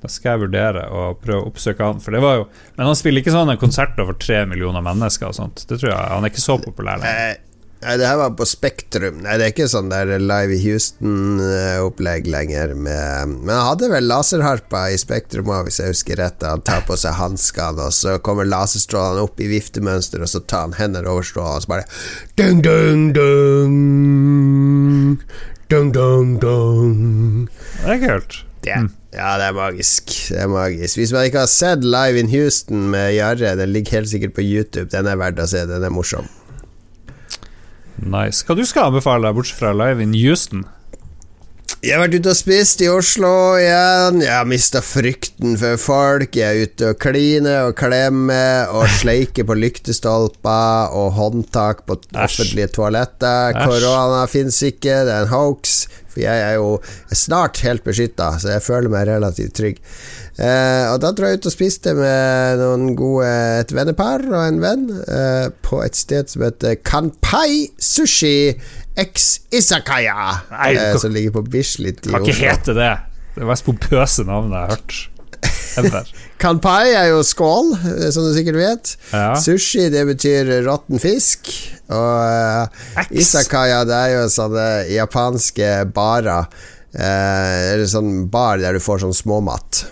Da 0.00 0.08
skal 0.08 0.32
jeg 0.32 0.44
vurdere 0.46 0.86
å 0.88 1.04
prøve 1.20 1.42
å 1.42 1.50
oppsøke 1.50 1.84
han. 1.84 2.00
For 2.00 2.16
det 2.16 2.24
var 2.24 2.38
jo 2.38 2.48
Men 2.78 2.88
han 2.88 2.96
spiller 2.96 3.20
ikke 3.20 3.34
sånne 3.36 3.60
konserter 3.60 4.08
for 4.08 4.16
tre 4.16 4.46
millioner 4.48 4.80
mennesker 4.80 5.28
og 5.28 5.36
sånt. 5.36 5.66
Det 5.68 5.76
tror 5.76 5.92
jeg 5.92 6.00
Han 6.14 6.24
er 6.24 6.32
ikke 6.32 6.48
så 6.48 6.56
populær 6.62 7.02
lenger. 7.02 7.42
Nei, 7.80 7.94
det 7.96 8.04
her 8.04 8.18
var 8.20 8.34
på 8.36 8.44
Spektrum. 8.44 9.22
Nei, 9.24 9.38
det 9.40 9.44
er 9.46 9.52
ikke 9.54 9.66
sånn 9.72 9.88
der 9.88 10.10
Live 10.20 10.52
i 10.52 10.60
Houston-opplegg 10.66 12.26
lenger. 12.28 12.74
Med, 12.76 13.30
men 13.38 13.54
han 13.54 13.70
hadde 13.70 13.88
vel 13.88 14.04
laserharpa 14.04 14.82
i 14.92 14.98
Spektrum 15.00 15.48
òg, 15.48 15.64
hvis 15.68 15.80
jeg 15.80 15.94
husker 15.94 16.20
rett. 16.20 16.44
Han 16.44 16.60
tar 16.66 16.84
på 16.84 16.98
seg 17.00 17.16
hanskene, 17.16 17.86
og 17.88 17.96
så 17.96 18.18
kommer 18.20 18.44
laserstrålene 18.48 19.24
opp 19.24 19.40
i 19.40 19.48
viftemønster, 19.48 20.20
og 20.20 20.28
så 20.28 20.42
tar 20.44 20.68
han 20.68 20.76
hender 20.76 21.08
over 21.08 21.24
strålene, 21.24 21.56
og 21.56 21.64
så 21.64 21.72
bare 21.72 21.88
dung, 22.36 22.60
dung, 22.66 23.06
dung, 23.16 23.78
dung, 25.72 25.88
dung, 25.96 26.36
dung. 26.44 27.48
Det 27.80 27.96
er 27.96 28.02
kult. 28.04 28.42
Det, 28.60 28.76
Ja, 29.16 29.38
det 29.40 29.46
er 29.48 29.56
magisk. 29.56 30.12
Det 30.28 30.36
er 30.44 30.52
magisk. 30.52 31.00
Hvis 31.00 31.14
man 31.16 31.24
ikke 31.26 31.46
har 31.46 31.48
sett 31.50 31.80
Live 31.86 32.20
in 32.20 32.28
Houston 32.28 32.90
med 32.92 33.14
Jarre, 33.16 33.56
den 33.56 33.72
ligger 33.72 34.02
helt 34.02 34.12
sikkert 34.12 34.36
på 34.36 34.44
YouTube. 34.44 34.90
Den 34.92 35.08
er 35.08 35.16
verdt 35.16 35.40
å 35.40 35.48
se. 35.48 35.64
Den 35.66 35.88
er 35.88 35.96
morsom. 35.96 36.28
Nice. 38.00 38.44
Hva 38.46 38.56
du 38.56 38.64
skal 38.66 38.90
anbefale 38.90 39.28
deg, 39.28 39.36
bortsett 39.36 39.60
fra 39.60 39.72
Live 39.76 40.02
in 40.04 40.16
Houston? 40.16 40.64
Jeg 41.80 41.94
har 41.96 42.02
vært 42.02 42.18
ute 42.20 42.32
og 42.34 42.36
spist 42.36 42.82
i 42.84 42.88
Oslo 42.92 43.30
igjen. 43.56 44.18
Jeg 44.20 44.34
har 44.34 44.48
mista 44.48 44.82
frykten 44.84 45.54
for 45.56 45.80
folk. 45.80 46.36
Jeg 46.36 46.44
er 46.44 46.68
ute 46.68 46.90
og 46.92 46.98
kliner 47.00 47.70
og 47.70 47.76
klemmer 47.80 48.68
og 48.76 48.84
sleiker 49.00 49.46
på 49.48 49.56
lyktestolper 49.56 50.92
og 50.92 51.14
håndtak 51.16 51.86
på 51.88 51.96
offentlige 52.12 52.68
toaletter. 52.76 53.56
Korona 53.62 54.26
fins 54.28 54.60
ikke, 54.68 55.06
det 55.08 55.14
er 55.14 55.24
en 55.24 55.32
hoax. 55.32 55.78
Jeg 56.22 56.44
er 56.46 56.56
jo 56.58 56.78
snart 57.12 57.60
helt 57.66 57.84
beskytta, 57.86 58.32
så 58.40 58.54
jeg 58.56 58.64
føler 58.64 58.92
meg 58.92 59.08
relativt 59.10 59.56
trygg. 59.58 59.80
Eh, 60.40 60.86
og 60.92 61.00
da 61.02 61.10
dro 61.12 61.28
jeg 61.28 61.40
ut 61.40 61.50
og 61.50 61.54
spiste 61.54 61.94
med 61.98 62.62
noen 62.62 62.94
gode 62.98 63.28
et 63.60 63.74
vennepar 63.76 64.24
og 64.30 64.40
en 64.40 64.60
venn 64.62 64.86
eh, 65.04 65.48
på 65.66 65.82
et 65.84 65.98
sted 65.98 66.30
som 66.32 66.46
heter 66.46 66.78
Kanpai 66.86 67.68
Sushi 67.76 68.54
X 69.00 69.30
Isakaya, 69.54 70.40
Nei, 70.52 70.74
eh, 70.74 70.96
som 71.00 71.12
ligger 71.14 71.38
på 71.38 71.46
Bislett 71.52 72.04
i 72.04 72.10
Oslo. 72.10 72.18
Kan 72.18 72.28
ikke 72.28 72.40
hete 72.40 72.76
det. 72.76 72.92
Det 73.34 73.44
det 73.44 73.48
mest 73.48 73.64
pompøse 73.64 74.24
navnet 74.26 74.56
jeg 74.56 74.66
har 74.66 74.76
hørt. 74.76 76.06
Kanpai 76.42 76.90
er 76.96 77.10
jo 77.12 77.20
skål, 77.24 77.74
eh, 77.78 78.08
som 78.12 78.26
du 78.26 78.32
sikkert 78.36 78.58
vet. 78.58 78.94
Ja. 79.14 79.34
Sushi, 79.38 79.86
det 79.92 80.02
betyr 80.08 80.50
råtten 80.66 81.00
fisk. 81.02 81.52
Og 81.90 82.66
uh, 82.66 83.06
Isakaya, 83.10 83.82
det 83.88 83.96
er 83.96 84.12
jo 84.14 84.26
sånne 84.32 84.66
japanske 84.92 85.70
barer. 85.94 86.46
Uh, 86.90 87.72
eller 87.72 87.86
sånn 87.90 88.28
bar 88.30 88.60
der 88.62 88.76
du 88.76 88.82
får 88.82 89.04
sånn 89.04 89.14
småmat. 89.14 89.84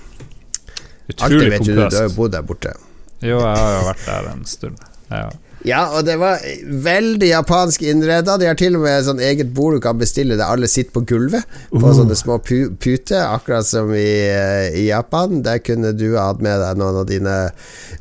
Utrolig 1.09 1.25
Alltid 1.25 1.45
vet 1.51 1.59
vet 1.59 1.67
du, 1.69 1.75
du 1.75 1.99
har 2.01 2.09
jo 2.09 2.15
bodd 2.17 2.35
der 2.35 2.47
borte. 2.47 2.75
Jo, 3.23 3.39
jeg 3.41 3.59
har 3.59 3.75
jo 3.75 3.85
vært 3.89 4.03
der 4.07 4.33
en 4.33 4.43
stund. 4.47 4.83
Ja. 5.11 5.29
Ja, 5.67 5.81
og 5.97 6.05
det 6.07 6.15
var 6.21 6.43
veldig 6.85 7.29
japansk 7.33 7.83
innreda. 7.83 8.37
De 8.39 8.47
har 8.47 8.59
til 8.59 8.77
og 8.79 8.85
med 8.85 9.07
sånn 9.07 9.23
eget 9.25 9.51
bord 9.55 9.75
du 9.79 9.83
kan 9.83 9.99
bestille 9.99 10.37
der 10.39 10.47
alle 10.47 10.71
sitter 10.71 10.95
på 10.95 11.03
gulvet. 11.09 11.47
På 11.73 11.83
Uh. 11.89 11.95
sånne 11.97 12.17
små 12.19 12.39
pu 12.39 12.71
puter, 12.79 13.25
akkurat 13.25 13.67
som 13.67 13.91
i, 13.95 14.29
eh, 14.29 14.69
i 14.79 14.87
Japan. 14.89 15.43
Der 15.43 15.59
kunne 15.59 15.93
du 15.93 16.17
ha 16.17 16.29
hatt 16.31 16.45
med 16.45 16.61
deg 16.63 16.79
noen 16.79 17.01
av 17.03 17.09
dine 17.11 17.37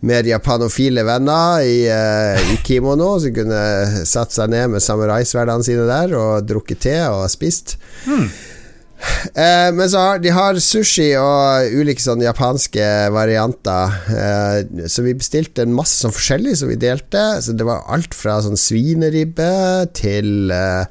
mer 0.01 0.23
japanofile 0.23 1.03
venner 1.07 1.63
i, 1.65 1.79
uh, 1.89 2.53
i 2.53 2.59
kimono, 2.63 3.15
som 3.19 3.33
kunne 3.33 4.05
satt 4.05 4.35
seg 4.35 4.53
ned 4.53 4.75
med 4.75 4.85
samuraisverdene 4.85 5.65
sine 5.65 5.87
der 5.89 6.13
og 6.17 6.45
drukket 6.47 6.85
te 6.85 6.99
og 7.09 7.25
spist. 7.33 7.77
Eh, 9.33 9.69
men 9.73 9.89
så 9.89 10.01
har 10.01 10.21
de 10.23 10.31
har 10.33 10.57
sushi 10.63 11.11
og 11.19 11.75
ulike 11.77 12.01
sånne 12.01 12.26
japanske 12.26 12.88
varianter. 13.13 13.95
Eh, 14.09 14.88
så 14.89 15.05
vi 15.05 15.15
bestilte 15.17 15.65
en 15.65 15.76
masse 15.77 15.99
sånn 16.01 16.15
forskjellig 16.15 16.55
som 16.59 16.72
vi 16.72 16.80
delte. 16.81 17.23
Så 17.43 17.55
det 17.57 17.67
var 17.67 17.85
alt 17.93 18.17
fra 18.17 18.39
sånn 18.43 18.59
svineribbe 18.59 19.51
til 19.97 20.53
eh, 20.53 20.85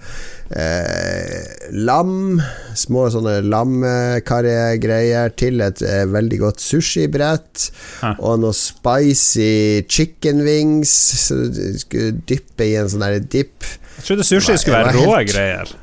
eh, 0.54 1.70
lam. 1.72 2.42
Små 2.76 3.06
sånne 3.14 3.38
lamkarrigreier 3.46 5.34
til 5.38 5.64
et 5.64 5.82
eh, 5.82 6.04
veldig 6.12 6.42
godt 6.44 6.62
sushibrett. 6.62 7.70
Hæ. 8.02 8.16
Og 8.20 8.44
noe 8.44 8.56
spicy 8.56 9.82
chicken 9.90 10.44
wings. 10.46 10.92
Så 11.26 11.40
du 11.50 11.64
skulle 11.82 12.20
dyppe 12.28 12.70
i 12.70 12.76
en 12.78 12.92
sånn 12.92 13.06
der 13.06 13.18
dip. 13.24 13.66
Jeg 13.96 14.10
trodde 14.10 14.28
sushi 14.28 14.60
skulle 14.60 14.84
være 14.84 15.02
rå 15.02 15.18
greier. 15.26 15.74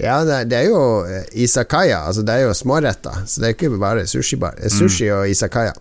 Ja, 0.00 0.18
det, 0.24 0.56
er- 0.56 0.68
jo 0.70 0.82
eh, 1.06 1.24
isakaya, 1.44 2.02
altså 2.08 2.24
det 2.26 2.34
er 2.38 2.46
jo 2.48 2.54
småretter. 2.56 3.22
Så 3.28 3.40
det 3.42 3.50
er 3.50 3.56
ikke 3.56 3.72
bare 3.80 4.06
sushibar. 4.10 4.56
Sushi 4.72 5.10
og 5.14 5.28
isakaya. 5.30 5.74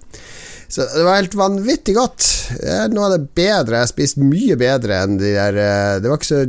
Så 0.70 0.86
det 0.94 1.04
var 1.08 1.18
helt 1.18 1.34
vanvittig 1.40 1.96
godt. 1.98 2.26
Det 2.60 2.74
er 2.84 2.92
noe 2.94 3.08
av 3.10 3.16
det 3.18 3.30
bedre. 3.34 3.80
Jeg 3.80 3.88
har 3.88 3.90
spist 3.90 4.20
mye 4.22 4.58
bedre 4.60 5.00
enn 5.06 5.16
de 5.18 5.32
der 5.34 5.58
eh, 5.58 5.96
Det 6.04 6.12
var 6.12 6.20
ikke 6.22 6.30
så 6.34 6.44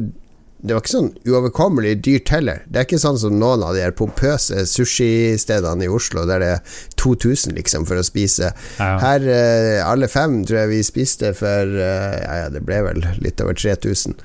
det 0.61 0.75
var 0.77 0.83
ikke 0.83 0.93
sånn 0.93 1.07
uoverkommelig 1.25 1.95
dyrt 2.05 2.29
heller. 2.35 2.59
Det 2.69 2.77
er 2.77 2.85
ikke 2.85 2.99
sånn 3.01 3.17
som 3.17 3.39
noen 3.41 3.63
av 3.65 3.73
de 3.73 3.81
her 3.81 3.95
pompøse 3.97 4.67
sushistedene 4.69 5.87
i 5.87 5.89
Oslo, 5.89 6.27
der 6.29 6.43
det 6.45 6.51
er 6.59 6.75
2000 7.01 7.55
liksom 7.57 7.87
for 7.89 7.97
å 7.97 8.05
spise. 8.05 8.51
Ja. 8.77 8.91
Her, 9.01 9.25
eh, 9.25 9.81
alle 9.89 10.09
fem, 10.13 10.43
tror 10.45 10.59
jeg 10.67 10.73
vi 10.75 10.83
spiste 10.85 11.33
for 11.39 11.65
eh, 11.81 12.19
Ja, 12.21 12.35
ja, 12.43 12.49
det 12.53 12.61
ble 12.69 12.83
vel 12.91 13.01
litt 13.25 13.41
over 13.41 13.57
3000. 13.57 14.19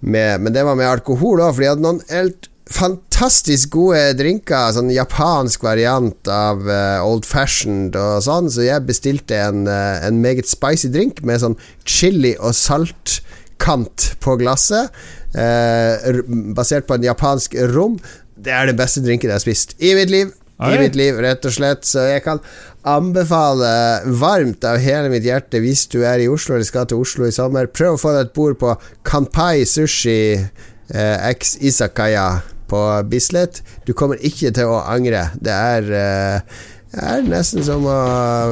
med, 0.00 0.40
Men 0.40 0.54
det 0.54 0.64
var 0.64 0.78
med 0.78 0.88
alkohol 0.88 1.42
òg, 1.42 1.54
for 1.54 1.64
de 1.64 1.70
hadde 1.72 1.84
noen 1.84 2.00
helt 2.10 2.48
fantastisk 2.68 3.72
gode 3.76 4.02
drinker. 4.18 4.72
Sånn 4.76 4.92
japansk 4.92 5.64
variant 5.64 6.30
av 6.32 6.64
uh, 6.68 7.06
old 7.06 7.26
fashioned 7.28 7.96
og 7.98 8.22
sånn. 8.26 8.50
Så 8.52 8.66
jeg 8.66 8.86
bestilte 8.88 9.38
en, 9.48 9.64
uh, 9.68 9.98
en 10.04 10.20
meget 10.22 10.50
spicy 10.50 10.92
drink 10.92 11.22
med 11.26 11.42
sånn 11.42 11.56
chili 11.88 12.34
og 12.36 12.56
saltkant 12.58 14.10
på 14.24 14.36
glasset. 14.40 14.92
Uh, 15.34 16.22
basert 16.56 16.88
på 16.88 16.98
en 16.98 17.08
japansk 17.08 17.56
rom. 17.74 17.98
Det 18.38 18.54
er 18.54 18.70
den 18.70 18.78
beste 18.78 19.02
drinken 19.04 19.32
jeg 19.32 19.40
har 19.40 19.44
spist 19.44 19.74
i 19.80 19.96
mitt 19.98 20.12
liv. 20.12 20.34
I 20.58 20.78
mitt 20.80 20.96
liv, 20.98 21.18
rett 21.22 21.44
og 21.46 21.54
slett. 21.54 21.86
Så 21.86 22.02
jeg 22.08 22.24
kan 22.24 22.40
anbefale 22.88 23.70
varmt 24.18 24.64
av 24.66 24.80
hele 24.82 25.10
mitt 25.12 25.26
hjerte 25.26 25.60
hvis 25.62 25.86
du 25.92 26.00
er 26.02 26.22
i 26.22 26.30
Oslo 26.30 26.56
eller 26.56 26.66
skal 26.66 26.88
til 26.90 27.02
Oslo 27.04 27.28
i 27.28 27.34
sommer. 27.34 27.70
Prøv 27.70 27.94
å 27.94 28.00
få 28.00 28.14
deg 28.16 28.26
et 28.26 28.34
bord 28.34 28.58
på 28.58 28.74
Kanpai 29.06 29.66
Sushi 29.68 30.18
eh, 30.34 31.28
X 31.30 31.56
Isakaya 31.62 32.40
på 32.68 32.82
Bislett. 33.08 33.62
Du 33.86 33.94
kommer 33.94 34.18
ikke 34.18 34.52
til 34.56 34.72
å 34.72 34.82
angre. 34.82 35.28
Det 35.38 35.54
er 35.54 35.94
eh, 36.02 36.58
det 36.88 37.04
er 37.04 37.26
nesten 37.28 37.60
som 37.66 37.84
å 37.84 37.96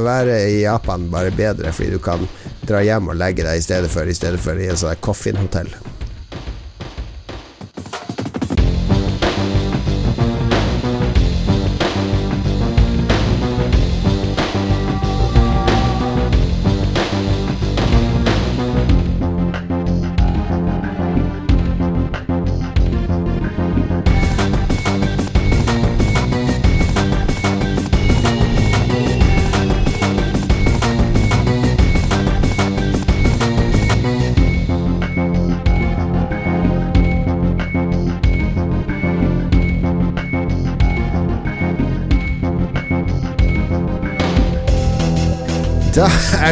være 0.04 0.42
i 0.52 0.58
Japan, 0.60 1.08
bare 1.12 1.32
bedre, 1.32 1.72
fordi 1.72 1.96
du 1.96 2.02
kan 2.04 2.26
dra 2.68 2.82
hjem 2.84 3.08
og 3.08 3.16
legge 3.16 3.46
deg 3.46 3.56
i 3.56 3.64
stedet 3.64 3.88
for 3.88 4.04
I 4.04 4.16
stedet 4.16 4.42
for 4.42 4.60
i 4.60 4.68
en 4.68 4.76
sånn 4.76 5.00
coffin-hotell. 5.00 5.72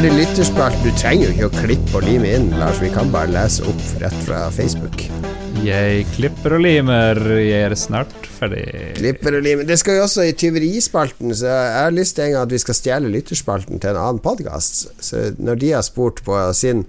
Er 0.04 0.12
lytterspalt. 0.12 0.76
Du 0.84 0.90
trenger 1.00 1.30
jo 1.30 1.32
ikke 1.32 1.46
å 1.46 1.60
klippe 1.62 1.96
og 1.96 2.02
lime 2.04 2.28
inn, 2.36 2.50
Lars. 2.60 2.76
Vi 2.82 2.90
kan 2.92 3.08
bare 3.08 3.30
lese 3.32 3.64
opp 3.64 3.80
rett 4.02 4.16
fra 4.26 4.42
Facebook. 4.52 5.06
Jeg 5.64 6.02
klipper 6.12 6.58
og 6.58 6.60
limer, 6.60 7.20
jeg 7.40 7.70
er 7.70 7.74
snart 7.78 8.12
ferdig. 8.34 8.66
Klipper 8.98 9.38
og 9.38 9.46
limer. 9.46 9.64
Det 9.64 9.78
skal 9.80 9.96
jo 9.96 10.02
også 10.04 10.26
i 10.28 10.34
tyverispalten, 10.36 11.32
så 11.32 11.48
jeg 11.48 11.72
har 11.78 11.96
lyst 11.96 12.18
til 12.18 12.26
en 12.26 12.34
gang 12.34 12.44
at 12.44 12.52
vi 12.52 12.60
skal 12.60 12.76
stjele 12.76 13.12
lytterspalten 13.14 13.80
til 13.80 13.94
en 13.94 14.02
annen 14.02 14.20
podkast. 14.20 14.82
Så 15.00 15.30
når 15.40 15.62
de 15.62 15.72
har 15.72 15.86
spurt 15.88 16.20
på 16.26 16.42
sin 16.52 16.84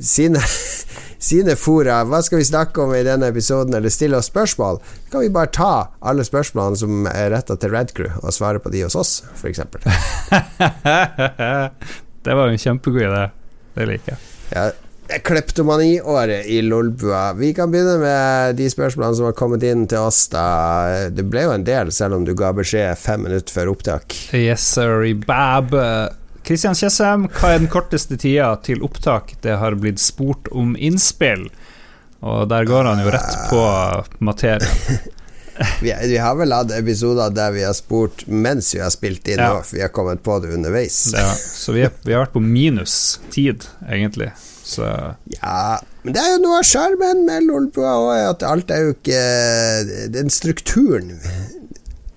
sine, 0.00 0.40
sine 1.28 1.54
fora 1.60 2.00
Hva 2.08 2.18
skal 2.24 2.40
vi 2.40 2.46
snakke 2.48 2.82
om 2.82 2.94
i 2.96 3.04
denne 3.06 3.28
episoden, 3.30 3.76
eller 3.76 3.92
stille 3.92 4.18
oss 4.18 4.30
spørsmål, 4.32 4.80
kan 5.12 5.20
vi 5.20 5.28
bare 5.36 5.52
ta 5.52 5.74
alle 6.00 6.24
spørsmålene 6.24 6.80
som 6.80 7.12
er 7.12 7.28
retta 7.36 7.60
til 7.60 7.76
Red 7.76 7.92
Crew, 7.92 8.10
og 8.22 8.34
svare 8.34 8.62
på 8.62 8.72
de 8.72 8.86
hos 8.86 8.96
oss, 8.98 9.20
f.eks. 9.36 9.60
det 12.24 12.34
var 12.36 12.48
jo 12.48 12.56
en 12.56 12.64
kjempegod 12.64 13.04
idé. 13.08 13.22
Det 13.74 13.86
liker 13.90 14.14
jeg. 14.14 14.20
Ja, 14.54 15.18
kleptomaniåret 15.24 16.46
i 16.46 16.62
Lolbua. 16.64 17.32
Vi 17.36 17.52
kan 17.56 17.70
begynne 17.72 17.98
med 18.00 18.56
de 18.56 18.68
spørsmålene 18.72 19.18
som 19.18 19.28
har 19.28 19.36
kommet 19.36 19.64
inn 19.68 19.86
til 19.90 20.06
oss. 20.06 20.26
da 20.32 20.44
Det 21.12 21.26
ble 21.28 21.44
jo 21.44 21.54
en 21.54 21.66
del, 21.66 21.92
selv 21.92 22.16
om 22.18 22.24
du 22.24 22.32
ga 22.38 22.52
beskjed 22.56 22.96
fem 22.98 23.26
minutter 23.26 23.52
før 23.52 23.74
opptak. 23.74 24.16
Yes, 24.36 24.64
sir, 24.76 25.04
bab. 25.26 25.74
Kristian 26.44 26.76
Tjessem, 26.76 27.28
hva 27.32 27.54
er 27.54 27.62
den 27.62 27.70
korteste 27.72 28.18
tida 28.20 28.50
til 28.64 28.82
opptak 28.84 29.32
det 29.44 29.56
har 29.60 29.76
blitt 29.80 30.00
spurt 30.02 30.50
om 30.52 30.74
innspill? 30.76 31.46
Og 32.24 32.48
der 32.48 32.66
går 32.68 32.88
han 32.88 33.00
jo 33.04 33.12
rett 33.12 33.36
på 33.50 33.62
materien. 34.28 35.00
Vi, 35.80 35.92
vi 36.08 36.16
har 36.18 36.34
vel 36.38 36.52
hatt 36.52 36.72
episoder 36.74 37.30
der 37.34 37.52
vi 37.54 37.62
har 37.62 37.74
spurt 37.78 38.24
mens 38.26 38.72
vi 38.74 38.80
har 38.82 38.90
spilt 38.90 39.28
inn, 39.30 39.38
Ja. 39.42 39.60
vi 39.72 39.80
har 39.84 39.92
kommet 39.94 40.22
på 40.26 40.40
det 40.42 40.50
underveis. 40.56 41.12
Ja, 41.14 41.28
så 41.34 41.72
vi, 41.76 41.84
er, 41.86 41.92
vi 42.02 42.12
har 42.16 42.24
vært 42.26 42.34
på 42.34 42.42
minus 42.42 43.20
tid, 43.30 43.66
egentlig. 43.88 44.32
Så 44.64 44.86
Ja, 45.36 45.78
men 46.02 46.14
det 46.16 46.22
er 46.24 46.30
jo 46.34 46.42
noe 46.46 46.58
av 46.62 46.64
sjarmen 46.66 47.22
med 47.28 47.44
Lolbua 47.46 47.92
òg, 48.00 48.14
at 48.32 48.42
alt 48.48 48.70
er 48.72 48.86
jo 48.86 48.94
ikke 48.96 50.10
Den 50.14 50.30
strukturen 50.32 51.18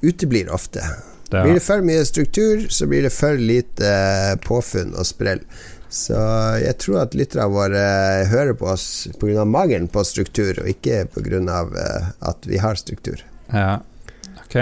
uteblir 0.02 0.50
ofte. 0.54 0.82
det 1.30 1.44
Blir 1.44 1.54
det 1.60 1.64
for 1.66 1.82
mye 1.84 2.06
struktur, 2.08 2.68
så 2.72 2.88
blir 2.88 3.04
det 3.04 3.12
for 3.14 3.36
lite 3.38 3.84
eh, 3.92 4.36
påfunn 4.48 4.94
og 4.96 5.06
sprell. 5.10 5.42
Så 5.90 6.18
jeg 6.60 6.76
tror 6.84 7.06
at 7.06 7.16
lytterne 7.16 7.48
våre 7.54 7.86
hører 8.28 8.58
på 8.60 8.68
oss 8.74 9.08
pga. 9.22 9.46
mangelen 9.48 9.88
på 9.88 10.04
struktur, 10.04 10.60
og 10.64 10.70
ikke 10.72 11.06
pga. 11.16 11.40
Uh, 11.72 12.12
at 12.30 12.48
vi 12.48 12.60
har 12.60 12.76
struktur. 12.76 13.24
Ja, 13.54 13.80
ok. 14.44 14.58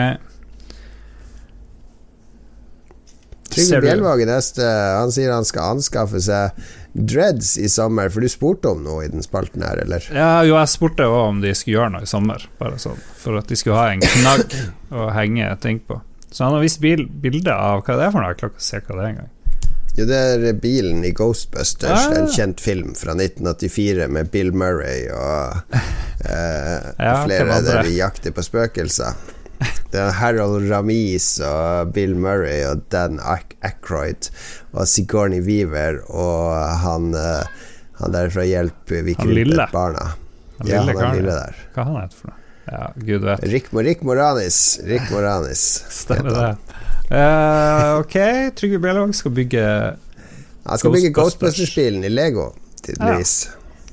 Trygve 3.56 3.82
Bjelvåg 3.86 4.26
er 4.26 4.30
neste. 4.30 4.66
Han 5.00 5.14
sier 5.16 5.32
han 5.34 5.48
skal 5.48 5.78
anskaffe 5.78 6.20
seg 6.24 6.58
dreads 6.96 7.56
i 7.60 7.70
sommer, 7.72 8.10
for 8.12 8.24
du 8.24 8.32
spurte 8.32 8.72
om 8.72 8.84
noe 8.86 9.06
i 9.06 9.12
den 9.12 9.24
spalten 9.24 9.64
her, 9.66 9.80
eller? 9.84 10.04
Ja, 10.16 10.44
jo, 10.48 10.56
jeg 10.56 10.72
spurte 10.72 11.08
òg 11.10 11.18
om 11.22 11.42
de 11.44 11.52
skulle 11.56 11.80
gjøre 11.80 11.94
noe 11.98 12.08
i 12.08 12.10
sommer, 12.10 12.46
bare 12.60 12.80
sånn, 12.82 13.00
for 13.20 13.40
at 13.40 13.52
de 13.52 13.58
skulle 13.60 13.80
ha 13.80 13.92
en 13.92 14.04
knagg 14.04 14.56
å 14.96 15.10
henge 15.16 15.50
ting 15.64 15.82
på. 15.84 16.00
Så 16.32 16.48
han 16.48 16.56
har 16.56 16.64
vist 16.64 16.82
bil, 16.84 17.06
bilde 17.08 17.52
av 17.52 17.84
hva 17.84 17.98
det 18.00 18.08
er 18.08 18.14
for 18.16 18.24
noe, 18.24 18.32
jeg 18.32 18.42
klarer 18.42 18.56
ikke 18.56 18.64
å 18.64 18.70
se 18.70 18.82
hva 18.82 18.96
det 18.96 19.04
er 19.04 19.12
engang. 19.14 19.32
Jo, 19.96 20.04
det 20.10 20.18
er 20.18 20.58
bilen 20.60 21.06
i 21.08 21.12
Ghostbusters, 21.16 22.08
Ah. 22.10 22.18
en 22.20 22.28
kjent 22.28 22.60
film 22.60 22.92
fra 23.00 23.14
1984 23.16 24.10
med 24.12 24.28
Bill 24.34 24.52
Murray 24.52 25.06
og 25.08 25.56
eh, 25.72 26.90
Ja, 27.06 27.14
flere 27.26 27.62
der 27.64 27.84
de 27.88 27.94
jakter 27.96 28.36
på 28.36 28.44
spøkelser. 28.44 29.16
Det 29.94 30.02
er 30.02 30.12
Harold 30.20 30.68
Ramis 30.68 31.38
og 31.40 31.94
Bill 31.96 32.16
Murray 32.20 32.66
og 32.68 32.82
Dan 32.92 33.22
Ack 33.24 33.56
Aykroyd 33.64 34.28
og 34.76 34.84
Sigourney 34.92 35.40
Weaver 35.46 36.02
og 36.12 36.52
han, 36.84 37.14
eh, 37.16 37.46
han 38.02 38.12
der 38.18 38.30
fra 38.36 38.44
Hjelp, 38.44 38.82
vi 38.92 39.16
lille. 39.16 39.16
krympet 39.56 39.72
barna. 39.72 40.10
Han 40.60 40.68
Ja, 40.68 40.82
han 40.84 41.16
lille 41.22 41.32
der. 41.40 41.56
Hva 41.76 41.84
han 41.88 42.02
heter 42.02 42.20
for 42.20 42.34
noe? 42.34 42.42
Ja, 42.66 42.92
gud 42.96 43.26
vet. 43.28 43.44
Rick, 43.44 43.70
Rick 43.72 44.02
Moranis. 44.02 44.80
Rick 44.84 45.12
Moranis. 45.12 45.84
Stemmer 46.02 46.30
det. 46.30 46.56
Eh, 47.16 48.00
ok, 48.00 48.16
Trygve 48.58 48.80
Bjelvåg 48.82 49.14
skal 49.16 49.32
bygge 49.32 49.66
Han 50.64 50.78
skal 50.82 50.92
bygge 50.96 51.12
Ghostbusters. 51.14 51.60
Ghostbusters-bilen 51.60 52.04
i 52.04 52.10
Lego, 52.10 52.48
tydeligvis. 52.82 53.36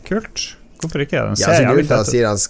Kult. 0.08 0.46
Hvorfor 0.80 1.04
ikke? 1.04 1.20
Den 1.20 1.36
Ja, 1.36 1.52
ser 1.52 1.66
jævlig 1.66 1.84
grunnen 1.84 1.88
til 1.90 1.96
han 1.96 2.08
sier 2.08 2.28
han 2.30 2.40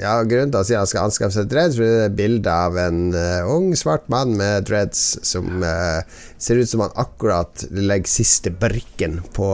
ja, 0.00 0.14
grunnen 0.24 0.48
til 0.48 0.56
han 0.56 0.64
sier 0.70 0.80
han 0.80 0.88
skal 0.88 1.10
anskaffe 1.10 1.34
seg 1.36 1.50
dreads, 1.50 1.76
er 1.76 2.06
er 2.06 2.14
bilde 2.16 2.48
av 2.48 2.78
en 2.80 3.10
uh, 3.12 3.50
ung, 3.52 3.74
svart 3.76 4.08
mann 4.08 4.32
med 4.38 4.64
dreads 4.70 5.18
som 5.28 5.60
uh, 5.60 6.00
ser 6.40 6.62
ut 6.62 6.70
som 6.70 6.80
han 6.86 6.96
akkurat 6.96 7.66
legger 7.68 8.08
siste 8.08 8.48
brikken 8.48 9.18
på 9.36 9.50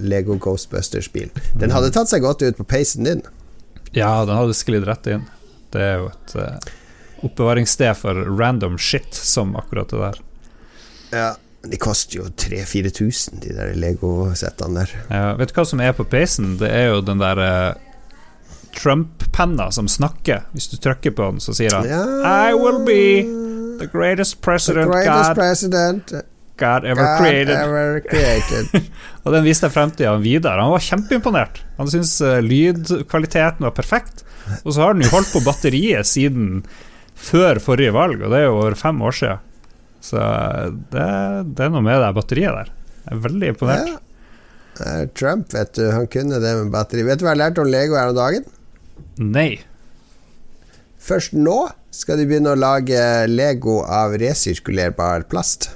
Lego 0.00 0.38
Ghostbusters-bil. 0.40 1.28
Den 1.60 1.76
hadde 1.76 1.92
tatt 1.92 2.08
seg 2.08 2.24
godt 2.24 2.40
ut 2.40 2.56
på 2.56 2.64
peisen 2.64 3.04
din. 3.04 3.20
Ja, 3.92 4.24
den 4.24 4.40
hadde 4.40 4.56
sklidd 4.56 4.88
rett 4.88 5.04
inn. 5.12 5.28
Det 5.74 5.82
er 5.84 6.00
jo 6.00 6.08
et 6.10 6.34
uh, 6.40 6.72
oppbevaringssted 7.26 7.94
for 8.00 8.24
random 8.40 8.78
shit, 8.78 9.14
som 9.14 9.54
akkurat 9.56 9.92
det 9.92 10.00
der. 10.00 10.20
Ja, 11.10 11.28
de 11.62 11.76
koster 11.76 12.20
jo 12.22 12.24
3000-4000, 12.40 13.40
de 13.42 13.54
der 13.54 13.74
Lego-settene 13.76 14.84
der. 14.84 14.96
Ja, 15.10 15.34
vet 15.38 15.52
du 15.52 15.58
hva 15.58 15.66
som 15.68 15.82
er 15.84 15.92
på 15.96 16.06
peisen? 16.08 16.56
Det 16.60 16.70
er 16.72 16.94
jo 16.94 17.02
den 17.04 17.20
der 17.20 17.42
uh, 17.42 17.90
Trump-penna 18.76 19.70
som 19.74 19.88
snakker. 19.88 20.46
Hvis 20.54 20.70
du 20.72 20.78
trykker 20.80 21.14
på 21.16 21.30
den, 21.32 21.40
så 21.42 21.54
sier 21.56 21.76
han 21.76 21.88
Ja. 21.90 22.02
I 22.50 22.54
will 22.56 22.84
be 22.86 23.24
the 23.80 23.88
greatest 23.90 24.40
president, 24.40 24.90
The 24.90 24.92
greatest 24.92 25.28
God, 25.28 25.36
president 25.36 26.12
God 26.60 26.86
ever 26.88 27.02
God 27.02 27.22
created. 27.22 27.54
ever 27.56 28.00
created. 28.04 28.88
Og 29.24 29.34
den 29.34 29.46
viste 29.46 29.68
jeg 29.68 29.74
frem 29.74 29.92
til 29.96 30.10
han 30.10 30.24
Vidar. 30.24 30.60
Han 30.62 30.74
var 30.74 30.84
kjempeimponert. 30.84 31.62
Han 31.78 31.90
syntes 31.92 32.18
eh, 32.24 32.40
lydkvaliteten 32.44 33.66
var 33.66 33.74
perfekt. 33.76 34.24
Og 34.64 34.74
så 34.74 34.84
har 34.84 34.96
den 34.96 35.06
jo 35.06 35.12
holdt 35.14 35.32
på 35.34 35.42
batteriet 35.46 36.08
siden 36.08 36.64
før 37.20 37.60
forrige 37.62 37.92
valg, 37.92 38.22
og 38.24 38.32
det 38.32 38.38
er 38.40 38.46
jo 38.48 38.58
over 38.58 38.76
fem 38.80 39.00
år 39.04 39.16
siden. 39.16 39.42
Så 40.04 40.20
eh, 40.20 40.70
det, 40.92 41.08
det 41.56 41.66
er 41.66 41.74
noe 41.74 41.84
med 41.84 42.00
det 42.00 42.14
batteriet 42.16 42.56
der. 42.62 42.70
Jeg 43.04 43.16
er 43.16 43.26
veldig 43.26 43.50
imponert. 43.54 43.90
Ja. 43.90 43.98
Eh, 44.80 45.02
Trump, 45.16 45.50
vet 45.54 45.74
du, 45.76 45.84
han 45.92 46.06
kunne 46.10 46.40
det 46.40 46.54
med 46.62 46.72
batteri. 46.72 47.04
Vet 47.06 47.20
du 47.20 47.26
hva 47.26 47.34
jeg 47.34 47.42
lærte 47.42 47.64
om 47.64 47.70
Lego 47.70 47.98
her 47.98 48.12
om 48.12 48.16
dagen? 48.16 48.46
Nei. 49.20 49.50
Først 51.00 51.34
nå 51.36 51.58
skal 51.94 52.20
de 52.20 52.26
begynne 52.28 52.54
å 52.54 52.60
lage 52.60 53.00
Lego 53.28 53.80
av 53.84 54.14
resirkulerbar 54.20 55.26
plast. 55.32 55.70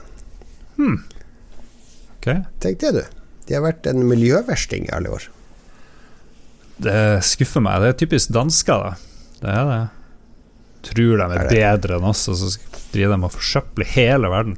Ok. 0.79 2.29
Tenk 2.65 2.81
det, 2.81 2.93
du. 2.97 3.03
De 3.49 3.57
har 3.57 3.65
vært 3.65 3.87
en 3.91 4.05
miljøversting 4.09 4.89
i 4.89 4.95
alle 4.97 5.13
år. 5.13 5.29
Det 6.85 7.01
skuffer 7.27 7.63
meg. 7.65 7.83
Det 7.83 7.93
er 7.93 7.99
typisk 8.05 8.33
dansker, 8.35 8.87
da. 8.87 8.95
Det 9.43 9.53
er 9.53 9.69
det. 9.71 9.83
Tror 10.85 11.17
de 11.21 11.25
er, 11.25 11.35
Er 11.45 11.51
bedre 11.53 11.99
enn 11.99 12.09
oss, 12.09 12.27
og 12.29 12.39
så 12.41 12.51
driver 12.93 13.17
de 13.17 13.29
og 13.29 13.35
forsøpler 13.37 13.93
hele 13.95 14.31
verden. 14.33 14.57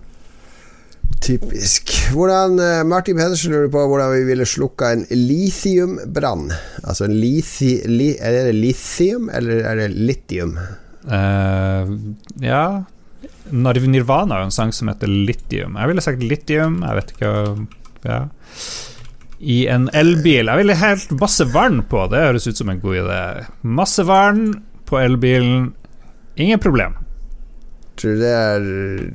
Typisk. 1.23 1.91
Hvordan, 2.13 2.59
eh, 2.61 2.83
Martin 2.87 3.17
Pedersen 3.17 3.53
lurer 3.55 3.71
på 3.73 3.85
hvordan 3.89 4.13
vi 4.13 4.25
ville 4.29 4.47
slukka 4.47 4.93
en 4.93 5.07
lithiumbrann. 5.11 6.51
Altså 6.85 7.07
en 7.07 7.17
lithi, 7.19 7.81
li, 7.87 8.17
Er 8.21 8.47
det 8.47 8.55
lithium, 8.55 9.31
eller 9.33 9.65
er 9.65 9.77
det 9.77 9.91
litium? 9.97 10.59
Uh, 11.07 11.87
ja 12.43 12.85
Nar- 13.53 13.81
Nirvana 13.87 14.35
har 14.35 14.41
jo 14.45 14.49
en 14.51 14.55
sang 14.55 14.73
som 14.75 14.89
heter 14.91 15.07
Lithium. 15.11 15.77
Jeg 15.79 15.89
ville 15.93 16.03
sagt 16.05 16.23
Lithium, 16.23 16.81
jeg 16.83 16.99
vet 17.01 17.13
ikke 17.17 17.33
ja. 18.07 18.21
I 19.41 19.57
en 19.69 19.89
elbil. 19.93 20.49
Jeg 20.49 20.61
ville 20.63 20.77
helt 20.81 21.11
masse 21.21 21.45
vann 21.53 21.83
på, 21.91 22.07
det 22.11 22.23
høres 22.25 22.47
ut 22.49 22.57
som 22.57 22.71
en 22.73 22.81
god 22.81 22.97
idé. 23.03 23.21
Masse 23.63 24.05
vann 24.09 24.63
på 24.89 24.99
elbilen, 25.03 25.73
ingen 26.41 26.59
problem. 26.63 26.95
Tror 27.97 28.17
du 28.17 28.21
det 28.23 28.33
er, 28.33 28.67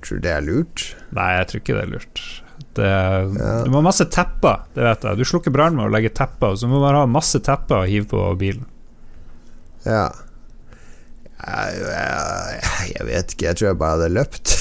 tror 0.05 0.17
du 0.19 0.23
det 0.25 0.31
er 0.35 0.45
lurt? 0.45 0.85
Nei, 1.13 1.27
jeg 1.39 1.47
tror 1.51 1.61
ikke 1.61 1.75
det 1.77 1.83
er 1.85 1.91
lurt. 1.95 2.23
Det, 2.77 2.87
Ja. 2.87 3.53
Du 3.65 3.69
må 3.73 3.79
ha 3.81 3.85
masse 3.89 4.05
tepper, 4.13 4.61
det 4.75 4.83
vet 4.85 5.03
jeg. 5.09 5.17
Du 5.17 5.25
slukker 5.27 5.51
brann 5.53 5.75
med 5.75 5.85
å 5.89 5.91
legge 5.93 6.13
tepper, 6.17 6.55
så 6.57 6.69
må 6.71 6.79
man 6.81 6.95
ha 6.95 7.05
masse 7.09 7.39
tepper 7.43 7.81
å 7.83 7.87
hive 7.89 8.07
på 8.13 8.23
bilen. 8.39 8.65
Ja. 9.85 10.07
Jeg, 11.41 13.05
vet 13.07 13.33
ikke, 13.33 13.47
jeg 13.49 13.57
tror 13.57 13.67
jeg 13.71 13.79
bare 13.81 13.95
hadde 13.97 14.09
løpt. 14.13 14.51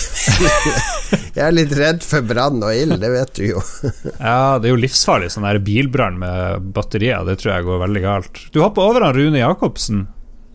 jeg 1.36 1.42
er 1.44 1.52
litt 1.56 1.74
redd 1.76 2.06
for 2.06 2.24
brann 2.26 2.62
og 2.64 2.72
ild, 2.72 2.96
det 3.02 3.10
vet 3.12 3.34
du 3.36 3.44
jo. 3.50 3.64
Ja, 4.20 4.56
det 4.60 4.70
er 4.70 4.74
jo 4.74 4.80
livsfarlig, 4.80 5.32
sånn 5.34 5.48
der 5.48 5.60
bilbrann 5.64 6.20
med 6.22 6.70
batterier. 6.76 7.26
Det 7.28 7.36
tror 7.42 7.54
jeg 7.54 7.68
går 7.68 7.84
veldig 7.84 8.04
galt. 8.06 8.42
Du 8.54 8.62
hopper 8.64 8.88
over 8.88 9.08
han 9.08 9.16
Rune 9.18 9.42
Jacobsen. 9.42 10.06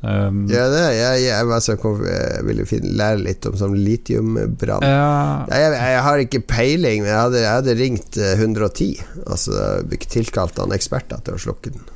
Um, 0.05 0.43
ja, 0.51 0.67
det? 0.69 0.83
Jeg, 0.93 1.21
jeg, 1.23 1.47
altså, 1.49 1.73
jeg 2.05 2.43
ville 2.45 2.65
finne, 2.69 2.91
lære 2.99 3.23
litt 3.25 3.45
om 3.49 3.55
sånn 3.57 3.77
litiumbrann. 3.79 4.85
ja, 4.85 5.45
Jeg, 5.49 5.71
jeg 5.79 6.03
har 6.05 6.21
ikke 6.21 6.43
peiling, 6.45 7.01
men 7.01 7.09
jeg 7.09 7.21
hadde, 7.23 7.41
hadde 7.49 7.77
ringt 7.79 8.19
eh, 8.21 8.35
110. 8.37 9.01
Altså 9.25 9.81
tilkalt 10.05 10.61
han 10.61 10.75
eksperter 10.75 11.23
til 11.25 11.37
å 11.37 11.43
slukke 11.47 11.73
den. 11.73 11.89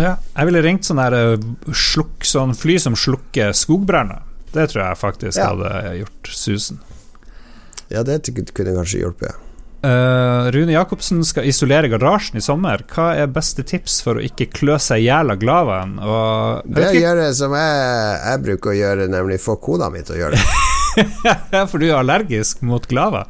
Ja. 0.00 0.16
Jeg 0.36 0.48
ville 0.48 0.62
ringt 0.64 0.86
sånn 0.88 1.00
der 1.02 1.36
sluk, 1.76 2.24
sånn 2.24 2.54
fly 2.56 2.78
som 2.80 2.96
slukker 2.98 3.52
skogbranner. 3.56 4.22
Det 4.52 4.68
tror 4.72 4.84
jeg 4.86 5.00
faktisk 5.00 5.38
Ja. 5.38 5.52
hadde 5.52 5.96
gjort 6.02 6.28
susen. 6.32 6.80
Ja, 7.92 8.02
det 8.02 8.22
kunne 8.54 8.76
kanskje 8.76 9.02
hjulpet. 9.02 9.34
Uh, 9.82 10.46
Rune 10.54 10.70
Jacobsen 10.76 11.24
skal 11.26 11.48
isolere 11.50 11.88
garasjen 11.90 12.38
i 12.38 12.44
sommer. 12.44 12.84
Hva 12.86 13.16
er 13.18 13.26
beste 13.26 13.64
tips 13.66 13.96
for 14.04 14.20
å 14.20 14.22
ikke 14.22 14.46
klø 14.54 14.76
seg 14.78 15.02
i 15.02 15.08
hjel 15.08 15.32
av 15.34 15.40
glavaen? 15.42 15.96
Det 16.70 16.92
gjør 17.00 17.24
jeg 17.24 17.34
som 17.34 17.56
jeg, 17.58 18.20
jeg 18.22 18.42
bruker 18.44 18.70
å 18.70 18.76
gjøre, 18.78 19.08
nemlig 19.10 19.40
få 19.42 19.56
kona 19.58 19.90
mi 19.90 20.04
til 20.06 20.14
å 20.14 20.20
gjøre 20.20 20.38
det. 20.38 20.70
For 21.72 21.80
du 21.80 21.88
er 21.88 21.98
allergisk 21.98 22.62
mot 22.68 22.86
glava? 22.86 23.24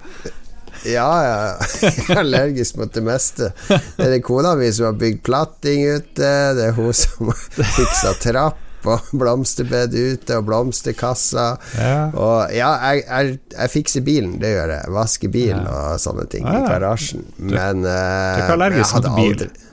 Ja, 0.88 1.08
ja. 1.22 1.36
Jeg 1.82 2.04
er 2.10 2.20
allergisk 2.24 2.76
mot 2.80 2.92
det 2.94 3.02
meste. 3.06 3.52
Det 3.68 4.08
er 4.08 4.18
kona 4.24 4.54
mi 4.58 4.70
som 4.74 4.88
har 4.90 4.98
bygd 4.98 5.22
platting 5.26 5.84
ute, 5.98 6.32
det 6.58 6.68
er 6.70 6.76
hun 6.78 6.92
som 6.96 7.30
har 7.32 7.70
fiksa 7.78 8.14
trapp 8.22 8.58
og 8.82 9.12
blomsterbed 9.14 9.92
ute 9.94 10.36
og 10.40 10.46
blomsterkassa. 10.48 11.44
Ja. 11.78 11.98
Og 12.18 12.50
ja, 12.56 12.70
jeg, 12.90 13.04
jeg, 13.06 13.36
jeg 13.54 13.70
fikser 13.76 14.02
bilen, 14.06 14.32
det 14.42 14.50
gjør 14.56 14.72
jeg. 14.74 14.90
Vasker 14.96 15.30
bil 15.30 15.52
Ja. 15.52 15.60
og 15.92 16.00
sånne 16.02 16.24
ting 16.32 16.48
ja. 16.50 16.56
i 16.58 16.66
garasjen. 16.66 17.22
Men 17.38 17.84
du, 17.84 17.86
du 17.86 17.92
er 17.92 18.42
ikke 18.42 18.56
allergisk 18.58 18.96
mot 18.98 19.10
bil? 19.20 19.36
aldri- 19.44 19.68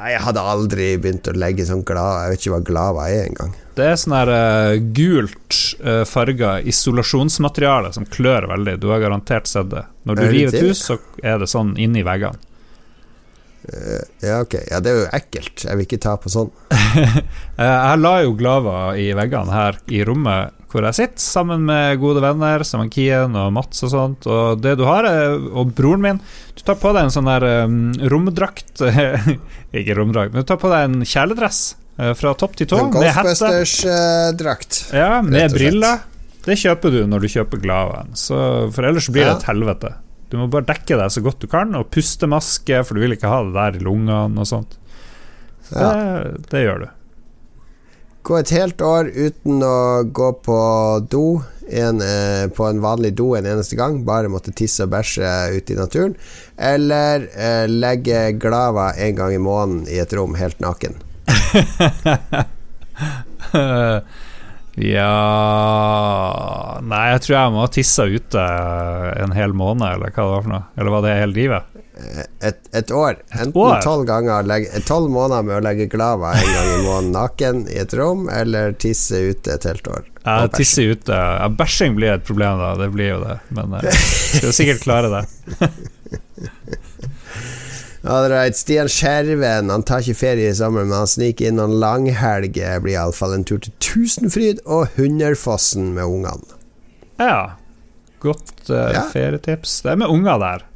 jeg 0.00 0.20
hadde 0.24 0.42
aldri 0.54 0.84
begynt 1.02 1.26
å 1.28 1.32
legge 1.36 1.64
sånn 1.66 1.80
glad 1.84 2.22
Jeg 2.22 2.30
vet 2.32 2.40
ikke 2.44 2.52
hva 2.54 2.60
glad 2.64 2.98
jeg 3.10 3.18
er 3.20 3.24
engang. 3.30 3.50
Det 3.80 3.88
er 3.88 3.98
sånn 4.00 4.16
her 4.18 4.30
uh, 4.34 4.74
gult 4.96 5.58
uh, 5.80 6.02
farga 6.08 6.58
isolasjonsmateriale 6.68 7.94
som 7.96 8.06
klør 8.08 8.50
veldig. 8.52 8.76
Du 8.82 8.90
har 8.92 9.02
garantert 9.02 9.48
sett 9.50 9.72
det. 9.72 9.86
Når 10.04 10.20
du 10.20 10.24
Er 10.26 10.32
river 10.36 10.60
et 10.60 10.68
hus, 10.68 10.84
så 10.90 11.00
er 11.24 11.40
det 11.40 11.50
sånn 11.50 11.74
inni 11.80 12.04
veggene. 12.06 12.46
Ja, 14.24 14.40
ok. 14.40 14.54
Ja, 14.70 14.80
det 14.82 14.90
er 14.90 14.96
jo 15.02 15.08
ekkelt. 15.14 15.64
Jeg 15.66 15.78
vil 15.78 15.86
ikke 15.86 16.00
ta 16.02 16.16
på 16.20 16.32
sånn. 16.32 16.52
Eh, 17.60 17.68
jeg 17.68 18.00
la 18.00 18.12
jo 18.24 18.32
glava 18.34 18.76
i 18.98 19.10
veggene 19.14 19.52
her 19.52 19.76
i 19.92 20.00
rommet 20.08 20.56
hvor 20.70 20.86
jeg 20.86 20.96
sitter, 20.96 21.22
sammen 21.22 21.64
med 21.66 21.98
gode 22.00 22.22
venner, 22.22 22.62
som 22.66 22.86
Kien 22.92 23.34
og 23.36 23.50
Mats 23.54 23.82
og 23.86 23.90
sånt. 23.92 24.28
Og 24.30 24.62
det 24.62 24.76
du 24.78 24.84
har, 24.86 25.08
og 25.50 25.74
broren 25.76 26.04
min 26.04 26.20
Du 26.56 26.62
tar 26.64 26.78
på 26.80 26.92
deg 26.94 27.08
en 27.08 27.14
sånn 27.14 27.28
der 27.28 27.46
um, 27.66 27.90
romdrakt 28.12 28.82
Ikke 29.80 29.96
romdrakt, 29.98 30.32
men 30.32 30.44
du 30.44 30.48
tar 30.48 30.60
på 30.62 30.70
deg 30.72 30.86
en 30.86 31.02
kjeledress 31.02 31.60
eh, 31.72 31.89
fra 32.16 32.34
topp 32.38 32.54
til 32.60 32.68
tå, 32.70 32.78
med 32.94 33.08
hette. 33.12 33.34
Ghostbusters-drakt. 33.34 34.78
Ja, 34.96 35.20
med 35.22 35.52
briller. 35.54 36.06
Det 36.44 36.56
kjøper 36.56 36.94
du 36.94 37.00
når 37.10 37.20
du 37.26 37.28
kjøper 37.34 37.60
Glaven, 37.60 38.14
så 38.16 38.36
for 38.72 38.86
ellers 38.88 39.10
blir 39.12 39.26
det 39.28 39.34
et 39.38 39.48
helvete. 39.50 39.90
Du 40.30 40.38
må 40.40 40.46
bare 40.48 40.64
dekke 40.70 40.96
deg 40.96 41.10
så 41.12 41.20
godt 41.24 41.42
du 41.42 41.48
kan, 41.50 41.74
og 41.76 41.90
pustemaske, 41.92 42.80
for 42.86 42.96
du 42.96 43.02
vil 43.02 43.16
ikke 43.16 43.28
ha 43.28 43.42
det 43.44 43.52
der 43.58 43.76
i 43.80 43.84
lungene 43.84 44.40
og 44.40 44.48
sånt. 44.48 44.78
Så 45.68 45.76
Ja. 45.76 45.90
det, 45.92 46.48
det 46.50 46.62
gjør 46.64 46.84
du. 46.86 46.88
Gå 48.22 48.36
et 48.38 48.50
helt 48.52 48.82
år 48.84 49.08
uten 49.16 49.62
å 49.64 49.76
gå 50.12 50.30
på 50.44 50.56
do 51.10 51.42
en, 51.70 52.00
eh, 52.02 52.46
på 52.52 52.66
en 52.68 52.80
vanlig 52.82 53.14
do 53.16 53.34
en 53.34 53.46
eneste 53.46 53.76
gang, 53.78 54.00
bare 54.04 54.28
måtte 54.28 54.52
tisse 54.54 54.84
og 54.84 54.90
bæsje 54.92 55.28
ute 55.56 55.72
i 55.74 55.78
naturen. 55.78 56.16
Eller 56.58 57.28
eh, 57.34 57.66
legge 57.70 58.32
glava 58.38 58.90
en 58.96 59.14
gang 59.16 59.34
i 59.34 59.38
måneden 59.38 59.86
i 59.88 60.00
et 60.02 60.12
rom 60.16 60.34
helt 60.40 60.60
naken. 60.60 60.98
ja 64.80 65.10
Nei, 66.86 67.02
jeg 67.12 67.22
tror 67.24 67.34
jeg 67.36 67.52
må 67.54 67.62
ha 67.64 67.70
tissa 67.74 68.04
ute 68.08 68.44
en 69.20 69.34
hel 69.36 69.52
måned, 69.56 69.86
eller 69.96 70.12
hva 70.14 70.22
det 70.24 70.32
var 70.34 70.44
for 70.44 70.52
noe. 70.54 70.64
Eller 70.78 70.90
var 70.94 71.02
det 71.04 71.16
hele 71.18 71.36
livet? 71.36 71.62
Eh, 72.00 72.24
Et, 72.48 72.60
et 72.80 72.90
år. 72.96 73.14
Enten 73.36 73.82
tolv 73.84 74.06
ganger 74.08 74.48
Tolv 74.88 75.08
måneder 75.12 75.44
med 75.46 75.58
å 75.58 75.64
legge 75.66 75.86
glava 75.92 76.28
en 76.38 76.52
gang 76.54 76.68
i 76.70 76.84
måneden 76.86 77.12
naken 77.16 77.56
i 77.68 77.76
et 77.82 77.92
rom, 77.98 78.20
eller 78.32 78.72
tisse 78.80 79.16
ute 79.30 79.48
et 79.58 79.66
helt 79.68 79.86
år. 79.90 80.02
Ja, 80.24 80.46
tisse 80.52 80.82
ute. 80.94 81.16
Ja, 81.16 81.48
bæsjing 81.48 81.94
blir 81.98 82.14
et 82.16 82.26
problem, 82.28 82.58
da. 82.60 82.74
Det 82.80 82.88
blir 82.94 83.08
jo 83.14 83.20
det. 83.24 83.36
Men 83.56 83.66
jeg 83.84 83.94
skal 84.40 84.56
sikkert 84.56 84.84
klare 84.86 85.08
det. 85.18 85.24
Alright, 88.00 88.56
Stian 88.56 88.88
Skjerven 88.88 89.68
Han 89.68 89.82
tar 89.84 90.00
ikke 90.00 90.16
ferie 90.22 90.48
i 90.48 90.56
sommer, 90.56 90.86
men 90.88 90.96
han 91.02 91.10
sniker 91.10 91.50
inn 91.50 91.58
noen 91.60 91.76
langhelger. 91.82 92.80
Blir 92.80 92.96
iallfall 92.96 93.36
en 93.36 93.44
tur 93.44 93.60
til 93.60 93.74
Tusenfryd 93.84 94.62
og 94.64 94.96
Hunderfossen 94.96 95.92
med 95.98 96.08
ungene. 96.08 96.56
Ja. 97.20 97.58
Godt 98.24 98.70
uh, 98.72 98.88
Ja. 98.94 99.04
ferietips. 99.12 99.82
Det 99.84 99.92
er 99.92 100.00
med 100.00 100.08
unger 100.12 100.40
der. 100.40 100.66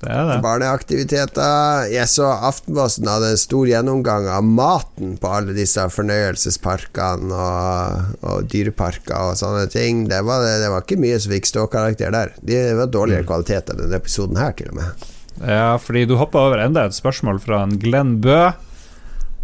Det 0.00 0.08
det. 0.30 0.38
Barneaktiviteter. 0.40 1.90
Jeg 1.92 2.08
så 2.08 2.30
Aftenposten 2.48 3.10
hadde 3.10 3.34
en 3.34 3.40
stor 3.42 3.66
gjennomgang 3.68 4.30
av 4.32 4.46
maten 4.46 5.18
på 5.20 5.28
alle 5.28 5.52
disse 5.52 5.82
fornøyelsesparkene 5.92 7.34
og, 7.36 8.14
og 8.24 8.46
dyreparker 8.48 9.34
og 9.34 9.36
sånne 9.36 9.66
ting. 9.68 10.06
Det 10.08 10.22
var, 10.24 10.46
det 10.62 10.70
var 10.72 10.86
ikke 10.86 11.02
mye 11.02 11.18
som 11.20 11.34
fikk 11.34 11.50
ståkarakter 11.50 12.14
der. 12.16 12.32
Det 12.40 12.62
var 12.78 12.88
dårligere 12.94 13.28
kvalitet 13.28 13.74
enn 13.74 13.82
denne 13.82 14.00
episoden 14.00 14.40
her, 14.40 14.54
til 14.56 14.72
og 14.72 14.78
med. 14.80 15.10
Ja, 15.40 15.78
fordi 15.80 16.04
du 16.06 16.16
hoppa 16.20 16.42
over 16.50 16.60
enda 16.60 16.84
et 16.88 16.96
spørsmål 16.96 17.38
fra 17.40 17.62
en 17.64 17.78
Glenn 17.80 18.18
Bø, 18.20 18.50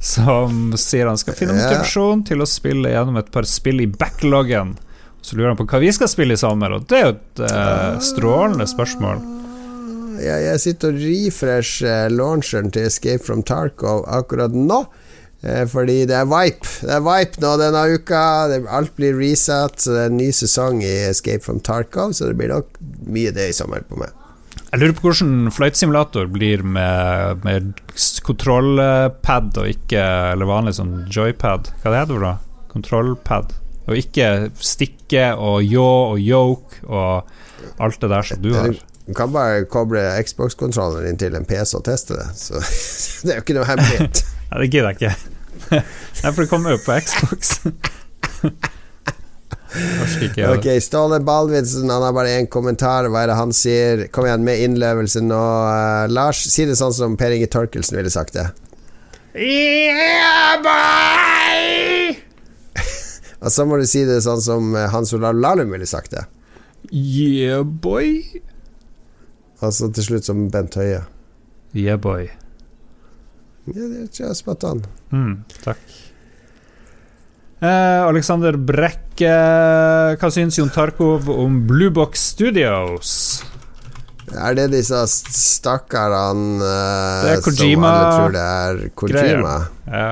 som 0.02 0.74
sier 0.77 1.09
han 1.09 1.16
skal 1.18 1.35
finne 1.39 1.55
Ja. 1.56 1.62
motivasjon 1.70 2.24
til 2.28 2.43
å 2.44 2.47
spille 2.48 2.90
gjennom 2.93 3.16
et 3.18 3.31
par 3.32 3.48
spill 3.48 3.81
i 3.81 3.86
backloggen. 3.86 4.77
Så 5.23 5.36
lurer 5.36 5.55
han 5.55 5.56
på 5.59 5.66
hva 5.66 5.81
vi 5.81 5.89
skal 5.93 6.09
spille 6.12 6.36
i 6.36 6.36
sommer, 6.40 6.70
og 6.77 6.85
det 6.86 6.98
er 6.98 7.06
jo 7.06 7.14
et 7.16 7.40
eh, 7.48 7.97
strålende 8.05 8.66
spørsmål. 8.68 9.24
Jeg, 10.20 10.44
jeg 10.47 10.60
sitter 10.62 10.93
og 10.94 11.01
refresher 11.02 12.12
launcheren 12.12 12.70
til 12.73 12.86
Escape 12.89 13.24
from 13.24 13.43
Tarkov 13.43 14.05
akkurat 14.09 14.55
nå. 14.55 14.85
Eh, 15.43 15.64
fordi 15.68 16.06
det 16.09 16.14
er 16.16 16.24
Vipe 16.31 16.66
Det 16.86 16.94
er 16.97 17.02
Vipe 17.05 17.40
nå 17.43 17.51
denne 17.60 17.82
uka. 17.97 18.23
Alt 18.78 18.94
blir 18.97 19.16
reset, 19.18 19.81
så 19.81 19.93
det 19.97 20.05
er 20.05 20.12
en 20.12 20.16
ny 20.20 20.31
sesong 20.32 20.81
i 20.85 20.94
Escape 21.10 21.43
from 21.44 21.59
Tarkov, 21.60 22.14
så 22.16 22.31
det 22.31 22.36
blir 22.39 22.52
nok 22.55 22.78
mye 23.09 23.32
det 23.36 23.48
i 23.51 23.56
sommer 23.56 23.81
på 23.89 23.98
meg. 24.01 24.12
Jeg 24.76 24.82
lurer 24.82 24.96
på 24.98 25.06
hvordan 25.06 25.52
flight 25.56 25.78
simulator 25.80 26.26
blir 26.28 26.60
med, 26.60 27.44
med 27.46 27.70
kontrollpad 28.26 29.56
og 29.56 29.70
ikke 29.70 30.02
Eller 30.34 30.50
vanlig 30.50 30.74
sånn 30.76 31.06
joypad. 31.08 31.70
Hva 31.80 31.94
det 31.94 32.02
heter 32.02 32.18
det 32.18 32.26
da? 32.26 32.32
Kontrollpad. 32.74 33.54
Og 33.88 33.96
ikke 33.96 34.28
stikke 34.60 35.30
og 35.40 35.64
ljå 35.64 35.86
og 35.86 36.20
yoke 36.20 36.84
og 36.90 37.80
alt 37.80 38.04
det 38.04 38.12
der 38.12 38.28
som 38.28 38.44
du 38.44 38.50
har. 38.52 38.76
Du 39.06 39.16
kan 39.16 39.32
bare 39.32 39.64
koble 39.72 40.04
Xbox-kontrolleren 40.28 41.08
din 41.08 41.24
til 41.24 41.40
en 41.40 41.48
PC 41.48 41.78
og 41.80 41.86
teste 41.88 42.20
det, 42.20 42.28
så 42.36 42.60
det 43.24 43.32
er 43.32 43.40
jo 43.40 43.46
ikke 43.46 43.56
noe 43.56 43.70
hemmelighet. 43.70 44.24
Nei, 44.50 44.60
det 44.60 44.72
gidder 44.74 44.92
jeg 44.92 45.00
ikke. 45.00 45.14
Nei, 46.20 46.28
for 46.28 46.42
det 46.44 46.50
kommer 46.52 46.76
jo 46.76 46.84
på 46.84 47.00
Xbox. 47.00 47.60
Ok, 50.50 50.66
Ståle 50.82 51.18
Baldvidsen 51.20 51.90
Han 51.90 52.02
har 52.02 52.14
bare 52.16 52.36
én 52.38 52.46
kommentar. 52.50 53.08
Hva 53.10 53.24
er 53.24 53.32
det 53.32 53.38
han 53.38 53.52
sier? 53.56 54.06
Kom 54.14 54.28
igjen 54.28 54.44
med 54.46 54.62
innlevelse 54.64 55.22
nå. 55.24 55.40
Uh, 55.40 56.06
Lars, 56.12 56.44
si 56.52 56.66
det 56.68 56.78
sånn 56.78 56.94
som 56.96 57.16
Per 57.20 57.34
Inge 57.36 57.48
Torkelsen 57.52 57.98
ville 57.98 58.12
sagt 58.12 58.36
det. 58.38 58.48
Yeah, 59.36 60.56
boy! 60.64 62.16
Og 63.44 63.52
så 63.52 63.66
må 63.68 63.76
du 63.80 63.84
si 63.88 64.06
det 64.08 64.22
sånn 64.24 64.40
som 64.40 64.72
eh, 64.72 64.88
Hans 64.94 65.12
Olav 65.12 65.36
Lahlum 65.36 65.74
ville 65.76 65.88
sagt 65.88 66.14
det. 66.16 66.24
Yeah, 66.88 67.64
boy. 67.66 68.22
Og 69.60 69.72
så 69.76 69.90
til 69.92 70.08
slutt 70.08 70.28
som 70.28 70.46
Bent 70.52 70.78
Høie. 70.80 71.04
Yeah, 71.76 72.00
boy. 72.00 72.30
Ja, 73.66 73.88
det 73.92 74.08
er 74.22 74.34
spot 74.38 74.64
on. 74.64 74.84
Mm, 75.12 75.40
takk. 75.64 75.82
Eh, 77.56 78.02
Alexander 78.04 78.52
Brekke, 78.60 79.32
hva 80.20 80.28
syns 80.28 80.58
Jon 80.58 80.68
Tarkov 80.68 81.30
om 81.32 81.62
Bluebox 81.64 82.34
Studios? 82.34 83.12
Er 84.36 84.56
det 84.58 84.66
disse 84.74 84.98
stakkarene 85.08 86.58
uh, 86.60 87.46
som 87.46 87.84
alle 87.86 88.08
tror 88.10 88.34
det 88.34 88.42
er 88.44 88.80
Kojima? 88.98 89.54
Ja. 89.88 90.10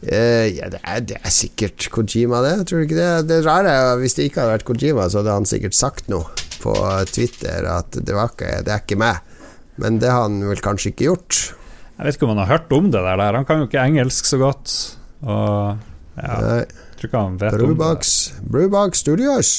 Uh, 0.00 0.46
ja, 0.48 0.70
det 0.72 0.80
er, 0.80 1.02
det 1.04 1.18
er 1.18 1.34
sikkert 1.34 1.90
Kojima, 1.92 2.40
det. 2.46 2.54
Tror 2.70 2.80
du 2.80 2.86
ikke 2.86 2.96
det? 2.96 3.10
Det 3.28 3.42
rare 3.44 3.74
er 3.74 4.00
hvis 4.00 4.16
det 4.16 4.30
ikke 4.30 4.40
hadde 4.40 4.54
vært 4.54 4.68
Kojima, 4.70 5.10
så 5.12 5.20
hadde 5.20 5.34
han 5.42 5.48
sikkert 5.50 5.76
sagt 5.76 6.08
noe 6.08 6.30
på 6.62 6.72
Twitter 7.10 7.68
at 7.68 7.98
det, 7.98 8.14
var 8.16 8.32
ikke, 8.32 8.62
det 8.64 8.72
er 8.72 8.80
ikke 8.86 9.00
meg. 9.02 9.20
Men 9.80 10.00
det 10.00 10.08
har 10.08 10.24
han 10.24 10.40
vel 10.48 10.64
kanskje 10.64 10.94
ikke 10.94 11.10
gjort. 11.10 11.42
Jeg 11.98 12.06
vet 12.06 12.16
ikke 12.16 12.30
om 12.30 12.32
han 12.32 12.42
har 12.46 12.54
hørt 12.54 12.72
om 12.72 12.88
det 12.94 13.04
der. 13.04 13.26
Han 13.36 13.44
kan 13.48 13.60
jo 13.60 13.68
ikke 13.68 13.84
engelsk 13.84 14.30
så 14.30 14.40
godt. 14.40 14.78
Og 15.20 15.76
ja, 16.20 16.64
tror 16.96 17.10
ikke 17.10 17.22
han 17.24 17.36
vet 17.40 17.54
om 17.54 17.76
det. 17.76 18.00
Brewbox 18.50 19.04
Studios. 19.04 19.52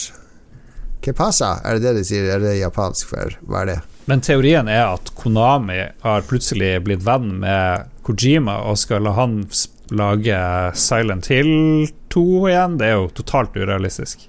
Que 1.02 1.14
pasa? 1.18 1.56
Er 1.66 1.80
det 1.80 1.88
det 1.88 2.02
de 2.02 2.06
sier? 2.06 2.28
Er 2.36 2.44
det 2.44 2.60
japansk 2.60 3.10
for 3.10 3.38
Hva 3.50 3.64
er 3.64 3.72
det? 3.72 3.80
Men 4.10 4.22
teorien 4.26 4.70
er 4.70 4.84
at 4.92 5.14
Konami 5.18 5.80
har 6.04 6.26
plutselig 6.30 6.76
blitt 6.86 7.06
venn 7.06 7.40
med 7.44 7.90
Kojima 8.06 8.60
og 8.70 8.80
skal 8.82 9.06
la 9.06 9.14
han 9.18 9.44
lage 9.92 10.42
Silent 10.78 11.30
Hill 11.32 11.88
2 12.14 12.26
igjen. 12.50 12.78
Det 12.82 12.90
er 12.90 12.98
jo 12.98 13.10
totalt 13.22 13.58
urealistisk. 13.58 14.28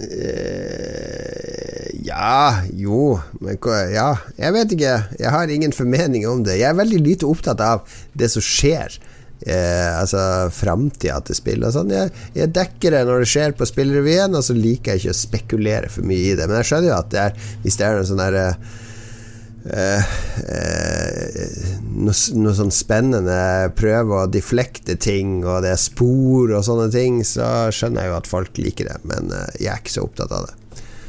Uh, 0.00 1.90
ja, 2.06 2.62
jo 2.72 3.18
men, 3.44 3.58
Ja, 3.92 4.14
jeg 4.38 4.54
vet 4.56 4.72
ikke. 4.76 4.94
Jeg 5.18 5.30
har 5.34 5.52
ingen 5.52 5.74
formening 5.76 6.26
om 6.28 6.44
det. 6.46 6.58
Jeg 6.62 6.70
er 6.70 6.78
veldig 6.78 7.00
lite 7.04 7.28
opptatt 7.28 7.60
av 7.60 7.84
det 8.16 8.30
som 8.32 8.44
skjer. 8.44 8.96
Eh, 9.40 10.00
altså 10.00 10.20
framtida 10.52 11.16
til 11.24 11.38
spill 11.38 11.64
og 11.64 11.72
sånn. 11.72 11.94
Jeg, 11.94 12.12
jeg 12.36 12.52
dekker 12.52 12.92
det 12.96 13.06
når 13.08 13.24
det 13.24 13.30
skjer 13.32 13.56
på 13.56 13.68
Spillrevyen, 13.68 14.36
og 14.36 14.44
så 14.44 14.56
liker 14.56 14.94
jeg 14.94 15.04
ikke 15.04 15.16
å 15.16 15.20
spekulere 15.22 15.92
for 15.92 16.08
mye 16.08 16.34
i 16.34 16.36
det. 16.36 16.44
Men 16.46 16.60
jeg 16.60 16.70
skjønner 16.72 16.92
jo 16.92 16.98
at 16.98 17.10
det 17.14 17.24
er, 17.24 17.50
hvis 17.64 17.80
det 17.80 17.86
er 17.86 17.96
noe 17.96 18.10
sånn 18.10 18.20
derre 18.20 18.46
eh, 19.64 20.14
eh, 20.44 21.58
noe, 21.88 22.16
noe 22.44 22.54
sånn 22.56 22.72
spennende 22.74 23.40
Prøve 23.80 24.22
å 24.22 24.30
deflekte 24.32 24.98
ting, 25.00 25.38
og 25.46 25.64
det 25.64 25.74
er 25.74 25.80
spor 25.88 26.52
og 26.52 26.64
sånne 26.66 26.90
ting, 26.92 27.22
så 27.24 27.70
skjønner 27.72 28.04
jeg 28.04 28.12
jo 28.12 28.20
at 28.20 28.32
folk 28.36 28.60
liker 28.60 28.92
det, 28.92 29.00
men 29.08 29.32
eh, 29.32 29.60
jeg 29.64 29.72
er 29.72 29.84
ikke 29.84 29.96
så 29.96 30.04
opptatt 30.08 30.36
av 30.36 30.50
det. 30.50 30.59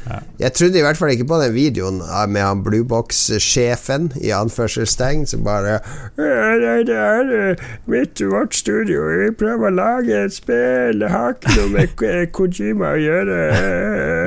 Ja. 0.02 0.18
Jeg 0.40 0.54
trodde 0.58 0.80
i 0.80 0.82
hvert 0.82 0.98
fall 0.98 1.12
ikke 1.14 1.28
på 1.30 1.38
den 1.42 1.54
videoen 1.54 2.00
med 2.32 2.42
han 2.42 2.64
Bluebox-sjefen, 2.66 4.10
i 4.18 4.32
anførselstegn, 4.34 5.26
som 5.30 5.44
bare 5.46 5.78
«Ja, 6.18 6.80
det, 6.86 6.96
er 6.96 7.30
eh, 7.36 7.62
mitt 7.90 8.20
vårt 8.32 8.56
studio, 8.58 9.04
vi 9.22 9.30
prøver 9.38 9.70
å 9.70 9.76
lage 9.76 10.24
et 10.26 10.34
spill, 10.34 10.98
det 11.04 11.12
har 11.12 11.36
ikke 11.36 11.54
noe 11.60 11.70
med 11.76 12.34
Kojima 12.34 12.96
å 12.96 13.00
gjøre. 13.00 13.38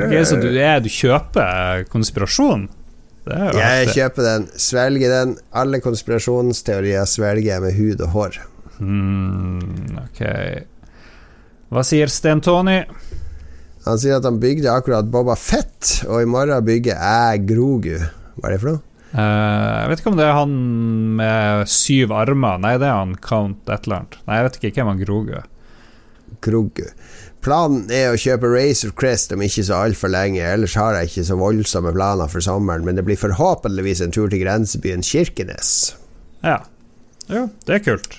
Ok, 0.08 0.18
så 0.32 0.40
du, 0.40 0.50
er, 0.54 0.80
du 0.84 0.92
kjøper 0.92 1.86
konspirasjon? 1.92 2.68
Det 3.26 3.38
Jeg 3.58 3.90
kjøper 3.96 4.26
den, 4.26 4.44
svelger 4.62 5.10
den. 5.10 5.32
Alle 5.58 5.80
konspirasjonsteorier 5.82 7.08
svelger 7.10 7.56
jeg 7.56 7.64
med 7.64 7.74
hud 7.74 8.04
og 8.06 8.12
hår. 8.14 8.38
Hmm, 8.78 9.98
ok. 10.04 10.22
Hva 11.74 11.84
sier 11.88 12.12
Sten 12.14 12.44
Tony? 12.46 12.84
Han 13.86 14.02
sier 14.02 14.18
at 14.18 14.26
han 14.26 14.41
bygde 14.41 14.72
akkurat 14.72 15.10
Boba 15.14 15.36
Fett, 15.38 16.02
og 16.10 16.24
i 16.24 16.30
morgen 16.30 16.66
bygger 16.66 16.98
jeg 16.98 17.44
Grogu. 17.49 17.98
Hva 18.36 18.49
er 18.49 18.56
det 18.56 18.62
for 18.64 18.72
noe? 18.74 18.84
Uh, 19.16 19.22
jeg 19.22 19.90
vet 19.91 20.02
ikke 20.02 20.12
om 20.12 20.18
det 20.20 20.26
er 20.26 20.34
han 20.36 20.56
med 21.20 21.70
syv 21.72 22.12
armer. 22.16 22.57
Nei, 22.64 22.74
det 22.82 22.90
er 22.90 22.98
han 22.98 23.14
Count 23.24 23.70
et 23.70 23.86
eller 23.86 24.02
annet. 24.02 24.18
Nei, 24.26 24.40
jeg 24.40 24.48
vet 24.48 24.57
ikke 24.60 24.82
hvem 24.82 24.91
han 24.91 25.03
Grogu 25.06 25.38
er. 25.38 25.45
Grogu. 26.44 26.90
Planen 27.45 27.91
er 27.94 28.10
å 28.10 28.18
kjøpe 28.18 28.49
Racer 28.49 28.91
Crest 28.98 29.34
om 29.36 29.44
ikke 29.45 29.64
så 29.68 29.84
altfor 29.86 30.10
lenge, 30.10 30.41
ellers 30.41 30.74
har 30.80 30.98
jeg 30.98 31.12
ikke 31.12 31.28
så 31.28 31.38
voldsomme 31.38 31.94
planer 31.94 32.32
for 32.32 32.41
sommeren, 32.41 32.88
men 32.88 32.98
det 32.98 33.06
blir 33.06 33.20
forhåpentligvis 33.22 34.02
en 34.02 34.16
tur 34.16 34.32
til 34.34 34.41
grensebyen 34.41 35.06
Kirkenes. 35.06 35.76
Ja. 36.41 36.64
ja, 37.30 37.45
det 37.70 37.78
er 37.78 37.86
kult. 37.86 38.18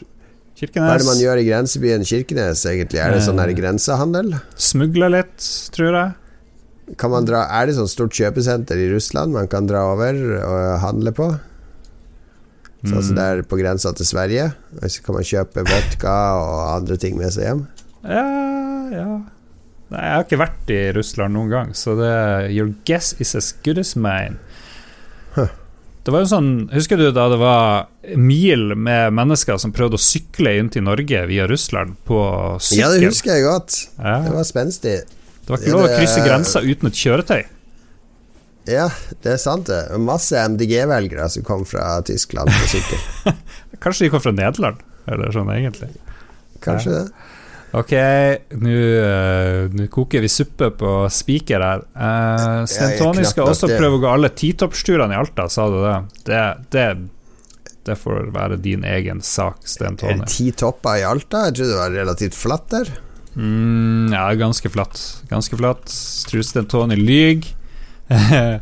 Hva 0.56 0.94
er 0.94 1.02
det 1.02 1.04
man 1.06 1.18
gjør 1.20 1.36
i 1.42 1.44
grensebyen 1.44 2.04
Kirkenes, 2.08 2.62
egentlig? 2.64 3.00
Er 3.02 3.10
det 3.12 3.22
sånn 3.26 3.38
her 3.38 3.50
Eh. 3.52 3.54
grensehandel? 3.58 4.40
smugler 4.56 5.10
litt, 5.12 5.36
tror 5.74 5.92
jeg. 5.92 6.14
Kan 6.96 7.10
man 7.10 7.26
dra, 7.26 7.42
er 7.50 7.66
det 7.66 7.74
sånn 7.76 7.88
stort 7.90 8.12
kjøpesenter 8.16 8.78
i 8.78 8.88
Russland 8.94 9.32
man 9.34 9.48
kan 9.48 9.66
dra 9.66 9.82
over 9.92 10.14
og 10.40 10.80
handle 10.80 11.12
på? 11.12 11.28
Sånn 12.86 13.02
som 13.02 13.14
Mm. 13.14 13.16
det 13.16 13.24
er 13.24 13.42
på 13.42 13.58
grensa 13.58 13.92
til 13.94 14.06
Sverige? 14.06 14.54
Og 14.80 14.88
så 14.88 15.02
kan 15.02 15.14
man 15.16 15.24
kjøpe 15.24 15.64
vodka 15.66 16.16
og 16.40 16.76
andre 16.82 16.96
ting 16.96 17.18
med 17.18 17.32
seg 17.32 17.44
hjem? 17.44 17.66
Ja, 18.04 18.90
ja 18.92 19.20
Nei, 19.88 20.00
jeg 20.02 20.14
har 20.14 20.24
ikke 20.24 20.38
vært 20.40 20.70
i 20.70 20.92
Russland 20.96 21.34
noen 21.34 21.48
gang, 21.50 21.68
så 21.72 21.94
det 21.96 22.50
Your 22.52 22.74
guess 22.84 23.14
is 23.20 23.34
as 23.36 23.52
good 23.62 23.78
as 23.78 23.94
mine. 23.94 24.38
Huh. 25.36 25.46
Det 26.06 26.12
var 26.14 26.22
jo 26.22 26.28
sånn 26.30 26.48
Husker 26.70 27.00
du 27.00 27.08
da 27.10 27.24
det 27.32 27.36
var 27.40 27.88
mil 28.14 28.76
med 28.78 29.10
mennesker 29.16 29.58
som 29.58 29.72
prøvde 29.74 29.98
å 29.98 30.02
sykle 30.02 30.52
inn 30.60 30.68
til 30.70 30.84
Norge 30.86 31.24
via 31.26 31.48
Russland 31.50 31.96
på 32.06 32.20
sykkel? 32.62 32.78
Ja, 32.84 32.90
det 32.94 33.08
husker 33.10 33.32
jeg 33.34 33.42
godt. 33.48 33.78
Ja. 33.98 34.20
Det 34.28 34.34
var 34.36 34.46
spenstig. 34.46 34.96
Det 35.42 35.50
var 35.50 35.58
ikke 35.62 35.74
lov 35.74 35.88
å 35.88 35.92
krysse 35.96 36.22
grensa 36.22 36.62
uten 36.62 36.90
et 36.92 37.00
kjøretøy. 37.02 37.42
Ja, 38.70 38.88
det 39.22 39.34
er 39.36 39.38
sant, 39.38 39.68
det. 39.70 39.82
Masse 40.02 40.38
MDG-velgere 40.42 41.28
som 41.30 41.44
kom 41.46 41.62
fra 41.66 42.00
Tyskland 42.06 42.50
på 42.50 42.70
sykkel. 42.72 43.34
Kanskje 43.82 44.06
de 44.06 44.12
kom 44.14 44.22
fra 44.24 44.32
Nederland, 44.34 44.80
eller 45.10 45.30
sånn 45.34 45.50
egentlig. 45.54 45.90
Kanskje 46.64 46.90
Ja. 46.96 47.02
det. 47.04 47.32
Ok, 47.76 47.92
nå 48.56 48.72
eh, 48.72 49.88
koker 49.92 50.22
vi 50.24 50.30
suppe 50.32 50.70
på 50.80 50.92
spiker 51.12 51.60
her. 51.60 51.82
Uh, 51.92 52.62
Sten 52.70 52.94
Tony 52.96 53.26
skal 53.28 53.50
også 53.52 53.68
det. 53.68 53.76
prøve 53.76 53.98
å 53.98 54.00
gå 54.00 54.08
alle 54.08 54.30
titoppsturene 54.32 55.12
i 55.12 55.18
Alta, 55.20 55.44
sa 55.52 55.66
du 55.68 55.76
det? 55.82 55.96
Det, 56.24 56.44
det? 56.72 56.86
det 57.86 57.98
får 58.00 58.30
være 58.34 58.56
din 58.64 58.86
egen 58.88 59.20
sak, 59.20 59.60
Sten 59.68 59.98
Er 60.00 60.22
det 60.22 60.30
ti 60.32 60.48
topper 60.56 61.02
i 61.02 61.04
Alta? 61.06 61.46
Jeg 61.50 61.58
trodde 61.58 61.74
det 61.74 61.82
var 61.82 61.92
relativt 61.98 62.38
flatt 62.38 62.70
der. 62.72 62.94
Mm, 63.36 64.14
ja, 64.14 64.24
ganske 64.40 64.72
flatt. 64.72 65.02
Ganske 65.28 65.60
flatt. 65.60 65.92
Tror 66.30 66.48
Sten 66.48 66.70
Tony 66.72 66.96
lyver. 66.96 67.52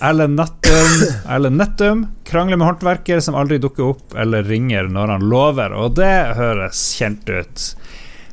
Erlend 0.00 0.36
Nattum, 0.36 0.92
Erlend 1.28 1.60
Nettum 1.60 2.06
krangler 2.24 2.56
med 2.56 2.66
håndverker 2.70 3.20
som 3.20 3.36
aldri 3.36 3.58
dukker 3.60 3.90
opp 3.90 4.14
eller 4.16 4.46
ringer 4.48 4.88
når 4.88 5.12
han 5.12 5.26
lover, 5.28 5.74
og 5.76 5.98
det 5.98 6.14
høres 6.38 6.80
kjent 6.96 7.28
ut. 7.28 7.64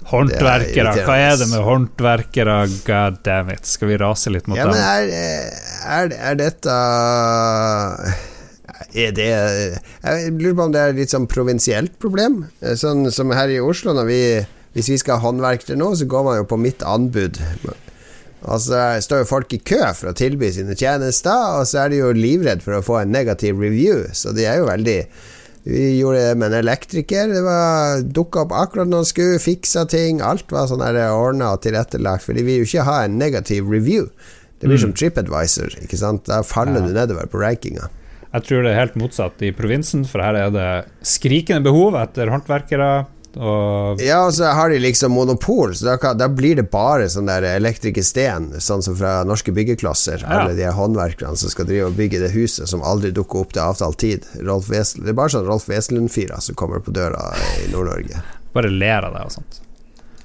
Håndverkere, 0.08 0.94
er 0.96 1.08
hva 1.08 1.16
er 1.20 1.36
det 1.42 1.48
med 1.52 1.64
håndverkere? 1.66 2.58
God 2.88 3.18
damn 3.28 3.50
it. 3.52 3.66
Skal 3.68 3.92
vi 3.92 3.98
rase 4.00 4.32
litt 4.32 4.48
mot 4.48 4.58
Ja, 4.60 4.68
men 4.70 4.78
dem? 4.78 4.84
er, 4.84 5.56
er, 5.98 6.14
er 6.32 6.38
dette 6.40 6.76
Er 8.96 9.12
det 9.18 9.28
Jeg 9.28 10.32
lurer 10.38 10.56
på 10.58 10.68
om 10.70 10.76
det 10.76 10.84
er 10.86 10.96
litt 10.98 11.12
sånn 11.14 11.28
provinsielt 11.32 11.98
problem. 12.02 12.46
Sånn 12.80 13.10
som 13.12 13.34
her 13.36 13.52
i 13.52 13.60
Oslo, 13.64 13.96
vi 14.08 14.22
hvis 14.78 14.92
vi 14.92 14.98
skal 15.02 15.18
ha 15.18 15.26
håndverkere 15.32 15.74
nå, 15.80 15.88
så 15.98 16.06
går 16.06 16.24
man 16.28 16.36
jo 16.38 16.44
på 16.52 16.58
mitt 16.62 16.84
anbud. 16.86 17.40
Og 18.46 18.60
så 18.62 18.82
står 19.02 19.24
jo 19.24 19.30
folk 19.32 19.56
i 19.56 19.60
kø 19.66 19.80
for 19.98 20.12
å 20.12 20.18
tilby 20.18 20.52
sine 20.54 20.76
tjenester, 20.78 21.58
og 21.58 21.66
så 21.66 21.80
er 21.82 21.90
de 21.96 22.02
jo 22.04 22.12
livredd 22.14 22.62
for 22.62 22.78
å 22.78 22.84
få 22.86 23.00
en 23.00 23.10
negativ 23.16 23.58
review, 23.58 24.04
så 24.14 24.36
de 24.38 24.46
er 24.46 24.60
jo 24.62 24.68
veldig 24.70 25.00
Vi 25.68 25.98
gjorde 26.00 26.22
det 26.30 26.38
med 26.40 26.54
en 26.54 26.60
elektriker. 26.62 27.28
Det 27.28 27.42
var 27.44 28.02
dukka 28.16 28.46
opp 28.46 28.54
akkurat 28.56 28.88
når 28.88 29.04
han 29.04 29.10
skulle, 29.10 29.40
fiksa 29.44 29.84
ting. 29.92 30.22
Alt 30.24 30.48
var 30.54 30.70
sånn 30.72 30.84
ordna 30.86 31.52
og 31.58 31.64
tilrettelagt, 31.66 32.24
for 32.24 32.38
de 32.38 32.46
vil 32.48 32.62
jo 32.62 32.68
ikke 32.70 32.86
ha 32.88 33.02
en 33.04 33.18
negativ 33.20 33.68
review. 33.68 34.08
Det 34.62 34.70
blir 34.72 34.80
som 34.82 34.94
TripAdvisor, 34.96 35.76
ikke 35.84 36.00
sant? 36.00 36.24
Da 36.26 36.42
faller 36.42 36.80
Ja. 36.82 36.88
du 36.88 36.94
nedover 36.94 37.28
på 37.28 37.42
rankinga. 37.42 37.90
Jeg 38.34 38.44
tror 38.44 38.64
det 38.64 38.72
er 38.72 38.80
helt 38.80 38.96
motsatt 38.96 39.42
i 39.42 39.52
provinsen, 39.52 40.06
for 40.06 40.22
her 40.22 40.36
er 40.36 40.50
det 40.52 40.86
skrikende 41.04 41.64
behov 41.64 41.96
etter 41.96 42.28
håndverkere. 42.28 43.06
Og 43.38 44.02
Ja, 44.02 44.24
og 44.26 44.34
så 44.34 44.50
har 44.58 44.72
de 44.74 44.80
liksom 44.82 45.14
monopol, 45.14 45.76
så 45.76 45.92
da, 45.92 45.98
kan, 46.02 46.18
da 46.18 46.28
blir 46.32 46.58
det 46.58 46.68
bare 46.74 47.06
sånn 47.12 47.30
der 47.30 47.46
elektrikersten, 47.56 48.50
sånn 48.64 48.82
som 48.86 48.98
fra 48.98 49.20
norske 49.28 49.54
byggeklosser. 49.54 50.24
Ja. 50.26 50.42
Alle 50.42 50.58
de 50.58 50.72
håndverkerne 50.74 51.38
som 51.38 51.54
skal 51.54 51.70
drive 51.70 51.92
og 51.92 52.00
bygge 52.00 52.24
det 52.24 52.34
huset 52.34 52.70
som 52.72 52.82
aldri 52.86 53.14
dukker 53.16 53.46
opp 53.46 53.54
til 53.54 53.64
avtalt 53.66 54.02
tid. 54.02 54.26
Rolf 54.42 54.72
Wesel, 54.74 55.06
det 55.06 55.14
er 55.14 55.20
bare 55.22 55.36
sånn 55.36 55.48
Rolf 55.48 55.70
Wesenlund-fyrer 55.70 56.42
som 56.44 56.58
kommer 56.58 56.82
på 56.82 56.96
døra 56.96 57.30
i 57.62 57.70
Nord-Norge. 57.74 58.24
bare 58.58 58.74
ler 58.74 59.06
av 59.06 59.18
det 59.18 59.28
og 59.30 59.38
sånt. 59.38 59.62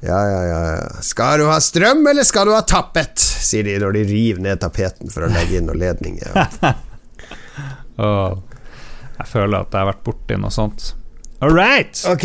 Ja, 0.03 0.19
ja, 0.27 0.41
ja, 0.49 0.63
ja. 0.73 1.03
Skal 1.07 1.39
du 1.39 1.47
ha 1.47 1.61
strøm, 1.63 2.01
eller 2.11 2.27
skal 2.27 2.49
du 2.49 2.57
ha 2.57 2.65
tappet? 2.67 3.23
sier 3.43 3.67
de 3.67 3.77
når 3.83 3.99
de 3.99 4.07
river 4.09 4.43
ned 4.43 4.63
tapeten 4.63 5.11
for 5.13 5.27
å 5.27 5.31
legge 5.33 5.59
inn 5.59 5.69
noen 5.69 5.83
ledninger. 5.83 6.33
Og 8.01 8.43
jeg 9.19 9.29
føler 9.29 9.61
at 9.61 9.75
jeg 9.75 9.79
har 9.79 9.91
vært 9.91 10.05
borti 10.07 10.39
noe 10.41 10.55
sånt. 10.55 10.93
All 11.43 11.51
right. 11.51 12.05
Ok, 12.07 12.23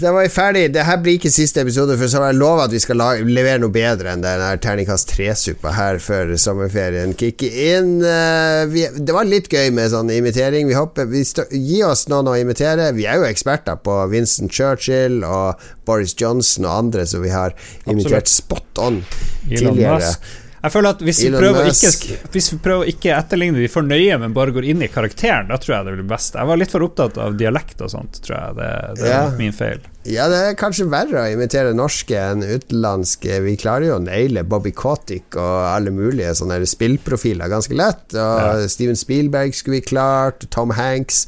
da 0.00 0.12
var 0.12 0.22
vi 0.22 0.28
ferdig. 0.30 0.60
Det 0.70 0.84
her 0.86 1.00
blir 1.02 1.16
ikke 1.18 1.30
siste 1.34 1.64
episode, 1.64 1.96
for 1.98 2.06
så 2.06 2.20
har 2.22 2.28
jeg 2.30 2.38
lova 2.38 2.68
at 2.68 2.74
vi 2.74 2.78
skal 2.78 3.00
lage, 3.02 3.24
levere 3.26 3.58
noe 3.58 3.74
bedre 3.74 4.12
enn 4.12 4.22
den 4.22 4.44
her 4.44 4.60
terningkast 4.62 5.10
tre-suppa 5.10 5.72
her 5.74 5.98
før 5.98 6.30
sommerferien 6.38 7.16
kicker 7.18 7.56
inn. 7.64 7.96
Eh, 8.06 8.60
vi, 8.70 8.84
det 8.94 9.16
var 9.16 9.26
litt 9.26 9.50
gøy 9.50 9.72
med 9.74 9.90
sånn 9.90 10.12
imitering. 10.14 10.70
Vi 10.70 10.78
håper 10.78 11.10
vi 11.10 11.24
stå, 11.26 11.48
Gi 11.50 11.80
oss 11.82 12.04
noen 12.12 12.30
å 12.30 12.36
imitere. 12.38 12.92
Vi 12.94 13.08
er 13.10 13.18
jo 13.18 13.26
eksperter 13.26 13.80
på 13.82 13.96
Vincent 14.12 14.54
Churchill 14.54 15.24
og 15.26 15.58
Boris 15.82 16.14
Johnson 16.14 16.70
og 16.70 16.76
andre 16.76 17.08
som 17.10 17.26
vi 17.26 17.34
har 17.34 17.58
imitert 17.90 18.30
spot 18.30 18.84
on 18.86 19.02
tidligere. 19.48 20.14
Jeg 20.60 20.72
føler 20.74 20.92
at 20.92 21.00
hvis 21.00 21.18
vi, 21.24 21.30
prøver 21.32 21.64
å 21.64 21.70
ikke, 21.72 22.16
hvis 22.34 22.48
vi 22.52 22.56
prøver 22.60 22.82
å 22.84 22.88
ikke 22.92 23.12
etterligne 23.16 23.62
de 23.62 23.68
for 23.72 23.86
nøye, 23.86 24.18
men 24.20 24.34
bare 24.36 24.52
går 24.52 24.66
inn 24.68 24.82
i 24.84 24.88
karakteren, 24.92 25.48
da 25.48 25.56
tror 25.56 25.76
jeg 25.78 25.86
det 25.86 25.94
blir 25.96 26.08
best. 26.10 26.34
Jeg 26.36 26.48
var 26.50 26.60
litt 26.60 26.74
for 26.74 26.84
opptatt 26.84 27.16
av 27.22 27.38
dialekt 27.40 27.80
og 27.80 27.88
sånt, 27.94 28.18
tror 28.26 28.36
jeg. 28.36 28.56
Det, 28.58 28.68
det 29.00 29.06
er 29.08 29.14
Ja. 29.14 29.30
min 29.38 29.56
feil. 29.56 29.80
Ja, 30.08 30.26
det 30.32 30.36
er 30.50 30.58
kanskje 30.60 30.86
verre 30.92 31.22
å 31.24 31.32
imitere 31.32 31.72
norske 31.76 32.16
enn 32.16 32.44
utenlandske. 32.44 33.38
Vi 33.44 33.56
klarer 33.60 33.86
jo 33.88 33.96
å 33.96 34.04
naile 34.04 34.44
Bobby 34.48 34.72
Kotick 34.76 35.36
og 35.40 35.56
alle 35.70 35.92
mulige 35.96 36.34
sånne 36.36 36.60
spillprofiler 36.68 37.48
ganske 37.52 37.76
lett. 37.76 38.04
Og 38.12 38.44
Ja. 38.44 38.68
Steven 38.68 38.96
Spielberg 39.00 39.56
skulle 39.56 39.80
vi 39.80 39.88
klart, 39.94 40.44
Tom 40.50 40.70
Hanks 40.76 41.26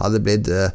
hadde 0.00 0.20
blitt 0.24 0.48
uh, 0.48 0.70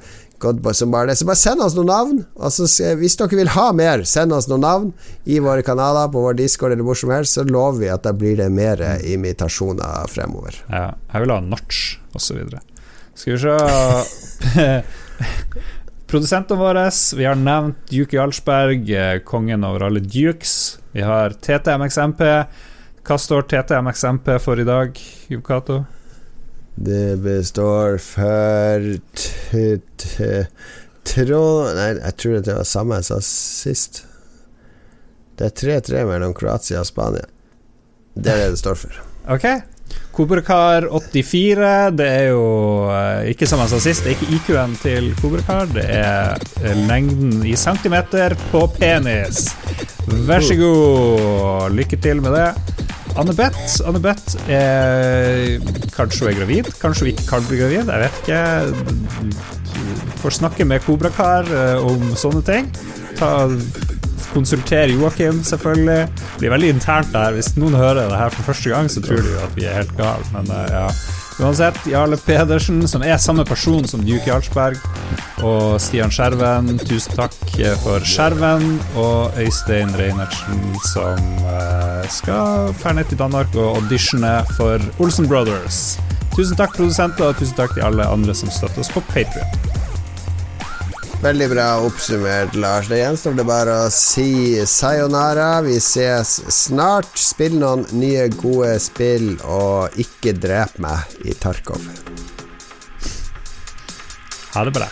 som 0.73 0.91
bare. 0.93 1.15
Så 1.15 1.27
bare 1.27 1.39
send 1.39 1.63
oss 1.65 1.75
noen 1.77 1.89
navn. 1.91 2.21
Og 2.35 2.53
så, 2.53 2.67
hvis 2.99 3.17
dere 3.19 3.39
vil 3.39 3.53
ha 3.55 3.69
mer, 3.75 4.03
send 4.09 4.35
oss 4.35 4.49
noen 4.51 4.65
navn 4.65 4.91
i 5.25 5.39
våre 5.43 5.65
kanaler, 5.65 6.11
på 6.13 6.23
vår 6.25 6.37
Discord 6.39 6.75
eller 6.75 6.85
hvor 6.85 6.99
som 6.99 7.13
helst, 7.13 7.37
så 7.37 7.45
lover 7.47 7.81
vi 7.83 7.91
at 7.93 8.05
da 8.05 8.13
blir 8.15 8.37
det 8.39 8.49
mer 8.53 8.81
imitasjoner 9.01 10.11
fremover. 10.11 10.57
Ja, 10.69 10.91
jeg 11.13 11.25
vil 11.25 11.35
ha 11.35 11.41
notch, 11.43 11.97
osv. 12.17 12.43
Skal 13.15 13.33
vi 13.33 13.39
se 13.41 14.69
Produsentene 16.05 16.59
våre, 16.59 16.83
vi 17.17 17.25
har 17.25 17.39
nevnt 17.39 17.89
Duke 17.89 18.15
Jarlsberg, 18.15 18.89
eh, 18.93 19.17
kongen 19.25 19.63
over 19.65 19.87
alle 19.87 19.99
dukes. 19.99 20.77
Vi 20.93 21.01
har 21.01 21.33
TTMXMP. 21.33 22.21
Hva 23.05 23.17
står 23.19 23.47
TTMXMP 23.49 24.29
for 24.41 24.61
i 24.61 24.67
dag, 24.67 25.01
Jon 25.27 25.41
Cato? 25.45 25.81
Det 26.75 27.17
består 27.23 27.97
for 28.03 28.83
Trond 31.05 31.77
Nei, 31.77 31.91
jeg 32.01 32.15
tror 32.19 32.41
det 32.43 32.55
var 32.57 32.67
samme 32.67 32.97
jeg 32.99 33.07
sa 33.07 33.19
sist. 33.23 34.01
Det 35.39 35.49
er 35.51 35.79
3-3 35.79 36.03
mellom 36.09 36.33
Kroatia 36.35 36.81
og 36.81 36.89
Spania. 36.89 37.27
Det 38.15 38.31
er 38.31 38.43
det 38.43 38.51
det 38.55 38.61
står 38.61 38.77
for. 38.79 38.99
Okay. 39.31 39.61
Kobrakar84 40.15 41.71
Det 41.95 42.07
er 42.07 42.29
jo 42.31 42.45
eh, 42.93 43.31
ikke 43.33 43.47
som 43.49 43.61
jeg 43.63 43.73
sa 43.73 43.79
sist, 43.83 44.05
det 44.05 44.13
er 44.13 44.17
ikke 44.17 44.37
IQ-en 44.37 44.77
til 44.81 45.09
Kobrakar 45.19 45.67
det 45.75 45.85
er 45.91 46.39
lengden 46.87 47.41
i 47.45 47.55
centimeter 47.59 48.35
på 48.51 48.65
penis. 48.77 49.49
Vær 50.27 50.43
så 50.45 50.55
god. 50.59 51.75
Lykke 51.75 51.97
til 52.01 52.21
med 52.23 52.35
det. 52.37 52.49
Anne-Beth 53.15 53.79
Anne 53.87 54.15
eh, 54.51 55.61
Kanskje 55.95 56.25
hun 56.25 56.31
er 56.31 56.39
gravid, 56.39 56.71
kanskje 56.81 57.05
hun 57.05 57.11
ikke 57.13 57.27
kan 57.29 57.45
bli 57.47 57.59
gravid. 57.61 57.91
Jeg 57.91 57.99
vet 58.03 58.15
ikke. 58.23 58.41
Får 60.23 60.37
snakke 60.41 60.67
med 60.67 60.83
Kobrakar 60.83 61.47
eh, 61.47 61.85
om 61.85 62.11
sånne 62.19 62.43
ting. 62.45 62.67
Ta 63.15 63.47
konsultere 64.33 64.93
Joakim, 64.93 65.43
selvfølgelig. 65.43 66.07
Det 66.07 66.39
blir 66.39 66.55
veldig 66.55 66.71
internt 66.75 67.13
der. 67.13 67.35
Hvis 67.35 67.53
noen 67.59 67.77
hører 67.77 68.05
det 68.09 68.17
her 68.19 68.33
for 68.33 68.51
første 68.51 68.73
gang, 68.73 68.89
så 68.91 69.03
tror 69.03 69.21
de 69.21 69.35
jo 69.35 69.43
at 69.45 69.55
vi 69.57 69.67
er 69.67 69.79
helt 69.81 69.95
gale, 69.97 70.25
men 70.33 70.51
eh, 70.51 70.73
ja. 70.73 70.89
Uansett, 71.35 71.75
Jarle 71.91 72.15
Pedersen, 72.17 72.87
som 72.87 73.03
er 73.03 73.17
samme 73.19 73.43
person 73.45 73.83
som 73.87 74.03
Duke 74.07 74.29
Jarlsberg, 74.29 74.77
og 75.43 75.81
Stian 75.83 76.13
Skjerven, 76.13 76.77
tusen 76.87 77.17
takk 77.17 77.35
eh, 77.59 77.75
for 77.83 78.03
skjerven, 78.07 78.77
og 78.95 79.35
Øystein 79.43 79.91
Reinertsen, 79.99 80.63
som 80.93 81.19
eh, 81.51 82.07
skal 82.07 82.71
fære 82.79 83.01
ned 83.01 83.11
til 83.11 83.19
Danmark 83.19 83.55
og 83.55 83.81
auditione 83.81 84.37
for 84.55 84.79
Olsen 85.03 85.27
Brothers. 85.27 85.97
Tusen 86.35 86.55
takk, 86.55 86.77
produsenter, 86.77 87.31
og 87.31 87.39
tusen 87.39 87.59
takk 87.59 87.75
til 87.75 87.83
alle 87.87 88.07
andre 88.07 88.35
som 88.35 88.51
støtter 88.51 88.83
oss 88.83 88.95
på 88.95 89.03
Patrion. 89.11 89.83
Veldig 91.23 91.47
bra 91.49 91.67
oppsummert, 91.81 92.55
Lars. 92.55 92.89
Det 92.91 92.99
gjenstår 92.99 93.37
det 93.39 93.45
bare 93.47 93.77
å 93.85 93.87
si 93.93 94.59
sayonara. 94.69 95.61
Vi 95.65 95.79
ses 95.81 96.35
snart. 96.53 97.15
Spill 97.17 97.57
noen 97.61 97.87
nye, 97.97 98.27
gode 98.35 98.75
spill, 98.83 99.33
og 99.41 99.95
ikke 100.01 100.35
drep 100.37 100.77
meg 100.85 101.17
i 101.25 101.33
Tarkov. 101.39 101.81
Ha 104.53 104.63
det 104.69 104.77
bra. 104.77 104.91